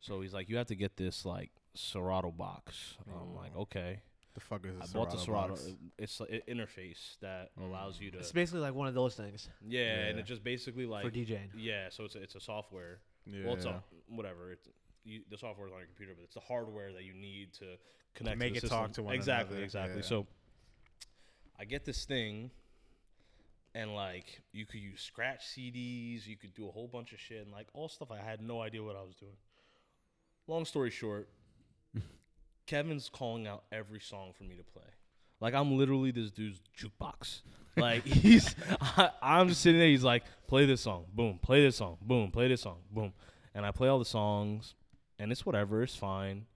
So 0.00 0.22
he's 0.22 0.32
like, 0.32 0.48
"You 0.48 0.56
have 0.56 0.66
to 0.68 0.74
get 0.74 0.96
this 0.96 1.24
like 1.24 1.50
Serato 1.74 2.30
box." 2.30 2.96
I'm 3.06 3.34
like, 3.34 3.54
mm. 3.54 3.62
"Okay." 3.62 4.00
The 4.32 4.40
fuck 4.40 4.66
is 4.66 4.76
this? 4.76 4.90
I 4.90 4.98
bought 4.98 5.12
the 5.12 5.18
Serato. 5.18 5.50
box? 5.50 5.66
Uh, 5.68 5.74
it's 5.96 6.18
an 6.18 6.40
interface 6.48 7.18
that 7.20 7.50
mm. 7.56 7.68
allows 7.68 8.00
you 8.00 8.10
to. 8.10 8.18
It's 8.18 8.32
basically 8.32 8.62
like 8.62 8.74
one 8.74 8.88
of 8.88 8.94
those 8.94 9.14
things 9.14 9.48
Yeah, 9.64 9.82
and 9.82 10.16
Yeah. 10.16 10.22
it 10.22 10.26
just 10.26 10.42
basically 10.42 10.86
like 10.86 11.04
for 11.04 11.10
DJing. 11.10 11.50
yeah. 11.56 11.88
So 11.90 12.04
it's 12.04 12.16
a, 12.16 12.22
it's 12.22 12.34
a 12.34 12.40
software. 12.40 12.98
Yeah. 13.26 13.44
Well, 13.44 13.54
it's 13.54 13.64
a 13.64 13.82
whatever. 14.08 14.50
It's 14.50 14.68
you, 15.04 15.20
the 15.30 15.38
software 15.38 15.68
is 15.68 15.72
on 15.72 15.78
your 15.78 15.86
computer, 15.86 16.14
but 16.16 16.24
it's 16.24 16.34
the 16.34 16.40
hardware 16.40 16.92
that 16.92 17.04
you 17.04 17.12
need 17.14 17.52
to 17.54 17.76
connect. 18.14 18.38
make 18.38 18.54
to 18.54 18.60
the 18.62 18.66
it 18.66 18.70
talk 18.70 18.92
to 18.94 19.04
one 19.04 19.14
exactly, 19.14 19.56
another, 19.56 19.64
exactly. 19.64 19.96
yeah. 19.98 20.08
So 20.08 20.26
I 21.58 21.64
get 21.64 21.84
this 21.84 22.04
thing, 22.04 22.50
and 23.74 23.94
like 23.94 24.42
you 24.52 24.66
could 24.66 24.80
use 24.80 25.00
scratch 25.00 25.46
CDs, 25.46 26.26
you 26.26 26.36
could 26.36 26.54
do 26.54 26.68
a 26.68 26.70
whole 26.70 26.88
bunch 26.88 27.12
of 27.12 27.20
shit, 27.20 27.42
and 27.42 27.52
like 27.52 27.68
all 27.74 27.88
stuff 27.88 28.10
I 28.10 28.18
had 28.18 28.40
no 28.40 28.60
idea 28.60 28.82
what 28.82 28.96
I 28.96 29.02
was 29.02 29.14
doing. 29.16 29.36
Long 30.46 30.64
story 30.64 30.90
short, 30.90 31.28
Kevin's 32.66 33.08
calling 33.08 33.46
out 33.46 33.64
every 33.72 34.00
song 34.00 34.32
for 34.36 34.44
me 34.44 34.56
to 34.56 34.64
play. 34.64 34.82
Like 35.40 35.54
I'm 35.54 35.76
literally 35.76 36.10
this 36.10 36.30
dude's 36.30 36.60
jukebox. 36.76 37.42
Like 37.76 38.04
he's, 38.04 38.54
I, 38.80 39.10
I'm 39.22 39.48
just 39.48 39.60
sitting 39.60 39.78
there. 39.78 39.88
He's 39.88 40.04
like, 40.04 40.24
play 40.46 40.66
this 40.66 40.82
song, 40.82 41.06
boom, 41.12 41.38
play 41.42 41.62
this 41.62 41.76
song, 41.76 41.98
boom, 42.00 42.30
play 42.30 42.48
this 42.48 42.62
song, 42.62 42.78
boom, 42.90 43.12
and 43.54 43.64
I 43.64 43.70
play 43.70 43.88
all 43.88 43.98
the 43.98 44.04
songs, 44.04 44.74
and 45.18 45.30
it's 45.32 45.46
whatever, 45.46 45.82
it's 45.82 45.96
fine. 45.96 46.46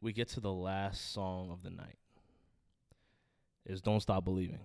We 0.00 0.12
get 0.12 0.28
to 0.30 0.40
the 0.40 0.52
last 0.52 1.12
song 1.12 1.50
of 1.50 1.62
the 1.62 1.70
night. 1.70 1.96
Is 3.66 3.80
"Don't 3.80 4.00
Stop 4.00 4.24
Believing" 4.24 4.60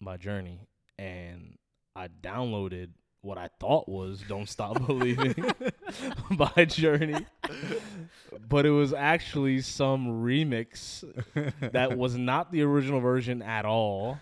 by 0.00 0.16
Journey, 0.16 0.60
and 0.98 1.56
I 1.94 2.08
downloaded 2.08 2.90
what 3.20 3.38
I 3.38 3.48
thought 3.60 3.88
was 3.88 4.22
"Don't 4.28 4.48
Stop 4.48 4.86
Believing" 4.86 5.34
by 6.30 6.64
Journey, 6.64 7.26
but 8.48 8.66
it 8.66 8.70
was 8.70 8.92
actually 8.92 9.60
some 9.60 10.24
remix 10.24 11.04
that 11.72 11.96
was 11.98 12.16
not 12.16 12.50
the 12.50 12.62
original 12.62 13.00
version 13.00 13.42
at 13.42 13.64
all. 13.64 14.18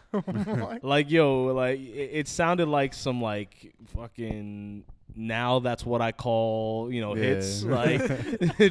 like 0.82 1.11
yo, 1.11 1.44
like 1.55 1.78
it, 1.80 2.11
it 2.12 2.28
sounded 2.28 2.66
like 2.68 2.94
some 2.94 3.20
like 3.22 3.72
fucking 3.94 4.84
now 5.14 5.59
that's 5.59 5.84
what 5.84 6.00
I 6.00 6.12
call 6.12 6.90
you 6.92 7.00
know 7.00 7.14
hits 7.14 7.62
like 7.62 8.00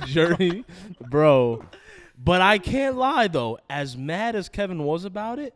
Journey, 0.05 0.65
bro. 1.09 1.63
But 2.23 2.41
I 2.41 2.57
can't 2.57 2.97
lie 2.97 3.27
though, 3.27 3.57
as 3.69 3.97
mad 3.97 4.35
as 4.35 4.49
Kevin 4.49 4.83
was 4.83 5.05
about 5.05 5.39
it, 5.39 5.55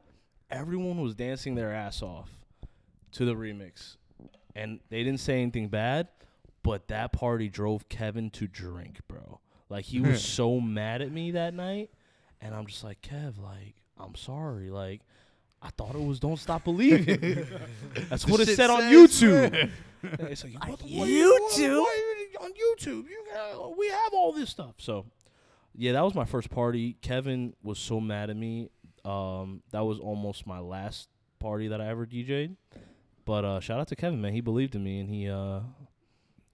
everyone 0.50 1.02
was 1.02 1.14
dancing 1.16 1.56
their 1.56 1.72
ass 1.74 2.02
off 2.02 2.30
to 3.12 3.26
the 3.26 3.34
remix, 3.36 3.98
and 4.56 4.80
they 4.90 5.04
didn't 5.04 5.20
say 5.20 5.42
anything 5.42 5.68
bad. 5.70 6.08
But 6.64 6.88
that 6.88 7.12
party 7.14 7.48
drove 7.50 7.88
Kevin 7.90 8.32
to 8.32 8.48
drink, 8.48 9.00
bro. 9.08 9.40
Like 9.70 9.86
he 9.86 10.02
was 10.02 10.24
so 10.40 10.60
mad 10.60 11.02
at 11.04 11.12
me 11.12 11.32
that 11.32 11.54
night, 11.54 11.92
and 12.42 12.56
I'm 12.56 12.66
just 12.66 12.84
like, 12.84 13.02
Kev, 13.02 13.42
like 13.42 13.76
I'm 14.00 14.16
sorry, 14.16 14.70
like. 14.72 15.02
I 15.62 15.70
thought 15.70 15.96
it 15.96 16.02
was 16.04 16.20
"Don't 16.20 16.38
Stop 16.38 16.64
Believing." 16.64 17.48
That's 18.10 18.28
what 18.28 18.40
it 18.40 18.56
said 18.56 18.70
on 18.70 18.84
YouTube. 18.84 19.72
it's 20.04 20.44
like 20.44 20.54
what 20.70 20.78
the- 20.78 20.86
what- 21.00 21.08
YouTube? 21.10 21.82
why 21.82 22.14
are 22.14 22.22
you 22.22 22.38
on 22.40 22.52
YouTube? 22.52 23.10
You 23.10 23.24
got, 23.34 23.76
we 23.76 23.88
have 23.88 24.14
all 24.14 24.32
this 24.32 24.52
stuff. 24.52 24.76
So, 24.78 25.08
yeah, 25.78 25.92
that 25.94 26.04
was 26.04 26.16
my 26.16 26.26
first 26.26 26.50
party. 26.50 26.98
Kevin 27.02 27.54
was 27.64 27.80
so 27.80 28.00
mad 28.00 28.30
at 28.30 28.36
me. 28.38 28.70
Um, 29.04 29.62
that 29.72 29.86
was 29.86 30.00
almost 30.00 30.48
my 30.48 30.60
last 30.60 31.10
party 31.40 31.68
that 31.68 31.80
I 31.82 31.88
ever 31.88 32.06
DJ'd. 32.06 32.56
But 33.26 33.46
uh, 33.46 33.60
shout 33.60 33.80
out 33.80 33.88
to 33.90 33.96
Kevin, 33.96 34.22
man. 34.22 34.34
He 34.34 34.42
believed 34.42 34.76
in 34.76 34.84
me, 34.84 35.00
and 35.00 35.10
he 35.10 35.30
uh, 35.30 35.62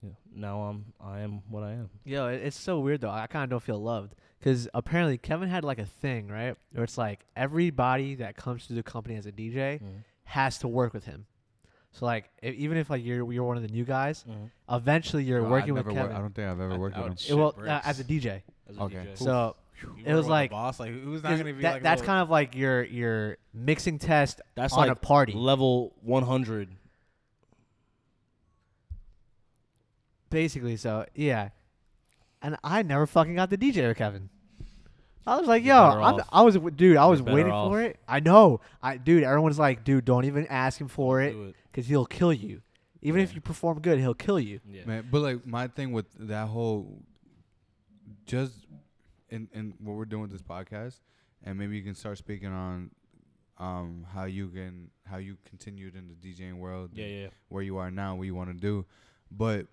yeah, 0.02 0.10
now 0.34 0.62
I'm 0.62 0.86
I 1.00 1.20
am 1.20 1.42
what 1.50 1.62
I 1.62 1.72
am. 1.72 1.90
Yo, 2.04 2.26
it's 2.28 2.58
so 2.58 2.80
weird 2.80 3.00
though. 3.02 3.10
I 3.10 3.26
kind 3.26 3.44
of 3.44 3.50
don't 3.50 3.62
feel 3.62 3.80
loved 3.82 4.14
because 4.38 4.68
apparently 4.74 5.18
Kevin 5.18 5.48
had 5.48 5.64
like 5.64 5.78
a 5.78 5.84
thing, 5.86 6.28
right? 6.28 6.56
Where 6.72 6.84
it's 6.84 6.96
like 6.98 7.24
everybody 7.36 8.14
that 8.16 8.36
comes 8.36 8.66
to 8.68 8.72
the 8.72 8.82
company 8.82 9.16
as 9.16 9.26
a 9.26 9.32
DJ 9.32 9.80
has 10.24 10.58
to 10.58 10.68
work 10.68 10.92
with 10.94 11.04
him. 11.04 11.26
So 11.92 12.06
like, 12.06 12.30
i 12.42 12.46
even 12.46 12.78
if 12.78 12.88
like 12.88 13.04
you're 13.04 13.30
you're 13.30 13.44
one 13.44 13.58
of 13.58 13.62
the 13.62 13.68
new 13.68 13.84
guys, 13.84 14.24
eventually 14.70 15.24
you're 15.24 15.42
No, 15.42 15.50
working 15.50 15.76
I've 15.76 15.86
with 15.86 15.94
never 15.94 16.00
wor- 16.00 16.02
Kevin. 16.08 16.16
I 16.16 16.20
don't 16.20 16.34
think 16.34 16.48
I've 16.48 16.60
ever 16.60 16.74
I- 16.74 16.78
worked 16.78 16.96
I 16.96 17.08
with 17.08 17.20
him. 17.20 17.38
well, 17.38 17.54
uh, 17.66 17.80
as 17.84 18.00
a 18.00 18.04
DJ. 18.04 18.42
As 18.72 18.78
a 18.78 18.82
Okay. 18.82 18.96
DJ. 18.96 19.18
So 19.18 19.56
You 19.82 19.88
it 19.90 20.06
work 20.06 20.06
was 20.16 20.16
with 20.24 20.26
like- 20.30 20.50
boss. 20.50 20.80
Like 20.80 20.90
who's 20.92 21.22
not 21.22 21.30
'cause 21.30 21.38
gonna 21.40 21.52
be 21.54 21.62
that, 21.62 21.72
like 21.74 21.82
that's 21.82 22.00
little- 22.00 22.12
kind 22.14 22.22
of 22.22 22.30
like 22.30 22.54
your 22.56 22.82
your 22.84 23.36
mixing 23.54 23.98
test 23.98 24.40
that's 24.54 24.72
on 24.74 24.80
like 24.80 24.90
a 24.90 24.94
party. 24.96 25.32
level 25.32 25.94
100. 26.02 26.68
basically. 30.30 30.76
So 30.76 31.06
yeah, 31.14 31.50
and 32.40 32.56
I 32.64 32.82
never 32.82 33.06
fucking 33.06 33.34
got 33.34 33.50
the 33.50 33.56
DJ 33.58 33.86
with 33.88 33.96
Kevin. 33.96 34.28
I 35.26 35.36
was 35.38 35.46
like, 35.46 35.62
You're 35.62 35.76
yo, 35.76 35.88
better 35.90 36.00
I'm, 36.02 36.14
off. 36.14 36.28
I 36.32 36.42
was, 36.42 36.58
dude, 36.74 36.96
I 36.96 37.06
was 37.06 37.20
better 37.22 37.36
waiting 37.36 37.52
off. 37.52 37.70
for 37.70 37.80
it. 37.80 38.00
I 38.08 38.18
know, 38.18 38.60
I, 38.82 38.96
dude. 38.96 39.22
Everyone's 39.22 39.58
like, 39.58 39.84
dude, 39.84 40.04
don't 40.04 40.24
even 40.24 40.46
ask 40.48 40.80
him 40.80 40.88
for 40.88 41.20
it 41.20 41.32
Do 41.32 41.44
it. 41.44 41.54
because 41.70 41.86
he'll 41.86 42.06
kill 42.06 42.32
you. 42.32 42.60
Even 43.02 43.20
if 43.20 43.30
Yeah. 43.30 43.36
you 43.36 43.40
perform 43.40 43.80
good, 43.80 43.98
he'll 44.00 44.14
kill 44.14 44.40
you. 44.40 44.58
Yeah. 44.68 44.84
Man, 44.84 45.06
but 45.12 45.20
like 45.20 45.46
my 45.46 45.68
thing 45.68 45.92
with 45.92 46.06
that 46.28 46.48
whole, 46.48 47.02
just 48.32 48.64
in 49.28 49.46
in 49.52 49.74
what 49.84 49.94
we're 49.96 50.06
doing 50.06 50.22
with 50.22 50.32
this 50.32 50.42
podcast, 50.42 51.00
and 51.44 51.58
maybe 51.58 51.76
you 51.76 51.82
can 51.82 51.94
start 51.94 52.16
speaking 52.16 52.48
on, 52.50 52.90
um, 53.58 54.06
how 54.14 54.24
you 54.24 54.48
can 54.48 54.90
how 55.04 55.18
you 55.18 55.36
continued 55.44 55.94
in 55.94 56.08
the 56.08 56.14
DJing 56.14 56.56
world, 56.58 56.90
Yeah, 56.94 57.06
yeah. 57.06 57.28
where 57.48 57.62
you 57.62 57.76
are 57.76 57.90
now, 57.90 58.14
what 58.16 58.22
you 58.24 58.34
want 58.34 58.48
to 58.50 58.54
do, 58.70 58.86
but 59.30 59.66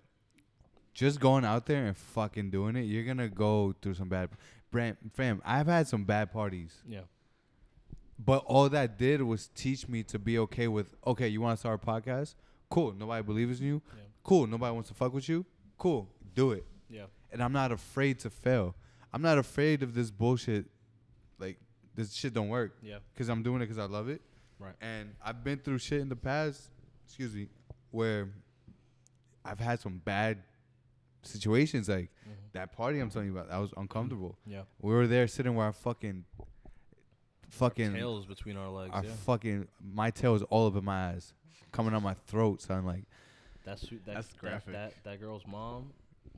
just 0.93 1.21
going 1.21 1.45
out 1.45 1.65
there 1.67 1.85
and 1.85 1.95
fucking 1.95 2.49
doing 2.49 2.75
it, 2.75 2.81
you're 2.81 3.05
gonna 3.05 3.29
go 3.29 3.73
through 3.81 3.93
some 3.93 4.09
bad. 4.09 4.29
Brand, 4.71 4.97
fam, 5.13 5.41
I've 5.45 5.67
had 5.67 5.87
some 5.87 6.03
bad 6.03 6.31
parties, 6.33 6.83
Yeah. 6.85 7.05
but 8.19 8.43
all 8.45 8.67
that 8.69 8.97
did 8.99 9.21
was 9.21 9.47
teach 9.55 9.87
me 9.87 10.03
to 10.03 10.19
be 10.19 10.37
okay 10.39 10.67
with. 10.67 10.93
Okay, 11.07 11.27
you 11.29 11.39
want 11.41 11.57
to 11.57 11.59
start 11.59 11.81
a 11.81 11.85
podcast? 11.85 12.35
Cool. 12.69 12.93
Nobody 12.93 13.23
believes 13.23 13.61
in 13.61 13.65
you. 13.67 13.81
Yeah. 13.95 14.03
Cool. 14.23 14.45
Nobody 14.45 14.71
wants 14.73 14.89
to 14.89 14.95
fuck 14.95 15.11
with 15.13 15.27
you. 15.27 15.43
Cool. 15.79 16.07
Do 16.35 16.51
it. 16.51 16.65
Yeah. 16.87 17.05
And 17.31 17.43
I'm 17.43 17.53
not 17.53 17.71
afraid 17.71 18.19
to 18.19 18.29
fail. 18.29 18.75
I'm 19.13 19.21
not 19.21 19.37
afraid 19.37 19.83
of 19.83 19.93
this 19.93 20.11
bullshit. 20.11 20.65
Like 21.39 21.57
this 21.95 22.13
shit 22.13 22.33
don't 22.33 22.49
work 22.49 22.75
Yeah. 22.81 22.99
because 23.13 23.29
I'm 23.29 23.43
doing 23.43 23.57
it 23.61 23.65
because 23.65 23.77
I 23.77 23.85
love 23.85 24.09
it. 24.09 24.21
Right. 24.59 24.75
And 24.81 25.15
I've 25.23 25.43
been 25.43 25.59
through 25.59 25.79
shit 25.79 26.01
in 26.01 26.09
the 26.09 26.15
past. 26.15 26.69
Excuse 27.05 27.33
me, 27.33 27.47
where 27.91 28.29
I've 29.43 29.59
had 29.59 29.79
some 29.79 30.01
bad 30.03 30.37
situations. 31.23 31.89
Like 31.89 32.09
mm-hmm. 32.21 32.33
that 32.53 32.71
party 32.73 32.99
I'm 32.99 33.09
telling 33.09 33.27
you 33.27 33.33
about, 33.33 33.49
that 33.49 33.57
was 33.57 33.73
uncomfortable. 33.77 34.37
Yeah. 34.45 34.61
We 34.81 34.93
were 34.93 35.07
there 35.07 35.27
sitting 35.27 35.55
where 35.55 35.67
I 35.67 35.71
fucking, 35.71 36.25
fucking, 37.49 37.93
Tails 37.93 38.25
between 38.25 38.57
our 38.57 38.69
legs. 38.69 38.91
I 38.93 39.01
yeah. 39.03 39.09
fucking, 39.25 39.67
my 39.93 40.11
tail 40.11 40.33
was 40.33 40.43
all 40.43 40.67
up 40.67 40.75
in 40.75 40.85
my 40.85 41.13
ass, 41.13 41.33
coming 41.71 41.93
out 41.93 42.03
my 42.03 42.15
throat, 42.27 42.61
So 42.61 42.73
I'm 42.73 42.85
Like, 42.85 43.03
That's 43.65 43.81
that, 43.81 44.05
That's 44.05 44.27
that- 44.27 44.37
graphic. 44.37 44.73
That, 44.73 44.93
that 45.03 45.19
girl's 45.19 45.47
mom 45.47 45.91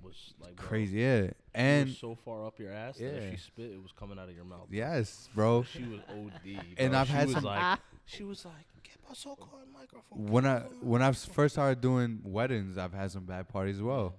was 0.03 0.33
like 0.41 0.55
bro, 0.55 0.65
Crazy, 0.67 0.99
yeah. 0.99 1.27
And 1.53 1.89
so 1.91 2.15
far 2.15 2.45
up 2.45 2.59
your 2.59 2.71
ass 2.71 2.97
that 2.97 3.15
if 3.17 3.23
Yeah. 3.23 3.31
she 3.31 3.37
spit, 3.37 3.71
it 3.71 3.81
was 3.81 3.91
coming 3.91 4.17
out 4.19 4.29
of 4.29 4.35
your 4.35 4.45
mouth. 4.45 4.67
yes, 4.69 5.29
bro. 5.35 5.63
She 5.63 5.83
was 5.83 5.99
OD. 6.09 6.57
And. 6.77 6.95
I've 6.95 7.07
she 7.07 7.13
had 7.13 7.29
some- 7.29 7.43
like, 7.43 7.79
she 8.05 8.23
was 8.23 8.45
like, 8.45 8.53
get 8.83 8.97
my 9.07 9.13
so-called 9.13 9.67
microphone. 9.73 10.27
When 10.31 10.45
I 10.45 10.59
get 10.59 10.71
my 10.71 10.77
when 10.89 11.01
I 11.01 11.11
first 11.11 11.55
started 11.55 11.81
doing 11.81 12.19
weddings, 12.23 12.77
I've 12.77 12.93
had 12.93 13.11
some 13.11 13.25
bad 13.25 13.47
parties 13.49 13.77
as 13.77 13.81
well. 13.83 14.15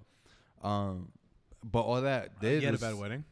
Um, 0.63 1.09
but 1.63 1.81
all 1.81 2.01
that 2.01 2.39
did 2.39 2.61
you 2.61 2.67
had 2.67 2.75
a 2.75 2.79
bad 2.79 2.95
wedding. 2.95 3.23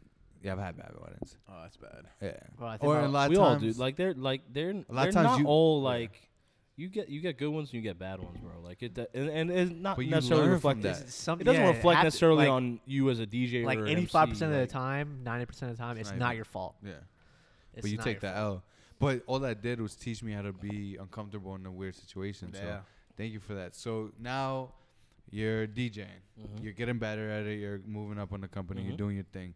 Yeah, 0.44 0.54
I've 0.54 0.60
had 0.60 0.76
bad 0.78 0.94
weddings. 1.00 1.38
Oh, 1.48 1.54
that's 1.62 1.78
bad. 1.78 2.06
Yeah, 2.22 2.38
Well, 2.60 2.70
I 2.70 2.78
think 2.78 2.90
or 2.90 2.98
I'll- 2.98 3.06
a 3.06 3.08
lot 3.10 3.30
we 3.30 3.36
of 3.36 3.42
all 3.44 3.56
do. 3.60 3.72
Like 3.74 3.96
they're 3.96 4.14
like 4.16 4.42
they're 4.52 4.72
a 4.72 4.74
lot 4.74 4.84
of 4.90 4.90
they're 4.90 5.12
times 5.12 5.26
not 5.26 5.40
you- 5.40 5.46
all 5.46 5.82
yeah. 5.84 5.90
Like 6.82 6.96
you 6.96 7.02
get 7.02 7.10
you 7.10 7.22
get 7.22 7.38
good 7.38 7.50
ones 7.50 7.70
and 7.70 7.76
you 7.76 7.82
get 7.82 7.98
bad 8.00 8.20
ones, 8.20 8.38
bro. 8.40 8.52
Like 8.64 8.82
it 8.84 8.94
do- 8.94 9.06
and, 9.14 9.30
and 9.30 9.52
it's 9.52 9.72
not 9.72 9.96
But 9.98 10.06
you 10.06 10.12
necessarily 10.12 10.48
learn 10.48 10.60
from 10.60 10.70
reflect 10.80 10.82
that. 11.00 11.02
It's 11.06 11.16
some- 11.16 11.40
It 11.42 11.44
doesn't 11.46 11.62
yeah, 11.62 11.68
reflect 11.70 11.96
half- 11.98 12.04
necessarily 12.06 12.46
like, 12.46 12.50
on 12.50 12.80
you 12.86 13.10
as 13.10 13.20
a 13.20 13.26
DJ 13.28 13.64
like 13.66 13.80
or 13.80 13.84
an 13.86 13.90
eighty 13.90 14.06
five 14.06 14.30
percent 14.30 14.52
of 14.54 14.60
like- 14.60 14.68
the 14.70 14.74
time, 14.74 15.22
ninety 15.24 15.46
percent 15.46 15.72
of 15.72 15.78
the 15.78 15.84
time, 15.84 15.98
it's 15.98 16.10
not 16.10 16.20
not 16.20 16.26
even- 16.30 16.36
your 16.38 16.46
fault. 16.46 16.76
yeah. 16.84 16.92
It's 17.74 17.84
but 17.84 17.92
you 17.92 17.98
not 17.98 18.04
take 18.04 18.22
your 18.22 18.32
that 18.32 18.36
fault. 18.38 18.54
L. 18.56 18.64
But 19.00 19.24
all 19.28 19.40
that 19.40 19.62
did 19.62 19.82
was 19.82 19.96
teach 19.96 20.22
me 20.22 20.32
how 20.34 20.42
to 20.44 20.54
be 20.54 20.98
uncomfortable 20.98 21.56
in 21.56 21.66
a 21.66 21.72
weird 21.72 21.96
situation. 21.96 22.54
So 22.54 22.62
Yeah. 22.64 22.80
thank 23.18 23.34
you 23.34 23.40
for 23.40 23.54
that. 23.56 23.76
So 23.76 24.12
now 24.20 24.74
you're 25.32 25.66
DJing. 25.68 26.06
Mhm. 26.40 26.64
You're 26.64 26.74
getting 26.74 27.00
better 27.00 27.30
at 27.30 27.46
it. 27.46 27.60
You're 27.60 27.80
moving 27.86 28.20
up 28.20 28.32
on 28.34 28.42
the 28.42 28.48
company. 28.48 28.84
You're 28.84 28.94
Mhm. 28.94 28.98
doing 28.98 29.16
your 29.16 29.26
thing. 29.26 29.56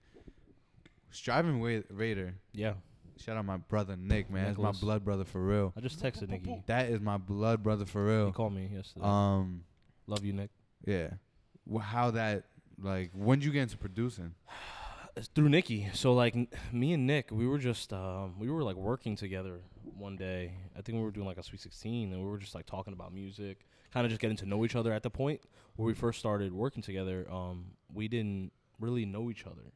Striving 1.12 1.60
Wa- 1.60 1.82
Raider. 1.90 2.36
Yeah, 2.54 2.74
Shout 3.18 3.38
out 3.38 3.46
my 3.46 3.58
brother 3.58 3.96
Nick, 3.96 4.30
man. 4.30 4.50
Nicholas. 4.50 4.76
my 4.76 4.80
blood 4.86 5.06
brother 5.06 5.24
for 5.26 5.42
real. 5.42 5.74
I 5.78 5.80
just 5.82 6.02
texted 6.02 6.30
Nikki. 6.30 6.62
That 6.68 6.90
is 6.90 7.00
my 7.00 7.18
blood 7.18 7.64
brother 7.64 7.86
for 7.86 8.06
real. 8.06 8.28
He 8.28 8.32
called 8.34 8.54
me 8.54 8.70
yesterday. 8.74 9.06
Um, 9.06 9.64
Love 10.08 10.24
you, 10.26 10.34
Nick. 10.34 10.50
yeah. 10.86 11.12
Wh- 11.72 11.82
How 11.82 12.12
that 12.12 12.44
like 12.82 13.12
when 13.14 13.40
did 13.40 13.46
you 13.46 13.52
get 13.52 13.64
into 13.64 13.78
producing? 13.78 14.34
It's 15.18 15.30
through 15.30 15.48
Nikki. 15.48 15.88
So 15.94 16.14
like 16.14 16.36
n- 16.36 16.50
me 16.74 16.92
and 16.92 17.08
Nick, 17.08 17.32
we 17.32 17.48
were 17.48 17.58
just 17.58 17.94
um, 17.94 18.38
we 18.38 18.50
were 18.50 18.64
like 18.64 18.76
working 18.76 19.16
together 19.16 19.62
one 19.98 20.18
day. 20.18 20.52
I 20.78 20.82
think 20.82 20.98
we 20.98 21.04
were 21.06 21.12
doing 21.12 21.26
like 21.26 21.38
a 21.38 21.44
Sweet 21.44 21.62
16, 21.62 22.12
and 22.12 22.22
we 22.22 22.30
were 22.30 22.38
just 22.38 22.54
like 22.54 22.66
talking 22.66 22.92
about 22.92 23.14
music, 23.14 23.60
kind 23.94 24.06
of 24.06 24.10
just 24.10 24.20
getting 24.20 24.36
to 24.36 24.46
know 24.46 24.66
each 24.66 24.76
other. 24.76 24.92
At 24.92 25.04
the 25.04 25.10
point 25.10 25.40
where 25.78 25.86
we 25.86 25.94
first 25.94 26.20
started 26.20 26.52
working 26.52 26.84
together, 26.84 27.26
um, 27.32 27.68
we 27.94 28.10
didn't 28.10 28.52
really 28.78 29.06
know 29.06 29.32
each 29.32 29.46
other. 29.46 29.72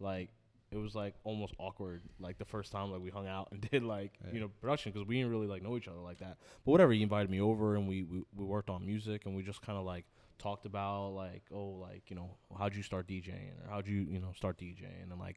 Like 0.00 0.30
it 0.74 0.78
was 0.78 0.94
like 0.94 1.14
almost 1.24 1.54
awkward. 1.58 2.02
Like 2.18 2.36
the 2.38 2.44
first 2.44 2.72
time 2.72 2.90
like 2.90 3.00
we 3.00 3.10
hung 3.10 3.26
out 3.28 3.48
and 3.52 3.60
did 3.70 3.82
like 3.82 4.12
Yeah. 4.26 4.32
you 4.34 4.40
know 4.40 4.48
production 4.60 4.92
because 4.92 5.06
we 5.06 5.16
didn't 5.16 5.30
really 5.30 5.46
like 5.46 5.62
know 5.62 5.76
each 5.76 5.88
other 5.88 6.00
like 6.00 6.18
that. 6.18 6.36
But 6.64 6.72
whatever, 6.72 6.92
he 6.92 7.02
invited 7.02 7.30
me 7.30 7.40
over 7.40 7.76
and 7.76 7.86
we 7.88 8.02
we, 8.02 8.22
we 8.36 8.44
worked 8.44 8.68
on 8.70 8.84
music 8.84 9.24
and 9.26 9.34
we 9.36 9.42
just 9.42 9.62
kind 9.62 9.78
of 9.78 9.84
like 9.84 10.04
talked 10.38 10.66
about 10.66 11.10
like 11.10 11.42
oh 11.52 11.76
like 11.80 12.02
you 12.10 12.16
know 12.16 12.36
how'd 12.58 12.74
you 12.74 12.82
start 12.82 13.06
DJing 13.06 13.52
or 13.64 13.70
how'd 13.70 13.86
you 13.86 14.02
you 14.10 14.18
know 14.18 14.32
start 14.34 14.58
DJing 14.58 15.02
and 15.10 15.18
like 15.20 15.36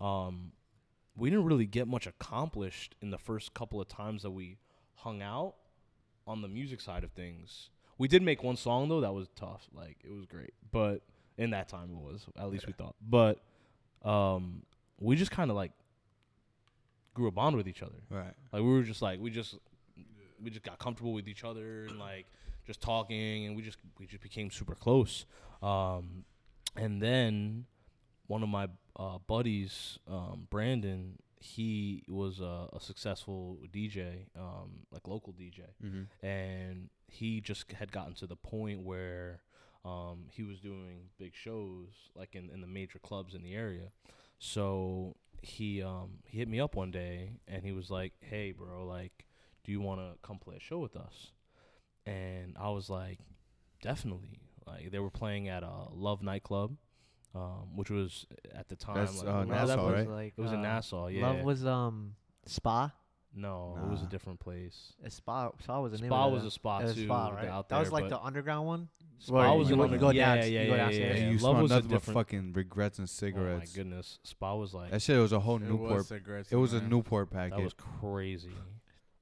um 0.00 0.50
we 1.16 1.30
didn't 1.30 1.44
really 1.44 1.66
get 1.66 1.86
much 1.86 2.06
accomplished 2.08 2.96
in 3.00 3.10
the 3.10 3.18
first 3.18 3.54
couple 3.54 3.80
of 3.80 3.86
times 3.86 4.22
that 4.22 4.30
we 4.32 4.58
hung 4.96 5.22
out 5.22 5.54
on 6.26 6.40
the 6.42 6.48
music 6.48 6.80
side 6.80 7.04
of 7.04 7.12
things. 7.12 7.70
We 7.98 8.08
did 8.08 8.22
make 8.22 8.42
one 8.42 8.56
song 8.56 8.88
though 8.88 9.00
that 9.02 9.12
was 9.12 9.28
tough. 9.36 9.68
Like 9.72 9.98
it 10.04 10.10
was 10.10 10.26
great, 10.26 10.54
but 10.72 11.02
in 11.38 11.50
that 11.50 11.68
time 11.68 11.90
it 11.92 11.96
was 11.98 12.26
at 12.36 12.50
least 12.50 12.66
we 12.66 12.72
thought. 12.72 12.96
But 13.00 13.38
um 14.04 14.62
we 15.02 15.16
just 15.16 15.30
kind 15.30 15.50
of 15.50 15.56
like 15.56 15.72
grew 17.14 17.26
a 17.28 17.30
bond 17.30 17.56
with 17.56 17.68
each 17.68 17.82
other. 17.82 18.02
Right. 18.10 18.34
Like 18.52 18.62
we 18.62 18.68
were 18.68 18.82
just 18.82 19.02
like 19.02 19.20
we 19.20 19.30
just 19.30 19.56
we 20.42 20.50
just 20.50 20.64
got 20.64 20.78
comfortable 20.78 21.12
with 21.12 21.28
each 21.28 21.44
other 21.44 21.84
and 21.84 21.98
like 21.98 22.26
just 22.66 22.80
talking 22.80 23.46
and 23.46 23.56
we 23.56 23.62
just 23.62 23.78
we 23.98 24.06
just 24.06 24.22
became 24.22 24.50
super 24.50 24.74
close. 24.74 25.24
Um 25.62 26.24
and 26.76 27.02
then 27.02 27.66
one 28.28 28.42
of 28.42 28.48
my 28.48 28.68
uh, 28.96 29.18
buddies, 29.26 29.98
um, 30.08 30.46
Brandon, 30.48 31.18
he 31.38 32.02
was 32.08 32.40
a, 32.40 32.68
a 32.72 32.80
successful 32.80 33.58
DJ, 33.70 34.26
um, 34.38 34.86
like 34.90 35.06
local 35.06 35.32
DJ, 35.34 35.64
Mm-hmm. 35.84 36.24
and 36.26 36.88
he 37.08 37.40
just 37.42 37.70
had 37.72 37.92
gotten 37.92 38.14
to 38.14 38.26
the 38.26 38.36
point 38.36 38.80
where 38.80 39.40
um, 39.84 40.26
he 40.30 40.42
was 40.44 40.60
doing 40.60 41.10
big 41.18 41.34
shows, 41.34 41.88
like 42.14 42.34
in, 42.34 42.48
in 42.50 42.60
the 42.62 42.66
major 42.66 42.98
clubs 42.98 43.34
in 43.34 43.42
the 43.42 43.54
area. 43.54 43.90
So 44.44 45.14
he 45.40 45.84
um, 45.84 46.18
he 46.24 46.38
hit 46.38 46.48
me 46.48 46.58
up 46.58 46.74
one 46.74 46.90
day 46.90 47.34
and 47.46 47.64
he 47.64 47.70
was 47.70 47.92
like, 47.92 48.12
"Hey, 48.18 48.50
bro, 48.50 48.84
like, 48.84 49.24
do 49.62 49.70
you 49.70 49.80
want 49.80 50.00
to 50.00 50.18
come 50.20 50.40
play 50.40 50.56
a 50.56 50.60
show 50.60 50.80
with 50.80 50.96
us?" 50.96 51.30
And 52.06 52.56
I 52.58 52.70
was 52.70 52.90
like, 52.90 53.20
"Definitely." 53.82 54.40
Like 54.66 54.90
they 54.90 54.98
were 54.98 55.10
playing 55.10 55.48
at 55.48 55.62
a 55.62 55.86
Love 55.92 56.22
nightclub, 56.22 56.76
um, 57.36 57.76
which 57.76 57.88
was 57.88 58.26
at 58.52 58.68
the 58.68 58.74
time 58.74 58.96
That's, 58.96 59.18
like, 59.18 59.28
uh, 59.28 59.30
remember 59.30 59.54
that 59.54 59.66
Nassau, 59.68 59.92
right? 59.92 60.08
Like, 60.08 60.34
It 60.36 60.40
was 60.40 60.50
in 60.50 60.58
uh, 60.58 60.62
Nassau. 60.62 61.06
Yeah. 61.06 61.28
Love 61.28 61.44
was 61.44 61.64
um 61.64 62.16
spa. 62.44 62.90
No, 63.34 63.78
it 63.82 63.88
was 63.90 64.00
a 64.00 64.04
Nah. 64.04 64.08
different 64.10 64.40
place. 64.40 64.92
A 65.04 65.10
spa. 65.10 65.50
Spa 65.60 65.80
was 65.80 65.92
the 65.92 65.98
name. 65.98 66.08
Spa 66.08 66.26
of 66.26 66.32
was 66.32 66.44
a 66.44 66.50
spot 66.50 66.82
It 66.82 66.86
was 66.86 66.94
too. 66.94 67.04
spa, 67.06 67.28
right? 67.30 67.48
Out 67.48 67.68
that 67.70 67.78
was 67.80 67.90
like 67.92 68.04
but- 68.04 68.10
the 68.10 68.20
underground 68.22 68.66
one. 68.66 68.88
Spa 69.18 69.34
Where 69.34 69.58
was 69.58 69.68
you, 69.70 69.74
an 69.74 69.78
go- 69.78 69.84
you 69.94 69.98
go 70.00 70.06
under- 70.08 70.18
yeah, 70.18 70.34
down, 70.34 70.36
yeah, 70.38 70.44
you 70.62 70.66
go 70.68 70.74
yeah, 70.74 70.76
downstairs. 70.84 70.98
yeah, 70.98 71.06
And 71.10 71.18
yeah. 71.18 71.24
you 71.26 71.32
Love 71.34 71.40
smell 71.40 71.62
was 71.62 71.70
a 71.70 71.74
nothing 71.76 71.88
but 71.90 71.94
different- 71.94 72.14
fucking 72.18 72.52
regrets 72.54 72.98
and 72.98 73.08
cigarettes. 73.08 73.38
Oh 73.38 73.58
my 73.60 73.64
cigarettes. 73.64 73.72
goodness, 73.76 74.18
Spa 74.24 74.54
was 74.56 74.74
like 74.74 74.90
that 74.90 75.00
shit 75.02 75.18
was 75.20 75.32
a 75.32 75.38
whole 75.40 75.56
It 75.56 75.62
Newport. 75.62 75.90
was 75.92 76.10
It 76.50 76.56
was 76.56 76.72
a 76.72 76.76
in 76.78 76.82
there. 76.82 76.90
Newport 76.90 77.30
that 77.30 77.60
was 77.60 77.72
crazy. 77.74 78.50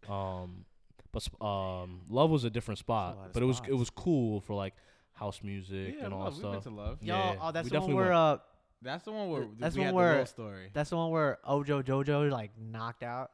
Um, 0.09 0.65
but 1.13 1.23
sp- 1.23 1.43
um, 1.43 2.01
Love 2.09 2.31
was 2.31 2.45
a 2.45 2.51
different 2.51 2.79
spot, 2.79 3.17
lot 3.17 3.27
of 3.27 3.33
but 3.35 3.43
it 3.43 3.47
was 3.47 3.59
it 3.59 3.65
spots. 3.65 3.79
was 3.79 3.91
cool 3.91 4.41
for 4.41 4.55
like 4.55 4.75
house 5.13 5.43
music 5.43 5.97
Yeah, 5.99 6.05
and 6.07 6.15
all 6.15 6.21
love. 6.25 6.37
that 6.41 6.43
We've 6.45 6.53
been 6.53 6.61
stuff. 6.63 6.73
to 6.73 6.81
love. 6.81 7.03
Yo, 7.03 7.15
Yeah, 7.15 7.37
oh, 7.41 7.53
that's 7.53 7.65
we 7.67 7.71
the 7.71 7.75
one 7.81 7.81
definitely 7.89 7.95
where 7.95 8.05
went. 8.05 8.15
uh, 8.15 8.39
That's 8.83 9.05
the 9.05 9.13
one 9.13 9.29
where 9.31 9.47
That's 9.59 9.75
we 9.77 9.81
one 9.81 9.87
had 9.87 9.95
where- 9.95 10.11
the 10.13 10.17
whole 10.17 10.27
story. 10.27 10.71
that's 10.73 10.89
the 10.91 10.97
one 10.97 11.11
where 11.11 11.39
Ojo 11.45 11.83
Jojo 11.83 12.31
like 12.31 12.57
knocked 12.59 13.03
out. 13.03 13.31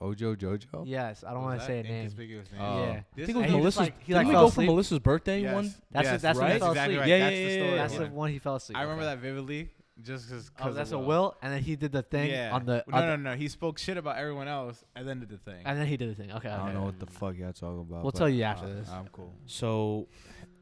Ojo 0.00 0.34
Jojo. 0.34 0.84
Yes, 0.86 1.24
I 1.26 1.32
don't 1.34 1.42
want 1.42 1.60
to 1.60 1.66
say 1.66 1.80
a 1.80 1.82
name. 1.82 1.94
Inconspicuous 1.96 2.50
name. 2.50 2.60
Oh. 2.62 2.78
yeah, 2.78 2.90
I 2.90 3.04
This 3.16 3.26
think 3.26 3.28
it 3.28 3.28
is- 3.28 3.34
was 3.34 3.36
And 3.36 3.44
he 3.44 3.50
just, 3.50 3.52
Melissa's. 3.60 3.80
like- 3.80 4.00
he, 4.00 4.06
didn't 4.06 4.16
like, 4.16 4.26
we 4.26 4.32
fell 4.32 4.42
go 4.42 4.48
for 4.48 4.52
asleep. 4.52 4.66
Melissa's 4.68 4.98
birthday 5.00 5.40
Yes. 5.42 5.54
one? 5.54 5.74
That's 5.90 6.04
yes, 6.06 6.12
the- 6.14 6.22
that's 6.22 6.38
when 6.38 6.46
he 6.46 6.52
right, 6.52 6.60
fell 6.60 6.70
exactly 6.70 6.94
asleep. 6.94 7.00
right. 7.00 7.08
Yeah, 7.08 7.18
that's 7.18 7.36
yeah, 7.36 7.44
the 7.44 7.50
yeah, 7.52 7.58
story. 7.58 7.70
yeah, 7.70 7.76
That's 7.76 7.94
the 7.98 8.06
one 8.08 8.30
he 8.30 8.38
fell 8.38 8.54
asleep. 8.56 8.78
I 8.78 8.82
remember 8.82 9.02
okay. 9.02 9.10
that 9.14 9.18
vividly, 9.20 9.68
just 10.02 10.28
because. 10.28 10.50
Oh, 10.60 10.72
that's 10.72 10.92
a 10.92 10.98
will, 10.98 11.36
and 11.42 11.52
then 11.52 11.62
he 11.62 11.76
did 11.76 11.92
the 11.92 12.02
thing 12.02 12.30
yeah. 12.30 12.50
on 12.54 12.64
the. 12.64 12.82
no, 12.88 12.96
on 12.96 13.04
no, 13.04 13.10
the- 13.10 13.16
no. 13.18 13.34
He 13.36 13.48
spoke 13.48 13.78
shit 13.78 13.98
about 13.98 14.16
everyone 14.16 14.48
else 14.48 14.82
and 14.96 15.06
then 15.06 15.20
did 15.20 15.28
the 15.28 15.36
thing. 15.36 15.60
And 15.66 15.78
then 15.78 15.86
he 15.86 15.98
did 15.98 16.08
the 16.10 16.14
thing. 16.14 16.32
Okay, 16.32 16.48
I 16.48 16.56
don't 16.56 16.68
okay. 16.68 16.74
know 16.78 16.84
what 16.84 16.98
the 16.98 17.06
fuck 17.06 17.36
y'all 17.36 17.52
talking 17.52 17.80
about. 17.80 18.02
We'll 18.02 18.12
but, 18.12 18.18
tell 18.18 18.28
you 18.28 18.42
after 18.44 18.72
this. 18.72 18.88
I'm 18.88 19.08
cool. 19.12 19.34
So 19.44 20.08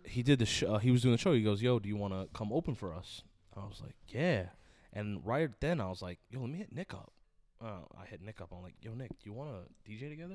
he 0.05 0.25
did 0.25 0.41
the 0.41 0.47
show. 0.47 0.75
Uh, 0.75 0.79
he 0.79 0.91
was 0.91 1.03
doing 1.03 1.13
the 1.13 1.19
show. 1.19 1.33
He 1.33 1.43
goes, 1.43 1.63
"Yo, 1.63 1.79
do 1.79 1.89
you 1.89 1.97
want 1.97 2.13
to 2.13 2.27
come 2.37 2.53
open 2.53 2.75
for 2.75 2.93
us?" 2.93 3.23
I 3.57 3.61
was 3.61 3.81
like, 3.85 3.95
"Yeah." 4.09 4.47
And 4.93 5.25
right 5.25 5.51
then, 5.61 5.81
I 5.81 5.89
was 5.89 6.03
like, 6.03 6.19
"Yo, 6.31 6.41
let 6.41 6.51
me 6.51 6.59
hit 6.59 6.73
Nick 6.75 6.93
up." 6.93 7.13
Uh, 7.61 7.81
I 8.01 8.07
hit 8.07 8.23
Nick 8.23 8.41
up. 8.41 8.53
I'm 8.53 8.63
like, 8.63 8.75
"Yo, 8.83 8.95
Nick, 8.95 9.11
do 9.11 9.29
you 9.29 9.33
want 9.33 9.51
to 9.51 9.91
DJ 9.91 10.09
together?" 10.09 10.35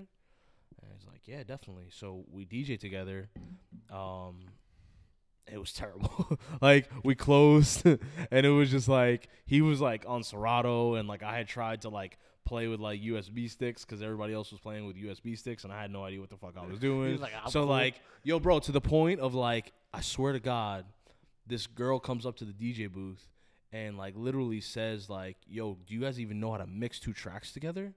And 0.81 0.91
he's 0.93 1.07
like, 1.07 1.21
"Yeah, 1.25 1.43
definitely." 1.43 1.85
So 1.89 2.25
we 2.31 2.45
DJ 2.45 2.79
together. 2.79 3.29
Um, 3.91 4.41
it 5.51 5.57
was 5.57 5.71
terrible. 5.73 6.37
like 6.61 6.89
we 7.03 7.15
closed, 7.15 7.85
and 7.85 8.45
it 8.45 8.49
was 8.49 8.69
just 8.69 8.87
like 8.87 9.29
he 9.45 9.61
was 9.61 9.79
like 9.79 10.03
on 10.07 10.23
Serato, 10.23 10.95
and 10.95 11.07
like 11.07 11.23
I 11.23 11.37
had 11.37 11.47
tried 11.47 11.81
to 11.81 11.89
like 11.89 12.17
play 12.45 12.67
with 12.67 12.79
like 12.81 13.01
USB 13.01 13.49
sticks 13.49 13.85
because 13.85 14.01
everybody 14.01 14.33
else 14.33 14.51
was 14.51 14.59
playing 14.59 14.85
with 14.85 14.97
USB 14.97 15.37
sticks, 15.37 15.63
and 15.63 15.71
I 15.71 15.81
had 15.81 15.91
no 15.91 16.03
idea 16.03 16.19
what 16.19 16.29
the 16.29 16.37
fuck 16.37 16.55
I 16.57 16.65
was 16.65 16.79
doing. 16.79 17.13
Was 17.13 17.21
like, 17.21 17.31
so 17.47 17.61
cool." 17.61 17.69
like, 17.69 17.95
yo, 18.23 18.39
bro, 18.39 18.59
to 18.59 18.71
the 18.71 18.81
point 18.81 19.19
of 19.19 19.33
like, 19.33 19.71
I 19.93 20.01
swear 20.01 20.33
to 20.33 20.39
God, 20.39 20.85
this 21.47 21.67
girl 21.67 21.99
comes 21.99 22.25
up 22.25 22.35
to 22.37 22.45
the 22.45 22.53
DJ 22.53 22.91
booth 22.91 23.29
and 23.73 23.97
like 23.97 24.13
literally 24.15 24.61
says 24.61 25.09
like, 25.09 25.35
"Yo, 25.47 25.77
do 25.85 25.93
you 25.93 25.99
guys 25.99 26.19
even 26.19 26.39
know 26.39 26.51
how 26.51 26.57
to 26.59 26.67
mix 26.67 26.99
two 26.99 27.11
tracks 27.11 27.51
together?" 27.51 27.93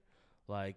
Like, 0.49 0.75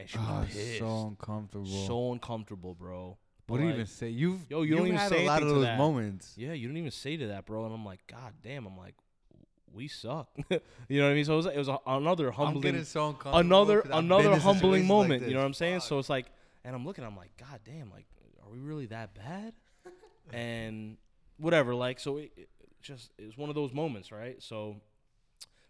and 0.00 0.08
she 0.08 0.18
was 0.18 0.26
Ah, 0.28 0.44
pissed, 0.50 0.78
so 0.78 1.06
uncomfortable. 1.08 1.66
so 1.66 2.12
uncomfortable, 2.12 2.74
bro. 2.74 3.18
what 3.46 3.58
do 3.58 3.62
you 3.62 3.68
like, 3.68 3.74
even 3.74 3.86
say? 3.86 4.08
You've 4.08 4.50
Yo, 4.50 4.62
you 4.62 4.68
you've 4.70 4.78
don't 4.78 4.86
even 4.88 4.98
had 4.98 5.10
say 5.10 5.22
a 5.24 5.26
lot 5.26 5.42
of 5.42 5.48
those 5.48 5.64
that. 5.64 5.78
moments. 5.78 6.32
Yeah, 6.36 6.52
you 6.54 6.66
don't 6.66 6.76
even 6.78 6.90
say 6.90 7.16
to 7.18 7.26
that, 7.28 7.44
bro. 7.46 7.64
And 7.66 7.74
I'm 7.74 7.84
like, 7.84 8.06
God 8.06 8.32
damn. 8.42 8.66
I'm 8.66 8.76
like, 8.78 8.94
we 9.72 9.88
suck. 9.88 10.28
you 10.88 11.00
know 11.00 11.04
what 11.06 11.10
I 11.12 11.14
mean? 11.14 11.24
So 11.24 11.34
it 11.34 11.36
was, 11.36 11.46
it 11.46 11.58
was 11.58 11.68
a, 11.68 11.78
another 11.86 12.28
I'm 12.28 12.34
humbling, 12.34 12.62
getting 12.62 12.84
so 12.84 13.08
uncomfortable. 13.08 13.38
another 13.40 13.82
'cause 13.82 13.90
another 13.92 14.30
humbling 14.38 14.82
situations 14.82 14.90
like 14.90 14.98
moment. 15.08 15.22
you 15.26 15.34
know 15.34 15.40
what 15.40 15.46
I'm 15.46 15.54
saying? 15.54 15.80
So 15.80 15.98
it's 15.98 16.08
like, 16.08 16.26
and 16.64 16.74
I'm 16.74 16.86
looking. 16.86 17.04
I'm 17.04 17.16
like, 17.16 17.36
God 17.36 17.60
damn. 17.64 17.90
Like, 17.90 18.06
are 18.42 18.50
we 18.50 18.58
really 18.58 18.86
that 18.86 19.14
bad? 19.14 19.52
and 20.32 20.96
whatever. 21.38 21.74
Like, 21.74 22.00
so 22.00 22.18
it, 22.18 22.48
it 22.84 22.86
just 22.92 23.10
it's 23.18 23.36
one 23.36 23.48
of 23.48 23.54
those 23.54 23.72
moments, 23.72 24.12
right? 24.12 24.42
So 24.42 24.76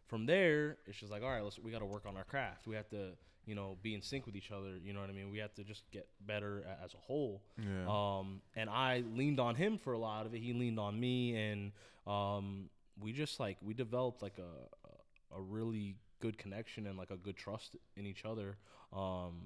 from 0.07 0.27
there, 0.27 0.77
it's 0.87 0.99
just 0.99 1.11
like, 1.13 1.23
all 1.23 1.31
right, 1.31 1.43
let's 1.43 1.59
we 1.59 1.71
got 1.71 1.79
to 1.81 1.87
work 1.87 2.05
on 2.07 2.17
our 2.17 2.25
craft. 2.25 2.67
We 2.67 2.75
have 2.77 2.89
to, 2.91 3.11
you 3.47 3.55
know, 3.55 3.77
be 3.83 3.95
in 3.95 4.03
sync 4.03 4.27
with 4.27 4.37
each 4.37 4.51
other. 4.51 4.77
You 4.83 4.93
know 4.93 5.01
what 5.01 5.11
I 5.11 5.13
mean? 5.13 5.31
We 5.31 5.39
have 5.39 5.55
to 5.55 5.65
just 5.65 5.91
get 5.91 6.07
better 6.27 6.61
a- 6.67 6.85
as 6.85 6.95
a 6.95 6.99
whole. 6.99 7.43
yeah. 7.59 7.87
Um, 7.89 8.41
and 8.57 8.69
I 8.69 9.03
leaned 9.15 9.41
on 9.41 9.55
him 9.55 9.79
for 9.79 9.93
a 9.93 9.99
lot 9.99 10.27
of 10.27 10.35
it. 10.35 10.41
He 10.41 10.53
leaned 10.53 10.79
on 10.79 10.99
me, 10.99 11.37
and 11.37 11.73
um, 12.07 12.69
we 13.01 13.13
just 13.13 13.41
like 13.41 13.57
we 13.63 13.75
developed 13.75 14.23
like 14.23 14.39
a 14.39 15.37
a 15.37 15.41
really 15.41 15.97
good 16.21 16.39
connection 16.39 16.87
and 16.87 16.97
like 16.97 17.11
a 17.11 17.17
good 17.17 17.37
trust 17.37 17.77
in 17.97 18.07
each 18.07 18.25
other. 18.25 18.57
Um, 18.93 19.43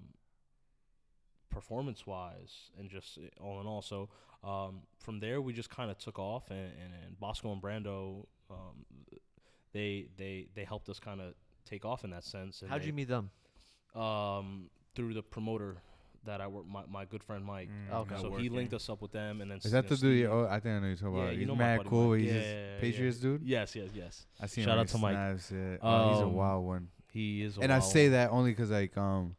performance 1.51 2.07
wise 2.07 2.71
and 2.79 2.91
just 2.91 3.19
uh, 3.19 3.43
all 3.43 3.61
in 3.61 3.66
all. 3.66 3.81
So 3.83 4.11
um, 4.45 4.80
from 4.99 5.20
there, 5.20 5.41
we 5.41 5.53
just 5.53 5.70
kind 5.70 5.91
of 5.91 5.99
took 5.99 6.18
off, 6.18 6.51
and, 6.51 6.59
and, 6.59 6.93
and 7.07 7.18
Bosco 7.20 7.53
and 7.53 7.62
Brando, 7.62 8.26
um, 8.51 8.84
they 9.72 10.07
they 10.16 10.49
they 10.55 10.64
helped 10.64 10.89
us 10.89 10.99
kind 10.99 11.20
of 11.20 11.34
take 11.64 11.84
off 11.84 12.05
in 12.05 12.11
that 12.11 12.24
sense. 12.24 12.62
How'd 12.68 12.82
they- 12.82 12.86
you 12.86 12.93
meet 12.93 13.09
them? 13.09 13.30
Um, 13.95 14.70
through 14.95 15.14
the 15.14 15.22
promoter 15.22 15.76
that 16.24 16.41
I 16.41 16.47
work, 16.47 16.66
my, 16.66 16.82
my 16.91 17.05
good 17.05 17.22
friend 17.22 17.45
Mike. 17.45 17.68
Mm, 17.91 17.95
Okay. 18.01 18.14
So 18.20 18.34
he 18.36 18.49
linked 18.49 18.74
us 18.74 18.89
up 18.91 19.01
with 19.01 19.12
them, 19.12 19.41
and 19.41 19.51
then 19.51 19.59
Is 19.59 19.70
that 19.72 19.84
the 19.89 19.97
dude? 19.97 19.99
Steve- 19.99 20.30
Oh, 20.30 20.47
I 20.47 20.61
think 20.61 20.76
I 20.76 20.78
know 20.80 20.86
you're 20.89 20.97
talking 20.97 21.14
Yeah, 21.16 21.22
about. 21.22 21.32
you 21.34 21.39
He's 21.41 21.49
know 21.49 21.57
mad 21.57 21.84
cool. 21.86 22.11
Mike. 22.11 22.20
He's 22.20 22.28
Yeah, 22.28 22.34
just 22.34 22.47
yeah, 22.49 22.55
yeah, 22.74 22.80
Patriots 22.80 23.18
dude. 23.18 23.43
Yes, 23.43 23.76
yes, 23.76 23.89
yes. 23.95 24.26
I 24.41 24.47
seen 24.47 24.64
Shout 24.64 24.74
him 24.74 24.80
out 24.80 24.89
to 24.89 24.99
Mike. 24.99 25.14
Snaps, 25.14 25.53
yeah. 25.53 25.76
Oh, 25.80 26.11
he's 26.12 26.20
a 26.20 26.24
Um, 26.24 26.34
wild 26.34 26.64
one. 26.66 26.89
He 27.12 27.43
is. 27.43 27.57
A 27.57 27.61
And 27.62 27.72
I 27.72 27.78
say 27.80 28.05
one. 28.07 28.12
that 28.12 28.30
only 28.30 28.55
'cause 28.55 28.70
like 28.70 28.97
um, 28.99 29.24
like 29.28 29.36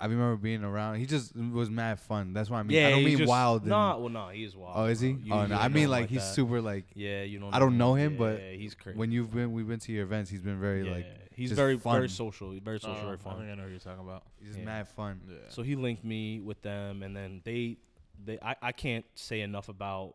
I 0.00 0.04
remember 0.06 0.36
being 0.36 0.62
around. 0.62 0.96
He 0.96 1.06
just 1.06 1.34
was 1.34 1.68
mad 1.70 1.98
fun. 1.98 2.32
That's 2.32 2.48
what 2.48 2.58
I 2.58 2.62
mean. 2.62 2.76
Yeah, 2.76 2.86
I 2.86 2.90
don't 2.90 3.04
mean 3.04 3.18
just, 3.18 3.28
wild. 3.28 3.62
and- 3.62 3.70
Nah, 3.70 3.96
well, 3.98 4.08
nah, 4.08 4.30
he 4.30 4.44
is 4.44 4.54
wild. 4.56 4.74
oh, 4.76 4.84
is 4.84 5.00
he? 5.00 5.08
You- 5.10 5.32
oh 5.32 5.46
no, 5.46 5.56
I 5.56 5.68
mean 5.68 5.84
him 5.84 5.90
like 5.90 6.08
he's 6.08 6.20
that. 6.20 6.34
super 6.34 6.60
like. 6.60 6.84
Yeah, 6.94 7.22
you 7.24 7.40
don't. 7.40 7.52
I 7.52 7.58
don't 7.58 7.76
know 7.76 7.94
him, 7.94 8.12
Yeah, 8.12 8.18
but 8.18 8.40
yeah, 8.40 8.50
he's 8.52 8.74
crazy. 8.74 8.96
When 8.98 9.10
you've 9.10 9.32
been, 9.32 9.52
we've 9.52 9.66
been 9.66 9.80
to 9.80 9.92
your 9.92 10.04
events. 10.04 10.30
He's 10.30 10.42
been 10.42 10.60
very 10.60 10.84
yeah, 10.86 10.92
like. 10.92 11.06
he's 11.34 11.50
very 11.52 11.78
fun. 11.78 11.96
very 11.96 12.08
social, 12.08 12.52
He's 12.52 12.62
very 12.62 12.78
social, 12.78 12.96
Uh, 12.96 13.04
very 13.06 13.14
I 13.14 13.22
fun. 13.24 13.38
think 13.38 13.50
I 13.50 13.54
know 13.56 13.64
who 13.64 13.70
you're 13.70 13.78
talking 13.80 14.04
about. 14.04 14.22
He's 14.38 14.48
just 14.48 14.60
Yeah. 14.60 14.64
mad 14.66 14.88
fun. 14.88 15.20
Yeah. 15.28 15.36
So 15.48 15.62
he 15.62 15.74
linked 15.74 16.04
me 16.04 16.40
with 16.40 16.62
them, 16.62 17.02
and 17.02 17.16
then 17.16 17.40
they, 17.44 17.78
they, 18.24 18.38
I, 18.40 18.54
I 18.62 18.72
can't 18.72 19.04
say 19.16 19.40
enough 19.40 19.68
about 19.68 20.14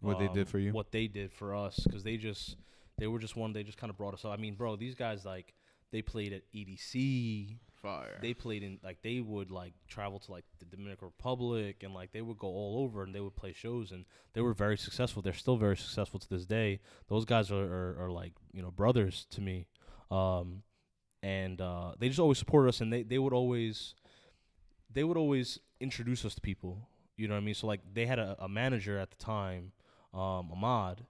What 0.00 0.18
they 0.18 0.26
did 0.28 0.38
um, 0.40 0.46
for 0.46 0.58
you. 0.58 0.72
What 0.72 0.90
they 0.90 1.06
did 1.06 1.32
for 1.32 1.54
us, 1.54 1.78
because 1.78 2.02
they 2.02 2.16
just, 2.16 2.56
they 2.98 3.06
were 3.06 3.20
just 3.20 3.36
one. 3.36 3.52
They 3.52 3.62
just 3.62 3.78
kind 3.78 3.90
of 3.90 3.96
brought 3.96 4.14
us 4.14 4.24
up. 4.24 4.32
I 4.32 4.36
mean, 4.36 4.54
bro, 4.56 4.74
these 4.74 4.96
guys 4.96 5.24
like, 5.24 5.52
they 5.92 6.02
played 6.02 6.32
at 6.32 6.42
EDC. 6.52 7.56
Fire. 7.82 8.18
They 8.22 8.32
played 8.32 8.62
in 8.62 8.78
like 8.82 9.02
they 9.02 9.20
would 9.20 9.50
like 9.50 9.72
travel 9.88 10.20
to 10.20 10.30
like 10.30 10.44
the 10.60 10.64
Dominican 10.64 11.06
Republic 11.06 11.82
and 11.82 11.92
like 11.92 12.12
they 12.12 12.22
would 12.22 12.38
go 12.38 12.46
all 12.46 12.84
over 12.84 13.02
and 13.02 13.12
they 13.12 13.20
would 13.20 13.34
play 13.34 13.52
shows 13.52 13.90
and 13.90 14.04
they 14.34 14.40
were 14.40 14.54
very 14.54 14.78
successful. 14.78 15.20
They're 15.20 15.32
still 15.32 15.56
very 15.56 15.76
successful 15.76 16.20
to 16.20 16.28
this 16.28 16.46
day. 16.46 16.80
Those 17.08 17.24
guys 17.24 17.50
are 17.50 17.64
are, 17.64 18.04
are 18.04 18.10
like 18.10 18.34
you 18.52 18.62
know 18.62 18.70
brothers 18.70 19.26
to 19.32 19.40
me, 19.40 19.66
um, 20.12 20.62
and 21.24 21.60
uh, 21.60 21.94
they 21.98 22.06
just 22.08 22.20
always 22.20 22.38
supported 22.38 22.68
us 22.68 22.80
and 22.80 22.92
they 22.92 23.02
they 23.02 23.18
would 23.18 23.32
always 23.32 23.94
they 24.88 25.02
would 25.02 25.16
always 25.16 25.58
introduce 25.80 26.24
us 26.24 26.34
to 26.36 26.40
people. 26.40 26.88
You 27.16 27.28
know 27.28 27.34
what 27.34 27.40
I 27.40 27.44
mean? 27.44 27.54
So 27.54 27.66
like 27.66 27.80
they 27.92 28.06
had 28.06 28.20
a, 28.20 28.36
a 28.38 28.48
manager 28.48 28.98
at 28.98 29.10
the 29.10 29.16
time, 29.16 29.72
um, 30.14 30.50
Ahmad, 30.52 31.04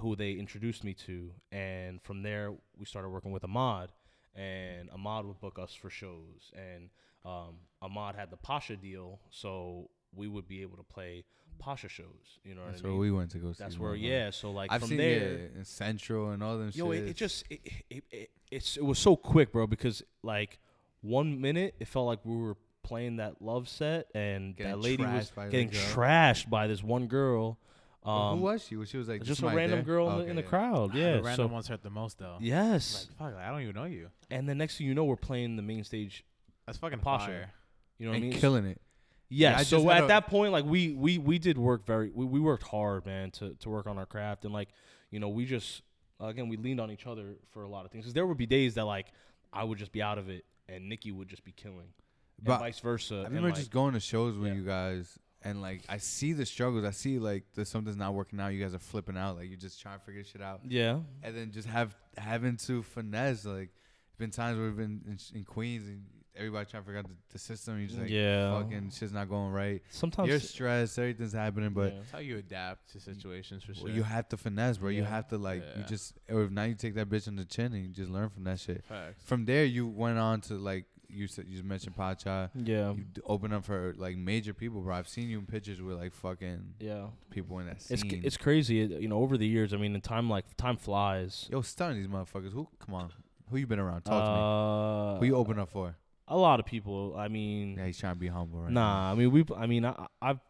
who 0.00 0.16
they 0.16 0.32
introduced 0.32 0.82
me 0.84 0.94
to, 1.06 1.32
and 1.52 2.02
from 2.02 2.22
there 2.22 2.52
we 2.76 2.84
started 2.84 3.10
working 3.10 3.30
with 3.32 3.44
Ahmad, 3.44 3.92
and 4.36 4.90
Ahmad 4.90 5.24
would 5.26 5.40
book 5.40 5.58
us 5.58 5.74
for 5.74 5.90
shows, 5.90 6.52
and 6.54 6.90
um, 7.24 7.56
Ahmad 7.82 8.14
had 8.14 8.30
the 8.30 8.36
Pacha 8.36 8.76
deal, 8.76 9.20
so 9.30 9.90
we 10.14 10.28
would 10.28 10.46
be 10.46 10.62
able 10.62 10.76
to 10.76 10.82
play 10.82 11.24
Pacha 11.58 11.88
shows. 11.88 12.38
You 12.44 12.54
know 12.54 12.62
what 12.62 12.72
That's 12.72 12.82
I 12.82 12.84
where 12.84 12.92
mean? 12.92 13.00
we 13.00 13.10
went 13.12 13.30
to 13.32 13.38
go 13.38 13.52
see. 13.52 13.62
That's 13.62 13.78
where 13.78 13.94
yeah. 13.94 14.30
So 14.30 14.50
like 14.50 14.70
I've 14.70 14.80
from 14.80 14.90
seen 14.90 14.98
there, 14.98 15.50
in 15.56 15.64
Central 15.64 16.30
and 16.30 16.42
all 16.42 16.58
them 16.58 16.70
Yo, 16.74 16.92
shit. 16.92 17.02
it, 17.04 17.08
it 17.08 17.16
just 17.16 17.44
it, 17.50 17.60
it, 17.90 18.04
it 18.10 18.30
it's 18.50 18.76
it 18.76 18.84
was 18.84 18.98
so 18.98 19.16
quick, 19.16 19.52
bro. 19.52 19.66
Because 19.66 20.02
like 20.22 20.58
one 21.00 21.40
minute 21.40 21.74
it 21.80 21.88
felt 21.88 22.06
like 22.06 22.20
we 22.24 22.36
were 22.36 22.56
playing 22.82 23.16
that 23.16 23.40
love 23.42 23.68
set, 23.68 24.06
and 24.14 24.56
Getting 24.56 24.72
that 24.72 24.78
lady 24.78 25.02
was 25.02 25.30
trashed 25.30 25.34
by 25.34 25.44
the 25.46 25.50
getting 25.50 25.70
trashed 25.70 26.50
by 26.50 26.66
this 26.66 26.82
one 26.82 27.06
girl. 27.06 27.58
But 28.06 28.12
Um, 28.30 28.38
who 28.38 28.44
was 28.44 28.62
she? 28.64 28.84
She 28.86 28.96
was 28.96 29.08
like 29.08 29.22
just 29.22 29.32
a 29.40 29.42
somebody 29.42 29.56
random 29.56 29.78
there? 29.78 29.84
girl 29.84 30.08
in 30.10 30.16
the, 30.16 30.20
Okay, 30.22 30.30
in 30.30 30.36
the 30.36 30.42
yeah. 30.42 30.48
crowd. 30.48 30.92
the 30.92 30.98
Yeah. 30.98 31.06
random 31.16 31.34
So 31.34 31.46
ones 31.48 31.66
hurt 31.68 31.82
the 31.82 31.90
most 31.90 32.18
though. 32.18 32.38
yes, 32.40 33.08
Like, 33.20 33.32
fuck, 33.34 33.40
I 33.40 33.50
don't 33.50 33.62
even 33.62 33.74
know 33.74 33.84
you. 33.84 34.10
and 34.30 34.48
the 34.48 34.54
next 34.54 34.78
thing 34.78 34.86
you 34.86 34.94
know, 34.94 35.04
we're 35.04 35.16
playing 35.16 35.56
the 35.56 35.62
main 35.62 35.82
stage. 35.84 36.24
That's 36.66 36.78
fucking 36.78 37.00
Pacha. 37.00 37.26
fire. 37.26 37.50
You 37.98 38.06
know 38.06 38.10
what 38.12 38.16
and 38.16 38.24
I 38.26 38.28
mean? 38.30 38.38
killing 38.40 38.64
it. 38.66 38.80
Yeah, 39.28 39.50
Yeah, 39.58 39.62
so 39.64 39.90
at 39.90 40.04
a- 40.04 40.06
that 40.06 40.28
point, 40.28 40.52
like 40.52 40.64
we 40.64 40.92
we 40.94 41.18
we 41.18 41.38
did 41.40 41.58
work 41.58 41.84
very 41.84 42.10
we, 42.14 42.24
we 42.24 42.38
worked 42.38 42.62
hard, 42.62 43.04
man, 43.06 43.32
to 43.32 43.54
to 43.54 43.68
work 43.68 43.86
on 43.88 43.98
our 43.98 44.06
craft 44.06 44.44
and 44.44 44.54
like 44.54 44.68
you 45.10 45.18
know 45.18 45.28
we 45.28 45.44
just 45.46 45.82
again 46.20 46.48
we 46.48 46.56
leaned 46.56 46.80
on 46.80 46.90
each 46.92 47.06
other 47.08 47.34
for 47.50 47.62
a 47.64 47.68
lot 47.68 47.84
of 47.84 47.90
things 47.90 48.04
because 48.04 48.14
there 48.14 48.26
would 48.26 48.36
be 48.38 48.46
days 48.46 48.74
that 48.74 48.84
like 48.84 49.06
I 49.52 49.64
would 49.64 49.78
just 49.78 49.90
be 49.90 50.00
out 50.00 50.18
of 50.18 50.28
it 50.28 50.44
and 50.68 50.88
Nikki 50.88 51.10
would 51.10 51.28
just 51.28 51.44
be 51.44 51.50
killing, 51.52 51.78
and 52.38 52.44
But 52.44 52.58
vice 52.58 52.78
versa. 52.78 53.14
I 53.14 53.18
and, 53.18 53.28
remember 53.28 53.48
like, 53.48 53.56
just 53.56 53.70
going 53.72 53.94
to 53.94 54.00
shows 54.00 54.36
with 54.36 54.48
yeah. 54.52 54.54
you 54.54 54.64
guys, 54.64 55.18
and 55.46 55.62
like 55.62 55.82
I 55.88 55.98
see 55.98 56.32
the 56.32 56.44
struggles. 56.44 56.84
I 56.84 56.90
see 56.90 57.18
like 57.18 57.44
there's 57.54 57.68
something's 57.68 57.96
not 57.96 58.14
working 58.14 58.40
out. 58.40 58.48
You 58.48 58.62
guys 58.62 58.74
are 58.74 58.80
flipping 58.80 59.16
out. 59.16 59.36
Like 59.36 59.48
you're 59.48 59.56
just 59.56 59.80
trying 59.80 59.98
to 59.98 60.04
figure 60.04 60.24
shit 60.24 60.42
out, 60.42 60.60
yeah, 60.68 60.98
and 61.22 61.36
then 61.36 61.52
just 61.52 61.68
have 61.68 61.94
having 62.16 62.56
to 62.58 62.82
finesse. 62.82 63.44
Like 63.44 63.70
been 64.18 64.30
times 64.30 64.58
where 64.58 64.66
we've 64.66 64.76
been 64.76 65.02
in, 65.06 65.18
in 65.38 65.44
Queens 65.44 65.86
and 65.86 66.02
everybody 66.34 66.68
trying 66.68 66.82
to 66.82 66.86
figure 66.86 66.98
out 66.98 67.06
the, 67.06 67.14
the 67.32 67.38
system. 67.38 67.78
You're 67.78 67.86
just 67.86 68.00
like, 68.00 68.10
yeah. 68.10 68.60
fucking 68.60 68.90
shit's 68.90 69.12
not 69.12 69.28
going 69.28 69.52
right. 69.52 69.82
Sometimes 69.90 70.28
You're 70.28 70.40
stressed. 70.40 70.98
Everything's 70.98 71.32
happening, 71.32 71.70
but 71.70 71.92
yeah. 71.92 71.98
That's 71.98 72.10
how 72.10 72.18
you 72.18 72.38
adapt 72.38 72.92
to 72.92 73.00
situations 73.00 73.62
for 73.62 73.72
sure. 73.72 73.84
well, 73.84 73.94
you 73.94 74.02
have 74.02 74.28
to 74.30 74.36
finesse, 74.36 74.78
bro. 74.78 74.90
You 74.90 75.04
have 75.04 75.28
to 75.28 75.38
like 75.38 75.62
you 75.76 75.84
just 75.84 76.14
or 76.28 76.42
if 76.42 76.50
now 76.50 76.64
you 76.64 76.74
take 76.74 76.94
that 76.96 77.08
bitch 77.08 77.28
on 77.28 77.36
the 77.36 77.44
chin 77.44 77.72
and 77.72 77.82
you 77.84 77.88
just 77.88 78.10
learn 78.10 78.30
from 78.30 78.44
that 78.44 78.58
shit. 78.58 78.84
Facts. 78.84 79.22
From 79.24 79.44
there, 79.44 79.64
you 79.64 79.86
went 79.86 80.18
on 80.18 80.40
to 80.42 80.54
like 80.54 80.86
you 81.08 81.26
said. 81.26 81.46
You 81.48 81.62
mentioned 81.62 81.96
Pacha. 81.96 82.50
yeah, 82.54 82.92
You 82.92 83.04
open 83.24 83.52
up 83.52 83.64
for 83.64 83.94
like 83.96 84.16
major 84.16 84.52
people, 84.54 84.80
bro. 84.80 84.94
I've 84.96 85.08
seen 85.08 85.28
you 85.28 85.38
in 85.38 85.46
pictures 85.46 85.80
with 85.80 85.96
like 85.96 86.12
fucking 86.14 86.74
yeah. 86.80 87.06
people 87.30 87.58
in 87.60 87.66
that 87.66 87.76
It's 87.88 88.00
scene. 88.02 88.10
c- 88.10 88.20
it's 88.24 88.36
crazy, 88.36 88.80
it- 88.80 89.00
you 89.00 89.08
know. 89.08 89.18
Over 89.18 89.36
the 89.38 89.46
years, 89.46 89.72
I 89.72 89.76
mean, 89.76 89.92
the 89.92 90.00
time 90.00 90.28
like 90.30 90.56
time 90.56 90.76
flies. 90.76 91.48
Yo, 91.50 91.62
stunning 91.62 91.98
these 91.98 92.08
motherfuckers. 92.08 92.52
Who? 92.52 92.68
Come 92.78 92.94
on. 92.94 93.10
Who 93.50 93.56
you 93.58 93.66
been 93.66 93.78
around? 93.78 94.02
Talk 94.02 94.24
to 94.24 94.30
me. 94.30 95.16
uh, 95.16 95.20
Who 95.20 95.26
you 95.26 95.36
open 95.36 95.58
up 95.58 95.70
for? 95.70 95.96
A 96.28 96.36
lot 96.36 96.58
of 96.58 96.66
people. 96.66 97.14
I 97.16 97.28
mean, 97.28 97.76
Yeah, 97.78 97.86
he's 97.86 97.98
trying 97.98 98.14
to 98.14 98.18
be 98.18 98.26
humble 98.28 98.60
right 98.60 98.72
Nah, 98.72 99.12
I 99.12 99.14
mean 99.14 99.30
we. 99.30 99.44
I 99.56 99.66
mean 99.66 99.84
I. 99.84 100.06
I've. 100.20 100.40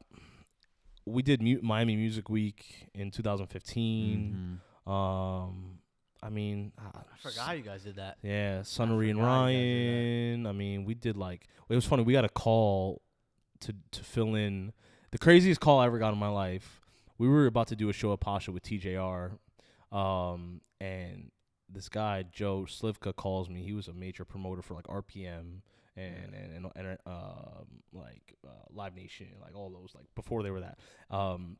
We 1.04 1.22
did 1.22 1.40
Miami 1.62 1.94
Music 1.94 2.28
Week 2.28 2.88
in 2.94 3.10
2015. 3.12 4.60
Mhm. 4.86 4.90
Um, 4.90 5.78
I 6.22 6.30
mean, 6.30 6.72
I 6.78 6.90
forgot 7.28 7.56
you 7.56 7.62
guys 7.62 7.82
did 7.82 7.96
that. 7.96 8.18
Yeah, 8.22 8.62
Sunnery 8.62 9.10
and 9.10 9.18
forgot 9.18 9.48
you 9.48 9.54
guys 9.54 9.62
did 9.62 10.32
Ryan. 10.32 10.46
I 10.46 10.52
mean, 10.52 10.84
we 10.84 10.94
did 10.94 11.16
like 11.16 11.46
it 11.68 11.74
was 11.74 11.84
funny. 11.84 12.02
We 12.02 12.12
got 12.12 12.24
a 12.24 12.28
call 12.30 13.02
to 13.60 13.74
to 13.92 14.02
fill 14.02 14.34
in 14.34 14.72
the 15.10 15.18
craziest 15.18 15.60
call 15.60 15.78
I 15.80 15.86
ever 15.86 15.98
got 15.98 16.12
in 16.12 16.18
my 16.18 16.28
life. 16.28 16.80
We 17.18 17.28
were 17.28 17.46
about 17.46 17.68
to 17.68 17.76
do 17.76 17.88
a 17.88 17.92
show 17.92 18.12
at 18.12 18.20
Pacha 18.20 18.52
with 18.52 18.62
TJR, 18.62 19.38
um, 19.92 20.60
and 20.80 21.30
this 21.68 21.88
guy 21.88 22.24
Joe 22.30 22.66
Slivka 22.68 23.14
calls 23.14 23.48
me. 23.48 23.62
He 23.62 23.72
was 23.72 23.88
a 23.88 23.92
major 23.92 24.24
promoter 24.24 24.62
for 24.62 24.74
like 24.74 24.86
RPM 24.86 25.60
and 25.96 26.34
and 26.34 26.66
and, 26.66 26.70
and 26.76 26.98
um 27.06 27.66
like 27.92 28.34
uh, 28.46 28.50
Live 28.70 28.94
Nation, 28.94 29.28
like 29.40 29.56
all 29.56 29.70
those 29.70 29.92
like 29.94 30.06
before 30.14 30.42
they 30.42 30.50
were 30.50 30.60
that. 30.60 30.78
Um, 31.10 31.56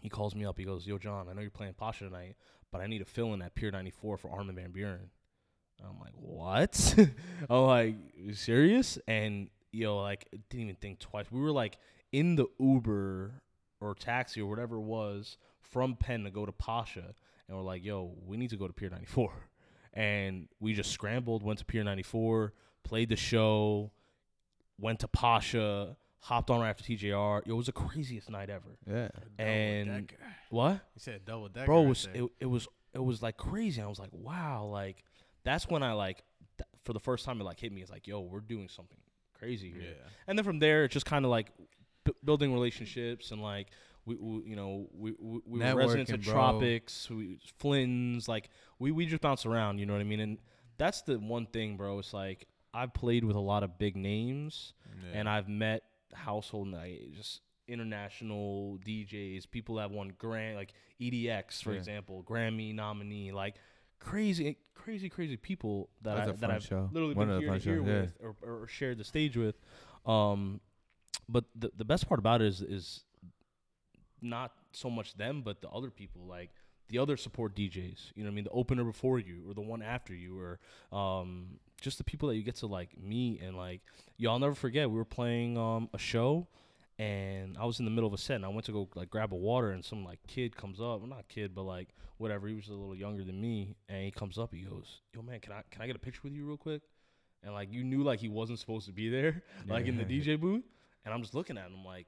he 0.00 0.08
calls 0.08 0.34
me 0.34 0.44
up. 0.44 0.58
He 0.58 0.64
goes, 0.64 0.86
"Yo, 0.86 0.98
Jon, 0.98 1.28
I 1.28 1.32
know 1.32 1.40
you're 1.40 1.50
playing 1.50 1.74
Pacha 1.74 2.04
tonight, 2.04 2.36
but 2.70 2.80
I 2.80 2.86
need 2.86 3.02
a 3.02 3.04
fill 3.04 3.34
in 3.34 3.42
at 3.42 3.54
Pier 3.54 3.70
94 3.70 4.16
for 4.18 4.30
Armin 4.30 4.56
van 4.56 4.72
Buuren." 4.72 5.08
I'm 5.84 5.98
like, 6.00 6.14
"What?" 6.14 6.94
I'm 7.50 7.66
like, 7.66 7.96
"You 8.14 8.34
serious?" 8.34 8.98
And 9.06 9.48
yo, 9.72 9.98
like, 9.98 10.28
didn't 10.50 10.64
even 10.64 10.76
think 10.76 11.00
twice. 11.00 11.26
We 11.30 11.40
were 11.40 11.52
like 11.52 11.78
in 12.12 12.36
the 12.36 12.46
Uber 12.58 13.42
or 13.80 13.94
taxi 13.94 14.40
or 14.40 14.48
whatever 14.48 14.76
it 14.76 14.82
was 14.82 15.38
from 15.60 15.96
Penn 15.96 16.24
to 16.24 16.30
go 16.30 16.46
to 16.46 16.52
Pacha, 16.52 17.14
and 17.48 17.56
we're 17.56 17.62
like, 17.64 17.84
"Yo, 17.84 18.14
we 18.24 18.36
need 18.36 18.50
to 18.50 18.56
go 18.56 18.66
to 18.66 18.72
Pier 18.72 18.90
94." 18.90 19.32
And 19.94 20.48
we 20.58 20.72
just 20.72 20.90
scrambled, 20.90 21.42
went 21.42 21.58
to 21.58 21.66
Pier 21.66 21.84
94, 21.84 22.54
played 22.82 23.10
the 23.10 23.16
show, 23.16 23.92
went 24.78 25.00
to 25.00 25.08
Pacha, 25.08 25.96
hopped 26.22 26.50
on 26.50 26.60
right 26.60 26.70
after 26.70 26.84
TJR. 26.84 27.42
It 27.46 27.52
was 27.52 27.66
the 27.66 27.72
craziest 27.72 28.30
night 28.30 28.48
ever. 28.48 28.78
Yeah. 28.88 29.08
And 29.38 30.10
what? 30.50 30.74
you 30.94 30.98
said 30.98 31.24
double 31.24 31.48
decker. 31.48 31.66
bro 31.66 31.82
it 31.82 31.88
was 31.88 32.08
there. 32.12 32.22
it, 32.22 32.30
it 32.40 32.46
was 32.46 32.68
it 32.94 33.02
was 33.02 33.22
like 33.22 33.36
crazy 33.38 33.80
i 33.80 33.86
was 33.86 33.98
like 33.98 34.10
wow 34.12 34.64
like 34.64 35.02
that's 35.44 35.66
when 35.68 35.82
i 35.82 35.92
like 35.92 36.22
th- 36.58 36.68
for 36.84 36.92
the 36.92 37.00
first 37.00 37.24
time 37.24 37.40
it 37.40 37.44
like 37.44 37.58
hit 37.58 37.72
me 37.72 37.80
it's 37.80 37.90
like 37.90 38.06
yo 38.06 38.20
we're 38.20 38.40
doing 38.40 38.68
something 38.68 38.98
crazy 39.38 39.70
here 39.70 39.80
yeah. 39.82 40.08
and 40.26 40.38
then 40.38 40.44
from 40.44 40.58
there 40.58 40.84
it's 40.84 40.92
just 40.92 41.06
kind 41.06 41.24
of 41.24 41.30
like 41.30 41.48
b- 42.04 42.12
building 42.22 42.52
relationships 42.52 43.30
and 43.30 43.40
like 43.40 43.68
we, 44.04 44.14
we 44.16 44.50
you 44.50 44.56
know 44.56 44.88
we 44.92 45.14
we, 45.18 45.40
we 45.46 45.60
were 45.60 45.74
residents 45.74 46.10
Networking, 46.10 46.14
at 46.14 46.24
bro. 46.24 46.32
tropics 46.34 47.08
we 47.08 47.38
flynn's 47.58 48.28
like 48.28 48.50
we 48.78 48.92
we 48.92 49.06
just 49.06 49.22
bounce 49.22 49.46
around 49.46 49.78
you 49.78 49.86
know 49.86 49.94
what 49.94 50.00
i 50.00 50.04
mean 50.04 50.20
and 50.20 50.38
that's 50.76 51.00
the 51.00 51.18
one 51.18 51.46
thing 51.46 51.78
bro 51.78 51.98
it's 51.98 52.12
like 52.12 52.46
i've 52.74 52.92
played 52.92 53.24
with 53.24 53.36
a 53.36 53.40
lot 53.40 53.62
of 53.62 53.78
big 53.78 53.96
names 53.96 54.74
yeah. 55.02 55.18
and 55.18 55.28
I've 55.28 55.48
met 55.48 55.82
household 56.14 56.68
night 56.68 57.12
just 57.14 57.40
international 57.68 58.78
DJs, 58.84 59.50
people 59.50 59.76
that 59.76 59.90
won 59.90 60.12
Grand 60.18 60.56
like 60.56 60.72
EDX 61.00 61.62
for 61.62 61.72
Yeah. 61.72 61.78
example, 61.78 62.22
Grammy 62.28 62.74
nominee, 62.74 63.32
like 63.32 63.56
crazy, 63.98 64.56
crazy, 64.74 65.08
crazy 65.08 65.36
people 65.36 65.88
that 66.02 66.16
That's 66.16 66.28
I 66.28 66.32
that 66.46 66.50
I've 66.50 66.64
show. 66.64 66.88
literally 66.92 67.14
One 67.14 67.28
been 67.28 67.40
here 67.40 67.52
here 67.58 67.76
shows, 67.78 67.86
yeah. 67.86 68.00
with 68.00 68.16
or, 68.42 68.62
or 68.62 68.66
shared 68.66 68.98
the 68.98 69.04
stage 69.04 69.36
with. 69.36 69.56
Um, 70.06 70.60
but 71.28 71.44
the 71.54 71.70
the 71.76 71.84
best 71.84 72.08
part 72.08 72.18
about 72.18 72.42
it 72.42 72.48
is 72.48 72.60
is 72.62 73.04
not 74.20 74.52
so 74.72 74.88
much 74.90 75.14
them, 75.14 75.42
but 75.42 75.60
the 75.62 75.68
other 75.68 75.90
people 75.90 76.26
like 76.26 76.50
the 76.88 76.98
other 76.98 77.16
support 77.16 77.54
DJs. 77.54 78.12
You 78.14 78.24
know 78.24 78.28
what 78.28 78.32
I 78.32 78.34
mean? 78.34 78.44
The 78.44 78.50
opener 78.50 78.84
before 78.84 79.18
you 79.18 79.42
or 79.48 79.54
the 79.54 79.60
one 79.60 79.82
after 79.82 80.14
you 80.14 80.38
or 80.38 80.58
um, 80.96 81.58
just 81.82 81.98
the 81.98 82.04
people 82.04 82.28
that 82.28 82.36
you 82.36 82.42
get 82.42 82.54
to 82.56 82.66
like 82.66 82.90
meet 82.98 83.40
and 83.42 83.56
like 83.56 83.80
y'all 84.16 84.38
never 84.38 84.54
forget 84.54 84.88
we 84.90 84.96
were 84.96 85.04
playing 85.04 85.58
um, 85.58 85.88
a 85.92 85.98
show 85.98 86.46
and 86.98 87.56
I 87.58 87.64
was 87.64 87.78
in 87.78 87.84
the 87.84 87.90
middle 87.90 88.06
of 88.06 88.14
a 88.14 88.18
set 88.18 88.36
and 88.36 88.44
I 88.44 88.48
went 88.48 88.64
to 88.66 88.72
go 88.72 88.88
like 88.94 89.10
grab 89.10 89.32
a 89.32 89.36
water 89.36 89.70
and 89.72 89.84
some 89.84 90.04
like 90.04 90.20
kid 90.26 90.56
comes 90.56 90.80
up, 90.80 91.00
well 91.00 91.06
not 91.08 91.28
kid 91.28 91.54
but 91.54 91.62
like 91.64 91.88
whatever, 92.18 92.46
he 92.46 92.54
was 92.54 92.68
a 92.68 92.72
little 92.72 92.94
younger 92.94 93.24
than 93.24 93.40
me 93.40 93.74
and 93.88 94.04
he 94.04 94.10
comes 94.10 94.38
up, 94.38 94.54
he 94.54 94.62
goes, 94.62 95.00
"Yo 95.14 95.22
man, 95.22 95.40
can 95.40 95.52
I 95.52 95.62
can 95.70 95.82
I 95.82 95.86
get 95.86 95.96
a 95.96 95.98
picture 95.98 96.20
with 96.24 96.32
you 96.32 96.46
real 96.46 96.56
quick?" 96.56 96.82
And 97.42 97.52
like 97.52 97.72
you 97.72 97.82
knew 97.82 98.02
like 98.04 98.20
he 98.20 98.28
wasn't 98.28 98.60
supposed 98.60 98.86
to 98.86 98.92
be 98.92 99.08
there, 99.08 99.42
like 99.66 99.86
in 99.86 99.96
the 99.96 100.04
DJ 100.04 100.40
booth, 100.40 100.62
and 101.04 101.12
I'm 101.12 101.20
just 101.22 101.34
looking 101.34 101.58
at 101.58 101.66
him 101.66 101.84
like 101.84 102.06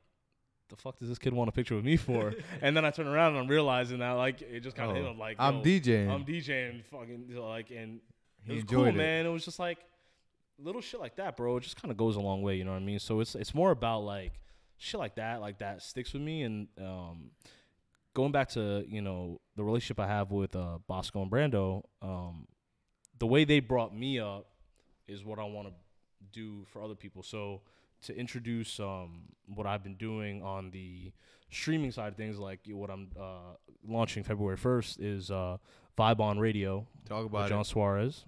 the 0.70 0.76
fuck 0.76 0.98
does 0.98 1.08
this 1.08 1.18
kid 1.18 1.32
want 1.34 1.48
a 1.48 1.52
picture 1.52 1.74
with 1.74 1.84
me 1.84 1.96
for? 1.96 2.32
and 2.62 2.76
then 2.76 2.84
I 2.84 2.90
turn 2.90 3.06
around 3.06 3.32
and 3.32 3.38
I'm 3.38 3.48
realizing 3.48 3.98
that 3.98 4.12
like 4.12 4.40
it 4.42 4.60
just 4.60 4.76
kind 4.76 4.90
of 4.90 4.96
hit 4.96 5.04
Oh, 5.04 5.10
him 5.10 5.18
like 5.18 5.36
I'm 5.38 5.62
DJing. 5.62 6.08
I'm 6.10 6.24
DJing 6.24 6.84
fucking 6.86 7.34
like 7.36 7.70
and 7.70 8.00
He 8.44 8.52
it 8.52 8.54
was 8.56 8.62
enjoyed 8.62 8.76
cool, 8.76 8.86
it. 8.86 8.94
man. 8.96 9.26
It 9.26 9.30
was 9.30 9.44
just 9.44 9.58
like 9.58 9.78
little 10.58 10.80
shit 10.80 11.00
like 11.00 11.16
that, 11.16 11.36
bro. 11.36 11.56
It 11.56 11.62
just 11.62 11.80
kind 11.80 11.90
of 11.90 11.96
goes 11.96 12.16
a 12.16 12.20
long 12.20 12.42
way, 12.42 12.56
you 12.56 12.64
know 12.64 12.72
what 12.72 12.82
I 12.82 12.84
mean? 12.84 12.98
So 12.98 13.20
it's 13.20 13.34
it's 13.34 13.54
more 13.54 13.70
about 13.70 14.00
like 14.00 14.32
shit 14.78 14.98
like 14.98 15.16
that, 15.16 15.40
like 15.40 15.58
that 15.58 15.82
sticks 15.82 16.12
with 16.12 16.22
me. 16.22 16.42
And 16.42 16.68
um, 16.78 17.30
going 18.14 18.32
back 18.32 18.50
to 18.50 18.84
you 18.88 19.02
know 19.02 19.40
the 19.56 19.64
relationship 19.64 20.00
I 20.00 20.06
have 20.06 20.30
with 20.30 20.54
uh, 20.54 20.78
Bosco 20.86 21.22
and 21.22 21.30
Brando, 21.30 21.82
um, 22.02 22.46
the 23.18 23.26
way 23.26 23.44
they 23.44 23.60
brought 23.60 23.94
me 23.94 24.18
up 24.18 24.46
is 25.06 25.24
what 25.24 25.38
I 25.38 25.44
want 25.44 25.68
to 25.68 25.74
do 26.32 26.64
for 26.72 26.82
other 26.82 26.94
people. 26.94 27.22
So 27.22 27.62
to 28.02 28.16
introduce 28.16 28.80
um, 28.80 29.22
what 29.46 29.66
I've 29.66 29.82
been 29.82 29.96
doing 29.96 30.42
on 30.42 30.70
the 30.70 31.12
streaming 31.50 31.90
side 31.90 32.08
of 32.08 32.16
things, 32.16 32.38
like 32.38 32.60
what 32.68 32.90
I'm 32.90 33.10
uh, 33.18 33.56
launching 33.86 34.22
February 34.22 34.56
1st, 34.56 34.96
is 35.00 35.30
uh, 35.30 35.58
Vibe 35.98 36.20
on 36.20 36.38
Radio 36.38 36.86
Talk 37.08 37.24
with 37.24 37.32
about 37.32 37.48
Jon. 37.48 37.64
Suarez. 37.64 38.24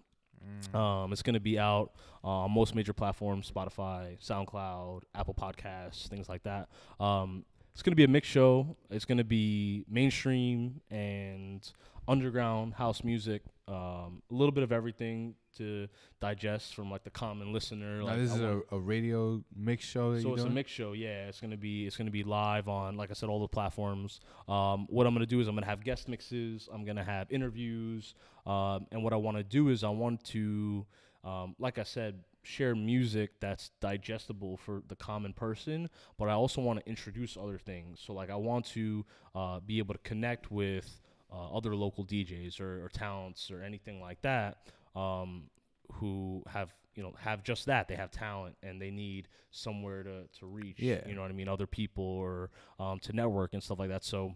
Mm. 0.73 0.79
Um, 0.79 1.13
it's 1.13 1.23
going 1.23 1.35
to 1.35 1.41
be 1.41 1.59
out 1.59 1.93
uh, 2.25 2.29
on 2.29 2.51
most 2.53 2.75
major 2.75 2.93
platforms: 2.93 3.51
Spotify, 3.51 4.19
SoundCloud, 4.21 5.03
Apple 5.15 5.35
Podcasts, 5.35 6.09
things 6.09 6.29
like 6.29 6.43
that. 6.45 6.69
Um, 7.01 7.45
it's 7.73 7.83
going 7.83 7.93
to 7.93 7.97
be 7.97 8.05
a 8.05 8.09
mixed 8.09 8.31
show. 8.31 8.75
It's 8.91 9.05
going 9.05 9.19
to 9.19 9.25
be 9.25 9.85
mainstream 9.89 10.81
and 10.91 11.61
underground 12.09 12.75
house 12.75 13.03
music. 13.05 13.43
Um, 13.69 14.23
a 14.31 14.35
little 14.35 14.53
bit 14.53 14.63
of 14.63 14.71
everything 14.71 15.35
to 15.57 15.89
digest 16.21 16.75
from 16.75 16.91
like 16.91 17.03
the 17.03 17.11
common 17.11 17.53
listener. 17.53 17.99
now 17.99 18.05
Like 18.05 18.19
this 18.19 18.31
I 18.31 18.35
is 18.37 18.41
a, 18.41 18.61
a 18.71 18.79
radio 18.79 19.43
mix 19.57 19.85
show. 19.85 20.15
That 20.15 20.23
so 20.23 20.35
it's 20.35 20.45
a 20.45 20.51
mix 20.51 20.71
show, 20.71 20.93
yeah. 20.93 21.27
It's 21.27 21.41
gonna 21.41 21.57
be 21.57 21.87
it's 21.87 21.97
gonna 21.97 22.11
be 22.13 22.23
live 22.23 22.69
on, 22.69 22.97
like 22.97 23.11
I 23.11 23.15
said, 23.15 23.29
all 23.29 23.41
the 23.41 23.49
platforms. 23.49 24.21
Um, 24.49 24.87
what 24.89 25.07
I'm 25.07 25.15
gonna 25.15 25.27
do 25.27 25.41
is 25.41 25.49
I'm 25.49 25.57
gonna 25.57 25.67
have 25.67 25.83
guest 25.83 26.09
mixes. 26.09 26.69
I'm 26.73 26.85
gonna 26.85 27.05
have 27.05 27.31
interviews, 27.33 28.15
um, 28.47 28.87
and 28.93 29.03
what 29.03 29.13
I 29.13 29.17
want 29.17 29.37
to 29.39 29.43
do 29.43 29.69
is 29.69 29.83
I 29.83 29.89
want 29.89 30.23
to, 30.27 30.87
um, 31.25 31.57
like 31.59 31.79
I 31.79 31.83
said, 31.83 32.23
share 32.47 32.77
music 32.77 33.33
that's 33.41 33.71
digestible 33.81 34.57
for 34.57 34.83
the 34.87 34.95
common 34.95 35.33
person. 35.33 35.91
But 36.19 36.29
I 36.29 36.33
also 36.33 36.61
want 36.61 36.79
to 36.79 36.89
introduce 36.89 37.37
other 37.37 37.59
things. 37.59 38.01
So 38.05 38.13
like 38.13 38.31
I 38.31 38.37
want 38.37 38.67
to 38.67 39.05
uh, 39.35 39.61
be 39.61 39.79
able 39.79 39.95
to 39.95 40.01
connect 40.01 40.51
with 40.53 41.01
uh, 41.33 41.57
other 41.57 41.75
local 41.77 42.05
DJs 42.05 42.61
or, 42.61 42.85
or 42.85 42.89
talents 42.89 43.51
or 43.51 43.63
anything 43.63 44.01
like 44.01 44.21
that. 44.23 44.59
Um, 44.95 45.51
who 45.95 46.43
have 46.49 46.75
you 46.97 47.03
know 47.03 47.15
have 47.19 47.45
just 47.45 47.67
that 47.67 47.87
they 47.87 47.95
have 47.95 48.11
talent 48.11 48.57
and 48.63 48.83
they 48.83 48.91
need 48.91 49.29
somewhere 49.53 50.03
to, 50.03 50.25
to 50.39 50.47
reach 50.47 50.81
Yeah. 50.81 51.07
you 51.07 51.15
know 51.15 51.21
what 51.23 51.31
i 51.31 51.35
mean 51.35 51.47
other 51.49 51.67
people 51.67 52.03
or 52.05 52.51
um, 52.81 52.99
to 53.01 53.13
network 53.13 53.53
and 53.55 53.63
stuff 53.63 53.79
like 53.79 53.91
that 53.91 54.03
so 54.03 54.35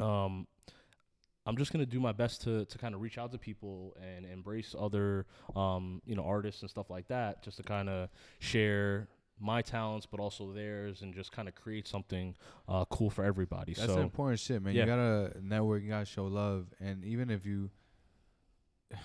um, 0.00 0.46
i'm 1.46 1.56
just 1.56 1.72
going 1.72 1.82
to 1.84 1.90
do 1.90 2.00
my 2.00 2.12
best 2.12 2.42
to, 2.42 2.64
to 2.66 2.76
kind 2.78 2.94
of 2.94 3.00
reach 3.00 3.16
out 3.16 3.32
to 3.32 3.38
people 3.38 3.96
and 4.02 4.26
embrace 4.26 4.74
other 4.78 5.24
um, 5.56 6.02
you 6.04 6.14
know 6.14 6.24
artists 6.24 6.60
and 6.60 6.70
stuff 6.70 6.90
like 6.90 7.08
that 7.08 7.42
just 7.42 7.56
to 7.56 7.62
kind 7.62 7.88
of 7.88 8.10
share 8.40 9.08
my 9.40 9.60
talents 9.62 10.06
but 10.06 10.20
also 10.20 10.52
theirs 10.52 11.02
and 11.02 11.12
just 11.14 11.32
kind 11.32 11.48
of 11.48 11.54
create 11.54 11.86
something 11.88 12.34
uh, 12.68 12.84
cool 12.86 13.10
for 13.10 13.24
everybody 13.24 13.74
That's 13.74 13.92
so 13.92 14.00
important 14.00 14.38
shit, 14.40 14.62
man. 14.62 14.74
yeah. 14.74 14.82
You 14.82 14.86
gotta 14.86 15.32
network. 15.42 15.82
You 15.82 15.88
gotta 15.90 16.04
show 16.06 16.26
love, 16.26 16.66
and 16.80 17.04
even 17.04 17.30
if 17.30 17.44
you, 17.44 17.70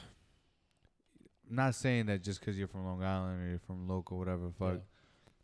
not 1.49 1.75
saying 1.75 2.05
that 2.07 2.21
just 2.23 2.41
'cause 2.41 2.57
you're 2.57 2.67
from 2.67 2.85
Long 2.85 3.03
Island 3.03 3.41
or 3.43 3.49
you're 3.49 3.59
from 3.59 3.87
local, 3.87 4.17
whatever, 4.17 4.51
fuck, 4.51 4.75
Yeah. 4.75 4.79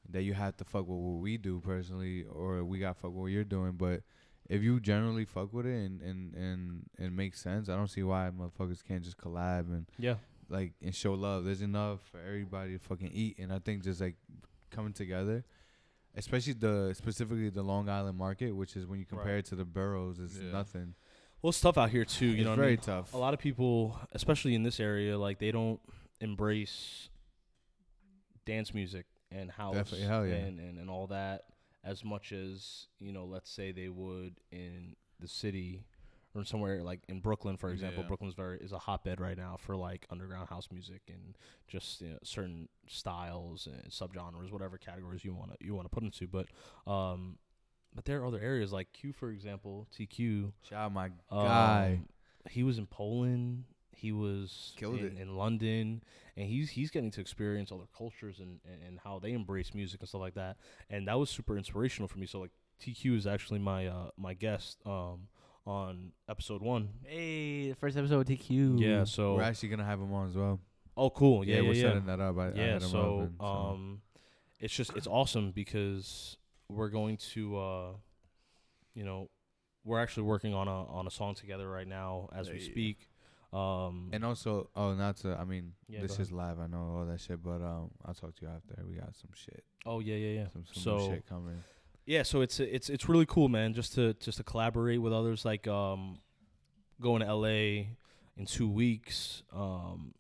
that 0.10 0.22
you 0.24 0.34
have 0.36 0.56
to 0.58 0.64
fuck 0.64 0.88
with 0.88 1.00
what 1.00 1.20
we 1.22 1.38
do 1.38 1.60
personally, 1.62 2.24
or 2.26 2.64
we 2.64 2.80
got 2.80 2.98
fuck 2.98 3.12
with 3.12 3.22
what 3.22 3.32
you're 3.32 3.44
doing. 3.44 3.74
But 3.74 4.04
if 4.48 4.62
you 4.62 4.80
generally 4.80 5.26
fuck 5.26 5.52
with 5.52 5.66
it 5.66 5.74
and 5.76 6.02
and 6.02 6.36
and 6.36 6.90
and 7.00 7.16
makes 7.16 7.42
sense, 7.42 7.70
I 7.70 7.76
don't 7.76 7.88
see 7.90 8.04
why 8.04 8.30
motherfuckers 8.30 8.84
can't 8.84 9.04
just 9.04 9.18
collab 9.18 9.62
and 9.74 9.88
yeah 9.98 10.16
like 10.48 10.74
and 10.82 10.94
show 10.94 11.16
love. 11.16 11.44
There's 11.46 11.64
enough 11.64 12.02
for 12.12 12.20
everybody 12.20 12.74
to 12.74 12.80
fucking 12.80 13.12
eat, 13.12 13.40
and 13.40 13.52
I 13.52 13.58
think 13.58 13.84
just 13.84 14.00
like 14.00 14.16
coming 14.72 14.94
together, 14.94 15.46
especially 16.16 16.54
the 16.54 16.94
specifically 16.98 17.50
the 17.50 17.64
Long 17.64 17.90
Island 17.90 18.18
market, 18.18 18.52
which 18.56 18.76
is 18.76 18.86
when 18.86 19.00
you 19.00 19.06
compare 19.06 19.34
Right. 19.34 19.40
it 19.40 19.46
to 19.46 19.56
the 19.56 19.66
boroughs, 19.66 20.20
it's 20.20 20.38
Yeah. 20.38 20.52
nothing. 20.52 20.96
well 21.42 21.50
it's 21.50 21.62
tough 21.62 21.78
out 21.78 21.90
here 21.92 22.06
too 22.06 22.26
you 22.28 22.34
it's 22.38 22.44
know 22.46 22.50
what 22.52 22.60
I 22.60 22.62
very 22.62 22.72
mean? 22.72 22.80
tough. 22.82 23.14
a 23.14 23.18
lot 23.18 23.34
of 23.34 23.40
people, 23.40 24.00
especially 24.14 24.56
in 24.56 24.64
this 24.64 24.80
area, 24.80 25.18
like 25.18 25.38
they 25.40 25.52
don't 25.52 25.80
embrace 26.20 27.10
dance 28.46 28.74
music 28.74 29.06
and 29.32 29.52
house 29.52 29.92
yeah. 29.94 30.22
and, 30.24 30.60
and, 30.60 30.80
and 30.80 30.90
all 30.90 31.08
that 31.08 31.46
as 31.84 32.04
much 32.04 32.32
as, 32.32 32.88
you 33.00 33.12
know, 33.12 33.26
let's 33.26 33.50
say 33.52 33.72
they 33.72 33.90
would 33.90 34.36
in 34.52 34.96
the 35.20 35.28
city 35.28 35.84
or 36.36 36.44
somewhere 36.44 36.84
like 36.84 37.02
in 37.08 37.20
Brooklyn, 37.20 37.58
for 37.58 37.72
example. 37.72 38.04
Yeah. 38.04 38.08
Brooklyn's 38.08 38.34
very 38.34 38.58
is 38.60 38.72
a 38.72 38.78
hotbed 38.78 39.20
right 39.20 39.38
now 39.38 39.58
for 39.60 39.76
like 39.76 40.06
underground 40.10 40.50
house 40.50 40.68
music 40.72 41.02
and 41.08 41.38
just 41.68 42.02
you 42.02 42.10
know, 42.10 42.18
certain 42.24 42.68
styles 42.88 43.68
and 43.68 43.92
subgenres, 43.92 44.52
whatever 44.52 44.78
categories 44.78 45.24
you 45.24 45.34
want 45.34 45.52
to 45.52 45.66
you 45.66 45.74
want 45.74 45.86
to 45.86 45.94
put 45.94 46.04
into. 46.04 46.28
But 46.28 46.48
um, 46.92 47.38
but 47.94 48.06
there 48.06 48.22
are 48.22 48.26
other 48.26 48.42
areas 48.42 48.74
like 48.74 48.92
Q, 48.94 49.14
for 49.14 49.30
example, 49.30 49.88
TQ. 49.98 50.52
Shout 50.70 50.92
my 50.92 51.12
guy. 51.32 52.00
Um, 52.00 52.10
he 52.50 52.64
was 52.64 52.78
in 52.78 52.86
Poland. 52.86 53.64
He 53.92 54.12
was 54.12 54.74
Killed 54.76 55.00
in, 55.00 55.06
it. 55.06 55.18
in 55.18 55.38
London, 55.38 56.04
and 56.36 56.48
he's 56.48 56.72
he's 56.72 56.92
getting 56.92 57.12
to 57.12 57.22
experience 57.22 57.72
other 57.72 57.88
cultures 57.98 58.40
and, 58.40 58.60
and, 58.66 58.84
and 58.86 59.00
how 59.04 59.20
they 59.20 59.32
embrace 59.32 59.74
music 59.74 60.02
and 60.02 60.10
stuff 60.10 60.20
like 60.20 60.36
that. 60.36 60.58
And 60.90 61.08
that 61.08 61.18
was 61.18 61.30
super 61.30 61.58
inspirational 61.58 62.10
for 62.10 62.20
me. 62.20 62.28
So 62.28 62.42
like 62.42 62.52
TQ 62.82 63.18
is 63.18 63.26
actually 63.26 63.60
my 63.60 63.88
uh, 63.88 64.10
my 64.18 64.34
guest 64.34 64.80
um, 64.86 65.28
on 65.66 66.12
episode 66.30 66.62
one. 66.62 66.90
Hey, 67.04 67.70
the 67.70 67.76
first 67.76 67.98
episode 67.98 68.20
with 68.20 68.30
TQ. 68.30 68.80
Yeah. 68.80 69.04
So 69.04 69.36
We're 69.36 69.44
actually 69.44 69.70
gonna 69.70 69.86
have 69.86 70.00
him 70.00 70.14
on 70.14 70.30
as 70.30 70.36
well. 70.36 70.60
oh 70.96 71.10
cool. 71.10 71.46
Yeah. 71.46 71.58
Yeah. 71.58 71.62
we're 71.62 71.74
yeah. 71.74 71.82
setting 71.82 72.06
that 72.06 72.20
up. 72.20 72.38
I, 72.38 72.48
I 72.48 72.54
yeah 72.54 72.74
hit 72.74 72.84
him 72.84 72.90
so 72.90 73.00
up 73.00 73.20
and, 73.22 73.36
so. 73.40 73.46
um 73.46 74.02
it's 74.60 74.74
just 74.74 74.96
it's 74.96 75.08
awesome 75.08 75.52
because 75.52 76.38
we're 76.70 76.90
going 76.90 77.18
to 77.18 77.58
uh 77.58 77.92
you 78.94 79.04
know 79.04 79.30
we're 79.84 80.02
actually 80.02 80.24
working 80.24 80.54
on 80.54 80.68
a 80.68 80.86
on 80.86 81.08
a 81.08 81.12
song 81.12 81.36
together 81.36 81.70
right 81.70 81.88
now 81.88 82.30
as 82.36 82.50
we 82.50 82.60
speak 82.60 83.10
um 83.56 84.10
and 84.12 84.26
also, 84.26 84.70
oh, 84.76 84.94
not 84.96 85.16
to. 85.18 85.38
I 85.40 85.46
mean, 85.46 85.74
Yeah, 85.88 86.02
this 86.02 86.20
is 86.20 86.30
live. 86.32 86.60
I 86.60 86.68
know 86.68 86.98
all 86.98 87.06
that 87.06 87.22
shit, 87.22 87.42
but 87.42 87.62
um, 87.62 87.92
I'll 88.04 88.14
talk 88.14 88.36
to 88.36 88.46
you 88.46 88.52
after. 88.54 88.84
We 88.86 88.96
got 88.96 89.16
some 89.16 89.30
shit, 89.34 89.64
oh 89.86 90.02
yeah 90.02 90.16
yeah 90.16 90.42
yeah 90.42 90.48
some, 90.50 90.66
some 90.74 90.84
so 90.84 91.10
shit 91.10 91.26
coming. 91.26 91.64
Yeah 92.06 92.24
so 92.24 92.42
it's 92.42 92.60
it's 92.60 92.90
it's 92.90 93.10
really 93.10 93.26
cool 93.26 93.50
man 93.50 93.74
just 93.74 93.94
to 93.96 94.14
just 94.16 94.38
to 94.38 94.44
collaborate 94.44 95.02
with 95.02 95.14
others 95.14 95.46
like 95.46 95.68
um 95.68 96.20
going 97.02 97.22
to 97.22 97.34
la 97.34 97.48
in 97.48 98.46
two 98.46 98.70
weeks 98.70 99.44
um 99.54 100.14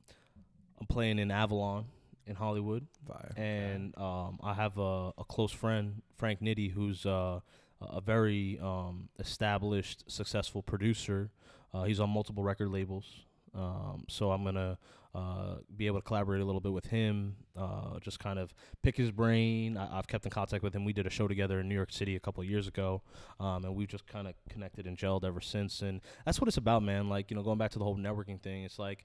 i'm 0.79 0.87
playing 0.87 1.19
in 1.19 1.31
avalon 1.31 1.85
in 2.27 2.35
hollywood 2.35 2.85
Fire. 3.07 3.33
and 3.37 3.95
um, 3.97 4.39
I 4.43 4.53
have 4.53 4.77
a, 4.77 5.13
a 5.17 5.23
close 5.27 5.51
friend, 5.51 6.01
Frank 6.15 6.41
Nitty, 6.41 6.71
who's 6.71 7.05
uh, 7.05 7.39
a 7.81 8.01
very 8.01 8.59
um, 8.61 9.09
established, 9.19 10.09
successful 10.09 10.61
producer. 10.61 11.29
Uh, 11.73 11.83
he's 11.83 11.99
on 11.99 12.09
multiple 12.09 12.43
record 12.43 12.69
labels, 12.69 13.05
um, 13.53 14.05
so 14.07 14.31
I'm 14.31 14.43
gonna 14.43 14.77
uh, 15.15 15.55
be 15.75 15.87
able 15.87 15.99
to 15.99 16.05
collaborate 16.05 16.41
a 16.41 16.45
little 16.45 16.59
bit 16.59 16.73
with 16.73 16.87
him. 16.87 17.37
Uh, 17.57 17.99
just 18.01 18.19
kind 18.19 18.37
of 18.37 18.53
pick 18.83 18.97
his 18.97 19.11
brain. 19.11 19.77
I, 19.77 19.97
I've 19.97 20.07
kept 20.07 20.25
in 20.25 20.31
contact 20.31 20.61
with 20.61 20.75
him. 20.75 20.83
We 20.83 20.91
did 20.91 21.07
a 21.07 21.09
show 21.09 21.27
together 21.27 21.61
in 21.61 21.69
New 21.69 21.75
York 21.75 21.91
City 21.91 22.17
a 22.17 22.19
couple 22.19 22.43
of 22.43 22.49
years 22.49 22.67
ago, 22.67 23.01
um, 23.39 23.63
and 23.63 23.75
we've 23.75 23.87
just 23.87 24.05
kind 24.07 24.27
of 24.27 24.33
connected 24.49 24.85
and 24.85 24.97
gelled 24.97 25.23
ever 25.23 25.39
since. 25.39 25.81
And 25.81 26.01
that's 26.25 26.41
what 26.41 26.49
it's 26.49 26.57
about, 26.57 26.83
man. 26.83 27.07
Like 27.07 27.31
you 27.31 27.37
know, 27.37 27.43
going 27.43 27.57
back 27.57 27.71
to 27.71 27.79
the 27.79 27.85
whole 27.85 27.97
networking 27.97 28.41
thing, 28.41 28.63
it's 28.63 28.79
like. 28.79 29.03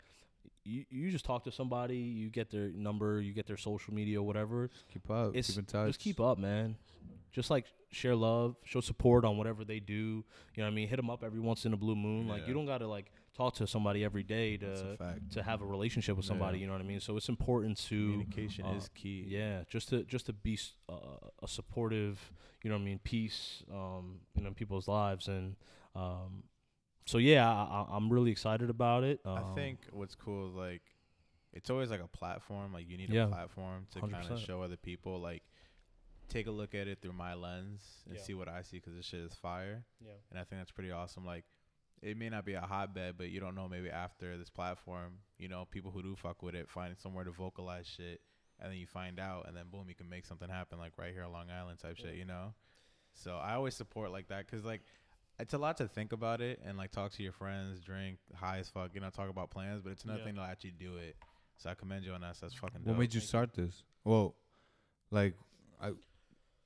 You, 0.63 0.85
you 0.91 1.11
just 1.11 1.25
talk 1.25 1.45
to 1.45 1.53
somebody, 1.53 1.97
you 1.97 2.29
get 2.29 2.51
their 2.51 2.69
number, 2.69 3.19
you 3.19 3.33
get 3.33 3.47
their 3.47 3.57
social 3.57 3.95
media, 3.95 4.23
whatever 4.23 4.69
keep 4.93 5.11
up. 5.11 5.35
it's 5.35 5.49
keep 5.49 5.59
in 5.59 5.65
touch. 5.65 5.87
just 5.89 6.01
keep 6.01 6.21
up, 6.21 6.39
man. 6.39 6.77
Just 7.33 7.49
like 7.49 7.65
share 7.91 8.15
love, 8.15 8.57
show 8.65 8.81
support 8.81 9.25
on 9.25 9.39
whatever 9.39 9.65
they 9.65 9.81
do. 9.81 9.95
You 9.95 10.25
know 10.59 10.65
what 10.65 10.67
I 10.67 10.75
mean? 10.75 10.89
Hit 10.89 10.97
them 10.97 11.09
up 11.09 11.25
every 11.25 11.41
once 11.41 11.65
in 11.65 11.73
a 11.73 11.79
blue 11.79 11.97
moon. 11.97 12.29
Like 12.29 12.47
you 12.47 12.53
don't 12.53 12.67
got 12.67 12.79
to 12.79 12.87
like 12.87 13.11
talk 13.37 13.55
to 13.55 13.67
somebody 13.67 14.05
every 14.05 14.23
day 14.23 14.57
to 14.59 14.97
to 15.31 15.43
have 15.43 15.63
a 15.63 15.67
relationship 15.67 16.17
with 16.17 16.27
somebody. 16.27 16.59
Yeah. 16.59 16.63
You 16.63 16.67
know 16.69 16.73
what 16.75 16.83
I 16.83 16.85
mean? 16.87 17.01
So 17.01 17.17
it's 17.17 17.29
important 17.29 17.79
to 17.89 17.97
Communication 18.11 18.65
uh, 18.67 18.73
is 18.75 18.89
key. 18.95 19.25
yeah, 19.29 19.63
just 19.69 19.89
to 19.91 20.03
just 20.05 20.27
to 20.27 20.33
be 20.33 20.59
uh, 20.89 20.95
a 21.43 21.49
supportive, 21.49 22.33
you 22.63 22.71
know 22.71 22.77
what 22.77 22.83
I 22.83 22.87
mean, 22.87 23.01
peace, 23.03 23.63
um, 23.73 24.21
you 24.35 24.43
know, 24.43 24.49
in 24.49 24.55
people's 24.55 24.89
lives 24.89 25.29
and 25.29 25.57
um, 25.95 26.45
so 27.07 27.19
yeah, 27.19 27.49
I, 27.49 27.85
I, 27.91 27.97
I'm 27.97 28.09
really 28.13 28.31
excited 28.31 28.71
about 28.71 29.03
it. 29.05 29.21
I 29.25 29.39
Um, 29.39 29.55
think 29.55 29.79
what's 29.93 30.15
cool 30.15 30.49
is 30.49 30.55
like 30.55 30.83
it's 31.53 31.69
always 31.71 31.91
like 31.91 32.01
a 32.03 32.07
platform. 32.09 32.73
Like 32.73 32.89
you 32.89 32.97
need 32.97 33.11
Yeah. 33.11 33.25
a 33.25 33.29
platform 33.29 33.87
to 33.95 34.01
kind 34.01 34.15
of 34.31 34.39
show 34.41 34.63
other 34.63 34.77
people. 34.77 35.19
Like 35.21 35.43
take 36.29 36.47
a 36.47 36.51
look 36.53 36.77
at 36.77 36.87
it 36.87 37.01
through 37.03 37.15
my 37.15 37.35
lens 37.35 37.83
and 38.07 38.15
Yeah. 38.17 38.23
see 38.23 38.35
what 38.35 38.49
I 38.49 38.63
see 38.63 38.77
because 38.77 38.95
this 38.95 39.07
shit 39.07 39.21
is 39.21 39.35
fire. 39.35 39.85
Yeah. 40.01 40.13
And 40.31 40.39
I 40.39 40.45
think 40.45 40.61
that's 40.61 40.71
pretty 40.71 40.93
awesome. 40.93 41.25
Like 41.25 41.45
it 42.03 42.17
may 42.17 42.29
not 42.31 42.45
be 42.45 42.55
a 42.55 42.61
hotbed, 42.61 43.15
but 43.19 43.29
you 43.31 43.41
don't 43.41 43.55
know 43.55 43.69
maybe 43.69 43.91
after 43.91 44.37
this 44.39 44.49
platform, 44.51 45.19
you 45.39 45.49
know, 45.49 45.67
people 45.71 45.91
who 45.91 46.03
do 46.03 46.17
fuck 46.17 46.43
with 46.43 46.55
it 46.55 46.69
find 46.69 46.97
somewhere 46.99 47.25
to 47.25 47.31
vocalize 47.31 47.87
shit, 47.87 48.21
and 48.59 48.71
then 48.71 48.79
you 48.79 48.87
find 48.87 49.19
out, 49.21 49.47
and 49.49 49.57
then 49.57 49.65
boom, 49.71 49.87
you 49.89 49.95
can 49.95 50.09
make 50.09 50.25
something 50.27 50.49
happen 50.49 50.79
like 50.79 50.93
right 50.99 51.13
here 51.13 51.25
on 51.25 51.33
Long 51.33 51.51
Island 51.51 51.79
type 51.79 51.97
shit, 51.97 52.15
you 52.15 52.25
know. 52.25 52.55
So 53.15 53.37
I 53.37 53.55
always 53.55 53.75
support 53.75 54.13
like 54.13 54.29
that 54.29 54.47
because 54.47 54.65
like 54.65 54.83
it's 55.39 55.55
a 55.55 55.59
lot 55.59 55.77
to 55.79 55.89
think 55.89 56.13
about 56.13 56.41
it 56.41 56.61
and 56.65 56.77
like 56.77 56.91
talk 56.91 57.13
to 57.13 57.23
your 57.23 57.33
friends, 57.33 57.81
drink 57.81 58.19
high 58.35 58.59
as 58.59 58.69
fuck, 58.69 58.91
you 58.95 59.01
know, 59.01 59.11
talk 59.11 59.29
about 59.31 59.51
plans, 59.51 59.81
but 59.83 59.91
it's 59.93 60.05
nothing 60.05 60.37
Yeah. 60.37 60.45
to 60.47 60.51
actually 60.51 60.73
do 60.73 60.97
it. 60.97 61.17
So 61.57 61.71
I 61.71 61.75
commend 61.75 62.05
you 62.05 62.13
on 62.13 62.21
that. 62.23 62.37
So 62.37 62.47
that's 62.47 62.55
fucking. 62.55 62.81
What 62.85 62.93
dope. 62.93 62.99
made 62.99 63.15
you 63.15 63.21
start 63.21 63.53
this? 63.55 63.83
Well, 64.05 64.35
like, 65.11 65.35
I, 65.81 65.93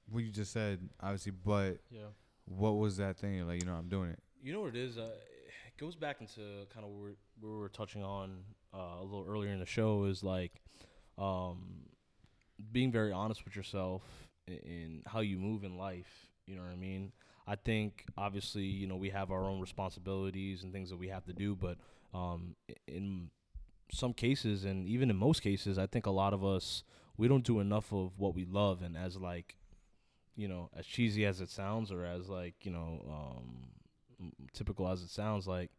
what 0.08 0.22
you 0.24 0.30
just 0.30 0.52
said, 0.52 0.88
obviously, 1.00 1.32
but 1.32 1.78
Yeah. 1.90 2.06
what 2.46 2.72
was 2.72 2.96
that 2.98 3.16
thing? 3.16 3.46
Like, 3.46 3.60
you 3.60 3.66
know, 3.66 3.74
I'm 3.74 3.88
doing 3.88 4.10
it. 4.10 4.18
You 4.44 4.52
know 4.52 4.60
what 4.60 4.76
it 4.76 4.76
is? 4.76 4.98
Uh, 4.98 5.10
it 5.66 5.80
goes 5.80 5.96
back 5.96 6.20
into 6.20 6.66
kind 6.74 6.84
of 6.84 6.90
where, 6.92 7.12
we- 7.42 7.48
were 7.48 7.70
touching 7.70 8.02
on 8.04 8.44
uh, 8.74 9.00
a 9.00 9.02
little 9.02 9.24
earlier 9.28 9.50
in 9.52 9.58
the 9.58 9.66
show 9.66 10.04
is 10.04 10.22
like 10.22 10.60
um, 11.18 11.86
being 12.72 12.92
very 12.92 13.12
honest 13.12 13.44
with 13.44 13.56
yourself 13.56 14.02
in, 14.46 14.54
in 14.54 15.02
how 15.06 15.20
you 15.20 15.38
move 15.38 15.64
in 15.64 15.78
life. 15.78 16.28
You 16.46 16.56
know 16.56 16.62
what 16.62 16.72
I 16.72 16.76
mean? 16.76 17.12
I 17.46 17.56
think 17.56 18.04
obviously, 18.18 18.64
you 18.64 18.86
know, 18.86 18.96
we 18.96 19.10
have 19.10 19.30
our 19.30 19.44
own 19.44 19.60
responsibilities 19.60 20.62
and 20.62 20.72
things 20.72 20.90
that 20.90 20.98
we 20.98 21.08
have 21.08 21.24
to 21.26 21.32
do, 21.32 21.56
but 21.56 21.78
um, 22.14 22.56
in 22.86 23.30
some 23.92 24.12
cases 24.14 24.64
and 24.64 24.86
even 24.88 25.10
in 25.10 25.16
most 25.16 25.42
cases, 25.42 25.78
I 25.78 25.86
think 25.86 26.06
a 26.06 26.12
lot 26.12 26.34
of 26.34 26.44
us 26.44 26.84
we 27.16 27.28
don't 27.28 27.44
do 27.44 27.60
enough 27.60 27.92
of 27.92 28.18
what 28.18 28.34
we 28.34 28.44
love 28.44 28.82
and 28.82 28.96
as 28.96 29.16
like 29.18 29.56
you 30.36 30.48
know, 30.48 30.70
as 30.76 30.86
cheesy 30.86 31.26
as 31.26 31.40
it 31.40 31.50
sounds 31.50 31.92
or 31.92 32.04
as 32.04 32.28
like, 32.28 32.54
you 32.64 32.72
know, 32.72 33.04
um 33.08 33.68
typical 34.52 34.88
as 34.88 35.02
it 35.02 35.10
sounds 35.10 35.46
like 35.46 35.70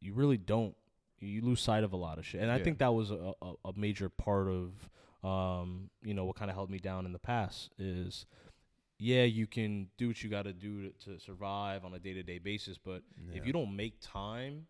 you 0.00 0.12
really 0.14 0.36
don't 0.36 0.74
you 1.20 1.40
lose 1.42 1.60
sight 1.60 1.82
of 1.84 1.92
a 1.92 1.96
lot 1.96 2.18
of 2.18 2.26
shit 2.26 2.40
and 2.40 2.50
i 2.50 2.58
think 2.58 2.78
that 2.78 2.92
was 2.92 3.10
a, 3.10 3.32
a, 3.42 3.52
a 3.66 3.72
major 3.76 4.08
part 4.08 4.48
of 4.48 4.72
um 5.24 5.88
you 6.04 6.12
know 6.14 6.24
what 6.24 6.36
kind 6.36 6.50
of 6.50 6.54
held 6.56 6.70
me 6.70 6.78
down 6.78 7.06
in 7.06 7.12
the 7.12 7.18
past 7.18 7.70
is 7.78 8.26
yeah 8.98 9.22
you 9.24 9.46
can 9.46 9.88
do 9.98 10.08
what 10.08 10.22
you 10.22 10.28
got 10.30 10.42
to 10.44 10.52
do 10.52 10.90
to 11.04 11.18
survive 11.18 11.84
on 11.84 11.94
a 11.94 11.98
day-to-day 11.98 12.38
basis 12.38 12.76
but 12.78 13.02
Yeah. 13.30 13.38
if 13.38 13.46
you 13.46 13.52
don't 13.52 13.74
make 13.74 13.94
time 14.00 14.66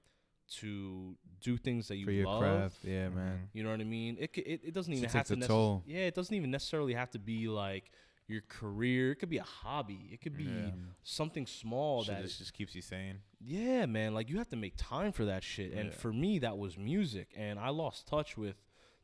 to 0.60 1.16
do 1.40 1.56
things 1.56 1.88
that 1.88 1.96
you 1.96 2.04
For 2.04 2.12
your 2.12 2.26
love 2.26 2.40
craft. 2.40 2.78
Yeah, 2.84 3.08
man. 3.08 3.48
you 3.52 3.64
know 3.64 3.70
what 3.72 3.80
I 3.80 3.84
mean? 3.84 4.16
It 4.20 4.30
it, 4.38 4.60
it 4.66 4.74
doesn't 4.74 4.92
even 4.92 5.02
have 5.08 5.12
takes 5.12 5.28
to 5.30 5.34
a 5.34 5.36
necess- 5.38 5.46
toll. 5.48 5.82
Yeah, 5.86 6.02
it 6.02 6.14
doesn't 6.14 6.32
even 6.34 6.52
necessarily 6.52 6.94
have 6.94 7.10
to 7.10 7.18
be 7.18 7.48
like 7.48 7.90
your 8.28 8.40
career. 8.48 9.12
It 9.12 9.16
could 9.16 9.28
be 9.30 9.38
a 9.38 9.42
hobby. 9.44 10.08
It 10.12 10.20
could 10.20 10.36
be 10.36 10.44
Yeah. 10.44 10.70
something 11.02 11.46
small 11.46 12.02
Shit 12.02 12.14
that 12.16 12.22
just, 12.24 12.38
just 12.38 12.52
keeps 12.54 12.74
you 12.74 12.82
sane. 12.82 13.20
yeah, 13.40 13.86
man, 13.86 14.14
like 14.14 14.28
you 14.28 14.38
have 14.38 14.48
to 14.50 14.56
make 14.56 14.74
time 14.76 15.12
for 15.12 15.24
that 15.26 15.44
shit. 15.44 15.72
And 15.72 15.90
Yeah. 15.90 15.96
for 15.96 16.12
me 16.12 16.38
that 16.40 16.58
was 16.58 16.76
music 16.76 17.32
and 17.36 17.58
I 17.58 17.68
lost 17.68 18.06
touch 18.08 18.36
with 18.36 18.56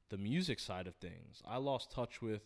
the 0.09 0.19
music 0.19 0.59
side 0.59 0.87
of 0.87 0.97
things. 0.97 1.43
I 1.47 1.57
lost 1.59 1.91
touch 1.91 2.21
with 2.21 2.43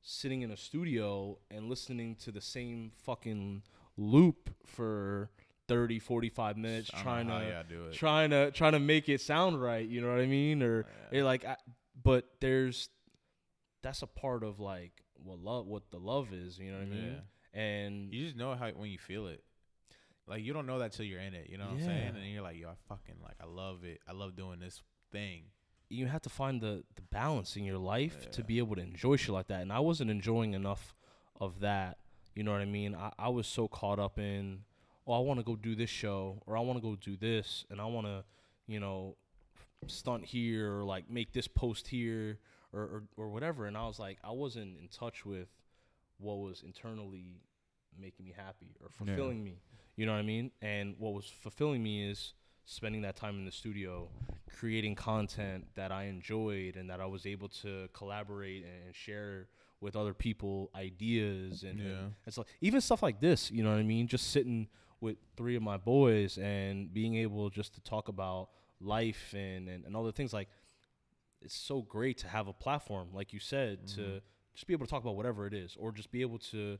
sitting 0.00 0.42
in 0.42 0.50
a 0.50 0.56
studio 0.56 1.38
and 1.50 1.68
listening 1.68 2.16
to 2.16 2.30
the 2.32 2.40
same 2.40 2.90
fucking 2.90 3.62
loop 3.96 4.50
for 4.64 5.30
30 5.68 5.98
45 5.98 6.56
minutes 6.56 6.90
trying 6.90 7.26
to 7.28 7.32
y'all 7.34 7.64
do 7.68 7.86
it. 7.86 7.92
trying 7.94 8.30
to 8.30 8.50
trying 8.50 8.72
to 8.72 8.78
make 8.80 9.08
it 9.08 9.20
sound 9.20 9.60
right, 9.62 9.86
you 9.88 10.00
know 10.00 10.08
what 10.10 10.20
I 10.20 10.26
mean? 10.26 10.62
Or 10.62 10.86
Yeah. 11.12 11.22
like 11.24 11.44
I, 11.44 11.56
but 12.02 12.28
there's 12.40 12.88
that's 13.82 14.02
a 14.02 14.06
part 14.06 14.44
of 14.44 14.60
like 14.60 15.02
what 15.24 15.38
love 15.38 15.66
what 15.66 15.82
the 15.90 15.98
love 15.98 16.32
is, 16.32 16.58
you 16.58 16.70
know 16.72 16.78
what 16.78 16.86
I 16.86 16.90
mean? 16.90 17.16
And 17.54 18.12
You 18.14 18.24
just 18.24 18.36
know 18.36 18.54
how 18.54 18.68
when 18.70 18.90
you 18.90 18.98
feel 18.98 19.26
it. 19.26 19.42
Like 20.26 20.42
you 20.44 20.52
don't 20.52 20.66
know 20.66 20.78
that 20.78 20.92
till 20.92 21.04
you're 21.04 21.20
in 21.20 21.34
it. 21.34 21.48
You 21.50 21.58
know 21.58 21.64
what 21.64 21.72
I'm 21.74 21.80
saying? 21.86 22.14
And 22.16 22.32
you're 22.32 22.42
like, 22.42 22.56
yo, 22.56 22.68
I 22.68 22.74
fucking 22.88 23.16
like, 23.22 23.34
I 23.40 23.46
love 23.46 23.84
it. 23.84 24.00
I 24.08 24.12
love 24.12 24.36
doing 24.36 24.60
this 24.60 24.82
thing. 25.10 25.44
you 25.90 26.06
have 26.06 26.22
to 26.22 26.30
find 26.30 26.60
the 26.60 26.84
the 26.94 27.02
balance 27.10 27.56
in 27.56 27.64
your 27.64 27.78
life 27.78 28.30
to 28.32 28.42
be 28.44 28.58
able 28.58 28.76
to 28.76 28.82
enjoy 28.82 29.16
shit 29.16 29.34
like 29.34 29.48
that. 29.48 29.60
And 29.62 29.72
I 29.72 29.80
wasn't 29.80 30.10
enjoying 30.10 30.54
enough 30.54 30.94
of 31.40 31.60
that. 31.60 31.98
You 32.34 32.44
know 32.44 32.52
what 32.52 32.62
I 32.62 32.66
mean? 32.66 32.94
I, 32.94 33.10
I 33.18 33.28
was 33.28 33.46
so 33.46 33.68
caught 33.68 33.98
up 33.98 34.18
in, 34.18 34.60
oh, 35.06 35.12
I 35.12 35.18
want 35.18 35.38
to 35.40 35.44
go 35.44 35.54
do 35.56 35.74
this 35.74 35.90
show 35.90 36.40
or 36.46 36.56
I 36.56 36.60
want 36.60 36.78
to 36.78 36.82
go 36.82 36.96
do 36.96 37.16
this 37.16 37.66
and 37.70 37.78
I 37.80 37.84
want 37.84 38.06
to, 38.06 38.24
you 38.66 38.80
know, 38.80 39.16
stunt 39.86 40.24
here 40.24 40.78
or 40.78 40.84
like 40.84 41.10
make 41.10 41.32
this 41.32 41.48
post 41.48 41.88
here 41.88 42.38
or, 42.72 42.80
or 42.82 43.02
or 43.16 43.28
whatever. 43.28 43.66
And 43.66 43.76
I 43.76 43.86
was 43.86 43.98
like, 43.98 44.18
I 44.24 44.30
wasn't 44.30 44.78
in 44.80 44.88
touch 44.88 45.24
with 45.26 45.48
what 46.18 46.36
was 46.38 46.62
internally 46.64 47.42
making 47.98 48.24
me 48.24 48.32
happy 48.36 48.74
or 48.80 48.88
Yeah. 48.90 49.06
fulfilling 49.06 49.42
me. 49.44 49.60
You 49.96 50.06
know 50.06 50.12
what 50.12 50.18
I 50.18 50.22
mean? 50.22 50.50
And 50.62 50.94
what 50.98 51.12
was 51.12 51.26
fulfilling 51.26 51.82
me 51.82 52.08
is 52.10 52.32
spending 52.64 53.02
that 53.02 53.16
time 53.16 53.36
in 53.36 53.44
the 53.44 53.50
studio, 53.52 54.08
creating 54.58 54.94
content 54.94 55.66
that 55.74 55.90
I 55.92 56.04
enjoyed 56.04 56.76
and 56.76 56.88
that 56.90 57.00
I 57.00 57.06
was 57.06 57.26
able 57.26 57.48
to 57.62 57.88
collaborate 57.92 58.64
and 58.64 58.94
share 58.94 59.48
with 59.80 59.96
other 59.96 60.14
people 60.14 60.70
ideas 60.74 61.64
and, 61.64 61.78
Yeah. 61.80 61.84
and 61.86 62.12
it's 62.26 62.38
like 62.38 62.46
even 62.60 62.80
stuff 62.80 63.02
like 63.02 63.20
this, 63.20 63.50
you 63.50 63.62
know 63.64 63.70
what 63.70 63.78
I 63.80 63.82
mean? 63.82 64.06
Just 64.06 64.30
sitting 64.30 64.68
with 65.00 65.16
three 65.36 65.56
of 65.56 65.62
my 65.62 65.76
boys 65.76 66.38
and 66.38 66.92
being 66.94 67.16
able 67.16 67.50
just 67.50 67.74
to 67.74 67.80
talk 67.80 68.06
about 68.08 68.50
life 68.80 69.34
and, 69.36 69.68
and, 69.68 69.84
and 69.84 69.96
other 69.96 70.12
things 70.12 70.32
like 70.32 70.48
it's 71.44 71.54
so 71.56 71.82
great 71.82 72.18
to 72.18 72.28
have 72.28 72.48
a 72.48 72.52
platform, 72.52 73.08
like 73.12 73.32
you 73.32 73.40
said, 73.40 73.86
to 73.88 74.00
Mhm. 74.00 74.20
just 74.54 74.66
be 74.66 74.72
able 74.74 74.86
to 74.86 74.90
talk 74.90 75.02
about 75.02 75.16
whatever 75.16 75.46
it 75.46 75.54
is, 75.54 75.76
or 75.76 75.92
just 75.92 76.10
be 76.10 76.20
able 76.22 76.38
to 76.38 76.78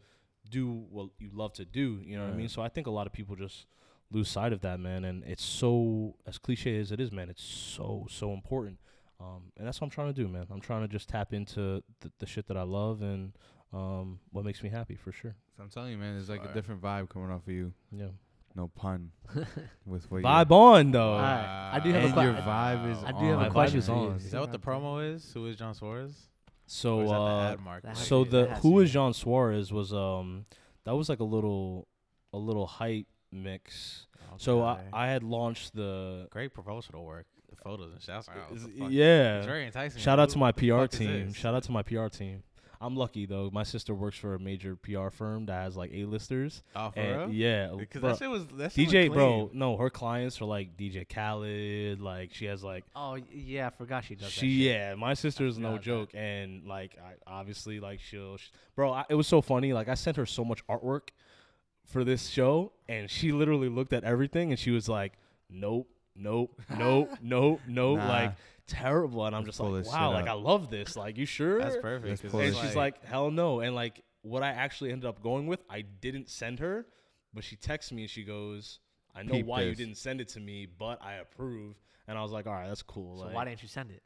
do 0.49 0.71
what 0.91 1.11
you 1.19 1.31
love 1.33 1.53
to 1.55 1.65
do. 1.65 2.01
You 2.05 2.17
know 2.19 2.25
what 2.25 2.35
I 2.35 2.37
mean? 2.37 2.49
So 2.49 2.63
I 2.63 2.69
think 2.69 2.87
a 2.87 2.91
lot 2.91 3.07
of 3.07 3.13
people 3.13 3.37
just 3.37 3.67
lose 4.11 4.29
sight 4.29 4.53
of 4.53 4.61
that, 4.61 4.79
man. 4.81 5.05
And 5.05 5.25
it's 5.25 5.45
so 5.45 6.17
as 6.27 6.37
cliche 6.39 6.79
as 6.79 6.93
it 6.93 7.01
is, 7.01 7.11
man. 7.13 7.31
It's 7.31 7.43
so 7.45 8.07
so 8.11 8.33
important. 8.33 8.79
Um, 9.21 9.53
and 9.57 9.67
that's 9.67 9.81
what 9.81 9.87
I'm 9.87 9.91
trying 9.91 10.13
to 10.13 10.23
do, 10.23 10.27
man. 10.29 10.47
I'm 10.51 10.61
trying 10.61 10.83
to 10.83 10.89
just 10.89 11.09
tap 11.09 11.33
into 11.33 11.83
the, 12.01 12.11
the 12.19 12.27
shit 12.27 12.47
that 12.49 12.57
I 12.57 12.63
love 12.63 13.03
and 13.03 13.33
um, 13.73 14.19
what 14.33 14.45
makes 14.45 14.63
me 14.63 14.69
happy 14.69 14.97
for 14.97 15.13
sure. 15.13 15.37
So 15.57 15.63
I'm 15.63 15.71
telling 15.71 15.93
you, 15.93 15.97
man, 15.99 16.15
there's 16.15 16.29
like 16.29 16.43
Fire. 16.43 16.51
a 16.51 16.55
different 16.55 16.83
vibe 16.83 17.09
coming 17.09 17.31
off 17.31 17.43
of 17.47 17.53
you. 17.53 17.73
Yeah. 17.93 18.09
No 18.55 18.69
pun. 18.69 19.11
with 19.87 20.11
what 20.11 20.19
you 20.19 20.25
Vibe 20.25 20.51
on 20.51 20.91
though. 20.91 21.15
Alright, 21.15 21.47
I 21.75 21.81
do 21.83 21.91
have 21.93 22.03
a 22.03 22.07
and 22.07 22.15
que- 22.15 22.23
your 22.23 22.35
vibe 22.35 22.93
is 22.93 22.99
I 23.05 23.13
do 23.13 23.25
have 23.27 23.41
a 23.41 23.45
vibe 23.47 23.51
question 23.53 23.79
is 23.79 23.87
for 23.87 23.93
you. 23.93 24.11
on. 24.11 24.17
Is 24.17 24.31
that 24.31 24.41
what 24.41 24.53
the 24.53 24.59
promo 24.59 25.15
is? 25.15 25.31
Who 25.33 25.47
is 25.47 25.57
Jon 25.57 25.75
Suarez? 25.75 26.29
So 26.67 26.99
or 27.01 27.05
is 27.05 27.11
that 27.11 27.17
uh, 27.17 27.39
the 27.47 27.53
ad 27.55 27.61
mark? 27.61 27.83
that 27.85 27.97
so 27.97 28.19
has 28.21 28.27
to 28.27 28.31
the 28.31 28.41
that 28.43 28.51
has 28.51 28.63
who 28.63 28.79
to 28.79 28.85
is. 28.85 28.93
Jon 28.93 29.15
Suarez 29.15 29.73
was 29.73 29.93
um 29.95 30.45
that 30.85 30.95
was 30.95 31.09
like 31.09 31.21
a 31.21 31.25
little 31.25 31.89
a 32.35 32.39
little 32.39 32.67
hype 32.67 33.07
mix. 33.31 34.07
So 34.39 34.63
I, 34.63 34.73
Okay. 34.75 34.83
I 34.93 35.07
had 35.09 35.23
launched 35.23 35.75
the 35.75 36.27
great 36.31 36.53
promotional 36.55 37.05
work. 37.05 37.27
The 37.51 37.57
photos 37.57 37.93
and 37.93 38.01
shouts. 38.03 38.29
Wow, 38.29 38.35
what 38.49 38.57
Is- 38.57 38.65
the 38.65 38.71
fuck? 38.79 38.91
yeah. 38.91 39.37
It's 39.39 39.47
very 39.47 39.67
enticing. 39.67 40.01
Shout 40.01 40.19
out 40.19 40.31
to 40.31 40.39
my 40.39 40.53
PR 40.53 40.87
team. 40.87 41.33
Shout 41.35 41.55
out 41.55 41.63
to 41.65 41.73
my 41.73 41.83
PR 41.83 42.09
team. 42.09 42.43
I'm 42.83 42.97
lucky 42.97 43.27
though. 43.27 43.49
My 43.53 43.63
sister 43.63 43.95
works 43.95 44.19
for 44.19 44.35
a 44.35 44.39
major 44.39 44.75
PR 44.77 45.09
firm 45.11 45.47
that 45.47 45.63
has 45.63 45.77
like 45.77 45.91
A-listers. 45.95 46.63
Oh, 46.77 46.91
for 46.91 46.99
and 47.01 47.21
real? 47.21 47.31
yeah, 47.31 47.73
Because 47.79 48.01
bro, 48.01 48.11
that 48.11 48.19
shit 48.19 48.29
was 48.31 48.47
that 48.59 48.73
shit 48.73 48.89
DJ, 48.89 49.09
was 49.09 49.17
bro. 49.17 49.51
No, 49.55 49.77
her 49.77 49.89
clients 49.89 50.41
are 50.41 50.45
like 50.47 50.77
DJ 50.77 51.09
Khaled. 51.09 52.01
Like 52.01 52.35
she 52.35 52.47
has 52.47 52.63
like 52.65 52.85
Oh 52.97 53.17
yeah, 53.33 53.69
I 53.69 53.71
forgot 53.71 54.05
she 54.05 54.15
does 54.17 54.25
that. 54.27 54.31
she 54.33 54.41
shit. 54.63 54.73
yeah. 54.75 54.95
My 54.97 55.15
sister 55.15 55.47
is 55.47 55.59
no 55.59 55.69
forgot 55.69 55.79
that. 55.81 55.85
joke, 55.85 56.11
and 56.15 56.67
like 56.67 56.97
I 56.99 57.13
obviously 57.27 57.79
like 57.81 58.01
she'll 58.01 58.37
sh- 58.37 58.51
bro. 58.75 58.93
I, 58.93 59.05
it 59.09 59.15
was 59.15 59.27
so 59.29 59.41
funny. 59.41 59.73
Like 59.73 59.89
I 59.89 59.95
sent 59.95 60.17
her 60.17 60.27
so 60.27 60.45
much 60.45 60.67
artwork 60.67 61.09
for 61.87 62.05
this 62.05 62.29
show, 62.29 62.73
and 62.89 63.09
she 63.11 63.33
literally 63.33 63.69
looked 63.69 63.93
at 63.93 64.05
everything, 64.05 64.51
and 64.51 64.59
she 64.59 64.71
was 64.71 64.89
like, 64.89 65.13
"Nope, 65.51 65.89
nope, 66.17 66.61
nope, 66.77 67.11
nope, 67.23 67.61
nope." 67.67 67.99
Nah. 67.99 68.09
Like 68.09 68.33
terrible, 68.73 69.25
and 69.27 69.35
I'm 69.37 69.45
Let's 69.45 69.59
just 69.59 69.61
like, 69.61 69.87
wow, 69.87 70.09
shit 70.11 70.15
like 70.15 70.29
I 70.29 70.33
love 70.33 70.71
this. 70.71 70.97
Like 70.97 71.17
you 71.19 71.27
sure? 71.27 71.59
That's 71.61 71.77
perfect. 71.77 72.09
Let's 72.09 72.23
'cause 72.23 72.31
pull 72.31 72.41
it's 72.41 72.57
and 72.57 72.67
she's 72.67 72.77
like, 72.77 73.05
hell 73.05 73.31
no. 73.31 73.61
And 73.61 73.75
like 73.75 74.03
what 74.23 74.43
I 74.43 74.49
actually 74.51 74.93
ended 74.93 75.07
up 75.09 75.23
going 75.23 75.47
with, 75.47 75.63
I 75.69 75.83
didn't 75.83 76.29
send 76.29 76.59
her, 76.61 76.87
but 77.35 77.45
she 77.45 77.57
texts 77.57 77.93
me 77.93 78.03
and 78.03 78.11
she 78.11 78.23
goes, 78.25 78.79
I 79.15 79.23
know 79.23 79.33
Peep 79.35 79.47
why 79.47 79.63
you 79.63 79.75
didn't 79.75 79.97
send 79.97 80.21
it 80.21 80.29
to 80.31 80.41
me, 80.41 80.67
but 80.67 81.03
I 81.03 81.15
approve. 81.15 81.77
And 82.09 82.17
I 82.19 82.23
was 82.23 82.33
like, 82.33 82.47
all 82.47 82.53
right, 82.53 82.69
that's 82.69 82.83
cool. 82.83 83.19
So 83.19 83.25
like, 83.27 83.35
why 83.35 83.45
didn't 83.45 83.63
you 83.63 83.69
send 83.69 83.91
it? 83.91 84.03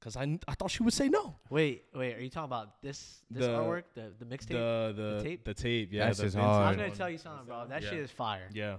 Cause 0.00 0.16
I, 0.18 0.38
I 0.46 0.54
thought 0.54 0.70
she 0.70 0.82
would 0.82 0.92
say 0.92 1.08
no. 1.08 1.36
Wait, 1.48 1.84
wait. 1.94 2.14
Are 2.16 2.20
you 2.20 2.28
talking 2.28 2.44
about 2.44 2.82
this 2.82 3.22
this 3.30 3.44
The- 3.46 3.52
artwork, 3.52 3.84
the 3.94 4.12
the 4.18 4.26
mixtape? 4.26 4.48
The 4.48 4.92
the 4.94 5.22
tape? 5.24 5.44
the 5.44 5.54
tape, 5.54 5.88
yeah. 5.94 6.04
That's 6.06 6.18
the 6.18 6.24
just 6.24 6.36
Vince 6.36 6.46
I 6.46 6.68
was 6.68 6.76
gonna 6.76 6.90
tell 6.90 7.08
you 7.08 7.16
something, 7.16 7.46
bro. 7.46 7.66
That 7.68 7.82
Yeah. 7.82 7.88
shit 7.88 7.98
is 8.00 8.10
fire. 8.10 8.48
Yeah, 8.52 8.76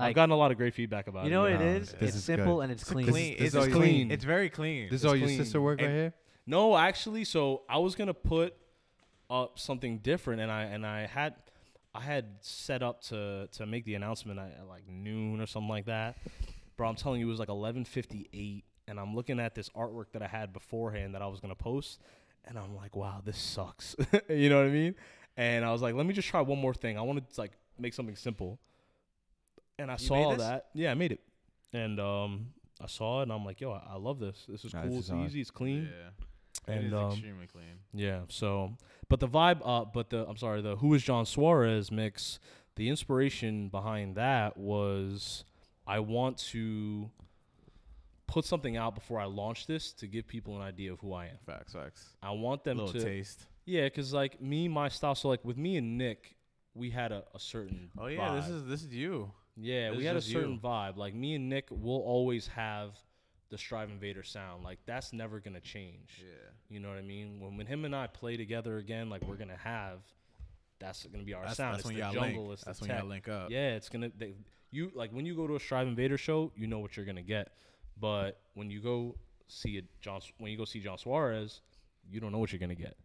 I've 0.00 0.08
Like, 0.08 0.14
gotten 0.16 0.30
a 0.32 0.36
lot 0.36 0.50
of 0.50 0.56
great 0.56 0.74
feedback 0.74 1.06
about 1.08 1.26
it. 1.26 1.28
you 1.28 1.32
it. 1.32 1.34
know 1.34 1.42
what 1.42 1.52
it 1.52 1.58
Nah, 1.60 1.64
is? 1.80 1.92
this 1.92 2.02
It's 2.08 2.16
is 2.16 2.24
simple 2.24 2.56
good. 2.56 2.60
and 2.62 2.72
it's 2.72 2.82
It's 2.82 2.90
clean. 2.90 3.06
clean. 3.06 3.32
This 3.38 3.46
It's 3.46 3.54
is 3.54 3.68
all 3.68 3.68
clean. 3.80 4.10
It's 4.10 4.24
very 4.24 4.48
clean. 4.50 4.88
This 4.90 5.00
is 5.00 5.04
all 5.06 5.14
your 5.16 5.26
clean. 5.28 5.38
sister 5.38 5.60
work 5.60 5.78
right 5.80 5.86
And- 5.88 5.94
here. 5.96 6.14
No, 6.46 6.76
actually, 6.76 7.24
so 7.24 7.62
I 7.68 7.78
was 7.78 7.94
gonna 7.94 8.14
put 8.14 8.54
up 9.28 9.58
something 9.58 9.98
different, 9.98 10.40
and 10.40 10.50
I 10.50 10.62
and 10.64 10.84
I 10.86 11.06
had, 11.06 11.34
I 11.94 12.00
had 12.00 12.26
set 12.40 12.82
up 12.82 13.02
to 13.02 13.48
to 13.52 13.66
make 13.66 13.84
the 13.84 13.94
announcement 13.94 14.38
at, 14.40 14.56
at 14.58 14.66
like 14.66 14.88
noon 14.88 15.40
or 15.40 15.46
something 15.46 15.68
like 15.68 15.84
that. 15.86 16.16
Bro, 16.76 16.88
I'm 16.88 16.96
telling 16.96 17.20
you, 17.20 17.26
it 17.26 17.30
was 17.30 17.38
like 17.38 17.48
11:58, 17.50 18.64
and 18.88 18.98
I'm 18.98 19.14
looking 19.14 19.38
at 19.38 19.54
this 19.54 19.68
artwork 19.70 20.12
that 20.12 20.22
I 20.22 20.26
had 20.26 20.52
beforehand 20.52 21.14
that 21.14 21.22
I 21.22 21.26
was 21.26 21.40
gonna 21.40 21.54
post, 21.54 22.00
and 22.44 22.58
I'm 22.58 22.74
like, 22.74 22.96
wow, 22.96 23.20
this 23.24 23.38
sucks. 23.38 23.94
you 24.28 24.48
know 24.48 24.56
what 24.58 24.66
I 24.66 24.70
mean? 24.70 24.94
And 25.36 25.64
I 25.64 25.72
was 25.72 25.82
like, 25.82 25.94
let 25.94 26.06
me 26.06 26.12
just 26.14 26.28
try 26.28 26.40
one 26.40 26.58
more 26.58 26.74
thing. 26.74 26.98
I 26.98 27.02
wanted 27.02 27.30
to 27.30 27.40
like 27.40 27.52
make 27.78 27.94
something 27.94 28.16
simple. 28.16 28.58
And 29.80 29.90
I 29.90 29.94
You 29.94 29.98
saw 30.06 30.34
that. 30.36 30.66
Yeah, 30.74 30.90
I 30.90 30.94
made 30.94 31.12
it. 31.12 31.20
And 31.72 31.98
um, 32.00 32.46
I 32.80 32.86
saw 32.86 33.20
it, 33.20 33.24
and 33.24 33.32
I'm 33.32 33.44
like, 33.44 33.60
yo, 33.60 33.72
I, 33.72 33.92
I 33.92 33.96
love 33.96 34.18
this. 34.18 34.44
This 34.48 34.64
is 34.64 34.74
Nah, 34.74 34.82
cool. 34.82 34.90
this 34.90 34.98
It's 34.98 35.06
is 35.08 35.12
hard. 35.14 35.26
easy. 35.26 35.40
It's 35.40 35.50
clean. 35.50 35.88
Yeah. 35.90 36.72
And 36.74 36.84
it 36.84 36.86
is 36.88 36.92
um, 36.94 37.10
extremely 37.12 37.46
clean. 37.46 37.78
yeah. 37.94 38.20
So, 38.28 38.76
but 39.08 39.18
the 39.20 39.28
vibe, 39.28 39.60
uh, 39.64 39.84
but 39.86 40.10
the 40.10 40.26
I'm 40.28 40.36
sorry, 40.36 40.60
the 40.62 40.76
Who 40.76 40.92
is 40.94 41.02
Jon 41.02 41.24
Suarez 41.26 41.90
mix. 41.90 42.38
The 42.76 42.88
inspiration 42.88 43.68
behind 43.68 44.16
that 44.16 44.56
was 44.56 45.44
I 45.86 46.00
want 46.00 46.38
to 46.52 47.10
put 48.26 48.44
something 48.44 48.76
out 48.76 48.94
before 48.94 49.18
I 49.20 49.24
launch 49.24 49.66
this 49.66 49.92
to 49.94 50.06
give 50.06 50.26
people 50.26 50.56
an 50.56 50.62
idea 50.62 50.92
of 50.92 51.00
who 51.00 51.12
I 51.12 51.26
am. 51.26 51.36
Facts, 51.46 51.72
facts. 51.72 52.10
I 52.22 52.30
want 52.30 52.62
them 52.64 52.78
little 52.78 52.92
to, 52.92 53.02
taste. 53.04 53.46
yeah, 53.64 53.84
because 53.84 54.12
like 54.12 54.40
me, 54.40 54.68
my 54.68 54.88
style. 54.88 55.14
So 55.14 55.28
like 55.28 55.44
with 55.44 55.56
me 55.56 55.76
and 55.76 55.98
Nick, 55.98 56.36
we 56.74 56.90
had 56.90 57.10
a, 57.12 57.24
a 57.34 57.40
certain. 57.40 57.90
Oh 57.98 58.06
yeah, 58.06 58.34
this 58.36 58.46
vibe. 58.46 58.54
is 58.56 58.64
this 58.66 58.82
is 58.84 58.92
you. 58.94 59.32
Yeah, 59.60 59.96
we 59.96 60.04
had 60.04 60.16
a 60.16 60.20
certain 60.20 60.54
you. 60.54 60.60
vibe. 60.60 60.96
Like 60.96 61.14
me 61.14 61.34
and 61.34 61.48
Nick 61.48 61.68
will 61.70 62.00
always 62.00 62.46
have 62.48 62.98
the 63.50 63.58
Strive 63.58 63.90
Invader 63.90 64.22
sound. 64.22 64.64
Like 64.64 64.78
that's 64.86 65.12
never 65.12 65.40
gonna 65.40 65.60
change. 65.60 66.18
Yeah. 66.20 66.50
You 66.68 66.80
know 66.80 66.88
what 66.88 66.98
I 66.98 67.02
mean? 67.02 67.40
When 67.40 67.56
when 67.56 67.66
him 67.66 67.84
and 67.84 67.94
I 67.94 68.06
play 68.06 68.36
together 68.36 68.78
again, 68.78 69.10
like 69.10 69.22
we're 69.24 69.36
gonna 69.36 69.56
have, 69.62 70.00
that's 70.78 71.04
gonna 71.06 71.24
be 71.24 71.34
our 71.34 71.44
That's, 71.44 71.56
sound. 71.56 71.74
that's 71.74 71.80
it's 71.80 71.86
when 71.86 71.94
the 71.94 72.00
y'all 72.00 72.12
jungle. 72.14 72.46
link. 72.48 72.60
That's 72.60 72.78
the 72.78 72.84
when 72.84 72.90
tech. 72.90 73.00
y'all 73.00 73.08
link 73.08 73.28
up. 73.28 73.50
Yeah, 73.50 73.74
it's 73.74 73.88
gonna. 73.88 74.10
They, 74.16 74.34
you 74.70 74.90
like 74.94 75.10
when 75.12 75.26
you 75.26 75.34
go 75.34 75.46
to 75.46 75.56
a 75.56 75.60
Strive 75.60 75.88
Invader 75.88 76.16
show, 76.16 76.52
you 76.56 76.66
know 76.66 76.78
what 76.78 76.96
you're 76.96 77.06
gonna 77.06 77.22
get. 77.22 77.52
But 78.00 78.40
when 78.54 78.70
you 78.70 78.80
go 78.80 79.16
see 79.48 79.78
a 79.78 79.82
Jon, 80.00 80.20
when 80.38 80.50
you 80.52 80.56
go 80.56 80.64
see 80.64 80.80
Jon 80.80 80.96
Suarez, 80.96 81.60
you 82.08 82.20
don't 82.20 82.32
know 82.32 82.38
what 82.38 82.52
you're 82.52 82.60
gonna 82.60 82.74
get. 82.74 82.96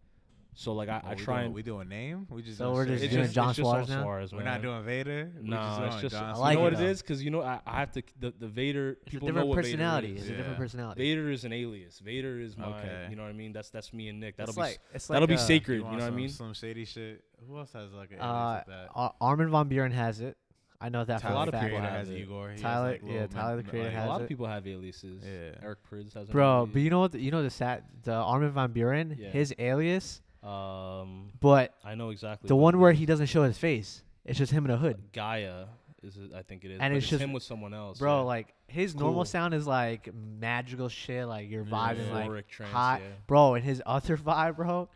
So 0.57 0.71
like 0.73 0.87
I, 0.87 1.01
Oh, 1.03 1.09
I 1.09 1.15
try 1.15 1.35
doing, 1.35 1.45
and 1.47 1.53
we 1.53 1.63
doing 1.63 1.89
name. 1.89 2.27
We 2.29 2.41
just 2.41 2.57
So 2.57 2.71
we're 2.71 2.85
just 2.85 3.03
it's 3.03 3.11
doing 3.13 3.25
just, 3.25 3.35
Jon 3.35 3.49
it's 3.49 3.57
just 3.57 3.69
Suarez 3.69 3.89
now? 3.89 4.03
Suarez, 4.03 4.33
We're 4.33 4.43
not 4.43 4.61
doing 4.61 4.83
Vader. 4.85 5.29
We're 5.35 5.41
No, 5.49 5.57
just 5.57 5.81
it's 5.95 6.01
just 6.03 6.15
Jon 6.15 6.23
I 6.37 6.51
you 6.51 6.55
know 6.55 6.61
it 6.61 6.63
what 6.63 6.73
it 6.73 6.79
though. 6.79 6.85
is 6.85 7.01
because 7.01 7.21
you 7.23 7.29
know 7.29 7.41
I, 7.41 7.59
I 7.67 7.79
have 7.81 7.91
to 7.91 8.03
the, 8.19 8.33
the 8.39 8.47
Vader 8.47 8.91
It's 8.91 9.01
a 9.01 9.09
people 9.11 9.27
different 9.27 9.47
know 9.47 9.49
what 9.49 9.55
personality. 9.63 10.07
Vader 10.13 10.17
is. 10.17 10.21
It's 10.23 10.29
a 10.31 10.35
different 10.37 10.57
Yeah. 10.57 10.63
personality. 10.63 11.01
Vader 11.03 11.29
is 11.31 11.43
an 11.43 11.51
alias. 11.53 11.99
Vader 11.99 12.39
is 12.39 12.57
my, 12.57 12.67
Okay. 12.67 13.07
you 13.09 13.17
know 13.17 13.23
what 13.23 13.29
I 13.29 13.33
mean. 13.33 13.51
That's 13.51 13.69
that's 13.69 13.91
me 13.91 14.07
and 14.07 14.21
Nick. 14.21 14.37
That'll 14.37 14.51
it's 14.51 14.55
be 14.55 14.61
like 14.61 14.79
it's 14.93 15.07
that'll 15.07 15.23
like, 15.23 15.29
be 15.29 15.35
uh, 15.35 15.39
sacred. 15.39 15.75
You, 15.75 15.83
want 15.83 15.97
know 15.97 16.03
what 16.05 16.13
I 16.13 16.15
mean? 16.15 16.29
Some 16.29 16.53
shady 16.53 16.85
shit. 16.85 17.23
Who 17.49 17.57
else 17.59 17.73
has 17.73 17.91
like 17.91 18.11
an 18.11 18.19
alias 18.19 18.31
Uh, 18.31 18.53
like 18.55 18.67
that? 18.67 19.13
Armin 19.19 19.51
van 19.51 19.69
Buuren 19.69 19.91
has 19.91 20.21
it. 20.21 20.37
I 20.79 20.87
know 20.89 21.03
that 21.03 21.21
for 21.21 21.27
a 21.27 21.29
Tyler 21.31 21.35
a 21.35 21.39
lot 21.39 21.45
the 21.45 21.57
of 21.57 21.61
fact. 21.61 21.63
Creator 21.71 21.81
people 21.87 21.97
has 21.97 22.09
it. 22.09 22.17
Igor. 22.17 22.47
He 22.47 22.51
has, 22.53 22.61
Tyler- 22.61 22.91
like, 22.91 23.01
yeah, 23.05 23.27
Tyler 23.27 23.55
the 23.57 23.63
Creator 23.63 23.87
like- 23.89 23.95
has 23.95 24.03
it. 24.03 24.07
a 24.07 24.09
lot 24.09 24.21
it. 24.21 24.23
of 24.23 24.29
people 24.29 24.45
have 24.47 24.67
aliases. 24.67 25.23
Yeah. 25.25 25.63
Eric 25.65 25.79
Prydz 25.89 26.13
has 26.13 26.27
an 26.27 26.31
Bro, 26.33 26.69
but 26.71 26.81
you 26.81 26.89
know 26.89 26.99
what? 27.01 27.11
The, 27.11 27.19
you 27.19 27.31
know 27.31 27.43
the 27.43 27.49
sat 27.49 27.83
the 28.03 28.13
Armin 28.13 28.51
van 28.51 28.71
Buuren, 28.73 29.17
Yeah. 29.17 29.29
his 29.29 29.53
alias, 29.59 30.21
Um, 30.45 31.31
but 31.39 31.73
I 31.83 31.95
know 31.95 32.09
exactly. 32.11 32.47
the 32.47 32.55
one 32.55 32.79
where 32.79 32.91
he 32.91 33.05
doesn't 33.05 33.27
show 33.27 33.43
his 33.43 33.57
face. 33.57 34.03
It's 34.25 34.37
just 34.37 34.51
him 34.51 34.65
in 34.65 34.71
a 34.71 34.77
hood. 34.77 34.97
Gaia 35.13 35.65
is 36.03 36.17
it, 36.17 36.31
I 36.35 36.41
think 36.43 36.63
it 36.65 36.71
is. 36.71 36.79
And 36.79 36.93
but 36.93 36.97
it's 36.97 37.07
just- 37.07 37.21
him 37.21 37.33
with 37.33 37.43
someone 37.43 37.73
else. 37.73 37.99
Bro, 37.99 38.19
yeah. 38.19 38.23
like 38.23 38.53
his 38.67 38.95
normal 38.95 39.25
sound 39.25 39.53
is 39.53 39.65
like 39.67 40.09
magical 40.13 40.89
shit, 40.89 41.27
like 41.27 41.49
you're 41.49 41.63
vibing 41.63 42.11
like 42.11 42.29
Euphoric 42.29 42.47
trance, 42.47 42.71
hot. 42.73 43.01
yeah. 43.01 43.07
bro, 43.27 43.53
and 43.55 43.63
his 43.63 43.81
other 43.85 44.17
vibe, 44.17 44.55
bro, 44.57 44.87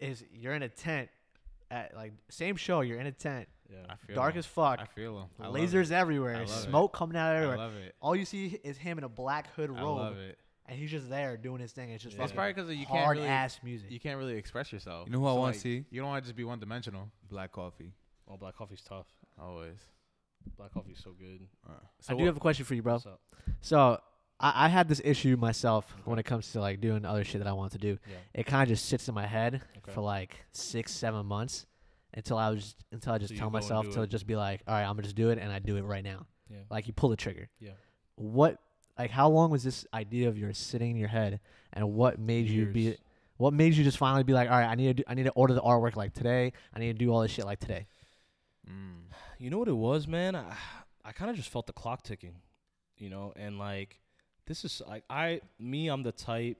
is 0.00 0.24
you're 0.32 0.54
in 0.54 0.62
a 0.62 0.68
tent 0.68 1.08
at 1.70 1.94
like 1.96 2.12
same 2.30 2.56
show, 2.56 2.80
you're 2.82 2.98
in 3.00 3.06
a 3.06 3.12
tent, 3.12 3.48
Yeah. 3.70 3.78
I 3.88 3.94
feel 4.06 4.16
dark 4.16 4.34
him. 4.34 4.38
as 4.40 4.46
fuck, 4.46 4.78
I 4.80 4.84
feel 4.86 5.18
him. 5.20 5.26
I 5.40 5.46
lasers 5.48 5.90
everywhere, 5.90 6.36
I 6.36 6.40
love 6.40 6.48
it. 6.48 6.52
smoke 6.68 6.92
coming 6.92 7.16
out 7.16 7.32
I 7.32 7.36
everywhere. 7.36 7.56
love 7.58 7.74
it. 7.76 7.94
All 8.00 8.14
you 8.16 8.24
see 8.24 8.58
is 8.62 8.76
him 8.78 8.98
in 8.98 9.04
a 9.04 9.08
black 9.08 9.52
hood 9.54 9.70
I 9.74 9.80
robe, 9.82 9.98
love 9.98 10.16
it. 10.18 10.38
And 10.68 10.78
he's 10.78 10.90
just 10.90 11.08
there 11.08 11.36
doing 11.36 11.60
his 11.60 11.72
thing. 11.72 11.90
It's 11.90 12.02
just 12.02 12.16
Yeah. 12.16 12.22
That's 12.22 12.32
fucking 12.32 12.54
probably 12.54 12.74
because 12.74 12.80
you 12.80 12.86
can't 12.86 13.04
hard 13.04 13.16
really 13.18 13.28
ass 13.28 13.58
music. 13.62 13.90
you 13.90 14.00
can't 14.00 14.18
really 14.18 14.36
express 14.36 14.72
yourself. 14.72 15.06
You 15.08 15.12
know 15.12 15.20
who 15.20 15.26
I 15.26 15.32
wanna 15.32 15.46
like, 15.52 15.54
see? 15.56 15.84
You 15.90 16.00
don't 16.00 16.08
want 16.08 16.24
to 16.24 16.28
just 16.28 16.36
be 16.36 16.44
one 16.44 16.58
dimensional. 16.60 17.10
Black 17.28 17.52
coffee. 17.52 17.92
Oh, 18.28 18.36
black 18.36 18.56
coffee's 18.56 18.82
tough. 18.82 19.06
Always. 19.40 19.78
Black 20.56 20.72
coffee's 20.72 21.00
so 21.02 21.10
good. 21.12 21.46
I 22.08 22.14
do 22.14 22.24
have 22.26 22.36
a 22.36 22.40
question 22.40 22.64
for 22.64 22.74
you, 22.74 22.82
bro. 22.82 22.94
What's 22.94 23.06
up? 23.06 23.20
So 23.60 24.00
I, 24.38 24.66
I 24.66 24.68
had 24.68 24.88
this 24.88 25.00
issue 25.04 25.36
myself 25.36 25.94
when 26.04 26.18
it 26.18 26.24
comes 26.24 26.52
to 26.52 26.60
like 26.60 26.80
doing 26.80 27.04
other 27.04 27.24
shit 27.24 27.40
that 27.42 27.48
I 27.48 27.52
want 27.52 27.72
to 27.72 27.78
do. 27.78 27.98
Yeah. 28.08 28.16
It 28.34 28.46
kind 28.46 28.62
of 28.62 28.68
just 28.68 28.86
sits 28.86 29.08
in 29.08 29.14
my 29.14 29.26
head 29.26 29.62
Okay. 29.78 29.92
for 29.92 30.00
like 30.02 30.44
six, 30.52 30.92
seven 30.92 31.26
months 31.26 31.66
until 32.14 32.38
I 32.38 32.50
was 32.50 32.74
until 32.92 33.12
I 33.12 33.18
just 33.18 33.34
So 33.34 33.38
tell 33.38 33.50
myself 33.50 33.90
to 33.90 34.02
it. 34.02 34.10
just 34.10 34.26
be 34.26 34.36
like, 34.36 34.62
all 34.66 34.74
right, 34.74 34.82
I'm 34.84 34.90
gonna 34.94 35.02
just 35.02 35.16
do 35.16 35.30
it, 35.30 35.38
and 35.38 35.52
I 35.52 35.58
do 35.58 35.76
it 35.76 35.82
right 35.82 36.04
now. 36.04 36.26
Yeah. 36.50 36.58
Like 36.70 36.86
you 36.86 36.92
pull 36.92 37.08
the 37.10 37.16
trigger. 37.16 37.48
Yeah. 37.60 37.72
What 38.16 38.58
like 38.98 39.10
how 39.10 39.28
long 39.28 39.50
was 39.50 39.62
this 39.62 39.86
idea 39.92 40.28
of 40.28 40.38
yours 40.38 40.58
sitting 40.58 40.90
in 40.92 40.96
your 40.96 41.08
head, 41.08 41.40
and 41.72 41.94
what 41.94 42.18
made 42.18 42.48
you 42.48 42.66
be 42.66 42.96
what 43.36 43.52
made 43.52 43.74
you 43.74 43.84
just 43.84 43.98
finally 43.98 44.24
be 44.24 44.32
like, 44.32 44.50
all 44.50 44.58
right, 44.58 44.66
I 44.68 44.74
need 44.74 44.86
to 44.86 44.94
do, 44.94 45.02
I 45.06 45.14
need 45.14 45.24
to 45.24 45.30
order 45.32 45.52
the 45.52 45.60
artwork 45.60 45.94
like 45.96 46.14
today. 46.14 46.52
I 46.74 46.78
need 46.78 46.98
to 46.98 47.04
do 47.04 47.12
all 47.12 47.20
this 47.20 47.30
shit 47.30 47.44
like 47.44 47.60
today. 47.60 47.86
Mm. 48.68 49.12
You 49.38 49.50
know 49.50 49.58
what 49.58 49.68
it 49.68 49.76
was, 49.76 50.08
man? 50.08 50.34
I, 50.34 50.54
I 51.04 51.12
kind 51.12 51.30
of 51.30 51.36
just 51.36 51.50
felt 51.50 51.66
the 51.66 51.72
clock 51.72 52.02
ticking, 52.02 52.36
you 52.96 53.10
know, 53.10 53.32
and 53.36 53.58
like 53.58 54.00
this 54.46 54.64
is 54.64 54.80
like 54.86 55.04
I 55.10 55.40
me 55.58 55.88
I'm 55.88 56.02
the 56.02 56.12
type 56.12 56.58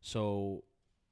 so 0.00 0.64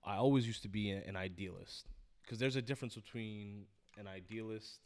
I 0.05 0.17
always 0.17 0.47
used 0.47 0.63
to 0.63 0.69
be 0.69 0.93
a- 0.93 1.03
an 1.07 1.17
idealist 1.17 1.87
cuz 2.27 2.39
there's 2.39 2.57
a 2.57 2.63
difference 2.63 2.95
between 2.95 3.67
an 3.99 4.07
idealist 4.07 4.81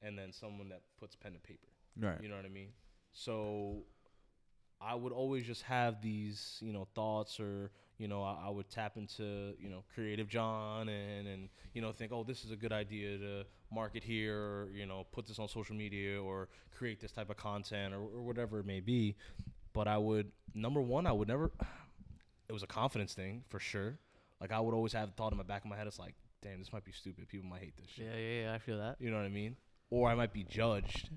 and 0.00 0.18
then 0.18 0.32
someone 0.32 0.68
that 0.68 0.82
puts 0.98 1.16
pen 1.16 1.32
to 1.32 1.38
paper. 1.38 1.68
Right. 1.98 2.20
You 2.22 2.28
know 2.28 2.36
what 2.36 2.44
I 2.44 2.48
mean? 2.48 2.72
So 3.12 3.84
I 4.84 4.94
would 4.94 5.12
always 5.12 5.46
just 5.46 5.62
have 5.62 6.00
these, 6.02 6.58
you 6.60 6.72
know, 6.72 6.86
thoughts 6.94 7.38
or, 7.38 7.70
you 7.98 8.08
know, 8.08 8.22
I, 8.22 8.46
I 8.46 8.50
would 8.50 8.68
tap 8.68 8.96
into, 8.96 9.54
you 9.58 9.68
know, 9.68 9.84
creative 9.94 10.28
Jon 10.28 10.88
and, 10.88 11.26
and, 11.26 11.48
you 11.74 11.82
know, 11.82 11.92
think, 11.92 12.12
oh, 12.12 12.24
this 12.24 12.44
is 12.44 12.50
a 12.50 12.56
good 12.56 12.72
idea 12.72 13.18
to 13.18 13.44
market 13.72 14.02
here 14.02 14.36
or, 14.36 14.68
you 14.74 14.86
know, 14.86 15.06
put 15.12 15.26
this 15.26 15.38
on 15.38 15.48
social 15.48 15.76
media 15.76 16.20
or 16.20 16.48
create 16.76 17.00
this 17.00 17.12
type 17.12 17.30
of 17.30 17.36
content 17.36 17.94
or, 17.94 18.00
or 18.00 18.22
whatever 18.22 18.58
it 18.60 18.66
may 18.66 18.80
be. 18.80 19.16
But 19.72 19.88
I 19.88 19.98
would, 19.98 20.32
number 20.54 20.80
one, 20.80 21.06
I 21.06 21.12
would 21.12 21.28
never, 21.28 21.50
it 22.48 22.52
was 22.52 22.62
a 22.62 22.68
confidence 22.68 23.14
thing 23.14 23.44
for 23.48 23.60
sure. 23.60 23.98
Like 24.40 24.52
I 24.52 24.60
would 24.60 24.74
always 24.74 24.92
have 24.94 25.08
the 25.08 25.14
thought 25.14 25.32
in 25.32 25.38
my 25.38 25.44
back 25.44 25.64
of 25.64 25.70
my 25.70 25.76
head, 25.76 25.86
it's 25.86 25.98
like, 25.98 26.14
damn, 26.42 26.58
this 26.58 26.72
might 26.72 26.84
be 26.84 26.92
stupid. 26.92 27.28
People 27.28 27.48
might 27.48 27.60
hate 27.60 27.76
this 27.76 27.88
shit. 27.94 28.06
yeah, 28.06 28.42
yeah. 28.42 28.54
I 28.54 28.58
feel 28.58 28.78
that. 28.78 28.96
You 28.98 29.10
know 29.10 29.16
what 29.16 29.26
I 29.26 29.30
mean? 29.30 29.56
Or 29.90 30.10
I 30.10 30.14
might 30.14 30.32
be 30.32 30.42
judged. 30.42 31.10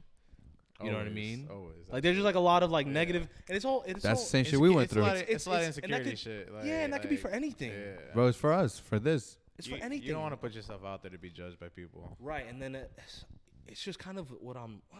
You 0.83 0.87
know 0.91 0.97
what 0.97 1.05
I 1.05 1.09
Always, 1.09 1.15
mean? 1.15 1.47
Always. 1.49 1.75
Like 1.89 2.03
there's 2.03 2.15
just 2.17 2.25
like 2.25 2.35
a 2.35 2.39
lot 2.39 2.61
of 2.63 2.69
like 2.69 2.85
Yeah. 2.85 2.91
negative, 2.93 3.27
and 3.47 3.55
it's 3.55 3.63
all 3.65 3.83
it's 3.87 4.03
That's 4.03 4.19
all, 4.19 4.25
the 4.25 4.29
same 4.29 4.43
shit 4.45 4.59
we 4.59 4.69
went 4.69 4.85
it's 4.85 4.93
through. 4.93 5.03
Lot 5.03 5.15
of, 5.15 5.21
It's- 5.21 5.35
it's, 5.35 5.45
a 5.45 5.49
lot 5.49 5.61
of 5.61 5.65
and 5.65 5.73
that 5.75 5.77
insecurity 6.01 6.09
could- 6.11 6.19
shit. 6.19 6.53
Like, 6.53 6.65
yeah, 6.65 6.83
and 6.83 6.91
that 6.93 7.01
could 7.01 7.09
be 7.09 7.15
like, 7.15 7.21
for 7.21 7.29
anything. 7.29 7.71
Yeah. 7.71 7.93
Bro, 8.13 8.27
it's 8.27 8.37
for 8.37 8.51
us, 8.51 8.77
for 8.79 8.99
this. 8.99 9.37
It's 9.57 9.67
you, 9.69 9.77
for 9.77 9.83
anything. 9.83 10.05
You 10.05 10.13
don't 10.13 10.21
want 10.21 10.33
to 10.33 10.37
put 10.37 10.53
yourself 10.53 10.83
out 10.83 11.01
there 11.01 11.11
to 11.11 11.17
be 11.17 11.29
judged 11.29 11.59
by 11.59 11.69
people. 11.69 12.17
right, 12.19 12.45
and 12.47 12.61
then 12.61 12.75
it's, 12.75 13.23
it's 13.67 13.81
just 13.81 13.99
kind 13.99 14.17
of 14.19 14.29
what 14.41 14.57
I'm. 14.57 14.81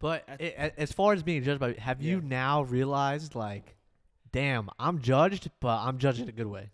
But 0.00 0.28
At- 0.28 0.40
it, 0.40 0.74
as 0.76 0.92
far 0.92 1.12
as 1.12 1.22
being 1.24 1.42
judged 1.42 1.58
by, 1.58 1.72
have 1.72 2.00
you 2.00 2.18
Yeah. 2.20 2.28
now 2.28 2.62
realized 2.62 3.34
like, 3.34 3.74
damn, 4.30 4.70
I'm 4.78 5.00
judged, 5.00 5.50
but 5.60 5.76
I'm 5.80 5.98
judged 5.98 6.20
in 6.20 6.28
a 6.28 6.32
good 6.32 6.46
way. 6.46 6.70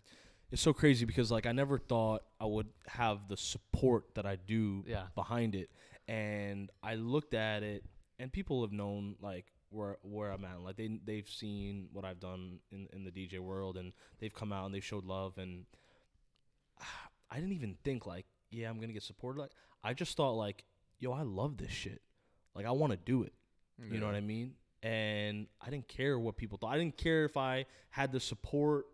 It's 0.51 0.61
so 0.61 0.75
crazy 0.75 1.07
because 1.07 1.31
like 1.31 1.47
I 1.47 1.53
never 1.53 1.79
thought 1.79 2.23
I 2.39 2.45
would 2.45 2.69
have 2.87 3.29
the 3.29 3.37
support 3.39 4.15
that 4.15 4.27
I 4.27 4.37
do 4.37 4.85
Yeah. 4.87 5.05
behind 5.15 5.55
it, 5.55 5.71
and 6.07 6.71
I 6.83 6.97
looked 6.97 7.33
at 7.33 7.63
it, 7.63 7.83
and 8.19 8.33
people 8.33 8.63
have 8.63 8.73
known 8.73 9.17
like 9.21 9.47
where 9.71 9.99
where 10.03 10.31
I'm 10.31 10.45
at. 10.45 10.61
Like 10.61 10.77
they 10.77 10.99
they've 11.05 11.29
seen 11.29 11.89
what 11.93 12.05
I've 12.05 12.21
done 12.21 12.61
in 12.71 12.89
in 12.93 13.05
the 13.05 13.11
DJ 13.11 13.41
world, 13.41 13.77
and 13.77 13.93
they've 14.21 14.35
come 14.35 14.53
out 14.53 14.67
and 14.67 14.75
they 14.75 14.81
showed 14.81 15.05
love, 15.05 15.39
and 15.39 15.65
I 17.31 17.37
didn't 17.37 17.53
even 17.53 17.77
think 17.85 18.07
like, 18.07 18.27
yeah, 18.51 18.69
I'm 18.71 18.81
gonna 18.81 18.93
get 18.93 19.03
supported. 19.03 19.41
Like 19.41 19.53
I 19.83 19.95
just 19.95 20.17
thought 20.17 20.33
like, 20.33 20.65
yo, 20.99 21.13
I 21.13 21.23
love 21.23 21.57
this 21.57 21.71
shit. 21.73 22.01
Like 22.55 22.67
I 22.67 22.71
want 22.71 22.93
to 22.93 22.99
do 22.99 23.23
it. 23.25 23.33
You 23.93 23.99
know 24.01 24.07
what 24.07 24.15
I 24.15 24.21
mean? 24.21 24.55
And 24.83 25.47
I 25.61 25.71
didn't 25.71 25.89
care 25.89 26.19
what 26.19 26.37
people 26.37 26.59
thought. 26.59 26.73
I 26.73 26.79
didn't 26.79 26.97
care 26.97 27.25
if 27.25 27.37
I 27.37 27.67
had 27.91 28.13
the 28.13 28.21
support 28.21 28.87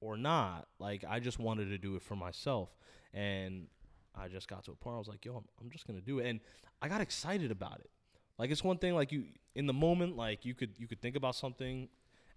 or 0.00 0.16
not. 0.16 0.66
Like 0.80 1.04
I 1.08 1.20
just 1.20 1.38
wanted 1.38 1.66
to 1.66 1.78
do 1.78 1.94
it 1.96 2.02
for 2.02 2.16
myself. 2.16 2.70
And 3.12 3.68
I 4.16 4.26
just 4.28 4.48
got 4.48 4.64
to 4.64 4.72
a 4.72 4.74
point 4.74 4.86
where 4.92 4.96
I 4.96 4.98
was 4.98 5.08
like, 5.08 5.24
yo, 5.24 5.36
I'm, 5.36 5.44
I'm 5.60 5.70
just 5.70 5.86
gonna 5.86 6.00
do 6.00 6.18
it. 6.18 6.26
And 6.26 6.40
I 6.82 6.88
got 6.88 7.00
excited 7.00 7.50
about 7.52 7.78
it. 7.80 7.90
Like 8.38 8.50
it's 8.50 8.64
one 8.64 8.78
thing 8.78 8.94
like 8.94 9.12
you 9.12 9.24
in 9.54 9.66
the 9.66 9.72
moment, 9.72 10.16
like 10.16 10.44
you 10.44 10.54
could 10.54 10.70
you 10.78 10.86
could 10.86 11.00
think 11.00 11.16
about 11.16 11.34
something 11.36 11.88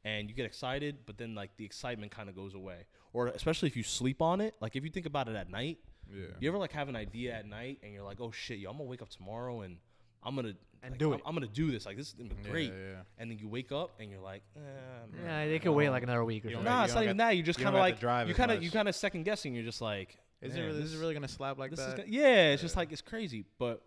and 0.06 0.30
you 0.30 0.36
get 0.36 0.46
excited, 0.46 0.98
but 1.06 1.18
then 1.18 1.34
like 1.36 1.58
the 1.58 1.66
excitement 1.66 2.12
kind 2.12 2.30
of 2.30 2.36
goes 2.36 2.54
away. 2.54 2.86
Or 3.14 3.28
especially 3.28 3.68
if 3.68 3.76
you 3.76 3.84
sleep 3.84 4.22
on 4.22 4.42
it. 4.42 4.56
Like 4.62 4.76
if 4.76 4.84
you 4.84 4.90
think 4.92 5.06
about 5.06 5.28
it 5.28 5.36
at 5.36 5.50
night, 5.50 5.80
Yeah. 6.14 6.28
you 6.40 6.48
ever 6.50 6.58
like 6.58 6.72
have 6.74 6.88
an 6.90 6.96
idea 6.96 7.34
at 7.34 7.46
night 7.48 7.80
and 7.84 7.94
you're 7.94 8.04
like, 8.04 8.22
oh 8.22 8.32
shit, 8.32 8.60
yo, 8.60 8.70
I'm 8.70 8.78
gonna 8.78 8.90
wake 8.90 9.02
up 9.02 9.10
tomorrow 9.10 9.62
and 9.62 9.78
I'm 10.24 10.36
gonna 10.36 10.54
And 10.84 10.92
like, 10.92 11.00
do 11.00 11.14
I'm, 11.14 11.20
it. 11.20 11.22
I'm 11.26 11.34
gonna 11.34 11.48
do 11.48 11.72
this. 11.72 11.86
Like 11.88 11.98
this 11.98 12.08
is 12.10 12.14
gonna 12.14 12.30
be 12.30 12.36
Yeah, 12.44 12.50
great. 12.52 12.70
Yeah. 12.72 13.02
And 13.18 13.32
then 13.32 13.40
you 13.40 13.48
wake 13.48 13.72
up 13.72 14.00
and 14.00 14.12
you're 14.12 14.22
like, 14.22 14.44
eh, 14.56 14.60
man, 14.60 15.26
Yeah, 15.26 15.46
they 15.48 15.56
I 15.56 15.60
could 15.60 15.72
wait 15.72 15.90
like 15.90 16.04
another 16.04 16.24
week 16.24 16.46
or 16.46 16.50
something. 16.50 16.64
don't 16.64 16.74
Nah, 16.74 16.84
it's 16.86 16.94
not 16.94 17.04
even 17.04 17.18
got- 17.18 17.30
that. 17.30 17.38
You 17.38 17.42
just 17.44 17.60
kind 17.60 17.76
of 17.76 17.80
like 17.80 18.00
drive 18.00 18.28
you 18.28 18.32
as 18.32 18.38
kind 18.38 18.52
of 18.52 18.58
much. 18.58 18.64
you 18.66 18.70
kind 18.72 18.88
of 18.88 18.96
second 18.96 19.24
guessing. 19.24 19.56
You're 19.56 19.64
just 19.66 19.82
like, 19.82 20.18
Is 20.42 20.54
man, 20.54 20.62
it 20.62 20.66
really, 20.68 20.74
this 20.78 20.86
this 20.86 20.94
is 20.94 21.00
really 21.00 21.16
gonna 21.16 21.28
slap 21.28 21.58
like 21.58 21.72
this 21.72 21.80
is 21.80 21.86
that? 21.88 21.98
gonna- 21.98 22.10
yeah, 22.10 22.52
it's 22.54 22.62
just 22.62 22.76
like 22.78 22.92
it's 22.92 23.02
crazy. 23.02 23.44
But 23.58 23.82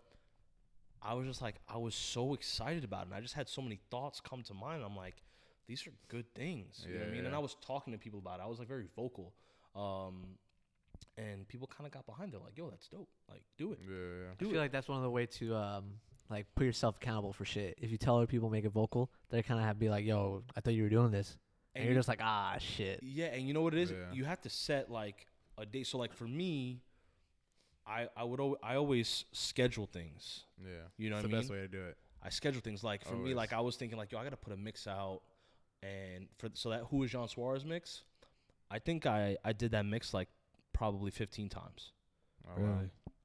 I 1.01 1.13
was 1.15 1.25
just 1.27 1.41
like, 1.41 1.55
I 1.67 1.77
was 1.77 1.95
so 1.95 2.33
excited 2.33 2.83
about 2.83 3.01
it. 3.03 3.05
And 3.07 3.15
I 3.15 3.21
just 3.21 3.33
had 3.33 3.49
so 3.49 3.61
many 3.61 3.79
thoughts 3.89 4.19
come 4.19 4.43
to 4.43 4.53
mind. 4.53 4.83
I'm 4.83 4.95
like, 4.95 5.15
these 5.67 5.85
are 5.87 5.91
good 6.09 6.25
things. 6.35 6.85
You 6.85 6.93
know 6.93 6.99
what 6.99 7.03
I 7.03 7.07
Yeah, 7.07 7.15
mean? 7.15 7.25
And. 7.25 7.35
I 7.35 7.39
was 7.39 7.55
talking 7.65 7.93
to 7.93 7.99
people 7.99 8.19
about 8.19 8.39
it. 8.39 8.43
I 8.43 8.47
was 8.47 8.59
like 8.59 8.67
very 8.67 8.85
vocal. 8.95 9.33
Um, 9.75 10.37
and 11.17 11.47
people 11.47 11.67
kind 11.67 11.85
of 11.87 11.91
got 11.91 12.05
behind 12.05 12.33
it, 12.33 12.41
like, 12.41 12.57
yo, 12.57 12.69
that's 12.69 12.87
dope. 12.87 13.09
Like, 13.29 13.41
do 13.57 13.71
it. 13.73 13.79
Yeah, 13.81 13.95
yeah. 13.95 14.31
I 14.31 14.35
feel 14.35 14.53
it. 14.55 14.57
like 14.57 14.71
that's 14.71 14.87
one 14.87 14.97
of 14.97 15.03
the 15.03 15.09
way 15.09 15.25
to 15.25 15.55
um 15.55 15.85
like 16.29 16.45
put 16.55 16.65
yourself 16.65 16.95
accountable 16.97 17.33
for 17.33 17.43
shit. 17.45 17.77
If 17.81 17.91
you 17.91 17.97
tell 17.97 18.17
other 18.17 18.27
people 18.27 18.49
make 18.49 18.63
it 18.65 18.71
vocal, 18.71 19.11
they 19.29 19.41
kind 19.43 19.59
of 19.59 19.65
have 19.65 19.75
to 19.75 19.79
be 19.79 19.89
like, 19.89 20.05
"Yo, 20.05 20.43
I 20.55 20.61
thought 20.61 20.73
you 20.73 20.83
were 20.83 20.89
doing 20.89 21.11
this," 21.11 21.37
and, 21.75 21.81
And 21.81 21.85
you're 21.85 21.99
just 21.99 22.07
like, 22.07 22.19
"Ah, 22.21 22.55
shit." 22.59 22.99
Yeah, 23.03 23.27
and 23.27 23.45
you 23.47 23.53
know 23.53 23.61
what 23.61 23.73
it 23.73 23.79
is? 23.81 23.91
Yeah. 23.91 23.97
You 24.13 24.23
have 24.25 24.41
to 24.41 24.49
set 24.49 24.89
like 24.89 25.27
a 25.57 25.65
date. 25.65 25.87
So 25.87 25.97
like 25.97 26.13
for 26.13 26.27
me, 26.27 26.81
I 27.91 28.07
I 28.15 28.23
would 28.23 28.39
al- 28.39 28.57
I 28.63 28.75
always 28.75 29.25
schedule 29.33 29.85
things. 29.87 30.43
Yeah. 30.63 30.69
You 30.97 31.09
know 31.09 31.17
It's 31.17 31.23
what 31.23 31.31
the 31.31 31.37
I 31.37 31.39
best 31.41 31.51
way 31.51 31.57
to 31.57 31.67
do 31.67 31.83
it. 31.83 31.97
I 32.23 32.29
schedule 32.29 32.61
things 32.61 32.83
like 32.83 33.03
for 33.03 33.15
me, 33.15 33.33
like 33.33 33.51
I 33.53 33.59
was 33.61 33.75
thinking 33.75 33.97
like, 33.97 34.11
yo, 34.11 34.19
I 34.19 34.23
gotta 34.23 34.37
put 34.37 34.53
a 34.53 34.57
mix 34.57 34.87
out, 34.87 35.21
and 35.83 36.27
for 36.37 36.49
so 36.53 36.69
that 36.69 36.81
who 36.89 37.03
is 37.03 37.11
Jon 37.11 37.27
Suarez 37.27 37.65
mix, 37.65 38.03
I 38.69 38.79
think 38.79 39.05
I 39.05 39.37
I 39.43 39.53
did 39.53 39.71
that 39.71 39.85
mix 39.85 40.13
like 40.13 40.29
probably 40.73 41.11
15 41.11 41.49
times. 41.49 41.91
Oh, 42.47 42.51
Really? 42.61 42.69
wow. 42.69 42.81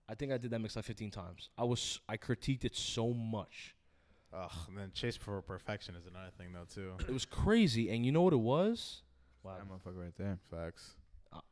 I 0.09 0.15
think 0.15 0.31
I 0.33 0.39
did 0.39 0.51
that 0.53 0.61
mix 0.61 0.77
like 0.77 0.85
15 0.85 1.11
times. 1.11 1.51
I 1.59 1.65
was 1.65 2.01
I 2.09 2.17
critiqued 2.17 2.65
it 2.65 2.75
so 2.77 3.13
much. 3.13 3.75
Ugh, 4.33 4.51
and 4.69 4.77
then 4.79 4.91
chase 4.93 5.17
for 5.17 5.41
perfection 5.43 5.95
is 5.95 6.07
another 6.07 6.31
thing 6.39 6.49
though 6.53 6.67
too. 6.73 6.93
It 7.09 7.13
was 7.13 7.25
crazy, 7.25 7.91
and 7.91 8.05
you 8.05 8.13
know 8.13 8.23
what 8.23 8.33
it 8.33 8.37
was? 8.41 9.03
Wow. 9.43 9.57
That 9.59 9.69
motherfucker 9.69 10.03
right 10.03 10.17
there. 10.17 10.39
Facts. 10.51 10.95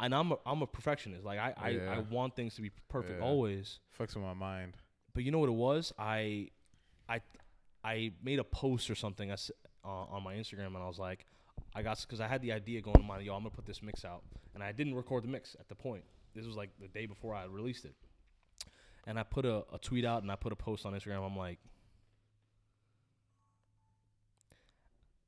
And 0.01 0.15
I'm 0.15 0.33
a, 0.33 0.37
I'm 0.47 0.63
a 0.63 0.67
perfectionist. 0.67 1.25
Like 1.25 1.39
I 1.39 1.53
I, 1.57 1.69
I 1.97 1.99
want 1.99 2.37
things 2.37 2.55
to 2.57 2.63
be 2.63 2.71
perfect 2.89 3.19
Yeah. 3.21 3.25
always. 3.27 3.81
Fucks 3.99 4.15
with 4.15 4.25
my 4.25 4.35
mind. 4.35 4.77
But 5.15 5.25
you 5.25 5.31
know 5.31 5.39
what 5.39 5.49
it 5.49 5.53
was? 5.53 5.93
I, 5.99 6.49
I, 7.09 7.21
I 7.85 8.13
made 8.23 8.39
a 8.39 8.45
post 8.45 8.91
or 8.91 8.95
something 8.95 9.31
I 9.31 9.37
uh, 9.85 9.89
on 9.89 10.25
my 10.25 10.35
Instagram, 10.35 10.69
and 10.69 10.79
I 10.79 10.87
was 10.89 10.99
like, 10.99 11.27
I 11.75 11.83
got 11.83 12.01
because 12.01 12.21
I 12.21 12.27
had 12.27 12.41
the 12.43 12.53
idea 12.53 12.81
going 12.81 12.99
in 13.01 13.07
mind. 13.07 13.25
Yo, 13.25 13.35
I'm 13.35 13.41
gonna 13.43 13.51
put 13.51 13.67
this 13.67 13.83
mix 13.83 14.05
out, 14.05 14.23
and 14.55 14.63
I 14.63 14.73
didn't 14.73 14.95
record 14.95 15.23
the 15.25 15.29
mix 15.29 15.55
at 15.61 15.69
the 15.69 15.75
point. 15.75 16.03
This 16.35 16.47
was 16.47 16.57
like 16.57 16.71
the 16.81 16.89
day 16.89 17.07
before 17.07 17.35
I 17.35 17.45
released 17.45 17.85
it, 17.85 17.95
and 19.07 19.19
I 19.19 19.23
put 19.23 19.45
a, 19.45 19.65
a 19.73 19.79
tweet 19.79 20.05
out 20.05 20.23
and 20.23 20.33
I 20.33 20.37
put 20.37 20.53
a 20.53 20.57
post 20.57 20.85
on 20.87 20.95
Instagram. 20.95 21.25
I'm 21.25 21.37
like, 21.37 21.59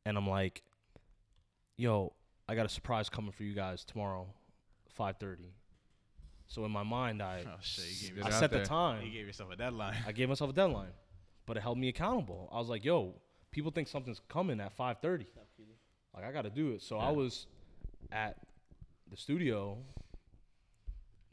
and 0.04 0.16
I'm 0.16 0.28
like, 0.28 0.62
yo, 1.76 2.12
I 2.48 2.54
got 2.54 2.66
a 2.66 2.68
surprise 2.68 3.08
coming 3.08 3.32
for 3.32 3.42
you 3.42 3.54
guys 3.54 3.84
tomorrow, 3.84 4.26
5:30. 4.98 5.52
So 6.46 6.64
in 6.64 6.70
my 6.70 6.84
mind, 6.84 7.22
I 7.22 7.44
Oh 7.46 7.56
shit, 7.60 7.84
I 7.84 7.88
it 7.88 8.16
yourself, 8.16 8.34
out 8.34 8.38
set 8.40 8.50
the 8.52 8.64
time. 8.64 9.04
you 9.04 9.10
gave 9.10 9.26
yourself 9.26 9.50
a 9.50 9.56
deadline. 9.56 9.96
I 10.06 10.12
gave 10.12 10.28
myself 10.28 10.50
a 10.50 10.52
deadline, 10.52 10.92
but 11.44 11.56
it 11.56 11.62
held 11.62 11.78
me 11.78 11.88
accountable. 11.88 12.48
I 12.52 12.58
was 12.58 12.68
like, 12.68 12.84
"Yo, 12.84 13.20
people 13.50 13.72
think 13.72 13.88
something's 13.88 14.20
coming 14.28 14.60
at 14.60 14.76
5:30. 14.76 15.26
Like 16.14 16.24
I 16.24 16.32
got 16.32 16.42
to 16.42 16.50
do 16.50 16.72
it." 16.72 16.82
So 16.82 16.98
I 16.98 17.10
was 17.10 17.46
at 18.12 18.38
the 19.10 19.16
studio 19.16 19.84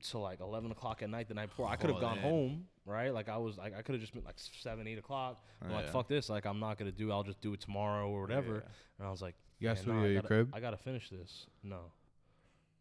till 0.09 0.21
like 0.21 0.39
11 0.39 0.71
o'clock 0.71 1.01
at 1.01 1.09
night 1.09 1.27
the 1.27 1.33
night 1.33 1.49
before. 1.49 1.67
I 1.67 1.75
could 1.75 1.89
have 1.89 1.97
Oh, 1.97 2.01
gone 2.01 2.15
man. 2.17 2.23
home, 2.29 2.65
right? 2.85 3.13
Like 3.13 3.29
I 3.29 3.37
was 3.37 3.57
like 3.57 3.73
I 3.75 3.81
could 3.81 3.93
have 3.93 4.01
just 4.01 4.13
been 4.13 4.23
like 4.23 4.35
seven, 4.37 4.87
eight 4.87 4.97
o'clock. 4.97 5.43
I'm 5.61 5.71
like, 5.71 5.85
Yeah. 5.85 5.91
"Fuck 5.91 6.07
this! 6.07 6.29
Like 6.29 6.45
I'm 6.45 6.59
not 6.59 6.77
gonna 6.77 6.91
do. 6.91 7.11
I'll 7.11 7.23
just 7.23 7.41
do 7.41 7.53
it 7.53 7.59
tomorrow 7.61 8.09
or 8.09 8.21
whatever." 8.21 8.55
Yeah. 8.55 8.71
And 8.99 9.07
I 9.07 9.11
was 9.11 9.21
like, 9.21 9.35
You 9.59 9.67
got 9.69 9.75
"Man, 9.75 9.83
studio 9.83 9.99
nah, 9.99 10.03
I 10.03 10.07
at 10.07 10.11
your 10.13 10.21
crib? 10.23 10.49
I 10.53 10.59
gotta 10.59 10.77
finish 10.77 11.09
this. 11.09 11.47
No, 11.63 11.91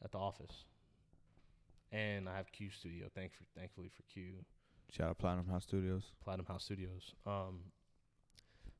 at 0.05 0.12
the 0.12 0.19
office. 0.19 0.65
And 1.90 2.28
I 2.28 2.36
have 2.36 2.51
Q 2.53 2.70
Studio. 2.70 3.09
Thank 3.15 3.32
for, 3.35 3.44
thankfully 3.59 3.90
for 3.94 4.03
Q. 4.12 4.32
Shout 4.90 5.11
out 5.11 5.19
Platinum 5.19 5.47
House 5.49 5.65
Studios. 5.65 6.05
Platinum 6.24 6.47
House 6.47 6.65
Studios. 6.65 7.15
Um, 7.27 7.61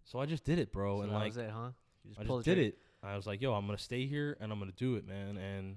so 0.05 0.19
I 0.19 0.27
just 0.27 0.45
did 0.45 0.59
it, 0.59 0.73
bro, 0.73 0.99
So 0.99 1.03
and 1.03 1.13
that 1.13 1.17
like 1.17 1.27
was 1.27 1.37
it, 1.37 1.51
huh? 1.51 1.71
You 2.05 2.15
I 2.19 2.25
just 2.25 2.45
did 2.45 2.55
trigger. 2.55 2.69
it. 2.69 2.79
I 3.03 3.17
was 3.17 3.27
like, 3.27 3.41
yo, 3.43 3.53
I'm 3.55 3.67
gonna 3.67 3.79
stay 3.79 4.07
here 4.07 4.37
and 4.41 4.51
I'm 4.53 4.59
gonna 4.59 4.73
do 4.73 4.97
it, 4.97 5.07
man. 5.07 5.37
And 5.37 5.77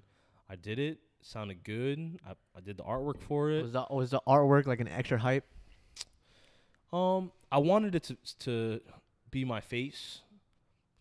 I 0.50 0.56
did 0.56 0.80
it. 0.80 1.00
Sounded 1.28 1.64
good. 1.64 2.20
I, 2.24 2.34
I 2.56 2.62
did 2.62 2.78
the 2.78 2.84
artwork 2.84 3.20
for 3.20 3.50
it. 3.50 3.64
Was 3.64 3.72
the 3.72 3.86
was 3.90 4.12
the 4.12 4.22
artwork 4.28 4.68
like 4.68 4.80
an 4.80 4.88
extra 4.88 5.18
hype? 5.18 5.44
Um, 6.94 7.32
I 7.52 7.58
wanted 7.58 7.96
it 7.96 8.04
to 8.04 8.18
to 8.42 8.82
be 9.32 9.44
my 9.44 9.60
face, 9.60 10.22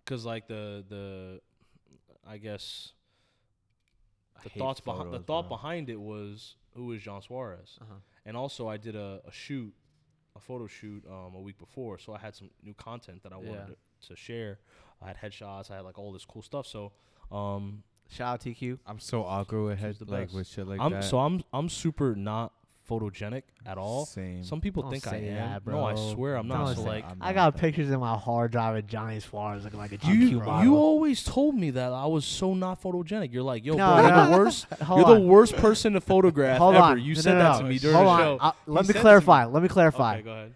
cause 0.07 0.25
like 0.25 0.49
the 0.49 0.83
the, 0.89 1.41
I 2.27 2.39
guess 2.39 2.95
the 4.43 4.49
thoughts 4.49 4.81
behind 4.81 5.13
the 5.13 5.19
thought 5.19 5.51
behind 5.51 5.91
it 5.91 6.01
was 6.01 6.57
who 6.75 6.93
is 6.93 7.03
Jon 7.03 7.21
Suarez. 7.21 7.79
Uh-huh. 7.83 7.97
And 8.25 8.35
also, 8.35 8.67
I 8.67 8.79
did 8.79 8.97
a, 8.97 9.21
a 9.29 9.31
shoot, 9.31 9.75
a 10.35 10.41
photo 10.41 10.67
shoot, 10.67 11.05
um, 11.07 11.35
a 11.35 11.41
week 11.41 11.59
before. 11.59 11.99
So 11.99 12.15
I 12.15 12.19
had 12.19 12.35
some 12.35 12.49
new 12.63 12.73
content 12.73 13.23
that 13.25 13.35
I 13.35 13.37
wanted 13.37 13.77
to, 14.01 14.09
to 14.09 14.17
share. 14.17 14.59
I 15.03 15.09
had 15.09 15.19
headshots. 15.19 15.71
I 15.71 15.77
had 15.77 15.85
like 15.85 15.99
all 15.99 16.13
this 16.13 16.25
cool 16.25 16.41
stuff. 16.41 16.67
So, 16.67 16.93
um, 17.31 17.83
Shout 18.11 18.35
out 18.35 18.41
TQ. 18.41 18.79
I'm 18.87 19.01
so 19.01 19.25
awkward 19.25 19.63
with 19.65 19.79
head 19.79 19.97
the 19.99 20.05
like 20.05 20.25
best. 20.27 20.35
with 20.35 20.47
shit 20.47 20.67
like 20.69 20.81
I'm 20.81 20.93
that. 20.93 21.05
so 21.05 21.19
I'm 21.19 21.43
I'm 21.53 21.69
super 21.69 22.15
not 22.15 22.53
photogenic 22.89 23.45
at 23.65 23.79
all. 23.79 24.05
Same. 24.05 24.45
Some 24.45 24.61
people 24.61 24.83
Don't 24.83 24.93
think 24.93 25.07
I 25.07 25.11
say 25.13 25.29
am. 25.31 25.37
that, 25.65 25.67
No, 25.67 25.85
I 25.87 25.95
swear 26.13 26.37
I'm 26.37 26.47
not. 26.47 26.67
Don't 26.67 26.77
So 26.77 26.83
say- 26.83 26.89
like, 26.89 27.11
I'm 27.11 27.17
I 27.23 27.33
got 27.33 27.55
that. 27.55 27.61
pictures 27.61 27.91
in 27.91 27.99
my 27.99 28.15
hard 28.17 28.53
drive 28.53 28.77
of 28.77 28.87
Johnny 28.87 29.19
Suarez 29.21 29.65
looking 29.65 29.79
like 29.81 29.93
a 29.93 30.07
you 30.07 30.39
GQ 30.39 30.45
model. 30.45 30.65
you 30.65 30.77
always 30.77 31.25
told 31.25 31.55
me 31.55 31.71
that 31.71 31.93
I 31.93 32.05
was 32.07 32.27
so 32.27 32.53
not 32.53 32.83
photogenic. 32.83 33.33
You're 33.33 33.43
like, 33.43 33.65
yo, 33.65 33.75
No, 33.75 33.95
bro, 33.95 34.03
you're 34.03 34.11
no. 34.11 34.31
the 34.31 34.37
worst. 34.39 34.67
Hold 34.83 35.01
you're 35.01 35.09
on. 35.17 35.23
the 35.23 35.27
worst 35.27 35.57
person 35.57 35.95
to 35.95 36.01
photograph 36.03 36.59
Hold 36.59 36.75
ever. 36.75 36.85
on. 36.85 37.03
You 37.03 37.15
No, 37.15 37.21
said 37.23 37.33
no, 37.33 37.39
that 37.39 37.53
no. 37.53 37.59
to 37.63 37.65
me 37.65 37.79
during 37.79 37.97
Hold 37.97 38.07
the 38.07 38.11
on. 38.11 38.19
show. 38.21 38.37
Uh, 38.39 38.53
let 38.67 38.85
He 38.85 38.89
me 38.89 38.91
it 38.91 38.93
to 38.93 39.01
clarify. 39.01 39.45
Let 39.47 39.63
me 39.63 39.69
clarify. 39.71 40.15
Okay, 40.17 40.23
go 40.23 40.31
ahead. 40.33 40.55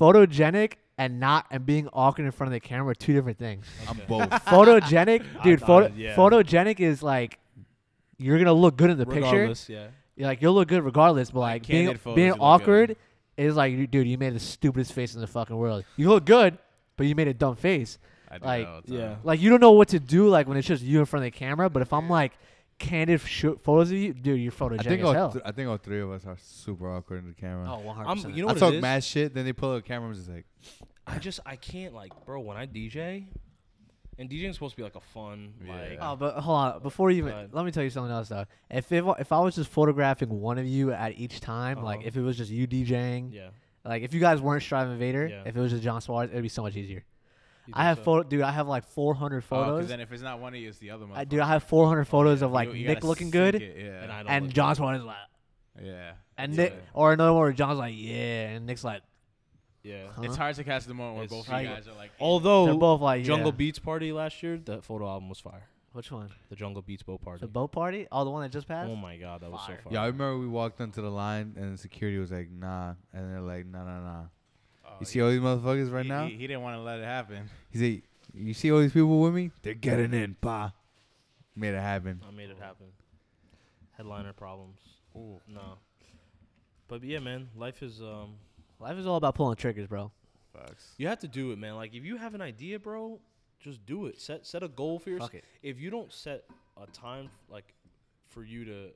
Photogenic 0.00 0.72
and 0.98 1.20
not 1.20 1.46
and 1.50 1.66
being 1.66 1.88
awkward 1.92 2.24
in 2.24 2.30
front 2.30 2.48
of 2.48 2.52
the 2.52 2.60
camera 2.66 2.92
are 2.92 2.94
two 2.94 3.12
different 3.12 3.38
things. 3.38 3.66
I'm 3.88 4.00
both. 4.08 4.28
photogenic, 4.46 5.24
dude. 5.42 5.60
thought 5.60 5.66
Photo, 5.66 5.86
it- 5.86 5.92
yeah. 5.96 6.14
photogenic 6.16 6.80
is 6.80 7.02
like 7.02 7.38
you're 8.18 8.38
gonna 8.38 8.52
look 8.52 8.76
good 8.76 8.90
in 8.90 8.98
the 8.98 9.06
picture. 9.06 9.22
Regardless, 9.22 9.68
yeah. 9.68 9.88
You're 10.16 10.28
like 10.28 10.40
you'll 10.40 10.54
look 10.54 10.68
good 10.68 10.82
regardless, 10.84 11.30
but 11.30 11.40
like, 11.40 11.52
Like, 11.62 11.66
being 11.68 11.86
candid 11.86 12.00
photos, 12.00 12.16
being 12.16 12.26
you 12.28 12.32
look 12.32 12.40
awkward 12.42 12.88
good. 12.88 12.96
is 13.36 13.56
like, 13.56 13.72
you- 13.72 13.86
dude, 13.86 14.06
you 14.08 14.16
made 14.18 14.34
the 14.34 14.40
stupidest 14.40 14.92
face 14.92 15.14
in 15.14 15.20
the 15.20 15.26
fucking 15.26 15.56
world. 15.56 15.84
You 15.96 16.08
look 16.08 16.24
good, 16.24 16.56
but 16.96 17.06
you 17.06 17.14
made 17.14 17.28
a 17.28 17.34
dumb 17.34 17.56
face. 17.56 17.98
I 18.30 18.38
do 18.38 18.44
Like, 18.46 18.64
that 18.64 18.70
all 18.72 18.80
the 18.80 18.88
time. 18.88 18.98
yeah. 19.00 19.16
Like 19.22 19.40
you 19.40 19.50
don't 19.50 19.60
know 19.60 19.72
what 19.72 19.88
to 19.88 20.00
do 20.00 20.28
like 20.28 20.48
when 20.48 20.56
it's 20.56 20.66
just 20.66 20.82
you 20.82 20.98
in 21.00 21.04
front 21.04 21.26
of 21.26 21.32
the 21.32 21.38
camera. 21.38 21.68
But 21.70 21.82
if 21.82 21.92
I'm 21.92 22.08
like 22.08 22.32
candid 22.78 23.20
shoot 23.22 23.60
photos 23.62 23.90
of 23.90 23.96
you, 23.96 24.12
dude, 24.12 24.40
you're 24.40 24.52
photogenic 24.52 24.80
I 24.80 24.82
think 24.84 25.00
as 25.00 25.06
all 25.06 25.12
hell. 25.14 25.32
th- 25.32 25.44
I 25.46 25.52
think 25.52 25.68
all 25.68 25.76
three 25.78 26.00
of 26.00 26.10
us 26.10 26.26
are 26.26 26.36
super 26.40 26.90
awkward 26.94 27.18
in 27.24 27.28
the 27.28 27.34
camera. 27.34 27.64
oh, 27.72 27.78
100 27.80 28.08
I'm, 28.10 28.34
you 28.34 28.42
know 28.42 28.48
I 28.48 28.52
what 28.52 28.58
talk 28.58 28.72
it 28.72 28.76
is? 28.76 28.82
mad 28.82 29.02
shit, 29.04 29.34
then 29.34 29.44
they 29.44 29.52
pull 29.52 29.72
out 29.72 29.76
a 29.78 29.82
camera 29.82 30.08
and 30.08 30.16
just 30.16 30.28
like, 30.28 30.44
I 31.06 31.18
just 31.18 31.40
I 31.46 31.56
can't 31.56 31.94
like, 31.94 32.12
bro. 32.26 32.40
When 32.40 32.56
I 32.56 32.66
DJ, 32.66 33.26
and 34.18 34.28
DJing 34.30 34.48
is 34.50 34.56
supposed 34.56 34.72
to 34.72 34.76
be 34.78 34.82
like 34.82 34.94
a 34.96 35.00
fun, 35.00 35.54
like 35.68 35.98
Oh, 36.00 36.16
but 36.16 36.36
hold 36.38 36.58
on. 36.58 36.82
Before 36.82 37.10
you 37.10 37.18
even, 37.18 37.30
Go 37.32 37.36
ahead. 37.38 37.50
let 37.54 37.64
me 37.64 37.70
tell 37.70 37.82
you 37.84 37.90
something 37.90 38.10
else 38.12 38.28
though. 38.28 38.44
If 38.70 38.90
it, 38.92 39.04
wa- 39.04 39.16
if 39.18 39.30
I 39.32 39.38
was 39.40 39.54
just 39.54 39.70
photographing 39.70 40.28
one 40.40 40.58
of 40.58 40.66
you 40.66 40.92
at 40.92 41.18
each 41.18 41.40
time, 41.40 41.82
like 41.82 41.98
Uh-huh. 42.00 42.08
if 42.08 42.16
it 42.16 42.22
was 42.22 42.36
just 42.36 42.50
you 42.50 42.66
DJing, 42.66 43.32
yeah. 43.32 43.48
like 43.84 44.02
if 44.02 44.12
you 44.14 44.20
guys 44.20 44.40
weren't 44.40 44.62
Striving 44.62 44.98
Vader, 44.98 45.28
Yeah. 45.28 45.42
if 45.46 45.56
it 45.56 45.60
was 45.60 45.70
just 45.70 45.82
Jon 45.82 46.00
Suarez, 46.00 46.30
it'd 46.30 46.42
be 46.42 46.48
so 46.48 46.62
much 46.62 46.76
easier. 46.76 47.04
You 47.66 47.74
I 47.76 47.84
have 47.84 47.98
so? 47.98 48.04
photo, 48.04 48.22
dude. 48.28 48.42
I 48.42 48.52
have 48.52 48.68
like 48.68 48.84
400 48.84 49.36
Oh, 49.36 49.40
'cause 49.40 49.48
photos. 49.48 49.88
then 49.88 50.00
if 50.00 50.12
it's 50.12 50.22
not 50.22 50.38
one 50.40 50.54
of 50.54 50.60
you, 50.60 50.68
it's 50.68 50.78
the 50.78 50.90
other 50.90 51.06
one. 51.06 51.18
I 51.18 51.24
do. 51.24 51.40
I 51.40 51.46
have 51.46 51.64
400 51.64 52.04
photos 52.04 52.42
of 52.42 52.52
like 52.52 52.72
you 52.72 52.86
Nick 52.86 53.02
looking 53.04 53.30
good 53.30 53.56
it, 53.56 53.76
Yeah. 53.76 54.02
and 54.02 54.12
I 54.12 54.22
don't 54.22 54.32
and 54.32 54.44
look 54.46 54.54
Jon 54.54 54.68
good. 54.70 54.76
Suarez 54.76 55.02
like, 55.04 55.16
yeah. 55.82 56.12
and 56.38 56.54
Yeah. 56.54 56.62
Nick, 56.64 56.74
or 56.94 57.12
another 57.12 57.32
one 57.32 57.42
where 57.42 57.52
Jon's 57.52 57.78
like, 57.78 57.94
yeah, 57.96 58.50
and 58.50 58.66
Nick's 58.66 58.84
like, 58.84 59.02
Yeah. 59.82 60.08
huh? 60.14 60.22
It's 60.22 60.36
hard 60.36 60.54
to 60.56 60.64
catch 60.64 60.84
the 60.84 60.94
moment 60.94 61.16
where 61.16 61.24
It's 61.24 61.32
both 61.32 61.46
of 61.46 61.52
like- 61.52 61.66
you 61.68 61.74
guys 61.74 61.88
are 61.88 61.94
like. 61.94 62.12
Although 62.20 62.66
They're 62.66 62.74
both 62.74 63.00
like, 63.00 63.24
Jungle 63.24 63.50
yeah. 63.50 63.56
Beats 63.56 63.78
party 63.78 64.12
last 64.12 64.42
year, 64.42 64.58
the 64.58 64.80
photo 64.82 65.08
album 65.08 65.28
was 65.28 65.40
fire. 65.40 65.64
Which 65.92 66.12
one? 66.12 66.28
The 66.50 66.56
Jungle 66.56 66.82
Beats 66.82 67.02
boat 67.02 67.22
party. 67.22 67.40
The 67.40 67.46
boat 67.48 67.72
party? 67.72 68.06
Oh, 68.12 68.22
the 68.24 68.30
one 68.30 68.42
that 68.42 68.50
just 68.52 68.68
passed. 68.68 68.90
Oh 68.90 68.96
my 68.96 69.16
god, 69.16 69.40
that 69.40 69.50
was 69.50 69.60
so 69.62 69.68
fire. 69.68 69.80
yeah. 69.90 70.02
I 70.02 70.06
remember 70.06 70.38
we 70.38 70.46
walked 70.46 70.78
onto 70.80 71.00
the 71.00 71.10
line 71.10 71.54
and 71.56 71.80
security 71.80 72.18
was 72.18 72.30
like, 72.30 72.50
nah, 72.50 72.94
and 73.14 73.30
they're 73.32 73.40
like, 73.40 73.64
nah, 73.66 73.82
nah, 73.84 74.00
nah. 74.00 74.24
Oh, 74.96 75.00
You 75.00 75.06
see 75.06 75.20
all 75.22 75.30
these 75.30 75.40
motherfuckers 75.40 75.92
right 75.92 76.04
he, 76.04 76.08
now? 76.08 76.26
He, 76.26 76.36
he 76.36 76.46
didn't 76.46 76.62
want 76.62 76.76
to 76.76 76.82
let 76.82 76.98
it 76.98 77.04
happen. 77.04 77.48
He 77.70 77.78
said, 77.78 78.02
you 78.34 78.54
see 78.54 78.70
all 78.70 78.80
these 78.80 78.92
people 78.92 79.20
with 79.20 79.34
me? 79.34 79.50
They're 79.62 79.74
getting 79.74 80.12
in, 80.12 80.36
pa. 80.40 80.72
Made 81.54 81.74
it 81.74 81.80
happen. 81.80 82.20
I 82.26 82.30
made 82.30 82.50
it 82.50 82.58
happen. 82.60 82.86
Headliner 83.96 84.34
problems. 84.34 84.78
Ooh, 85.16 85.40
no. 85.48 85.78
But 86.88 87.02
yeah, 87.02 87.18
man, 87.18 87.48
life 87.56 87.82
is 87.82 88.00
um. 88.00 88.34
Life 88.78 88.98
is 88.98 89.06
all 89.06 89.16
about 89.16 89.34
pulling 89.34 89.56
triggers, 89.56 89.86
bro. 89.86 90.12
Facts. 90.52 90.92
You 90.98 91.08
have 91.08 91.18
to 91.20 91.28
do 91.28 91.52
it, 91.52 91.58
man. 91.58 91.76
Like 91.76 91.94
if 91.94 92.04
you 92.04 92.18
have 92.18 92.34
an 92.34 92.42
idea, 92.42 92.78
bro, 92.78 93.20
just 93.58 93.84
do 93.86 94.06
it. 94.06 94.20
Set 94.20 94.46
set 94.46 94.62
a 94.62 94.68
goal 94.68 94.98
for 94.98 95.10
yourself. 95.10 95.32
If 95.62 95.80
you 95.80 95.90
don't 95.90 96.12
set 96.12 96.44
a 96.80 96.86
time 96.90 97.30
like 97.48 97.72
for 98.28 98.44
you 98.44 98.66
to 98.66 98.88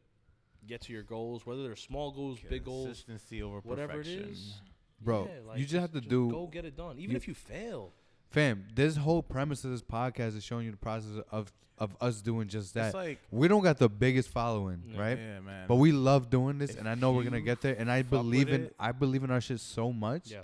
get 0.69 0.83
to 0.83 0.93
your 0.93 1.03
goals, 1.03 1.47
whether 1.47 1.63
they're 1.63 1.77
small 1.77 2.13
goals, 2.13 2.39
big 2.49 2.65
goals, 2.65 2.87
Consistency 2.87 3.43
over 3.43 3.61
whatever 3.61 3.95
it 3.95 4.05
perfection. 4.05 4.31
is, 4.31 4.61
Bro, 5.01 5.29
yeah, 5.33 5.49
like, 5.49 5.59
you 5.59 5.65
just 5.65 5.81
have 5.81 5.93
to 5.93 6.01
just 6.01 6.09
do- 6.11 6.31
go 6.31 6.47
get 6.47 6.65
it 6.65 6.77
done. 6.77 6.99
Even 6.99 7.13
you- 7.13 7.17
if 7.17 7.27
you 7.29 7.35
fail, 7.35 7.93
fam. 8.31 8.67
This 8.75 8.97
whole 8.97 9.23
premise 9.23 9.65
of 9.65 9.71
this 9.71 9.83
podcast 9.83 10.37
is 10.37 10.45
showing 10.45 10.67
you 10.67 10.71
the 10.73 10.77
process 10.77 11.23
of 11.31 11.53
of 11.79 11.97
us 11.99 12.21
doing 12.21 12.47
just 12.47 12.75
that. 12.75 12.87
It's 12.89 12.95
like 12.95 13.19
we 13.31 13.49
don't 13.49 13.63
got 13.63 13.79
the 13.79 13.89
biggest 13.89 14.29
following, 14.29 14.83
Yeah. 14.87 15.01
right? 15.01 15.19
yeah, 15.19 15.41
man. 15.41 15.67
But 15.67 15.77
we 15.77 15.93
love 15.93 16.29
doing 16.29 16.59
this, 16.59 16.73
If 16.73 16.79
and 16.81 16.87
I 16.87 16.95
know 16.95 17.13
we're 17.13 17.25
gonna 17.25 17.41
get 17.41 17.63
there. 17.63 17.75
And 17.79 17.91
I 17.91 18.03
believe 18.03 18.51
in 18.51 18.65
it- 18.65 18.77
I 18.79 18.93
believe 18.93 19.25
in 19.25 19.31
our 19.31 19.41
shit 19.41 19.61
so 19.61 19.91
much 19.91 20.31
Yeah. 20.31 20.41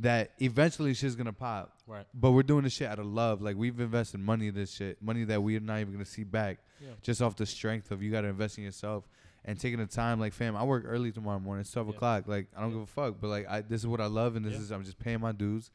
that 0.00 0.32
eventually 0.42 0.92
shit's 0.92 1.14
gonna 1.14 1.32
pop. 1.32 1.72
Right. 1.86 2.04
But 2.12 2.32
we're 2.32 2.42
doing 2.42 2.64
this 2.64 2.74
shit 2.74 2.86
out 2.88 2.98
of 2.98 3.06
love. 3.06 3.40
Like 3.40 3.56
we've 3.56 3.80
invested 3.80 4.20
money 4.20 4.48
in 4.48 4.54
this 4.54 4.72
shit, 4.74 5.00
money 5.00 5.24
that 5.24 5.42
we're 5.42 5.58
not 5.58 5.80
even 5.80 5.94
gonna 5.94 6.04
see 6.04 6.22
back, 6.24 6.58
Yeah. 6.82 6.88
just 7.00 7.22
off 7.22 7.34
the 7.34 7.46
strength 7.46 7.90
of 7.90 8.02
you 8.02 8.10
gotta 8.10 8.28
invest 8.28 8.58
in 8.58 8.64
yourself 8.64 9.08
and 9.44 9.58
taking 9.58 9.78
the 9.78 9.86
time. 9.86 10.20
Like 10.20 10.32
fam, 10.32 10.56
I 10.56 10.64
work 10.64 10.84
early 10.86 11.12
tomorrow 11.12 11.38
morning. 11.38 11.60
It's 11.62 11.70
twelve 11.70 11.88
Yeah. 11.88 11.94
o'clock. 11.96 12.24
Like 12.28 12.48
I 12.56 12.60
don't 12.60 12.70
Yeah. 12.70 12.76
give 12.76 12.82
a 12.84 12.86
fuck. 12.86 13.16
But 13.20 13.28
like 13.28 13.48
I, 13.48 13.60
this 13.62 13.80
is 13.80 13.86
what 13.86 14.00
I 14.00 14.06
love, 14.06 14.36
and 14.36 14.44
this 14.44 14.54
is 14.54 14.70
I'm 14.70 14.84
just 14.84 14.98
paying 14.98 15.20
my 15.20 15.32
dues. 15.32 15.70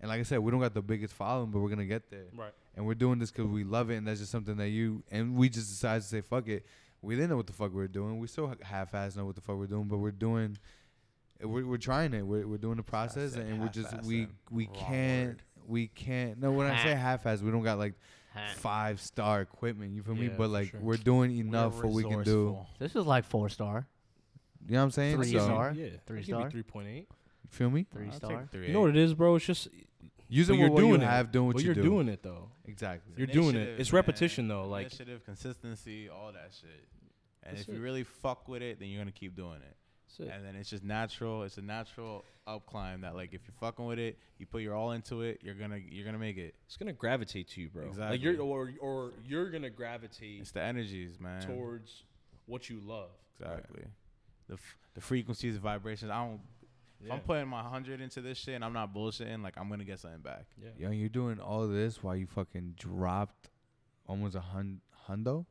And 0.00 0.08
like 0.10 0.20
I 0.20 0.24
said, 0.24 0.40
we 0.40 0.50
don't 0.50 0.60
got 0.60 0.74
the 0.74 0.82
biggest 0.82 1.14
following, 1.14 1.50
but 1.50 1.60
we're 1.60 1.70
gonna 1.70 1.86
get 1.86 2.10
there. 2.10 2.26
Right. 2.36 2.52
And 2.76 2.84
we're 2.86 2.94
doing 2.94 3.18
this 3.18 3.30
because 3.30 3.46
we 3.46 3.64
love 3.64 3.90
it, 3.90 3.96
and 3.96 4.06
that's 4.06 4.20
just 4.20 4.32
something 4.32 4.56
that 4.56 4.68
you 4.68 5.02
and 5.10 5.36
we 5.36 5.48
just 5.48 5.68
decided 5.70 6.02
to 6.02 6.08
say 6.08 6.20
fuck 6.20 6.48
it. 6.48 6.66
We 7.00 7.14
didn't 7.14 7.30
know 7.30 7.36
what 7.36 7.46
the 7.46 7.52
fuck 7.52 7.70
we 7.70 7.76
were 7.78 7.88
doing. 7.88 8.18
We 8.18 8.26
still 8.26 8.52
half-ass 8.62 9.14
know 9.14 9.26
what 9.26 9.34
the 9.34 9.42
fuck 9.42 9.56
we're 9.58 9.66
doing, 9.66 9.84
but 9.88 9.98
we're 9.98 10.10
doing. 10.10 10.56
We're, 11.42 11.66
we're 11.66 11.76
trying 11.76 12.14
it. 12.14 12.22
We're, 12.22 12.46
we're 12.46 12.56
doing 12.58 12.76
the 12.76 12.82
process, 12.82 13.34
and 13.34 13.60
we're 13.60 13.68
just 13.68 14.02
we 14.04 14.28
we 14.50 14.66
can't 14.66 15.28
word. 15.30 15.42
we 15.66 15.86
can't. 15.88 16.38
No, 16.40 16.52
when 16.52 16.66
I 16.66 16.82
say 16.82 16.94
half-ass, 16.94 17.42
we 17.42 17.50
don't 17.50 17.62
got 17.62 17.78
like 17.78 17.94
five 18.56 19.00
star 19.00 19.40
equipment. 19.40 19.92
You 19.94 20.02
feel 20.02 20.14
me? 20.14 20.24
Yeah, 20.26 20.32
But 20.36 20.44
for 20.44 20.48
like 20.48 20.70
sure. 20.70 20.80
we're 20.80 20.96
doing 20.96 21.30
We're 21.36 21.40
enough 21.46 21.76
for 21.80 21.86
what 21.86 21.94
we 21.94 22.02
can 22.02 22.12
do. 22.12 22.18
resourceful. 22.18 22.66
This 22.78 22.96
is 22.96 23.06
like 23.06 23.24
four 23.24 23.48
star. 23.48 23.86
You 24.66 24.72
know 24.74 24.78
what 24.78 24.84
I'm 24.84 24.90
saying? 24.92 25.16
Three 25.16 25.32
so, 25.32 25.38
star? 25.40 25.72
Yeah. 25.76 25.88
Three 26.06 26.18
I'll 26.18 26.22
give 26.22 26.28
you 26.28 26.34
star? 26.34 26.50
Three 26.50 26.62
point 26.62 26.88
eight. 26.88 27.08
Feel 27.50 27.70
me? 27.70 27.86
Three 27.92 28.06
I'll 28.06 28.10
take 28.12 28.18
star. 28.18 28.48
three 28.50 28.66
You 28.68 28.72
know 28.72 28.80
what 28.82 28.90
it 28.90 28.96
is, 28.96 29.14
bro? 29.14 29.36
It's 29.36 29.44
just 29.44 29.68
Using 30.28 30.56
But 30.56 30.60
you're 30.62 30.70
what 30.70 30.82
you 30.82 30.88
doing 30.88 31.02
it. 31.02 31.04
have, 31.04 31.30
doing 31.30 31.46
what 31.46 31.52
but 31.56 31.62
you 31.62 31.66
you're 31.66 31.74
do. 31.74 31.82
doing 31.82 32.08
it 32.08 32.22
though. 32.22 32.48
Exactly. 32.66 33.12
You're 33.18 33.26
doing 33.26 33.50
it. 33.50 33.58
Initiative, 33.58 33.80
It's 33.80 33.92
man. 33.92 33.96
repetition 33.98 34.48
though. 34.48 34.66
Like 34.66 34.86
initiative, 34.86 35.24
consistency, 35.24 36.08
all 36.08 36.32
that 36.32 36.50
shit. 36.58 36.88
And 37.42 37.56
That's 37.56 37.68
if 37.68 37.74
you 37.74 37.80
it. 37.80 37.84
really 37.84 38.04
fuck 38.04 38.48
with 38.48 38.62
it, 38.62 38.80
then 38.80 38.88
you're 38.88 39.00
gonna 39.00 39.12
keep 39.12 39.36
doing 39.36 39.58
it. 39.60 39.76
That's 40.18 40.28
it. 40.30 40.34
And 40.34 40.44
then 40.44 40.56
it's 40.56 40.70
just 40.70 40.84
natural. 40.84 41.42
It's 41.44 41.58
a 41.58 41.62
natural 41.62 42.24
up 42.46 42.66
climb 42.66 43.00
that 43.02 43.14
like 43.14 43.32
if 43.32 43.40
you're 43.46 43.54
fucking 43.60 43.84
with 43.86 43.98
it, 43.98 44.18
you 44.38 44.46
put 44.46 44.62
your 44.62 44.74
all 44.74 44.92
into 44.92 45.22
it, 45.22 45.40
you're 45.42 45.54
gonna 45.54 45.78
you're 45.90 46.04
gonna 46.04 46.18
make 46.18 46.36
it. 46.36 46.54
it's 46.66 46.76
gonna 46.76 46.92
gravitate 46.92 47.48
to 47.50 47.60
you, 47.60 47.68
bro. 47.70 47.82
Like 47.84 47.90
Exactly. 47.92 48.18
you're 48.20 48.40
or 48.42 48.70
or 48.80 49.12
you're 49.26 49.50
gonna 49.50 49.70
gravitate 49.70 50.40
It's 50.40 50.50
the 50.52 50.60
energies, 50.62 51.18
man. 51.20 51.42
towards 51.42 52.02
what 52.46 52.68
you 52.68 52.80
love. 52.80 53.10
exactly. 53.40 53.84
The 54.48 54.54
f- 54.54 54.76
the 54.94 55.00
frequencies, 55.00 55.54
the 55.54 55.60
vibrations. 55.60 56.10
I 56.10 56.24
don't. 56.26 56.40
If 57.02 57.10
I'm 57.12 57.20
putting 57.20 57.48
my 57.48 57.62
hundred 57.62 58.00
into 58.00 58.20
this 58.22 58.38
shit 58.38 58.54
and 58.54 58.64
I'm 58.64 58.72
not 58.72 58.94
bullshitting, 58.94 59.42
like 59.42 59.54
I'm 59.58 59.68
gonna 59.68 59.84
get 59.84 59.98
something 60.00 60.20
back. 60.20 60.44
Yeah. 60.62 60.68
Yo, 60.78 60.90
you're 60.90 61.08
doing 61.10 61.38
all 61.40 61.66
this 61.68 62.02
while 62.02 62.16
you 62.16 62.26
fucking 62.26 62.74
dropped 62.78 63.50
almost 64.06 64.34
a 64.36 64.40
hun- 64.40 64.80
hundo, 65.08 65.44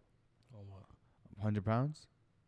Oh, 0.55 0.59
what? 0.69 0.83
hundred 1.43 1.65
pounds, 1.65 2.07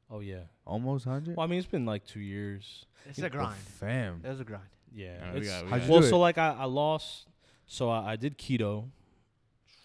oh 0.10 0.20
yeah. 0.20 0.42
almost 0.66 1.06
hundred. 1.06 1.38
Well, 1.38 1.46
I 1.46 1.50
mean, 1.50 1.60
it's 1.60 1.68
been 1.68 1.86
like 1.86 2.06
two 2.06 2.20
years. 2.20 2.86
It's 3.08 3.20
a 3.20 3.26
oh, 3.28 3.30
grind. 3.30 3.56
fam. 3.56 4.22
It 4.24 4.30
was 4.30 4.40
a 4.40 4.44
grind. 4.44 4.64
Yeah. 4.94 5.18
Yeah, 5.20 5.34
we 5.34 5.42
got- 5.42 5.64
we 5.66 5.70
How'd 5.70 5.80
got- 5.80 5.86
you 5.86 5.92
well, 5.92 6.02
do 6.02 6.10
so 6.10 6.16
it? 6.16 6.20
like 6.20 6.38
I, 6.38 6.56
I 6.60 6.66
lost. 6.66 7.28
So 7.68 7.90
I, 7.90 8.14
I 8.14 8.16
did 8.16 8.38
keto, 8.38 8.90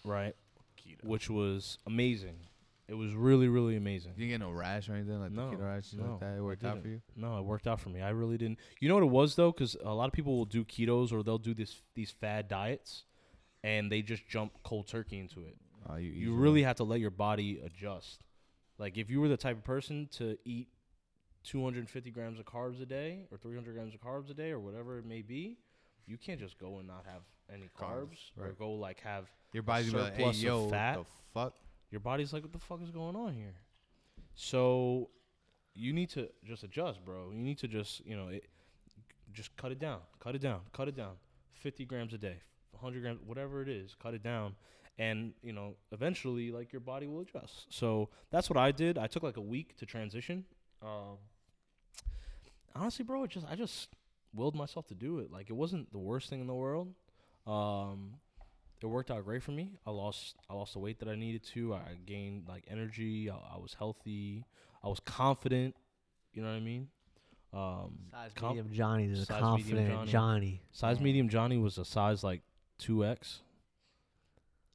right? 0.04 0.34
Keto. 0.78 1.04
Which 1.04 1.30
was 1.30 1.78
amazing. 1.86 2.36
It 2.88 2.94
was 2.94 3.14
really, 3.14 3.46
really 3.46 3.76
amazing. 3.76 4.12
You 4.16 4.26
didn't 4.26 4.40
get 4.40 4.46
no 4.46 4.52
rash 4.52 4.88
or 4.88 4.94
anything 4.94 5.20
like 5.20 5.30
No, 5.30 5.50
the 5.50 5.56
keto 5.56 5.60
rash 5.64 5.90
shit 5.90 6.00
no, 6.00 6.10
like 6.12 6.20
that. 6.20 6.36
It 6.38 6.42
worked 6.42 6.64
out 6.64 6.82
for 6.82 6.88
you. 6.88 7.00
No, 7.16 7.38
it 7.38 7.44
worked 7.44 7.66
out 7.68 7.80
for 7.80 7.88
me. 7.88 8.02
I 8.02 8.10
really 8.10 8.36
didn't. 8.36 8.58
You 8.80 8.88
know 8.88 8.96
what 8.96 9.04
it 9.04 9.10
was 9.10 9.36
though, 9.36 9.52
because 9.52 9.76
a 9.84 9.94
lot 9.94 10.06
of 10.06 10.12
people 10.12 10.36
will 10.36 10.44
do 10.44 10.64
ketos 10.64 11.12
or 11.12 11.22
they'll 11.22 11.38
do 11.38 11.54
this 11.54 11.80
these 11.94 12.10
fad 12.10 12.48
diets, 12.48 13.04
and 13.62 13.90
they 13.92 14.02
just 14.02 14.26
jump 14.28 14.52
cold 14.64 14.88
turkey 14.88 15.20
into 15.20 15.40
it. 15.44 15.56
Oh, 15.88 15.96
you, 15.96 16.10
You 16.10 16.34
really 16.34 16.62
have 16.64 16.76
to 16.76 16.84
let 16.84 17.00
your 17.00 17.10
body 17.10 17.60
adjust. 17.64 18.24
Like 18.80 18.96
if 18.96 19.10
you 19.10 19.20
were 19.20 19.28
the 19.28 19.36
type 19.36 19.58
of 19.58 19.64
person 19.64 20.08
to 20.12 20.38
eat 20.46 20.68
250 21.44 22.10
grams 22.10 22.38
of 22.38 22.46
carbs 22.46 22.80
a 22.82 22.86
day 22.86 23.26
or 23.30 23.36
300 23.36 23.74
grams 23.74 23.94
of 23.94 24.00
carbs 24.00 24.30
a 24.30 24.34
day 24.34 24.50
or 24.50 24.58
whatever 24.58 24.98
it 24.98 25.04
may 25.04 25.20
be, 25.20 25.58
you 26.06 26.16
can't 26.16 26.40
just 26.40 26.58
go 26.58 26.78
and 26.78 26.88
not 26.88 27.04
have 27.04 27.20
any 27.52 27.68
Carbs, 27.78 28.32
carbs, 28.38 28.48
or 28.48 28.52
go 28.58 28.72
like 28.72 29.00
have 29.00 29.26
your 29.52 29.62
body's 29.62 29.92
be 29.92 29.98
like, 29.98 30.14
hey, 30.14 30.22
surplus 30.22 30.36
of 30.38 30.42
yo, 30.42 30.68
fat. 30.70 30.98
the 30.98 31.04
fuck. 31.34 31.54
your 31.90 32.00
body's 32.00 32.32
like, 32.32 32.42
what 32.42 32.52
the 32.52 32.58
fuck 32.58 32.80
is 32.82 32.90
going 32.90 33.16
on 33.16 33.34
here? 33.34 33.54
So 34.34 35.10
you 35.74 35.92
need 35.92 36.08
to 36.10 36.28
just 36.44 36.62
adjust, 36.62 37.04
bro. 37.04 37.30
You 37.32 37.42
need 37.42 37.58
to 37.58 37.68
just, 37.68 38.04
you 38.06 38.16
know, 38.16 38.28
it, 38.28 38.48
just 39.32 39.54
cut 39.56 39.72
it 39.72 39.78
down, 39.78 39.98
cut 40.20 40.34
it 40.34 40.40
down, 40.40 40.60
cut 40.72 40.88
it 40.88 40.96
down. 40.96 41.12
50 41.54 41.84
grams 41.84 42.14
a 42.14 42.18
day, 42.18 42.40
100 42.72 43.02
grams, 43.02 43.20
whatever 43.26 43.60
it 43.60 43.68
is, 43.68 43.94
cut 44.00 44.14
it 44.14 44.22
down. 44.22 44.54
And, 45.00 45.32
you 45.42 45.52
know, 45.54 45.76
eventually, 45.92 46.52
like, 46.52 46.72
your 46.72 46.80
body 46.80 47.06
will 47.06 47.20
adjust. 47.20 47.66
So 47.70 48.10
that's 48.30 48.50
what 48.50 48.58
I 48.58 48.70
did. 48.70 48.98
I 48.98 49.06
took 49.06 49.22
like 49.22 49.38
a 49.38 49.40
week 49.40 49.76
to 49.78 49.86
transition. 49.86 50.44
Um, 50.82 51.16
honestly, 52.74 53.04
bro, 53.04 53.24
it 53.24 53.30
just, 53.30 53.46
I 53.50 53.54
just 53.54 53.88
willed 54.34 54.54
myself 54.54 54.86
to 54.88 54.94
do 54.94 55.20
it. 55.20 55.32
Like, 55.32 55.48
it 55.48 55.54
wasn't 55.54 55.90
the 55.90 55.98
worst 55.98 56.28
thing 56.28 56.40
in 56.40 56.46
the 56.46 56.54
world. 56.54 56.92
Um, 57.46 58.16
it 58.82 58.86
worked 58.86 59.10
out 59.10 59.24
great 59.24 59.42
for 59.42 59.52
me. 59.52 59.70
I 59.86 59.90
lost 59.90 60.36
I 60.48 60.54
lost 60.54 60.72
the 60.72 60.78
weight 60.78 60.98
that 61.00 61.08
I 61.08 61.14
needed 61.14 61.42
to. 61.54 61.74
I 61.74 61.80
gained 62.06 62.44
like 62.48 62.64
energy. 62.70 63.30
I, 63.30 63.34
I 63.34 63.58
was 63.58 63.74
healthy. 63.78 64.44
I 64.82 64.88
was 64.88 65.00
confident. 65.00 65.74
You 66.32 66.42
know 66.42 66.48
what 66.48 66.56
I 66.56 66.60
mean? 66.60 66.88
Um, 67.52 67.98
Size 68.12 68.30
Com- 68.36 68.56
medium 68.56 68.72
Johnny 68.72 69.04
is 69.04 69.20
a 69.20 69.26
size 69.26 69.42
medium 69.42 69.48
confident 69.50 69.88
Johnny. 69.90 70.10
Johnny. 70.10 70.62
size 70.72 71.00
medium 71.00 71.28
Johnny 71.28 71.58
was 71.58 71.78
a 71.78 71.84
size 71.84 72.22
like 72.22 72.42
two 72.78 73.04
X. 73.04 73.40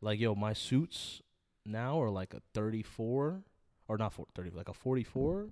Like 0.01 0.19
yo, 0.19 0.35
my 0.35 0.53
suits 0.53 1.21
now 1.65 2.01
are 2.01 2.09
like 2.09 2.33
a 2.33 2.41
thirty 2.53 2.83
four, 2.83 3.43
or 3.87 3.97
not 3.97 4.13
four, 4.13 4.25
30, 4.35 4.51
like 4.51 4.69
a 4.69 4.73
forty 4.73 5.03
four, 5.03 5.47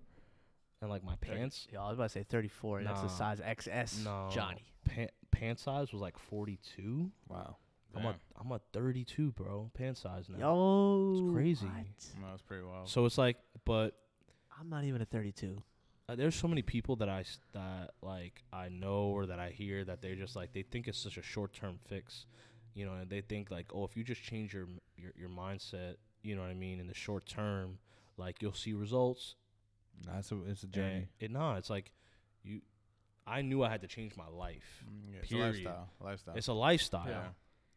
and 0.82 0.90
like 0.90 1.04
my 1.04 1.16
pants 1.16 1.68
Yeah, 1.72 1.82
I 1.82 1.90
was 1.90 1.96
about 1.98 2.04
to 2.06 2.10
say 2.10 2.24
34. 2.24 2.84
That's 2.84 3.02
the 3.02 3.08
size 3.08 3.40
XS 3.40 4.04
no 4.06 4.30
Johnny. 4.32 4.64
pant 4.86 5.12
pant 5.32 5.60
size 5.60 5.92
was 5.92 6.02
like 6.02 6.18
forty 6.20 6.60
two. 6.76 7.12
Wow. 7.28 7.58
I'm 7.96 8.06
a 8.06 8.16
I'm 8.40 8.52
a 8.52 8.60
thirty 8.74 9.06
two, 9.06 9.32
bro. 9.32 9.70
Pant 9.76 9.96
size 9.98 10.28
now. 10.28 10.40
Yo, 10.40 11.32
crazy. 11.34 11.66
what? 11.68 11.76
No, 12.22 12.34
it's 12.34 12.42
pretty 12.42 12.64
wild. 12.64 12.90
So 12.90 13.06
it's 13.06 13.18
like, 13.20 13.38
but 13.66 13.96
I'm 14.60 14.68
not 14.70 14.84
even 14.84 15.02
a 15.02 15.06
32. 15.06 15.62
uh, 16.10 16.16
there's 16.16 16.36
so 16.36 16.48
many 16.48 16.62
people 16.64 16.96
that 16.98 17.10
I 17.10 17.24
that 17.54 17.92
like 18.02 18.42
I 18.52 18.70
know 18.70 19.06
or 19.16 19.28
that 19.28 19.40
I 19.40 19.50
hear 19.52 19.84
that 19.86 20.02
they're 20.02 20.16
just 20.16 20.36
like 20.36 20.54
they 20.54 20.64
think 20.64 20.88
it's 20.88 20.98
such 20.98 21.18
a 21.18 21.22
short 21.22 21.54
term 21.54 21.78
fix, 21.88 22.26
you 22.74 22.86
know, 22.86 22.94
and 22.94 23.10
they 23.10 23.22
think 23.22 23.52
like 23.52 23.72
oh 23.74 23.84
if 23.86 23.96
you 23.98 24.04
just 24.04 24.22
change 24.24 24.54
your 24.54 24.68
your 24.98 25.12
your 25.18 25.30
mindset, 25.30 25.96
you 26.22 26.36
know 26.36 26.42
what 26.42 26.52
I 26.52 26.56
mean, 26.56 26.80
in 26.80 26.88
the 26.88 26.94
short 26.94 27.26
term, 27.26 27.78
like 28.18 28.42
you'll 28.42 28.54
see 28.54 28.74
results. 28.74 29.36
Nah, 30.06 30.20
it's 30.20 30.32
a 30.32 30.42
it's 30.48 30.64
a 30.64 30.66
And 30.66 30.74
journey. 30.74 31.08
It 31.20 31.32
nah, 31.32 31.58
it's 31.58 31.70
like 31.70 31.92
you. 32.44 32.62
I 33.26 33.42
knew 33.42 33.64
I 33.64 33.70
had 33.70 33.82
to 33.82 33.88
change 33.88 34.18
my 34.18 34.28
life. 34.28 34.84
Mm, 34.86 35.14
yeah, 35.14 35.20
it's 35.22 35.32
a 35.32 35.38
lifestyle. 35.38 35.90
Lifestyle. 36.02 36.36
It's 36.36 36.48
a 36.48 36.54
lifestyle. 36.54 37.08
yeah. 37.08 37.28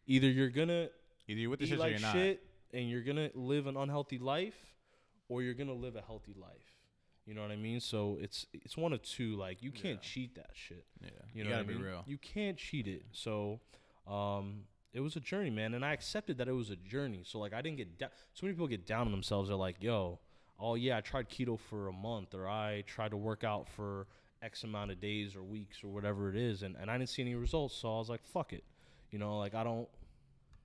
Either 0.07 0.29
you're 0.29 0.51
gonna 0.51 0.89
Either 1.29 1.41
you're 1.41 1.51
with 1.51 1.61
the 1.61 1.67
shit 1.67 1.77
or 1.77 1.81
like 1.81 1.91
you're 1.93 2.01
not. 2.01 2.13
shit 2.15 2.43
and 2.73 2.89
you're 2.91 3.03
gonna 3.03 3.31
live 3.35 3.67
an 3.67 3.77
unhealthy 3.77 4.19
life, 4.19 4.57
or 5.29 5.43
you're 5.43 5.55
gonna 5.55 5.73
live 5.73 5.95
a 5.97 6.03
healthy 6.03 6.35
life. 6.41 6.73
You 7.27 7.35
know 7.35 7.43
what 7.43 7.51
I 7.51 7.57
mean? 7.57 7.81
So 7.81 8.19
it's 8.21 8.47
it's 8.53 8.77
one 8.77 8.93
of 8.93 9.03
two. 9.03 9.37
Like 9.37 9.63
you 9.63 9.71
can't 9.73 9.99
Yeah. 10.03 10.09
cheat 10.09 10.35
that 10.37 10.51
shit. 10.55 10.85
Yeah. 11.01 11.11
You, 11.35 11.45
You, 11.45 11.51
gotta 11.51 11.61
I 11.61 11.65
be 11.65 11.75
real. 11.75 12.03
You 12.07 12.19
can't 12.19 12.57
cheat 12.57 12.87
it. 12.89 13.03
So, 13.13 13.61
um, 14.07 14.63
it 14.97 15.01
was 15.01 15.15
a 15.17 15.21
journey, 15.21 15.51
man, 15.51 15.75
and 15.75 15.85
I 15.85 15.93
accepted 15.93 16.39
that 16.39 16.49
it 16.49 16.53
was 16.53 16.71
a 16.71 16.77
journey. 16.77 17.23
So 17.25 17.39
like 17.39 17.53
I 17.53 17.61
didn't 17.63 17.77
get 17.77 17.99
down. 17.99 18.11
So 18.35 18.47
many 18.47 18.55
people 18.55 18.67
get 18.69 18.87
down 18.87 19.07
on 19.07 19.13
themselves. 19.13 19.49
They're 19.49 19.57
like, 19.69 19.83
"Yo, 19.83 20.19
oh 20.59 20.75
yeah, 20.75 20.97
I 20.97 21.01
tried 21.03 21.29
keto 21.29 21.59
for 21.59 21.89
a 21.89 21.93
month, 21.93 22.35
or 22.35 22.49
I 22.49 22.83
tried 22.87 23.11
to 23.11 23.17
work 23.17 23.45
out 23.45 23.69
for 23.69 24.07
X 24.43 24.65
amount 24.65 24.91
of 24.93 25.01
days 25.01 25.37
or 25.37 25.43
weeks 25.43 25.83
or 25.85 25.89
whatever 25.89 26.31
it 26.31 26.37
is, 26.37 26.63
and 26.63 26.77
and 26.81 26.91
I 26.91 26.97
didn't 26.99 27.11
see 27.11 27.23
any 27.23 27.35
results. 27.35 27.75
So 27.77 27.95
I 27.95 27.99
was 27.99 28.09
like, 28.09 28.25
fuck 28.25 28.53
it. 28.53 28.65
You 29.11 29.19
know, 29.19 29.39
like 29.39 29.55
I 29.55 29.63
don't. 29.65 29.89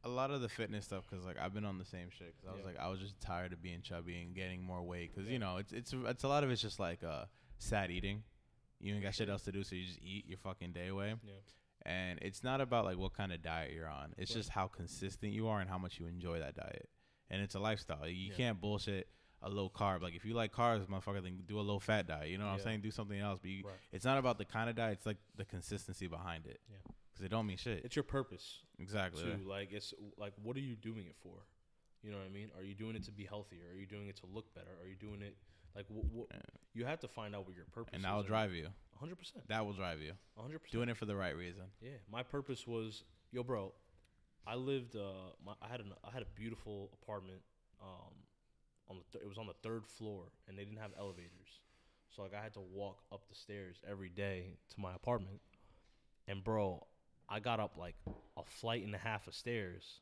a 0.04 0.10
lot 0.10 0.32
of 0.32 0.42
the 0.42 0.50
fitness 0.50 0.86
stuff 0.86 1.04
because 1.10 1.26
like 1.26 1.38
I've 1.40 1.54
been 1.54 1.66
on 1.66 1.78
the 1.78 1.86
same 1.86 2.10
shit 2.10 2.34
because 2.36 2.50
I 2.50 2.52
was 2.54 2.62
Yeah. 2.62 2.68
like 2.72 2.80
I 2.80 2.88
was 2.90 3.00
just 3.00 3.20
tired 3.22 3.54
of 3.54 3.62
being 3.62 3.82
chubby 3.82 4.20
and 4.22 4.34
getting 4.34 4.64
more 4.64 4.82
weight 4.82 5.14
because 5.14 5.30
you 5.30 5.40
know 5.40 5.58
it's 5.58 5.72
it's 5.74 5.94
it's 5.94 6.24
a 6.24 6.28
lot 6.28 6.44
of 6.44 6.50
it's 6.52 6.62
just 6.62 6.80
like 6.80 7.04
uh 7.04 7.26
sad 7.60 7.92
eating. 7.92 8.24
You 8.80 8.96
ain't 8.96 9.04
got 9.04 9.14
shit 9.14 9.30
else 9.30 9.44
to 9.44 9.52
do, 9.52 9.64
so 9.64 9.76
you 9.76 9.86
just 9.86 10.00
eat 10.02 10.26
your 10.28 10.40
fucking 10.40 10.72
day 10.72 10.88
away. 10.88 11.14
Yeah. 11.24 11.34
And 11.86 12.20
it's 12.22 12.44
not 12.44 12.62
about 12.62 12.86
like 12.86 12.98
what 12.98 13.14
kind 13.14 13.32
of 13.32 13.42
diet 13.42 13.74
you're 13.74 13.88
on. 13.90 14.14
It's 14.18 14.32
Right. 14.32 14.38
just 14.38 14.50
how 14.50 14.68
consistent 14.68 15.34
you 15.34 15.48
are 15.48 15.60
and 15.62 15.70
how 15.70 15.78
much 15.78 16.00
you 16.00 16.06
enjoy 16.08 16.40
that 16.40 16.56
diet. 16.56 16.90
And 17.30 17.42
it's 17.42 17.56
a 17.56 17.60
lifestyle. 17.60 18.08
You 18.08 18.30
Yeah. 18.32 18.36
can't 18.36 18.62
bullshit 18.62 19.08
a 19.42 19.50
low 19.50 19.70
carb. 19.70 20.02
Like 20.02 20.14
if 20.14 20.24
you 20.24 20.34
like 20.36 20.52
carbs, 20.54 20.86
motherfucker, 20.86 21.24
then 21.24 21.42
do 21.48 21.60
a 21.60 21.62
low 21.62 21.80
fat 21.80 22.06
diet. 22.06 22.30
You 22.30 22.38
know 22.38 22.46
what 22.46 22.54
I'm 22.54 22.60
saying? 22.60 22.82
Do 22.82 22.92
something 22.92 23.20
else. 23.20 23.40
But 23.40 23.50
you, 23.50 23.64
Right. 23.66 23.80
it's 23.92 24.06
not 24.06 24.18
about 24.20 24.38
the 24.38 24.46
kind 24.46 24.70
of 24.70 24.76
diet. 24.76 24.94
It's 25.00 25.06
like 25.08 25.18
the 25.36 25.46
consistency 25.46 26.06
behind 26.08 26.46
it. 26.46 26.62
Yeah. 26.70 26.78
Because 27.12 27.26
it 27.26 27.30
don't 27.30 27.48
mean 27.48 27.58
shit. 27.58 27.84
It's 27.84 27.96
your 27.96 28.04
purpose. 28.04 28.62
exactly. 28.78 29.24
too. 29.24 29.38
Like 29.48 29.72
it's 29.72 29.94
like 30.18 30.34
what 30.38 30.56
are 30.58 30.62
you 30.62 30.76
doing 30.76 31.06
it 31.08 31.16
for? 31.18 31.46
You 32.04 32.12
know 32.12 32.18
what 32.18 32.26
I 32.26 32.30
mean? 32.30 32.52
Are 32.56 32.64
you 32.64 32.74
doing 32.76 32.96
it 32.96 33.04
to 33.04 33.12
be 33.12 33.26
healthier? 33.26 33.68
Are 33.72 33.76
you 33.76 33.86
doing 33.86 34.08
it 34.08 34.16
to 34.18 34.26
look 34.28 34.54
better? 34.56 34.72
Are 34.82 34.88
you 34.88 34.96
doing 34.96 35.22
it 35.22 35.38
like 35.76 35.86
you 36.74 36.86
have 36.86 37.00
to 37.02 37.08
find 37.08 37.36
out 37.36 37.46
what 37.46 37.56
your 37.56 37.66
purpose 37.72 37.94
is. 37.94 37.96
And 37.96 38.02
is. 38.02 38.06
that 38.06 38.16
will 38.16 38.24
drive 38.24 38.54
you. 38.54 38.64
100. 39.00 39.16
percent 39.16 39.48
That 39.48 39.66
will 39.66 39.74
drive 39.74 40.00
you. 40.00 40.14
100. 40.36 40.60
percent 40.60 40.72
Doing 40.74 40.90
it 40.90 40.98
for 40.98 41.06
the 41.06 41.16
right 41.16 41.36
reason. 41.36 41.64
Yeah, 41.82 41.92
my 42.12 42.24
purpose 42.24 42.68
was, 42.68 43.04
yo, 43.32 43.44
bro. 43.44 43.74
I 44.46 44.56
lived. 44.56 44.96
Uh, 44.96 45.34
my, 45.46 45.54
I 45.62 45.70
had 45.70 45.80
an, 45.82 45.94
I 46.04 46.12
had 46.12 46.22
a 46.24 46.28
beautiful 46.36 46.90
apartment. 47.02 47.42
Um, 47.82 48.14
on 48.90 48.98
the 48.98 49.04
th- 49.18 49.24
it 49.24 49.28
was 49.28 49.38
on 49.38 49.48
the 49.48 49.56
third 49.64 49.88
floor, 49.88 50.26
and 50.48 50.58
they 50.58 50.64
didn't 50.64 50.80
have 50.80 50.92
elevators, 51.00 51.62
so 52.10 52.22
like 52.24 52.34
I 52.34 52.42
had 52.44 52.54
to 52.54 52.60
walk 52.60 53.02
up 53.12 53.28
the 53.30 53.36
stairs 53.36 53.78
every 53.90 54.10
day 54.10 54.58
to 54.74 54.82
my 54.82 54.94
apartment. 54.94 55.40
And 56.28 56.44
bro, 56.44 56.86
I 57.30 57.40
got 57.40 57.60
up 57.60 57.78
like 57.78 57.96
a 58.38 58.44
flight 58.44 58.84
and 58.86 58.94
a 58.94 58.98
half 58.98 59.28
of 59.28 59.34
stairs, 59.34 60.02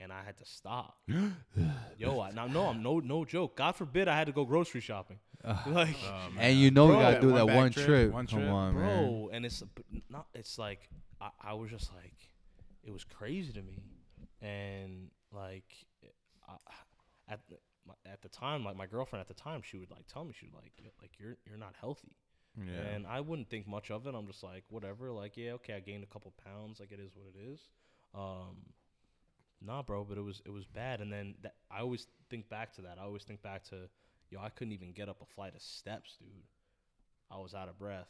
and 0.00 0.12
I 0.12 0.22
had 0.24 0.36
to 0.38 0.44
stop. 0.44 0.96
Yo, 1.98 2.20
I, 2.20 2.30
now 2.30 2.46
no, 2.46 2.66
I'm 2.68 2.82
no 2.82 3.00
no 3.00 3.24
joke. 3.24 3.56
God 3.56 3.72
forbid 3.76 4.08
I 4.08 4.16
had 4.16 4.26
to 4.26 4.32
go 4.32 4.44
grocery 4.44 4.80
shopping. 4.80 5.18
like, 5.66 5.96
Oh, 6.04 6.28
And 6.38 6.58
you 6.58 6.70
know 6.70 6.86
we 6.86 6.92
Bro, 6.92 7.00
gotta 7.02 7.20
do 7.20 7.26
one 7.28 7.36
that 7.36 7.46
back 7.46 7.56
one 7.56 7.70
trip, 7.70 7.86
trip. 7.86 8.12
one 8.12 8.26
Come 8.26 8.38
trip. 8.40 8.50
on, 8.52 8.74
man. 8.74 8.84
bro, 8.84 9.30
and 9.32 9.46
it's 9.46 9.62
not. 10.10 10.26
It's 10.34 10.58
like 10.58 10.88
I, 11.20 11.30
I 11.42 11.54
was 11.54 11.70
just 11.70 11.90
like, 11.94 12.16
it 12.84 12.92
was 12.92 13.04
crazy 13.04 13.52
to 13.52 13.62
me, 13.62 13.82
and 14.40 15.10
like, 15.32 15.64
I, 16.48 16.54
at 17.32 17.40
the, 17.48 17.56
at 18.10 18.22
the 18.22 18.28
time, 18.28 18.64
like 18.64 18.76
my 18.76 18.86
girlfriend 18.86 19.20
at 19.20 19.28
the 19.28 19.40
time, 19.40 19.62
she 19.62 19.76
would 19.78 19.90
like 19.90 20.06
tell 20.06 20.24
me 20.24 20.32
she 20.38 20.46
would 20.46 20.54
like 20.54 20.72
like 21.00 21.10
you're 21.18 21.36
you're 21.46 21.58
not 21.58 21.74
healthy, 21.80 22.16
Yeah. 22.56 22.80
and 22.94 23.06
I 23.06 23.20
wouldn't 23.20 23.48
think 23.50 23.66
much 23.66 23.90
of 23.90 24.06
it. 24.06 24.14
I'm 24.14 24.26
just 24.26 24.42
like 24.42 24.64
whatever, 24.70 25.10
like 25.12 25.36
yeah, 25.36 25.52
okay, 25.52 25.74
I 25.74 25.80
gained 25.80 26.04
a 26.04 26.06
couple 26.06 26.32
pounds, 26.44 26.80
like 26.80 26.92
it 26.92 27.00
is 27.00 27.12
what 27.14 27.26
it 27.34 27.38
is. 27.52 27.60
Um, 28.14 28.56
nah, 29.64 29.82
bro, 29.82 30.04
but 30.04 30.18
it 30.18 30.22
was 30.22 30.42
it 30.44 30.50
was 30.50 30.66
bad, 30.66 31.00
and 31.00 31.12
then 31.12 31.34
that 31.42 31.54
I 31.70 31.80
always 31.80 32.06
think 32.30 32.48
back 32.48 32.74
to 32.74 32.82
that. 32.82 32.98
I 33.00 33.04
always 33.04 33.24
think 33.24 33.42
back 33.42 33.64
to 33.64 33.88
yo, 34.30 34.40
I 34.40 34.48
couldn't 34.48 34.72
even 34.72 34.92
get 34.92 35.08
up 35.08 35.22
a 35.22 35.26
flight 35.26 35.54
of 35.54 35.62
steps, 35.62 36.16
dude. 36.18 36.28
I 37.30 37.38
was 37.38 37.54
out 37.54 37.68
of 37.68 37.78
breath. 37.78 38.08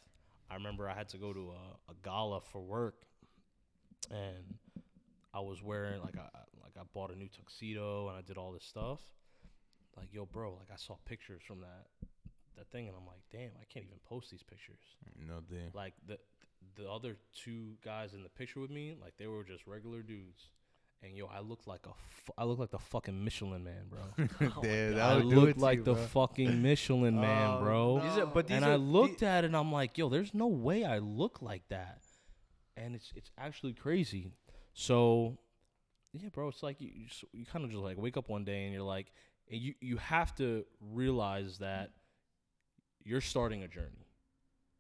I 0.51 0.55
remember 0.55 0.89
I 0.89 0.95
had 0.95 1.09
to 1.11 1.19
go 1.19 1.33
to 1.33 1.53
a, 1.53 1.91
a 1.91 1.95
gala 2.03 2.41
for 2.41 2.61
work, 2.61 3.07
and 4.11 4.59
I 5.35 5.41
was 5.41 5.63
wearing 5.63 6.01
like 6.01 6.17
I 6.17 6.29
like 6.63 6.77
I 6.79 6.83
bought 6.93 7.11
a 7.11 7.19
new 7.19 7.29
tuxedo 7.29 8.09
and 8.09 8.17
I 8.17 8.23
did 8.23 8.39
all 8.39 8.53
this 8.53 8.65
stuff. 8.65 9.01
Like 9.97 10.09
yo, 10.13 10.27
bro, 10.27 10.55
like 10.55 10.71
I 10.73 10.77
saw 10.77 10.97
pictures 11.05 11.43
from 11.47 11.61
that 11.61 11.87
that 12.57 12.71
thing, 12.71 12.89
and 12.89 12.97
I'm 12.97 13.07
like, 13.07 13.23
damn, 13.31 13.51
I 13.61 13.65
can't 13.73 13.85
even 13.87 13.99
post 14.09 14.31
these 14.31 14.43
pictures. 14.43 14.83
no 15.17 15.41
damn. 15.49 15.71
Like 15.75 15.95
the 16.07 16.19
the 16.77 16.91
other 16.91 17.17
two 17.35 17.75
guys 17.85 18.15
in 18.15 18.23
the 18.23 18.29
picture 18.29 18.61
with 18.61 18.71
me, 18.71 18.95
like 19.01 19.15
they 19.19 19.27
were 19.27 19.45
just 19.45 19.67
regular 19.67 20.03
dudes. 20.03 20.51
And 21.03 21.17
yo, 21.17 21.27
I 21.27 21.41
look 21.41 21.67
like 21.67 21.87
a, 21.87 21.91
fu- 22.25 22.33
I 22.37 22.45
looked 22.45 22.59
like 22.61 22.71
the 22.73 22.79
fucking 22.79 23.25
Michelin 23.25 23.63
man, 23.63 23.85
bro. 23.89 24.27
Oh 24.57 24.63
Damn, 24.63 24.95
that 24.95 25.01
I 25.01 25.17
would 25.17 25.31
do 25.31 25.31
it 25.31 25.35
looked 25.37 25.59
to 25.59 25.65
like 25.65 25.79
you, 25.79 25.85
the 25.85 25.95
bro. 25.95 26.03
fucking 26.07 26.61
Michelin 26.61 27.19
oh, 27.19 27.21
man, 27.21 27.51
Oh, 27.51 27.61
bro. 27.63 28.01
These 28.01 28.19
are, 28.19 28.27
but 28.27 28.47
these 28.49 28.57
and 28.57 28.65
are, 28.65 28.73
I 28.73 28.77
looked 28.77 29.23
at 29.23 29.45
it 29.45 29.49
and 29.49 29.57
I'm 29.57 29.71
like, 29.71 29.97
yo, 29.97 30.09
there's 30.09 30.35
no 30.35 30.49
way 30.49 30.85
I 30.85 30.99
look 30.99 31.41
like 31.41 31.63
that. 31.69 32.03
And 32.77 32.95
it's 32.95 33.13
it's 33.17 33.31
actually 33.39 33.75
crazy. 33.75 34.33
So, 34.73 35.39
yeah, 36.13 36.29
bro, 36.31 36.49
it's 36.49 36.63
like 36.63 36.81
you 36.81 36.91
you, 36.93 37.07
you 37.33 37.45
kind 37.45 37.65
of 37.65 37.71
just 37.71 37.83
like 37.83 37.97
wake 37.97 38.17
up 38.17 38.29
one 38.29 38.45
day 38.45 38.65
and 38.65 38.73
you're 38.73 38.83
like, 38.83 39.13
and 39.51 39.61
you 39.61 39.75
you 39.81 39.97
have 39.99 40.35
to 40.37 40.65
realize 40.81 41.59
that 41.59 41.91
you're 43.05 43.21
starting 43.21 43.63
a 43.63 43.69
journey. 43.69 44.07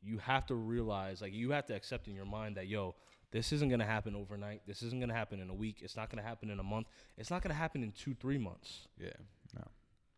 You 0.00 0.18
have 0.18 0.46
to 0.46 0.54
realize, 0.54 1.20
like, 1.20 1.32
you 1.32 1.50
have 1.50 1.66
to 1.66 1.74
accept 1.74 2.06
in 2.06 2.14
your 2.14 2.24
mind 2.24 2.56
that, 2.56 2.68
yo, 2.68 2.94
this 3.30 3.52
isn't 3.52 3.68
gonna 3.68 3.84
happen 3.86 4.14
overnight. 4.16 4.62
This 4.66 4.82
isn't 4.82 5.00
gonna 5.00 5.14
happen 5.14 5.40
in 5.40 5.50
a 5.50 5.54
week. 5.54 5.78
It's 5.82 5.96
not 5.96 6.10
gonna 6.10 6.22
happen 6.22 6.50
in 6.50 6.58
a 6.58 6.62
month. 6.62 6.86
It's 7.16 7.30
not 7.30 7.42
gonna 7.42 7.54
happen 7.54 7.82
in 7.82 7.92
two, 7.92 8.14
three 8.14 8.38
months. 8.38 8.88
Yeah. 8.98 9.10
No. 9.54 9.64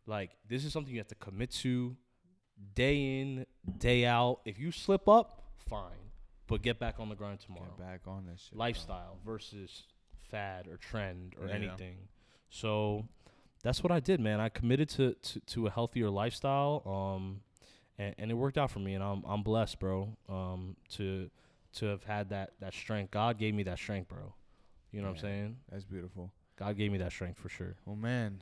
Like 0.05 0.31
this 0.47 0.63
is 0.65 0.71
something 0.73 0.91
you 0.93 0.99
have 0.99 1.07
to 1.09 1.15
commit 1.15 1.51
to 1.61 1.95
day 2.75 3.19
in, 3.21 3.45
day 3.77 4.05
out. 4.05 4.39
If 4.45 4.59
you 4.59 4.71
slip 4.71 5.07
up, 5.07 5.43
fine. 5.69 5.91
But 6.47 6.61
get 6.61 6.79
back 6.79 6.99
on 6.99 7.09
the 7.09 7.15
grind 7.15 7.39
tomorrow. 7.39 7.73
Get 7.77 7.85
back 7.87 8.01
on 8.07 8.25
that 8.25 8.39
shit. 8.39 8.51
bro. 8.51 8.59
Lifestyle 8.59 9.17
versus 9.25 9.83
fad 10.29 10.67
or 10.67 10.77
trend 10.77 11.35
or 11.39 11.47
Yeah. 11.47 11.53
anything. 11.55 11.97
So 12.49 13.07
that's 13.63 13.83
what 13.83 13.91
I 13.91 13.99
did, 13.99 14.19
man. 14.19 14.39
I 14.39 14.49
committed 14.49 14.89
to, 14.89 15.13
to, 15.13 15.39
to 15.39 15.67
a 15.67 15.69
healthier 15.69 16.09
lifestyle. 16.09 16.81
Um 16.85 17.41
and, 17.97 18.15
and 18.17 18.31
it 18.31 18.33
worked 18.33 18.57
out 18.57 18.71
for 18.71 18.79
me 18.79 18.93
and 18.95 19.03
I'm 19.03 19.23
I'm 19.25 19.43
blessed, 19.43 19.79
bro. 19.79 20.17
Um 20.29 20.75
to 20.95 21.29
to 21.75 21.85
have 21.87 22.03
had 22.03 22.29
that 22.29 22.51
that 22.59 22.73
strength. 22.73 23.11
God 23.11 23.37
gave 23.37 23.53
me 23.53 23.63
that 23.63 23.77
strength, 23.77 24.09
bro. 24.09 24.33
You 24.91 25.01
know 25.01 25.07
what 25.07 25.15
I'm 25.15 25.21
saying? 25.21 25.57
That's 25.71 25.85
beautiful. 25.85 26.31
God 26.57 26.77
gave 26.77 26.91
me 26.91 26.97
that 26.99 27.11
strength 27.11 27.39
for 27.39 27.49
sure. 27.49 27.75
Well, 27.85 27.95
man. 27.95 28.39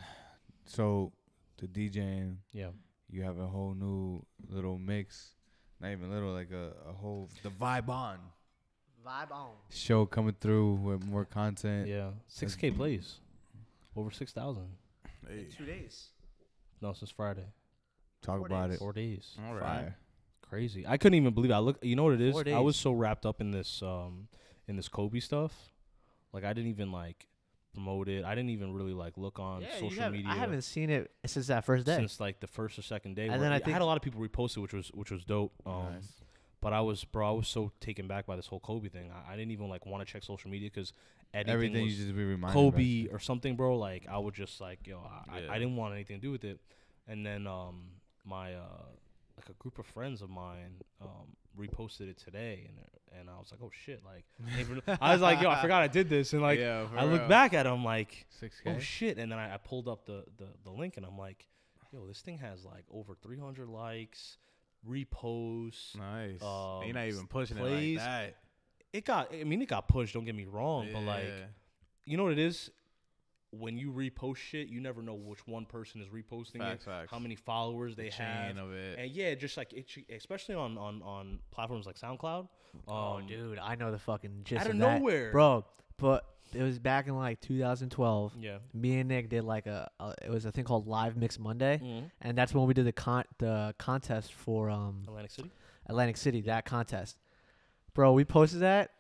So 0.66 1.12
the 1.58 1.68
DJing, 1.68 2.38
Yeah. 2.52 2.70
you 3.10 3.24
have 3.24 3.38
a 3.38 3.48
whole 3.48 3.74
new 3.74 4.24
little 4.50 4.78
mix. 4.78 5.32
Not 5.80 5.92
even 5.92 6.12
little, 6.12 6.34
like 6.34 6.52
a, 6.52 6.74
a 6.90 6.94
whole 6.94 7.30
the 7.44 7.50
vibe 7.50 7.88
on 7.90 8.18
vibe 9.06 9.32
on. 9.32 9.52
show 9.70 10.06
coming 10.06 10.36
through 10.42 10.74
with 10.74 11.06
more 11.06 11.24
content. 11.26 11.88
Yeah. 11.88 12.10
Six 12.28 12.56
K 12.56 12.72
plays. 12.72 13.16
Over 13.96 14.12
six 14.12 14.32
thousand. 14.34 14.68
Hey. 15.28 15.46
Two 15.58 15.66
days. 15.66 16.08
No, 16.82 16.94
since 16.94 17.12
Friday. 17.12 17.46
Talk 18.22 18.38
Four 18.40 18.48
about 18.48 18.68
days. 18.68 18.76
it. 18.76 18.80
Four 18.80 18.94
days. 18.94 19.38
All 19.48 19.54
right. 19.54 19.62
Fire. 19.64 19.98
Crazy. 20.50 20.86
I 20.88 20.98
couldn't 20.98 21.16
even 21.16 21.34
believe 21.34 21.52
it. 21.52 21.54
I 21.54 21.60
look 21.60 21.78
you 21.84 21.96
know 21.96 22.04
what 22.06 22.14
it 22.14 22.22
is? 22.22 22.34
Four 22.34 22.44
I 22.48 22.60
was 22.60 22.76
so 22.76 22.92
wrapped 22.92 23.26
up 23.26 23.40
in 23.42 23.52
this 23.52 23.82
um 23.84 24.28
in 24.68 24.76
this 24.76 24.88
Kobe 24.88 25.20
stuff. 25.20 25.54
Like 26.34 26.44
I 26.44 26.54
didn't 26.54 26.70
even 26.72 26.92
like 26.92 27.28
promote 27.74 28.10
it. 28.10 28.26
I 28.26 28.34
didn't 28.36 28.50
even 28.50 28.74
really 28.74 28.94
like 28.94 29.18
look 29.18 29.38
on 29.40 29.62
Yeah, 29.62 29.68
you 29.76 29.90
social 29.90 30.04
have, 30.04 30.12
media 30.12 30.32
I 30.32 30.36
haven't 30.36 30.64
seen 30.64 30.90
it 30.90 31.12
since 31.26 31.48
that 31.48 31.66
first 31.66 31.86
day. 31.86 31.96
since 31.96 32.20
like 32.20 32.40
the 32.40 32.48
first 32.48 32.80
or 32.80 32.82
second 32.82 33.16
day. 33.16 33.24
And 33.24 33.34
where 33.34 33.40
then 33.42 33.52
I 33.52 33.56
I, 33.56 33.60
think- 33.60 33.74
had 33.74 33.82
a 33.82 33.86
lot 33.86 33.96
of 33.98 34.02
people 34.04 34.22
repost 34.22 34.58
it, 34.58 34.60
which 34.62 34.74
was 34.74 34.90
which 34.94 35.12
was 35.12 35.24
dope. 35.24 35.54
Um, 35.66 35.94
Nice. 35.94 36.14
But 36.62 36.74
I 36.74 36.82
was 36.82 37.06
bro, 37.06 37.30
I 37.30 37.32
was 37.32 37.48
so 37.48 37.72
taken 37.80 38.08
back 38.08 38.26
by 38.26 38.36
this 38.36 38.48
whole 38.48 38.60
Kobe 38.60 38.90
thing. 38.90 39.12
I, 39.12 39.34
I 39.34 39.36
didn't 39.38 39.52
even 39.52 39.70
like 39.70 39.86
want 39.86 40.06
to 40.06 40.12
check 40.12 40.24
social 40.24 40.50
media 40.52 40.70
because 40.74 40.92
Everything 41.34 41.84
was 41.86 41.98
you 41.98 42.06
just 42.06 42.18
be 42.18 42.24
reminded. 42.26 42.54
Kobe 42.56 43.04
shit. 43.04 43.14
or 43.14 43.20
something, 43.20 43.56
bro. 43.56 43.78
Like 43.78 44.08
I 44.10 44.18
would 44.18 44.34
just 44.34 44.60
like 44.60 44.86
yo, 44.88 45.00
I, 45.00 45.36
I, 45.38 45.40
Yeah. 45.42 45.52
I 45.52 45.60
didn't 45.60 45.76
want 45.76 45.94
anything 45.94 46.18
to 46.18 46.22
do 46.22 46.32
with 46.32 46.44
it. 46.44 46.60
And 47.08 47.24
then 47.26 47.46
um 47.48 47.84
my 48.26 48.56
uh 48.56 48.66
like 49.40 49.50
a 49.50 49.62
group 49.62 49.80
of 49.80 49.86
friends 49.86 50.22
of 50.22 50.30
mine 50.30 50.82
um 51.02 51.36
reposted 51.58 52.10
it 52.10 52.18
today, 52.18 52.68
and 52.68 53.20
and 53.20 53.30
I 53.30 53.38
was 53.40 53.52
like, 53.52 53.60
oh 53.64 53.72
shit, 53.86 54.02
like 54.06 54.26
I 55.02 55.14
was 55.14 55.22
like, 55.22 55.42
yo, 55.42 55.50
I 55.50 55.62
forgot 55.62 55.82
I 55.82 55.88
did 55.88 56.10
this, 56.10 56.34
and 56.34 56.42
like 56.42 56.60
yeah, 56.60 56.86
I 56.96 57.06
look 57.06 57.28
back 57.28 57.54
at 57.54 57.66
it, 57.66 57.70
I'm 57.70 57.84
like, 57.84 58.26
Six 58.30 58.62
oh 58.66 58.74
K. 58.74 58.80
shit, 58.80 59.18
and 59.18 59.32
then 59.32 59.40
I, 59.40 59.56
I 59.56 59.58
pulled 59.58 59.88
up 59.88 60.06
the, 60.06 60.24
the 60.38 60.48
the 60.64 60.72
link, 60.72 60.98
and 60.98 61.06
I'm 61.06 61.18
like, 61.18 61.48
yo, 61.92 62.06
this 62.08 62.22
thing 62.22 62.38
has 62.40 62.66
like 62.66 62.84
over 62.92 63.16
300 63.22 63.68
likes, 63.68 64.38
reposts. 64.88 65.98
Nice. 65.98 66.42
um, 66.42 66.84
You're 66.84 66.94
not 66.94 67.08
even 67.08 67.28
pushing 67.28 67.58
plays. 67.58 67.98
it 67.98 68.02
like 68.02 68.06
that. 68.06 68.36
It 68.92 69.06
got, 69.06 69.34
I 69.34 69.44
mean, 69.44 69.62
it 69.62 69.68
got 69.68 69.88
pushed. 69.88 70.16
Don't 70.16 70.26
get 70.26 70.36
me 70.36 70.46
wrong, 70.46 70.90
but 70.92 71.04
like 71.04 71.32
you 72.06 72.18
know 72.18 72.24
what 72.24 72.34
it 72.34 72.40
is 72.40 72.72
when 73.52 73.78
you 73.78 73.92
repost 73.92 74.38
shit 74.38 74.68
you 74.68 74.80
never 74.80 75.02
know 75.02 75.16
which 75.16 75.48
one 75.48 75.66
person 75.66 76.02
is 76.02 76.08
reposting 76.10 76.60
Facts, 76.60 76.84
it 76.84 76.90
facts. 76.90 77.12
how 77.12 77.18
many 77.20 77.36
followers 77.36 77.96
they 77.96 78.06
the 78.06 78.10
chain 78.12 78.28
have 78.28 78.58
of 78.58 78.74
it. 78.74 79.00
and 79.00 79.12
yeah 79.12 79.34
just 79.36 79.58
like 79.58 79.74
it 79.74 79.88
especially 80.16 80.56
on 80.56 80.78
on 80.78 81.02
on 81.02 81.40
platforms 81.52 81.86
like 81.88 81.98
soundcloud 82.00 82.48
oh, 82.88 82.94
um, 83.18 83.26
dude, 83.28 83.58
I 83.58 83.74
know 83.76 83.92
the 83.92 83.98
fucking 84.00 84.42
gist 84.44 84.62
out 84.62 84.68
of 84.68 84.74
of 84.74 84.80
that. 84.80 85.00
nowhere 85.00 85.32
bro. 85.32 85.66
But 85.98 86.24
it 86.54 86.64
was 86.64 86.80
back 86.80 87.08
in 87.08 87.16
like 87.18 87.42
2012. 87.42 88.34
yeah 88.40 88.60
Me 88.74 89.00
and 89.00 89.10
Nick 89.10 89.30
did 89.30 89.44
like 89.44 89.66
a, 89.68 89.90
a 90.00 90.14
it 90.24 90.30
was 90.30 90.46
a 90.46 90.52
thing 90.52 90.64
called 90.64 90.88
Live 90.88 91.18
Mix 91.18 91.38
Monday, 91.40 91.80
Mhm. 91.84 92.10
and 92.22 92.38
that's 92.38 92.54
when 92.54 92.68
we 92.68 92.74
did 92.74 92.86
the 92.86 92.94
con 92.94 93.24
the 93.40 93.74
contest 93.78 94.34
for 94.34 94.70
um 94.70 95.04
atlantic 95.08 95.32
city 95.32 95.52
Atlantic 95.88 96.18
City, 96.18 96.42
that 96.42 96.66
contest. 96.66 97.18
Bro, 97.96 98.14
we 98.14 98.24
posted 98.24 98.60
that. 98.62 98.92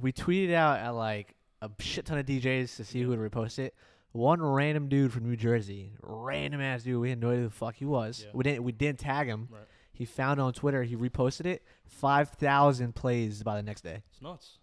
We 0.00 0.12
tweeted 0.12 0.52
out 0.52 0.80
at 0.80 0.90
like 0.90 1.34
a 1.62 1.70
shit 1.80 2.06
ton 2.06 2.18
of 2.18 2.26
DJs 2.26 2.76
to 2.76 2.84
see 2.84 3.02
who 3.02 3.08
would 3.08 3.18
repost 3.18 3.58
it. 3.58 3.74
One 4.12 4.40
random 4.40 4.88
dude 4.88 5.12
from 5.12 5.28
New 5.28 5.36
Jersey, 5.36 5.92
random 6.02 6.60
ass 6.60 6.82
dude, 6.82 7.00
we 7.00 7.10
had 7.10 7.20
no 7.20 7.28
idea 7.28 7.42
who 7.42 7.48
the 7.48 7.54
fuck 7.54 7.74
he 7.76 7.84
was. 7.84 8.24
Yeah. 8.24 8.30
We 8.34 8.42
didn't 8.44 8.64
we 8.64 8.72
didn't 8.72 8.98
tag 9.00 9.26
him. 9.26 9.48
Right. 9.50 9.62
He 9.92 10.04
found 10.04 10.40
on 10.40 10.52
Twitter, 10.52 10.82
he 10.84 10.96
reposted 10.96 11.46
it. 11.46 11.62
Five 11.84 12.30
thousand 12.30 12.94
plays 12.94 13.42
by 13.42 13.56
the 13.56 13.62
next 13.62 13.82
day. 13.82 14.02
it's 14.10 14.22
nuts 14.22 14.58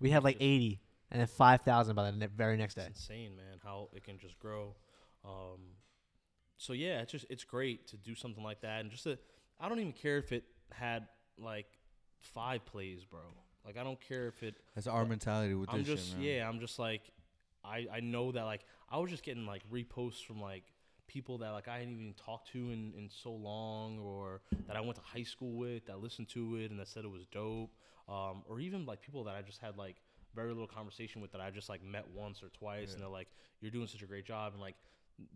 We 0.00 0.10
had 0.10 0.22
like 0.22 0.36
eighty 0.40 0.80
and 1.10 1.20
then 1.20 1.26
five 1.26 1.62
thousand 1.62 1.96
by 1.96 2.10
the 2.10 2.16
ne- 2.16 2.26
very 2.26 2.56
next 2.56 2.74
day. 2.74 2.86
it's 2.88 3.00
insane 3.00 3.34
man 3.36 3.58
how 3.62 3.88
it 3.94 4.04
can 4.04 4.18
just 4.18 4.38
grow 4.38 4.74
um 5.24 5.58
so 6.56 6.72
yeah 6.72 7.00
it's 7.00 7.12
just 7.12 7.26
it's 7.30 7.44
great 7.44 7.86
to 7.88 7.96
do 7.96 8.14
something 8.14 8.42
like 8.44 8.60
that 8.60 8.80
and 8.80 8.90
just 8.90 9.04
to 9.04 9.18
i 9.60 9.68
don't 9.68 9.78
even 9.80 9.92
care 9.92 10.18
if 10.18 10.32
it 10.32 10.44
had 10.72 11.06
like 11.38 11.66
five 12.18 12.64
plays 12.64 13.04
bro 13.04 13.20
like 13.64 13.76
i 13.76 13.82
don't 13.84 14.00
care 14.00 14.28
if 14.28 14.42
it 14.42 14.54
That's 14.74 14.86
our 14.86 15.04
mentality 15.04 15.54
with 15.54 15.70
I'm 15.72 15.78
this 15.84 15.88
just 15.88 16.10
shit, 16.10 16.20
yeah, 16.20 16.48
I'm 16.48 16.60
just 16.60 16.78
like 16.78 17.02
I 17.64 17.86
I 17.92 18.00
know 18.00 18.32
that 18.32 18.44
like 18.44 18.64
I 18.90 18.98
was 18.98 19.10
just 19.10 19.22
getting 19.22 19.46
like 19.46 19.62
reposts 19.72 20.24
from 20.24 20.40
like 20.40 20.64
people 21.06 21.38
that 21.38 21.50
like 21.50 21.68
I 21.68 21.78
hadn't 21.78 21.94
even 21.94 22.14
talked 22.14 22.50
to 22.52 22.58
in 22.70 22.92
in 22.96 23.08
so 23.10 23.30
long 23.32 23.98
or 23.98 24.42
that 24.66 24.76
I 24.76 24.80
went 24.80 24.96
to 24.96 25.02
high 25.02 25.22
school 25.22 25.52
with 25.52 25.86
that 25.86 26.00
listened 26.00 26.28
to 26.30 26.56
it 26.56 26.70
and 26.70 26.78
that 26.80 26.88
said 26.88 27.04
it 27.04 27.10
was 27.10 27.26
dope. 27.26 27.70
Um 28.08 28.42
or 28.48 28.60
even 28.60 28.84
like 28.86 29.00
people 29.00 29.24
that 29.24 29.34
I 29.34 29.42
just 29.42 29.60
had 29.60 29.76
like 29.78 29.96
very 30.34 30.48
little 30.48 30.66
conversation 30.66 31.22
with 31.22 31.32
that 31.32 31.40
I 31.40 31.50
just 31.50 31.68
like 31.68 31.82
met 31.82 32.06
once 32.14 32.42
or 32.42 32.48
twice 32.48 32.92
and 32.92 33.02
they're 33.02 33.08
like 33.08 33.28
you're 33.60 33.70
doing 33.70 33.86
such 33.86 34.02
a 34.02 34.06
great 34.06 34.26
job. 34.26 34.52
And 34.52 34.60
like 34.60 34.76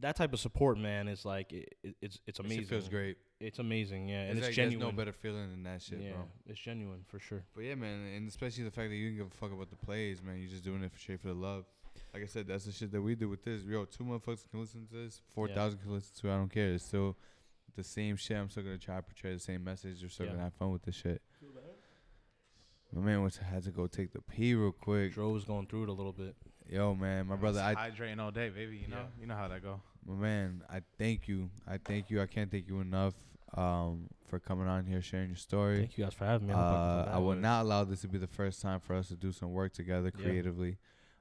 that 0.01 0.17
type 0.17 0.33
of 0.33 0.41
support, 0.41 0.79
man, 0.79 1.09
is 1.09 1.25
like 1.25 1.53
it, 1.53 1.75
it, 1.83 1.97
it's 2.01 2.21
it's 2.27 2.39
amazing. 2.41 2.61
shit 2.61 2.69
feels 2.69 2.89
great. 2.89 3.17
It's 3.41 3.59
amazing, 3.61 4.09
yeah, 4.09 4.23
and 4.23 4.31
It's 4.31 4.39
it's, 4.39 4.47
like, 4.49 4.55
genuine. 4.57 4.81
There's 4.81 4.93
no 4.93 4.97
better 4.97 5.13
feeling 5.13 5.51
than 5.51 5.63
that 5.63 5.81
shit, 5.81 6.01
yeah, 6.01 6.13
bro. 6.13 6.25
it's 6.47 6.59
genuine 6.59 7.05
for 7.07 7.21
sure. 7.21 7.45
But 7.55 7.65
yeah, 7.65 7.77
man, 7.77 8.01
and 8.17 8.29
especially 8.29 8.65
the 8.65 8.71
fact 8.73 8.91
that 8.91 8.97
you 8.97 9.07
didn't 9.11 9.19
give 9.19 9.27
a 9.29 9.37
fuck 9.37 9.53
about 9.53 9.71
the 9.71 9.77
plays, 9.77 10.23
man. 10.23 10.39
You're 10.39 10.51
just 10.51 10.65
doing 10.65 10.83
it 10.83 10.91
for 10.93 10.99
straight 10.99 11.21
for 11.21 11.29
the 11.29 11.35
love. 11.35 11.65
Like 12.13 12.23
I 12.23 12.27
said, 12.27 12.47
that's 12.49 12.65
the 12.65 12.73
shit 12.73 12.91
that 12.93 13.03
we 13.03 13.15
do 13.15 13.29
with 13.29 13.45
this. 13.45 13.63
Yo, 13.63 13.85
two 13.85 14.05
motherfuckers 14.05 14.49
can 14.51 14.61
listen 14.61 14.87
to 14.87 14.95
this, 14.95 15.21
four 15.35 15.49
thousand 15.49 15.81
can 15.81 15.93
listen 15.93 16.11
to. 16.21 16.29
it. 16.29 16.35
I 16.35 16.37
don't 16.37 16.53
care. 16.53 16.73
It's 16.73 16.85
still 16.85 17.17
the 17.77 17.85
same 17.85 18.17
shit. 18.17 18.37
I'm 18.37 18.51
still 18.51 18.65
gonna 18.65 18.79
try 18.79 18.97
to 18.97 19.03
portray 19.03 19.33
the 19.35 19.41
same 19.41 19.63
message. 19.63 20.03
We're 20.03 20.09
still 20.09 20.27
Yeah. 20.27 20.33
gonna 20.33 20.45
have 20.45 20.55
fun 20.55 20.73
with 20.73 20.83
this 20.83 20.97
shit. 20.97 21.23
My 22.93 23.03
man 23.03 23.29
to, 23.31 23.45
had 23.45 23.65
to 23.65 23.71
go 23.71 23.87
take 23.87 24.13
the 24.13 24.23
pee 24.23 24.55
real 24.55 24.73
quick. 24.73 25.13
Dro 25.13 25.29
was 25.29 25.45
going 25.45 25.67
through 25.67 25.85
it 25.85 25.89
a 25.91 25.93
little 25.93 26.13
bit. 26.13 26.35
Yo, 26.69 26.95
man, 26.95 27.27
my 27.27 27.37
brother, 27.37 27.61
I 27.61 27.75
hydrating 27.75 28.21
all 28.21 28.31
day, 28.31 28.51
baby. 28.51 28.77
You 28.77 28.89
know, 28.89 28.97
Yeah. 28.99 29.21
you 29.21 29.27
know 29.27 29.35
how 29.37 29.49
that 29.49 29.63
go. 29.63 29.81
My 30.07 30.15
man, 30.15 30.63
I 30.69 30.83
thank 30.99 31.27
you. 31.29 31.51
I 31.67 31.79
thank 31.79 32.11
you. 32.11 32.21
I 32.21 32.27
can't 32.27 32.51
thank 32.51 32.69
you 32.69 32.81
enough 32.81 33.15
um, 33.55 34.09
for 34.27 34.39
coming 34.39 34.69
on 34.69 34.85
here, 34.85 35.01
sharing 35.01 35.29
your 35.29 35.37
story. 35.37 35.79
Thank 35.81 35.97
you 35.97 36.05
guys 36.05 36.13
for 36.13 36.27
having 36.27 36.49
me. 36.49 36.53
I 36.53 36.57
hope 36.57 36.67
I 36.67 36.71
can 36.71 37.05
come 37.05 37.09
Uh, 37.13 37.17
I 37.17 37.19
with 37.19 37.27
would 37.27 37.39
it. 37.39 37.41
not 37.41 37.63
allow 37.63 37.85
this 37.85 38.03
to 38.03 38.09
be 38.09 38.19
the 38.19 38.27
first 38.27 38.61
time 38.61 38.81
for 38.81 38.95
us 38.95 39.09
to 39.09 39.17
do 39.17 39.33
some 39.33 39.53
work 39.53 39.73
together 39.73 40.13
Yeah. 40.15 40.23
creatively. 40.23 40.77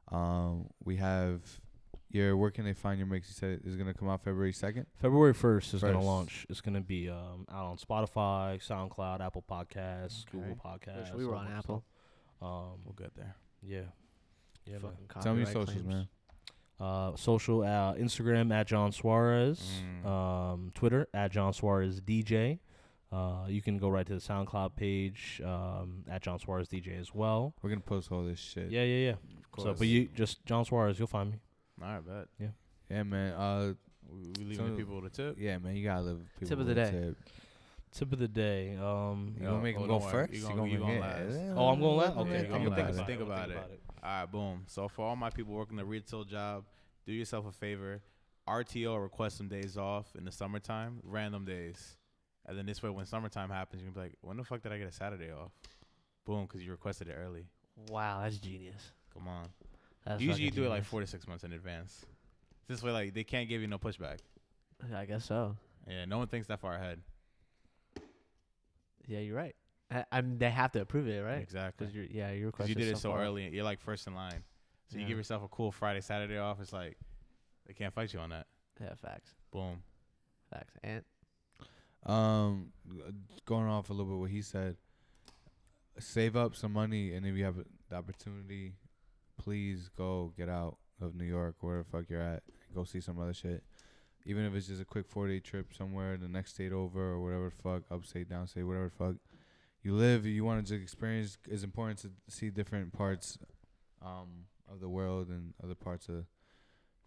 Um, 0.10 0.70
we 0.84 0.98
have 0.98 1.62
your 2.10 2.36
where 2.36 2.52
can 2.52 2.66
they 2.66 2.74
find 2.74 2.98
your 2.98 3.08
mix? 3.08 3.30
You 3.30 3.34
said 3.34 3.62
is 3.64 3.76
gonna 3.78 3.94
come 3.94 4.10
out 4.10 4.24
February 4.24 4.52
second. 4.54 4.88
February 4.96 5.34
first 5.34 5.74
is 5.74 5.82
gonna 5.82 6.02
launch. 6.02 6.46
It's 6.50 6.60
gonna 6.62 6.82
be 6.82 7.10
um, 7.10 7.46
out 7.50 7.66
on 7.66 7.78
Spotify, 7.78 8.58
SoundCloud, 8.62 9.22
Apple 9.22 9.44
Podcasts, 9.50 10.26
Google 10.30 10.52
Okay. 10.52 10.92
Podcasts. 10.92 11.14
we 11.14 11.26
were 11.26 11.36
on 11.36 11.48
Apple. 11.48 11.86
Um, 12.42 12.82
We'll 12.84 12.94
get 12.98 13.16
there. 13.16 13.36
yeah, 13.62 13.82
yeah. 14.68 14.74
man. 14.80 14.92
Fucking 15.08 15.22
Tell 15.24 15.34
me 15.34 15.40
your 15.42 15.48
socials, 15.48 15.70
claims. 15.72 15.88
man. 15.88 16.08
Uh, 16.80 17.16
social 17.16 17.64
uh, 17.64 17.94
Instagram 17.96 18.54
at 18.54 18.68
Jon 18.68 18.92
Suarez. 18.92 19.82
Mm. 20.04 20.08
Um, 20.08 20.72
Twitter 20.76 21.08
at 21.14 21.32
Jon 21.32 21.52
Suarez 21.54 22.00
DJ. 22.02 22.60
Uh, 23.12 23.46
you 23.48 23.62
can 23.62 23.78
go 23.78 23.88
right 23.90 24.06
to 24.06 24.14
the 24.16 24.20
SoundCloud 24.20 24.76
page 24.76 25.42
um, 25.44 26.04
at 26.10 26.22
Jon 26.22 26.38
Suarez 26.40 26.68
DJ 26.68 27.00
as 27.00 27.16
well. 27.16 27.54
We're 27.62 27.70
gonna 27.70 27.82
post 27.82 28.12
all 28.12 28.24
this 28.24 28.38
shit. 28.40 28.70
Yeah, 28.70 28.84
yeah, 28.84 29.06
yeah. 29.10 29.16
Of 29.58 29.64
So, 29.64 29.74
but 29.74 29.88
you 29.88 30.10
just 30.14 30.46
Jon 30.46 30.66
Suarez, 30.66 31.00
you'll 31.00 31.08
find 31.08 31.32
me. 31.32 31.38
All 31.82 31.88
right, 31.88 32.06
bet. 32.06 32.28
Yeah, 32.40 32.48
Yeah, 32.92 33.04
man. 33.04 33.34
Uh, 33.34 33.74
We, 34.10 34.18
we 34.40 34.46
leaving 34.46 34.58
So- 34.58 34.72
the 34.72 34.78
people 34.78 35.02
with 35.02 35.06
a 35.14 35.16
tip. 35.16 35.36
yeah, 35.40 35.58
man. 35.58 35.76
You 35.76 35.84
gotta 35.84 36.02
live. 36.02 36.20
People 36.40 36.48
Tip 36.50 36.60
of 36.60 36.66
the 36.68 36.76
with 36.76 36.88
a 36.88 36.92
day. 36.92 37.00
Tip. 37.08 37.18
Tip 37.94 38.14
of 38.14 38.20
the 38.20 38.28
day. 38.28 38.76
Um, 38.76 39.36
You 39.40 39.46
gonna 39.48 39.62
make 39.64 39.76
oh, 39.78 39.80
him 39.82 39.88
go 39.88 39.94
don't 40.00 40.02
worry. 40.04 40.12
first? 40.28 40.34
You 40.34 40.40
You 40.42 40.48
gonna- 40.56 40.66
you 40.68 40.80
make- 40.80 40.88
gonna 40.88 41.00
last. 41.00 41.32
yeah, 41.34 41.54
oh, 41.56 41.68
I'm 41.70 41.80
going 41.80 41.98
let 41.98 42.10
last. 42.10 42.18
Okay, 42.18 42.32
think 42.42 42.46
I'm 42.54 42.64
gonna 42.64 42.68
about 42.68 42.76
think 42.78 42.88
it. 42.90 42.94
about 42.94 43.08
Think 43.08 43.20
it. 43.20 43.24
I'm 43.24 43.28
about 43.32 43.50
gonna 43.50 43.60
it. 43.74 43.82
All 44.04 44.10
right, 44.22 44.32
boom. 44.32 44.64
So 44.68 44.88
for 44.88 45.06
all 45.06 45.16
my 45.16 45.30
people 45.30 45.54
working 45.54 45.78
the 45.78 45.86
retail 45.86 46.24
job, 46.24 46.66
do 47.06 47.14
yourself 47.14 47.46
a 47.48 47.52
favor. 47.52 48.02
RTO 48.48 49.02
request 49.02 49.38
some 49.38 49.50
days 49.50 49.78
off 49.78 50.16
in 50.18 50.24
the 50.24 50.32
summertime, 50.32 51.00
random 51.04 51.44
days, 51.44 51.98
and 52.46 52.58
then 52.58 52.66
this 52.66 52.82
way 52.82 52.90
when 52.90 53.06
summertime 53.06 53.50
happens, 53.50 53.82
you 53.82 53.88
can 53.88 53.94
be 53.94 54.00
like, 54.00 54.18
when 54.22 54.38
the 54.38 54.44
fuck 54.44 54.62
did 54.62 54.72
I 54.72 54.78
get 54.78 54.88
a 54.88 54.92
Saturday 54.92 55.32
off? 55.32 55.52
Boom, 56.26 56.44
because 56.44 56.64
you 56.64 56.72
requested 56.72 57.10
it 57.10 57.18
early. 57.20 57.46
Wow, 57.90 58.22
that's 58.24 58.38
genius. 58.38 58.92
Come 59.14 59.28
on. 59.28 59.48
That's 60.06 60.22
Usually 60.22 60.46
you 60.46 60.52
do 60.52 60.64
it 60.64 60.70
like 60.70 60.86
four 60.86 61.02
to 61.02 61.08
six 61.08 61.28
months 61.28 61.44
in 61.44 61.52
advance. 61.52 62.06
This 62.68 62.82
way, 62.82 62.92
like 62.92 63.14
they 63.14 63.24
can't 63.26 63.50
give 63.50 63.62
you 63.62 63.68
no 63.68 63.78
pushback. 63.78 64.20
I 64.96 65.06
guess 65.06 65.26
so. 65.26 65.58
Yeah, 65.88 66.06
no 66.06 66.18
one 66.18 66.28
thinks 66.28 66.48
that 66.48 66.60
far 66.60 66.76
ahead. 66.76 67.02
Yeah, 69.08 69.20
you're 69.20 69.36
right. 69.36 69.56
I, 69.90 70.04
I 70.12 70.22
mean, 70.22 70.38
they 70.38 70.50
have 70.50 70.72
to 70.74 70.82
approve 70.82 71.08
it, 71.08 71.24
right? 71.24 71.42
Exactly. 71.42 71.86
Because 71.88 71.96
you're 71.96 72.06
yeah, 72.06 72.32
you're 72.32 72.52
Because 72.52 72.70
you 72.70 72.76
did 72.76 72.88
it 72.90 72.98
so 72.98 73.12
far. 73.12 73.22
early, 73.22 73.48
you're 73.50 73.64
like 73.64 73.80
first 73.80 74.08
in 74.08 74.16
line. 74.16 74.44
So 74.90 74.98
you 74.98 75.06
give 75.06 75.18
yourself 75.18 75.44
a 75.44 75.48
cool 75.50 75.72
Friday, 75.72 76.02
Saturday 76.02 76.38
off. 76.38 76.60
It's 76.62 76.72
like 76.74 76.98
they 77.66 77.74
can't 77.74 77.94
fight 77.94 78.14
you 78.14 78.20
on 78.20 78.30
that. 78.30 78.48
Yeah, 78.80 78.94
facts, 78.96 79.32
Boom. 79.52 79.82
facts. 80.52 80.74
And 80.84 81.04
Um, 82.06 82.72
going 83.46 83.66
off 83.68 83.90
a 83.90 83.94
little 83.94 84.12
bit 84.12 84.20
what 84.20 84.30
he 84.30 84.42
said. 84.42 84.78
Save 86.00 86.36
up 86.36 86.56
some 86.56 86.74
money, 86.74 87.14
and 87.14 87.26
if 87.26 87.36
you 87.36 87.44
have 87.44 87.56
the 87.90 87.96
opportunity, 87.96 88.76
please 89.38 89.90
go 89.98 90.32
get 90.38 90.48
out 90.48 90.78
of 91.02 91.16
New 91.16 91.26
York, 91.26 91.56
wherever 91.62 91.84
the 91.84 91.90
fuck 91.90 92.10
you're 92.10 92.22
at. 92.22 92.44
Go 92.74 92.84
see 92.84 93.02
some 93.02 93.20
other 93.20 93.34
shit. 93.34 93.64
Even 94.26 94.46
if 94.46 94.54
it's 94.54 94.68
just 94.68 94.82
a 94.82 94.86
quick 94.86 95.08
four 95.08 95.28
day 95.28 95.40
trip 95.40 95.74
somewhere 95.74 96.18
the 96.18 96.28
next 96.28 96.54
state 96.54 96.72
over 96.72 97.14
or 97.14 97.20
whatever 97.22 97.46
the 97.50 97.62
fuck, 97.64 97.84
upstate, 97.92 98.30
downstate, 98.30 98.66
whatever 98.66 98.86
the 98.98 99.04
fuck. 99.06 99.16
You 99.88 99.94
live, 99.96 100.26
you 100.26 100.44
want 100.44 100.66
to 100.68 100.70
just 100.74 100.84
experience. 100.84 101.38
It's 101.48 101.64
important 101.64 102.00
to 102.00 102.12
see 102.28 102.50
different 102.50 102.92
parts 102.92 103.38
um, 104.06 104.44
of 104.70 104.82
the 104.82 104.90
world 104.90 105.30
and 105.30 105.54
other 105.64 105.76
parts 105.76 106.10
of 106.10 106.26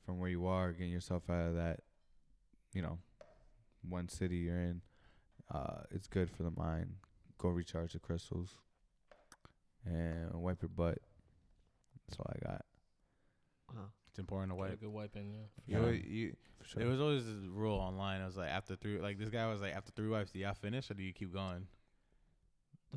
from 0.07 0.19
where 0.19 0.31
you 0.31 0.47
are, 0.47 0.73
getting 0.73 0.91
yourself 0.91 1.25
out 1.29 1.49
of 1.49 1.57
that, 1.57 1.81
you 2.73 2.81
know, 2.81 2.97
one 3.87 4.09
city 4.09 4.37
you're 4.37 4.57
in. 4.63 4.81
Uh, 5.55 5.83
it's 5.91 6.07
good 6.09 6.31
for 6.31 6.43
the 6.43 6.53
mind. 6.53 6.95
Go 7.37 7.51
recharge 7.51 7.93
the 7.93 7.99
crystals 7.99 8.57
and 9.85 10.33
wipe 10.33 10.63
your 10.63 10.71
butt. 10.71 10.97
That's 12.09 12.19
all 12.19 12.33
I 12.35 12.49
got. 12.49 12.65
uh, 13.77 13.89
It's 14.09 14.19
important 14.21 14.53
to 14.53 14.57
Get 14.57 14.65
a 14.65 14.69
wipe. 14.71 14.81
good 14.81 14.89
wipe 14.89 15.17
in, 15.17 15.31
yeah. 15.31 15.39
You, 15.67 15.77
Yeah. 15.77 15.79
always- 15.81 16.05
you, 16.07 16.37
For 16.57 16.65
sure. 16.65 16.81
There 16.81 16.91
was 16.91 16.99
always 17.03 17.27
this 17.27 17.45
rule 17.45 17.77
online. 17.77 18.23
It 18.23 18.25
was 18.25 18.39
like 18.39 18.49
after 18.49 18.75
three, 18.75 18.99
like 19.03 19.19
this 19.19 19.29
guy 19.29 19.47
was 19.53 19.61
like 19.61 19.75
after 19.75 19.93
three 19.93 20.09
wipes, 20.09 20.33
do 20.33 20.39
y'all 20.39 20.55
finish 20.55 20.91
or 20.91 20.95
do 20.95 21.03
you 21.03 21.13
keep 21.13 21.31
going? 21.31 21.67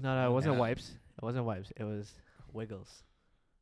No, 0.01 0.15
no, 0.21 0.29
it 0.29 0.33
wasn't 0.33 0.55
Yeah. 0.55 0.59
wipes. 0.59 0.91
It 1.17 1.23
wasn't 1.23 1.45
wipes. 1.45 1.71
It 1.75 1.83
was 1.83 2.13
wiggles. 2.51 3.03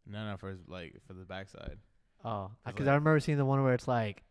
No, 0.08 0.30
no, 0.32 0.38
for 0.38 0.50
his, 0.50 0.60
like 0.68 0.96
for 1.08 1.14
the 1.14 1.26
backside. 1.26 1.78
Oh, 2.24 2.46
It's 2.66 2.74
because 2.74 2.88
like- 2.88 2.92
I 2.94 2.96
remember 2.96 3.20
seeing 3.20 3.38
the 3.38 3.46
one 3.46 3.64
where 3.64 3.74
it's 3.74 3.88
like, 3.88 4.24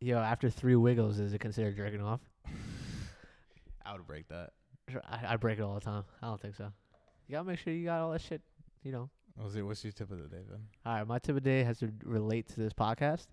yo, 0.00 0.18
after 0.18 0.50
three 0.50 0.76
wiggles, 0.76 1.18
is 1.18 1.32
it 1.32 1.40
considered 1.40 1.76
jerking 1.76 2.00
off? 2.02 2.20
I 3.84 3.92
would 3.92 4.06
break 4.06 4.28
that. 4.28 4.50
Sure, 4.88 5.02
I, 5.08 5.34
I 5.34 5.36
break 5.36 5.58
it 5.58 5.62
all 5.62 5.74
the 5.74 5.80
time. 5.80 6.04
I 6.22 6.26
don't 6.26 6.40
think 6.40 6.54
so. 6.56 6.70
You 7.26 7.32
gotta 7.36 7.44
make 7.48 7.58
sure 7.58 7.72
you 7.72 7.84
got 7.84 8.00
all 8.00 8.10
that 8.12 8.20
shit. 8.20 8.42
You 8.82 8.92
know. 8.92 9.10
What's 9.36 9.54
your, 9.54 9.64
what's 9.64 9.82
your 9.84 9.92
tip 9.92 10.10
of 10.10 10.18
the 10.18 10.24
day, 10.28 10.42
then? 10.48 10.58
All 10.84 10.94
right, 10.94 11.06
my 11.06 11.18
tip 11.18 11.30
of 11.30 11.34
the 11.36 11.40
day 11.48 11.62
has 11.62 11.78
to 11.78 11.90
relate 12.04 12.48
to 12.48 12.56
this 12.60 12.72
podcast. 12.72 13.26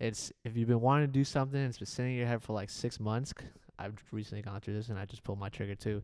It's 0.00 0.32
if 0.44 0.56
you've 0.56 0.68
been 0.68 0.80
wanting 0.80 1.06
to 1.06 1.12
do 1.12 1.22
something, 1.24 1.58
and 1.60 1.68
it's 1.68 1.78
been 1.78 1.86
sitting 1.86 2.12
in 2.12 2.18
your 2.18 2.26
head 2.26 2.42
for 2.42 2.52
like 2.54 2.70
six 2.70 2.98
months. 2.98 3.32
c- 3.38 3.46
I've 3.78 3.94
recently 4.12 4.42
gone 4.42 4.60
through 4.60 4.74
this, 4.74 4.88
and 4.88 4.98
I 4.98 5.04
just 5.04 5.24
pulled 5.24 5.38
my 5.38 5.48
trigger 5.48 5.74
too. 5.74 6.02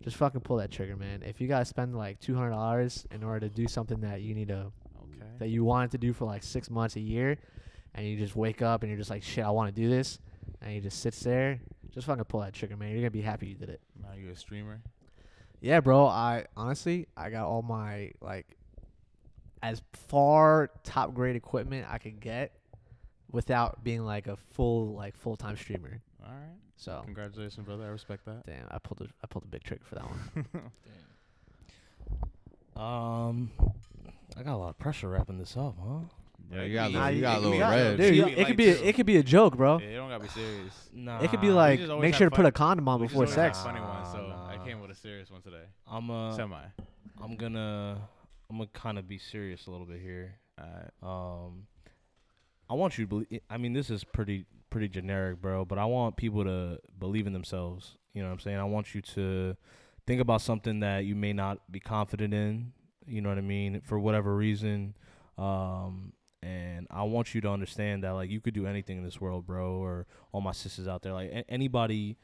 Just 0.00 0.16
fucking 0.16 0.40
pull 0.40 0.56
that 0.56 0.70
trigger, 0.70 0.96
man. 0.96 1.22
If 1.22 1.40
you 1.40 1.48
gotta 1.48 1.64
spend 1.64 1.96
like 1.96 2.18
two 2.20 2.34
hundred 2.34 2.50
dollars 2.50 3.06
in 3.10 3.22
order 3.22 3.48
to 3.48 3.54
do 3.54 3.68
something 3.68 4.00
that 4.00 4.22
you 4.22 4.34
need 4.34 4.48
to 4.48 4.72
Okay. 5.14 5.30
that 5.38 5.48
you 5.48 5.64
wanted 5.64 5.90
to 5.92 5.98
do 5.98 6.12
for 6.12 6.24
like 6.24 6.42
six 6.42 6.70
months, 6.70 6.96
a 6.96 7.00
year, 7.00 7.38
and 7.94 8.06
you 8.06 8.16
just 8.16 8.34
wake 8.34 8.62
up 8.62 8.82
and 8.82 8.90
you're 8.90 8.98
just 8.98 9.10
like, 9.10 9.22
shit, 9.22 9.44
I 9.44 9.50
want 9.50 9.74
to 9.74 9.80
do 9.80 9.88
this, 9.88 10.18
and 10.60 10.74
you 10.74 10.80
just 10.80 11.00
sits 11.00 11.20
there, 11.20 11.60
just 11.92 12.06
fucking 12.06 12.24
pull 12.24 12.40
that 12.40 12.52
trigger, 12.54 12.76
man. 12.76 12.90
You're 12.90 13.00
gonna 13.00 13.10
be 13.10 13.20
happy 13.20 13.48
you 13.48 13.54
did 13.54 13.68
it. 13.68 13.80
Now 14.00 14.14
you 14.16 14.30
a 14.30 14.36
streamer. 14.36 14.80
Yeah, 15.60 15.78
bro. 15.80 16.06
I 16.06 16.46
honestly, 16.56 17.06
I 17.16 17.30
got 17.30 17.46
all 17.46 17.62
my 17.62 18.10
like 18.20 18.56
as 19.62 19.80
far 19.92 20.70
top 20.82 21.14
grade 21.14 21.36
equipment 21.36 21.86
I 21.88 21.98
could 21.98 22.18
get 22.18 22.52
without 23.30 23.84
being 23.84 24.04
like 24.04 24.26
a 24.26 24.36
full 24.36 24.94
like 24.94 25.16
full 25.16 25.36
time 25.36 25.56
streamer. 25.56 26.00
All 26.24 26.30
right. 26.32 26.56
So 26.76 27.02
Congratulations, 27.04 27.64
brother. 27.66 27.84
I 27.84 27.88
respect 27.88 28.24
that. 28.26 28.44
damn, 28.46 28.66
I 28.70 28.78
pulled 28.78 29.00
a 29.02 29.12
I 29.22 29.26
pulled 29.28 29.44
a 29.44 29.48
big 29.48 29.62
trick 29.62 29.80
for 29.84 29.94
that 29.96 30.04
one. 30.04 30.46
Damn. 32.76 32.82
Um, 32.82 33.50
I 34.36 34.42
got 34.42 34.54
a 34.54 34.56
lot 34.56 34.70
of 34.70 34.78
pressure 34.78 35.08
wrapping 35.08 35.38
this 35.38 35.56
up, 35.56 35.76
huh? 35.82 36.00
Yeah, 36.50 36.62
you 36.64 36.74
got 36.74 36.90
a 36.90 36.92
Nah, 36.92 36.98
little, 37.04 37.14
you 37.14 37.20
got 37.20 37.38
a 37.38 37.40
little 37.40 37.58
red. 37.60 37.96
Dude, 37.98 38.06
Should 38.06 38.16
you- 38.16 38.36
it 38.36 38.46
could 38.46 38.56
be 38.56 38.68
a, 38.70 38.82
it 38.82 38.94
could 38.94 39.06
be 39.06 39.16
a 39.18 39.22
joke, 39.22 39.56
bro. 39.56 39.78
Yeah, 39.78 39.88
you 39.88 39.96
don't 39.96 40.08
gotta 40.08 40.24
be 40.24 40.30
serious. 40.30 40.90
Nah, 40.92 41.20
It 41.22 41.30
could 41.30 41.40
be 41.40 41.50
like 41.50 41.78
just 41.80 41.90
always 41.90 42.02
make 42.02 42.14
have 42.14 42.18
sure 42.18 42.26
to 42.30 42.36
put 42.36 42.42
fun- 42.42 42.46
a 42.46 42.52
condom 42.52 42.88
on 42.88 43.00
We 43.00 43.06
just 43.06 43.12
before 43.14 43.24
always 43.24 43.36
have 43.36 43.54
sex. 43.54 43.64
Funny 43.64 43.80
one, 43.80 44.04
so 44.06 44.26
Nah, 44.28 44.48
I 44.48 44.58
came 44.64 44.80
with 44.80 44.90
a 44.90 44.94
serious 44.94 45.30
one 45.30 45.42
today. 45.42 45.64
I'm 45.86 46.10
uh, 46.10 46.34
Semi. 46.34 46.56
I'm 47.22 47.36
gonna, 47.36 48.08
I'm 48.50 48.56
gonna 48.58 48.68
kind 48.72 48.98
of 48.98 49.06
be 49.06 49.18
serious 49.18 49.66
a 49.66 49.70
little 49.70 49.86
bit 49.86 50.00
here. 50.00 50.34
Alright. 50.60 50.90
Um, 51.02 51.66
I 52.68 52.74
want 52.74 52.98
you 52.98 53.04
to 53.04 53.08
believe. 53.08 53.40
I 53.48 53.56
mean, 53.58 53.72
this 53.72 53.88
is 53.90 54.02
pretty 54.02 54.46
pretty 54.72 54.88
generic, 54.88 55.40
bro. 55.40 55.64
But 55.64 55.78
I 55.78 55.84
want 55.84 56.16
people 56.16 56.42
to 56.44 56.78
believe 56.98 57.26
in 57.26 57.32
themselves. 57.32 57.96
You 58.14 58.22
know 58.22 58.28
what 58.28 58.34
I'm 58.34 58.40
saying? 58.40 58.58
I 58.58 58.64
want 58.64 58.94
you 58.94 59.00
to 59.02 59.56
think 60.06 60.20
about 60.20 60.40
something 60.42 60.80
that 60.80 61.04
you 61.04 61.14
may 61.14 61.32
not 61.32 61.58
be 61.70 61.78
confident 61.80 62.34
in. 62.34 62.72
You 63.06 63.20
know 63.20 63.28
what 63.28 63.38
I 63.38 63.42
mean? 63.42 63.80
For 63.84 63.98
whatever 63.98 64.34
reason. 64.34 64.94
Um, 65.38 66.12
and 66.42 66.86
I 66.90 67.04
want 67.04 67.34
you 67.34 67.40
to 67.42 67.48
understand 67.50 68.02
that 68.04 68.10
like 68.10 68.28
you 68.30 68.40
could 68.40 68.54
do 68.54 68.66
anything 68.66 68.98
in 68.98 69.04
this 69.04 69.20
world, 69.20 69.46
bro. 69.46 69.74
Or 69.76 70.06
all 70.32 70.40
my 70.40 70.52
sisters 70.52 70.88
out 70.88 71.02
there, 71.02 71.12
like 71.12 71.30
a- 71.30 71.48
anybody. 71.50 72.16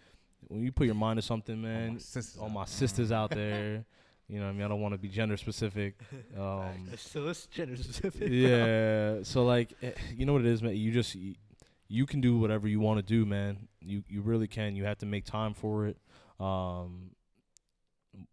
When 0.48 0.62
you 0.62 0.70
put 0.72 0.86
your 0.86 0.94
mind 0.94 1.18
to 1.18 1.22
something, 1.22 1.60
man, 1.60 1.98
all 2.40 2.48
my 2.48 2.64
sisters 2.64 3.10
out 3.12 3.30
there. 3.42 3.84
You 4.28 4.38
know 4.38 4.44
what 4.44 4.50
I 4.50 4.52
mean? 4.52 4.62
I 4.62 4.68
don't 4.68 4.80
want 4.80 4.92
to 4.94 4.98
be 4.98 5.08
gender 5.08 5.36
specific. 5.36 5.94
Um, 6.38 6.90
So 6.96 7.28
it's 7.28 7.46
gender 7.46 7.76
specific. 7.76 8.28
yeah. 8.30 9.22
So 9.22 9.44
like, 9.44 9.72
eh, 9.82 9.92
you 10.16 10.26
know 10.26 10.34
what 10.34 10.42
it 10.42 10.48
is, 10.48 10.62
man. 10.62 10.76
You 10.76 10.92
just 10.92 11.16
you, 11.88 12.06
can 12.06 12.20
do 12.20 12.38
whatever 12.38 12.68
you 12.68 12.80
want 12.80 12.98
to 12.98 13.02
do, 13.02 13.24
man. 13.24 13.68
You 13.80 14.02
you 14.08 14.22
really 14.22 14.48
can. 14.48 14.76
You 14.76 14.84
have 14.84 14.98
to 14.98 15.06
make 15.06 15.24
time 15.24 15.54
for 15.54 15.86
it. 15.86 15.98
Um, 16.38 17.10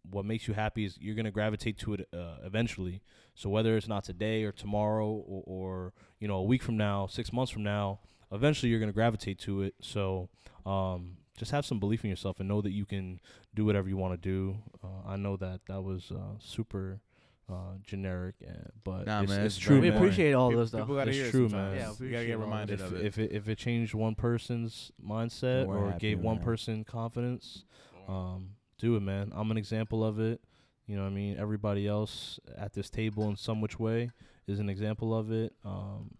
what 0.08 0.24
makes 0.24 0.48
you 0.48 0.54
happy 0.54 0.84
is 0.84 0.96
you're 1.00 1.14
gonna 1.14 1.30
gravitate 1.30 1.78
to 1.78 1.94
it 1.94 2.08
uh, 2.12 2.36
eventually. 2.44 3.02
So 3.34 3.48
whether 3.50 3.76
it's 3.76 3.88
not 3.88 4.04
today 4.04 4.44
or 4.44 4.52
tomorrow 4.52 5.08
or, 5.08 5.42
or 5.46 5.92
you 6.18 6.28
know 6.28 6.36
a 6.36 6.42
week 6.42 6.62
from 6.62 6.76
now, 6.76 7.06
six 7.06 7.32
months 7.32 7.52
from 7.52 7.62
now, 7.62 8.00
eventually 8.32 8.70
you're 8.70 8.80
gonna 8.80 8.92
gravitate 8.92 9.38
to 9.40 9.62
it. 9.62 9.74
So 9.80 10.28
um, 10.64 11.18
just 11.36 11.50
have 11.50 11.66
some 11.66 11.78
belief 11.78 12.04
in 12.04 12.10
yourself 12.10 12.40
and 12.40 12.48
know 12.48 12.62
that 12.62 12.72
you 12.72 12.86
can 12.86 13.20
do 13.54 13.64
whatever 13.64 13.88
you 13.88 13.96
want 13.96 14.20
to 14.20 14.28
do. 14.28 14.56
Uh, 14.82 15.08
I 15.08 15.16
know 15.16 15.36
that 15.36 15.60
that 15.68 15.82
was 15.82 16.10
uh, 16.10 16.38
super 16.38 17.00
uh, 17.48 17.76
generic, 17.84 18.34
uh, 18.46 18.52
but 18.82 19.06
Nah, 19.06 19.22
it's, 19.22 19.30
man, 19.30 19.46
it's 19.46 19.56
it's 19.56 19.64
true. 19.64 19.76
we 19.80 19.88
very 19.88 19.96
appreciate 19.96 20.32
all 20.32 20.48
People- 20.50 20.60
those 20.62 20.70
though. 20.72 20.78
People 20.80 20.96
gotta 20.96 21.10
It's 21.10 21.18
hear 21.18 21.30
true, 21.30 21.48
sometimes. 21.48 21.74
man. 21.74 21.80
Yeah, 21.80 21.94
we 22.00 22.10
gotta 22.10 22.26
get 22.26 22.38
reminded 22.38 22.80
if, 22.80 22.86
of 22.86 22.94
it. 22.96 23.04
if 23.06 23.18
it 23.18 23.32
if 23.32 23.48
it 23.48 23.56
changed 23.58 23.94
one 23.94 24.14
person's 24.16 24.90
mindset 25.04 25.66
We're 25.66 25.78
or 25.78 25.86
happy, 25.90 25.98
gave 26.00 26.18
one 26.20 26.36
man. 26.36 26.44
person 26.44 26.84
confidence, 26.84 27.64
um, 28.08 28.50
do 28.78 28.96
it, 28.96 29.00
man. 29.00 29.32
I'm 29.34 29.50
an 29.50 29.56
example 29.56 30.04
of 30.04 30.18
it. 30.18 30.40
You 30.86 30.96
know 30.96 31.02
what 31.02 31.10
I 31.10 31.14
mean? 31.14 31.36
Everybody 31.38 31.86
else 31.88 32.38
at 32.56 32.72
this 32.72 32.90
table 32.90 33.28
in 33.28 33.36
some 33.36 33.60
which 33.60 33.78
way 33.78 34.10
is 34.46 34.58
an 34.60 34.68
example 34.68 35.16
of 35.16 35.30
it. 35.32 35.52
Um, 35.64 36.10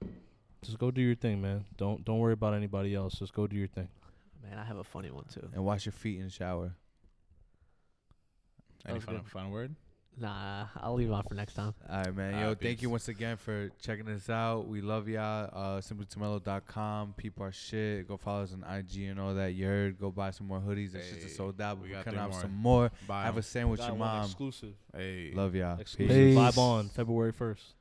just 0.62 0.78
go 0.78 0.90
do 0.90 1.00
your 1.00 1.14
thing, 1.16 1.40
man. 1.42 1.64
Don't 1.76 2.04
don't 2.04 2.18
worry 2.18 2.32
about 2.34 2.54
anybody 2.54 2.94
else. 2.94 3.14
Just 3.18 3.32
go 3.32 3.46
do 3.46 3.56
your 3.56 3.68
thing. 3.68 3.88
Man, 4.42 4.58
I 4.58 4.64
have 4.64 4.76
a 4.78 4.84
funny 4.84 5.10
one 5.10 5.24
too. 5.32 5.48
And 5.54 5.64
wash 5.64 5.86
your 5.86 5.92
feet 5.92 6.18
in 6.18 6.24
the 6.26 6.30
shower. 6.30 6.76
That 8.84 8.90
Any 8.90 8.94
was 8.98 9.04
final, 9.04 9.22
good. 9.22 9.30
final 9.30 9.50
word? 9.50 9.74
Nah, 10.18 10.66
I'll 10.80 10.94
leave 10.94 11.10
it 11.10 11.12
on 11.12 11.22
for 11.24 11.34
next 11.34 11.54
time. 11.54 11.74
All 11.90 11.98
right, 11.98 12.16
man. 12.16 12.40
Yo, 12.40 12.46
thank 12.54 12.60
peace. 12.60 12.82
you 12.82 12.88
once 12.90 13.08
again 13.08 13.36
for 13.36 13.70
checking 13.82 14.08
us 14.08 14.30
out. 14.30 14.66
We 14.66 14.80
love 14.80 15.08
y'all. 15.08 15.50
Uh, 15.52 15.80
Simply2mellow.com. 15.82 17.14
Peep 17.18 17.38
our 17.40 17.52
shit. 17.52 18.08
Go 18.08 18.16
follow 18.16 18.42
us 18.44 18.52
on 18.54 18.64
IG 18.78 19.02
and 19.10 19.20
all 19.20 19.34
that. 19.34 19.52
You 19.52 19.66
heard. 19.66 19.98
Go 20.00 20.10
buy 20.10 20.30
some 20.30 20.46
more 20.46 20.58
hoodies. 20.60 20.92
That 20.92 21.04
shit's 21.04 21.24
Hey, 21.24 21.28
sold 21.30 21.60
out. 21.60 21.76
But 21.76 21.82
we 21.84 21.90
we're 21.90 21.96
got 21.96 22.04
coming 22.06 22.18
three 22.20 22.24
out 22.24 22.30
more. 22.32 22.40
some 22.40 22.54
more. 22.54 22.92
Bye. 23.06 23.24
Have 23.24 23.36
a 23.36 23.42
sandwich 23.42 23.80
with 23.80 23.88
your 23.88 23.96
mom. 23.96 24.24
exclusive. 24.24 24.74
Hey. 24.96 25.32
Love 25.34 25.54
y'all. 25.54 25.78
Exclusive 25.78 26.16
Peace. 26.16 26.36
vibe 26.38 26.58
on 26.58 26.88
February 26.88 27.32
first. 27.32 27.74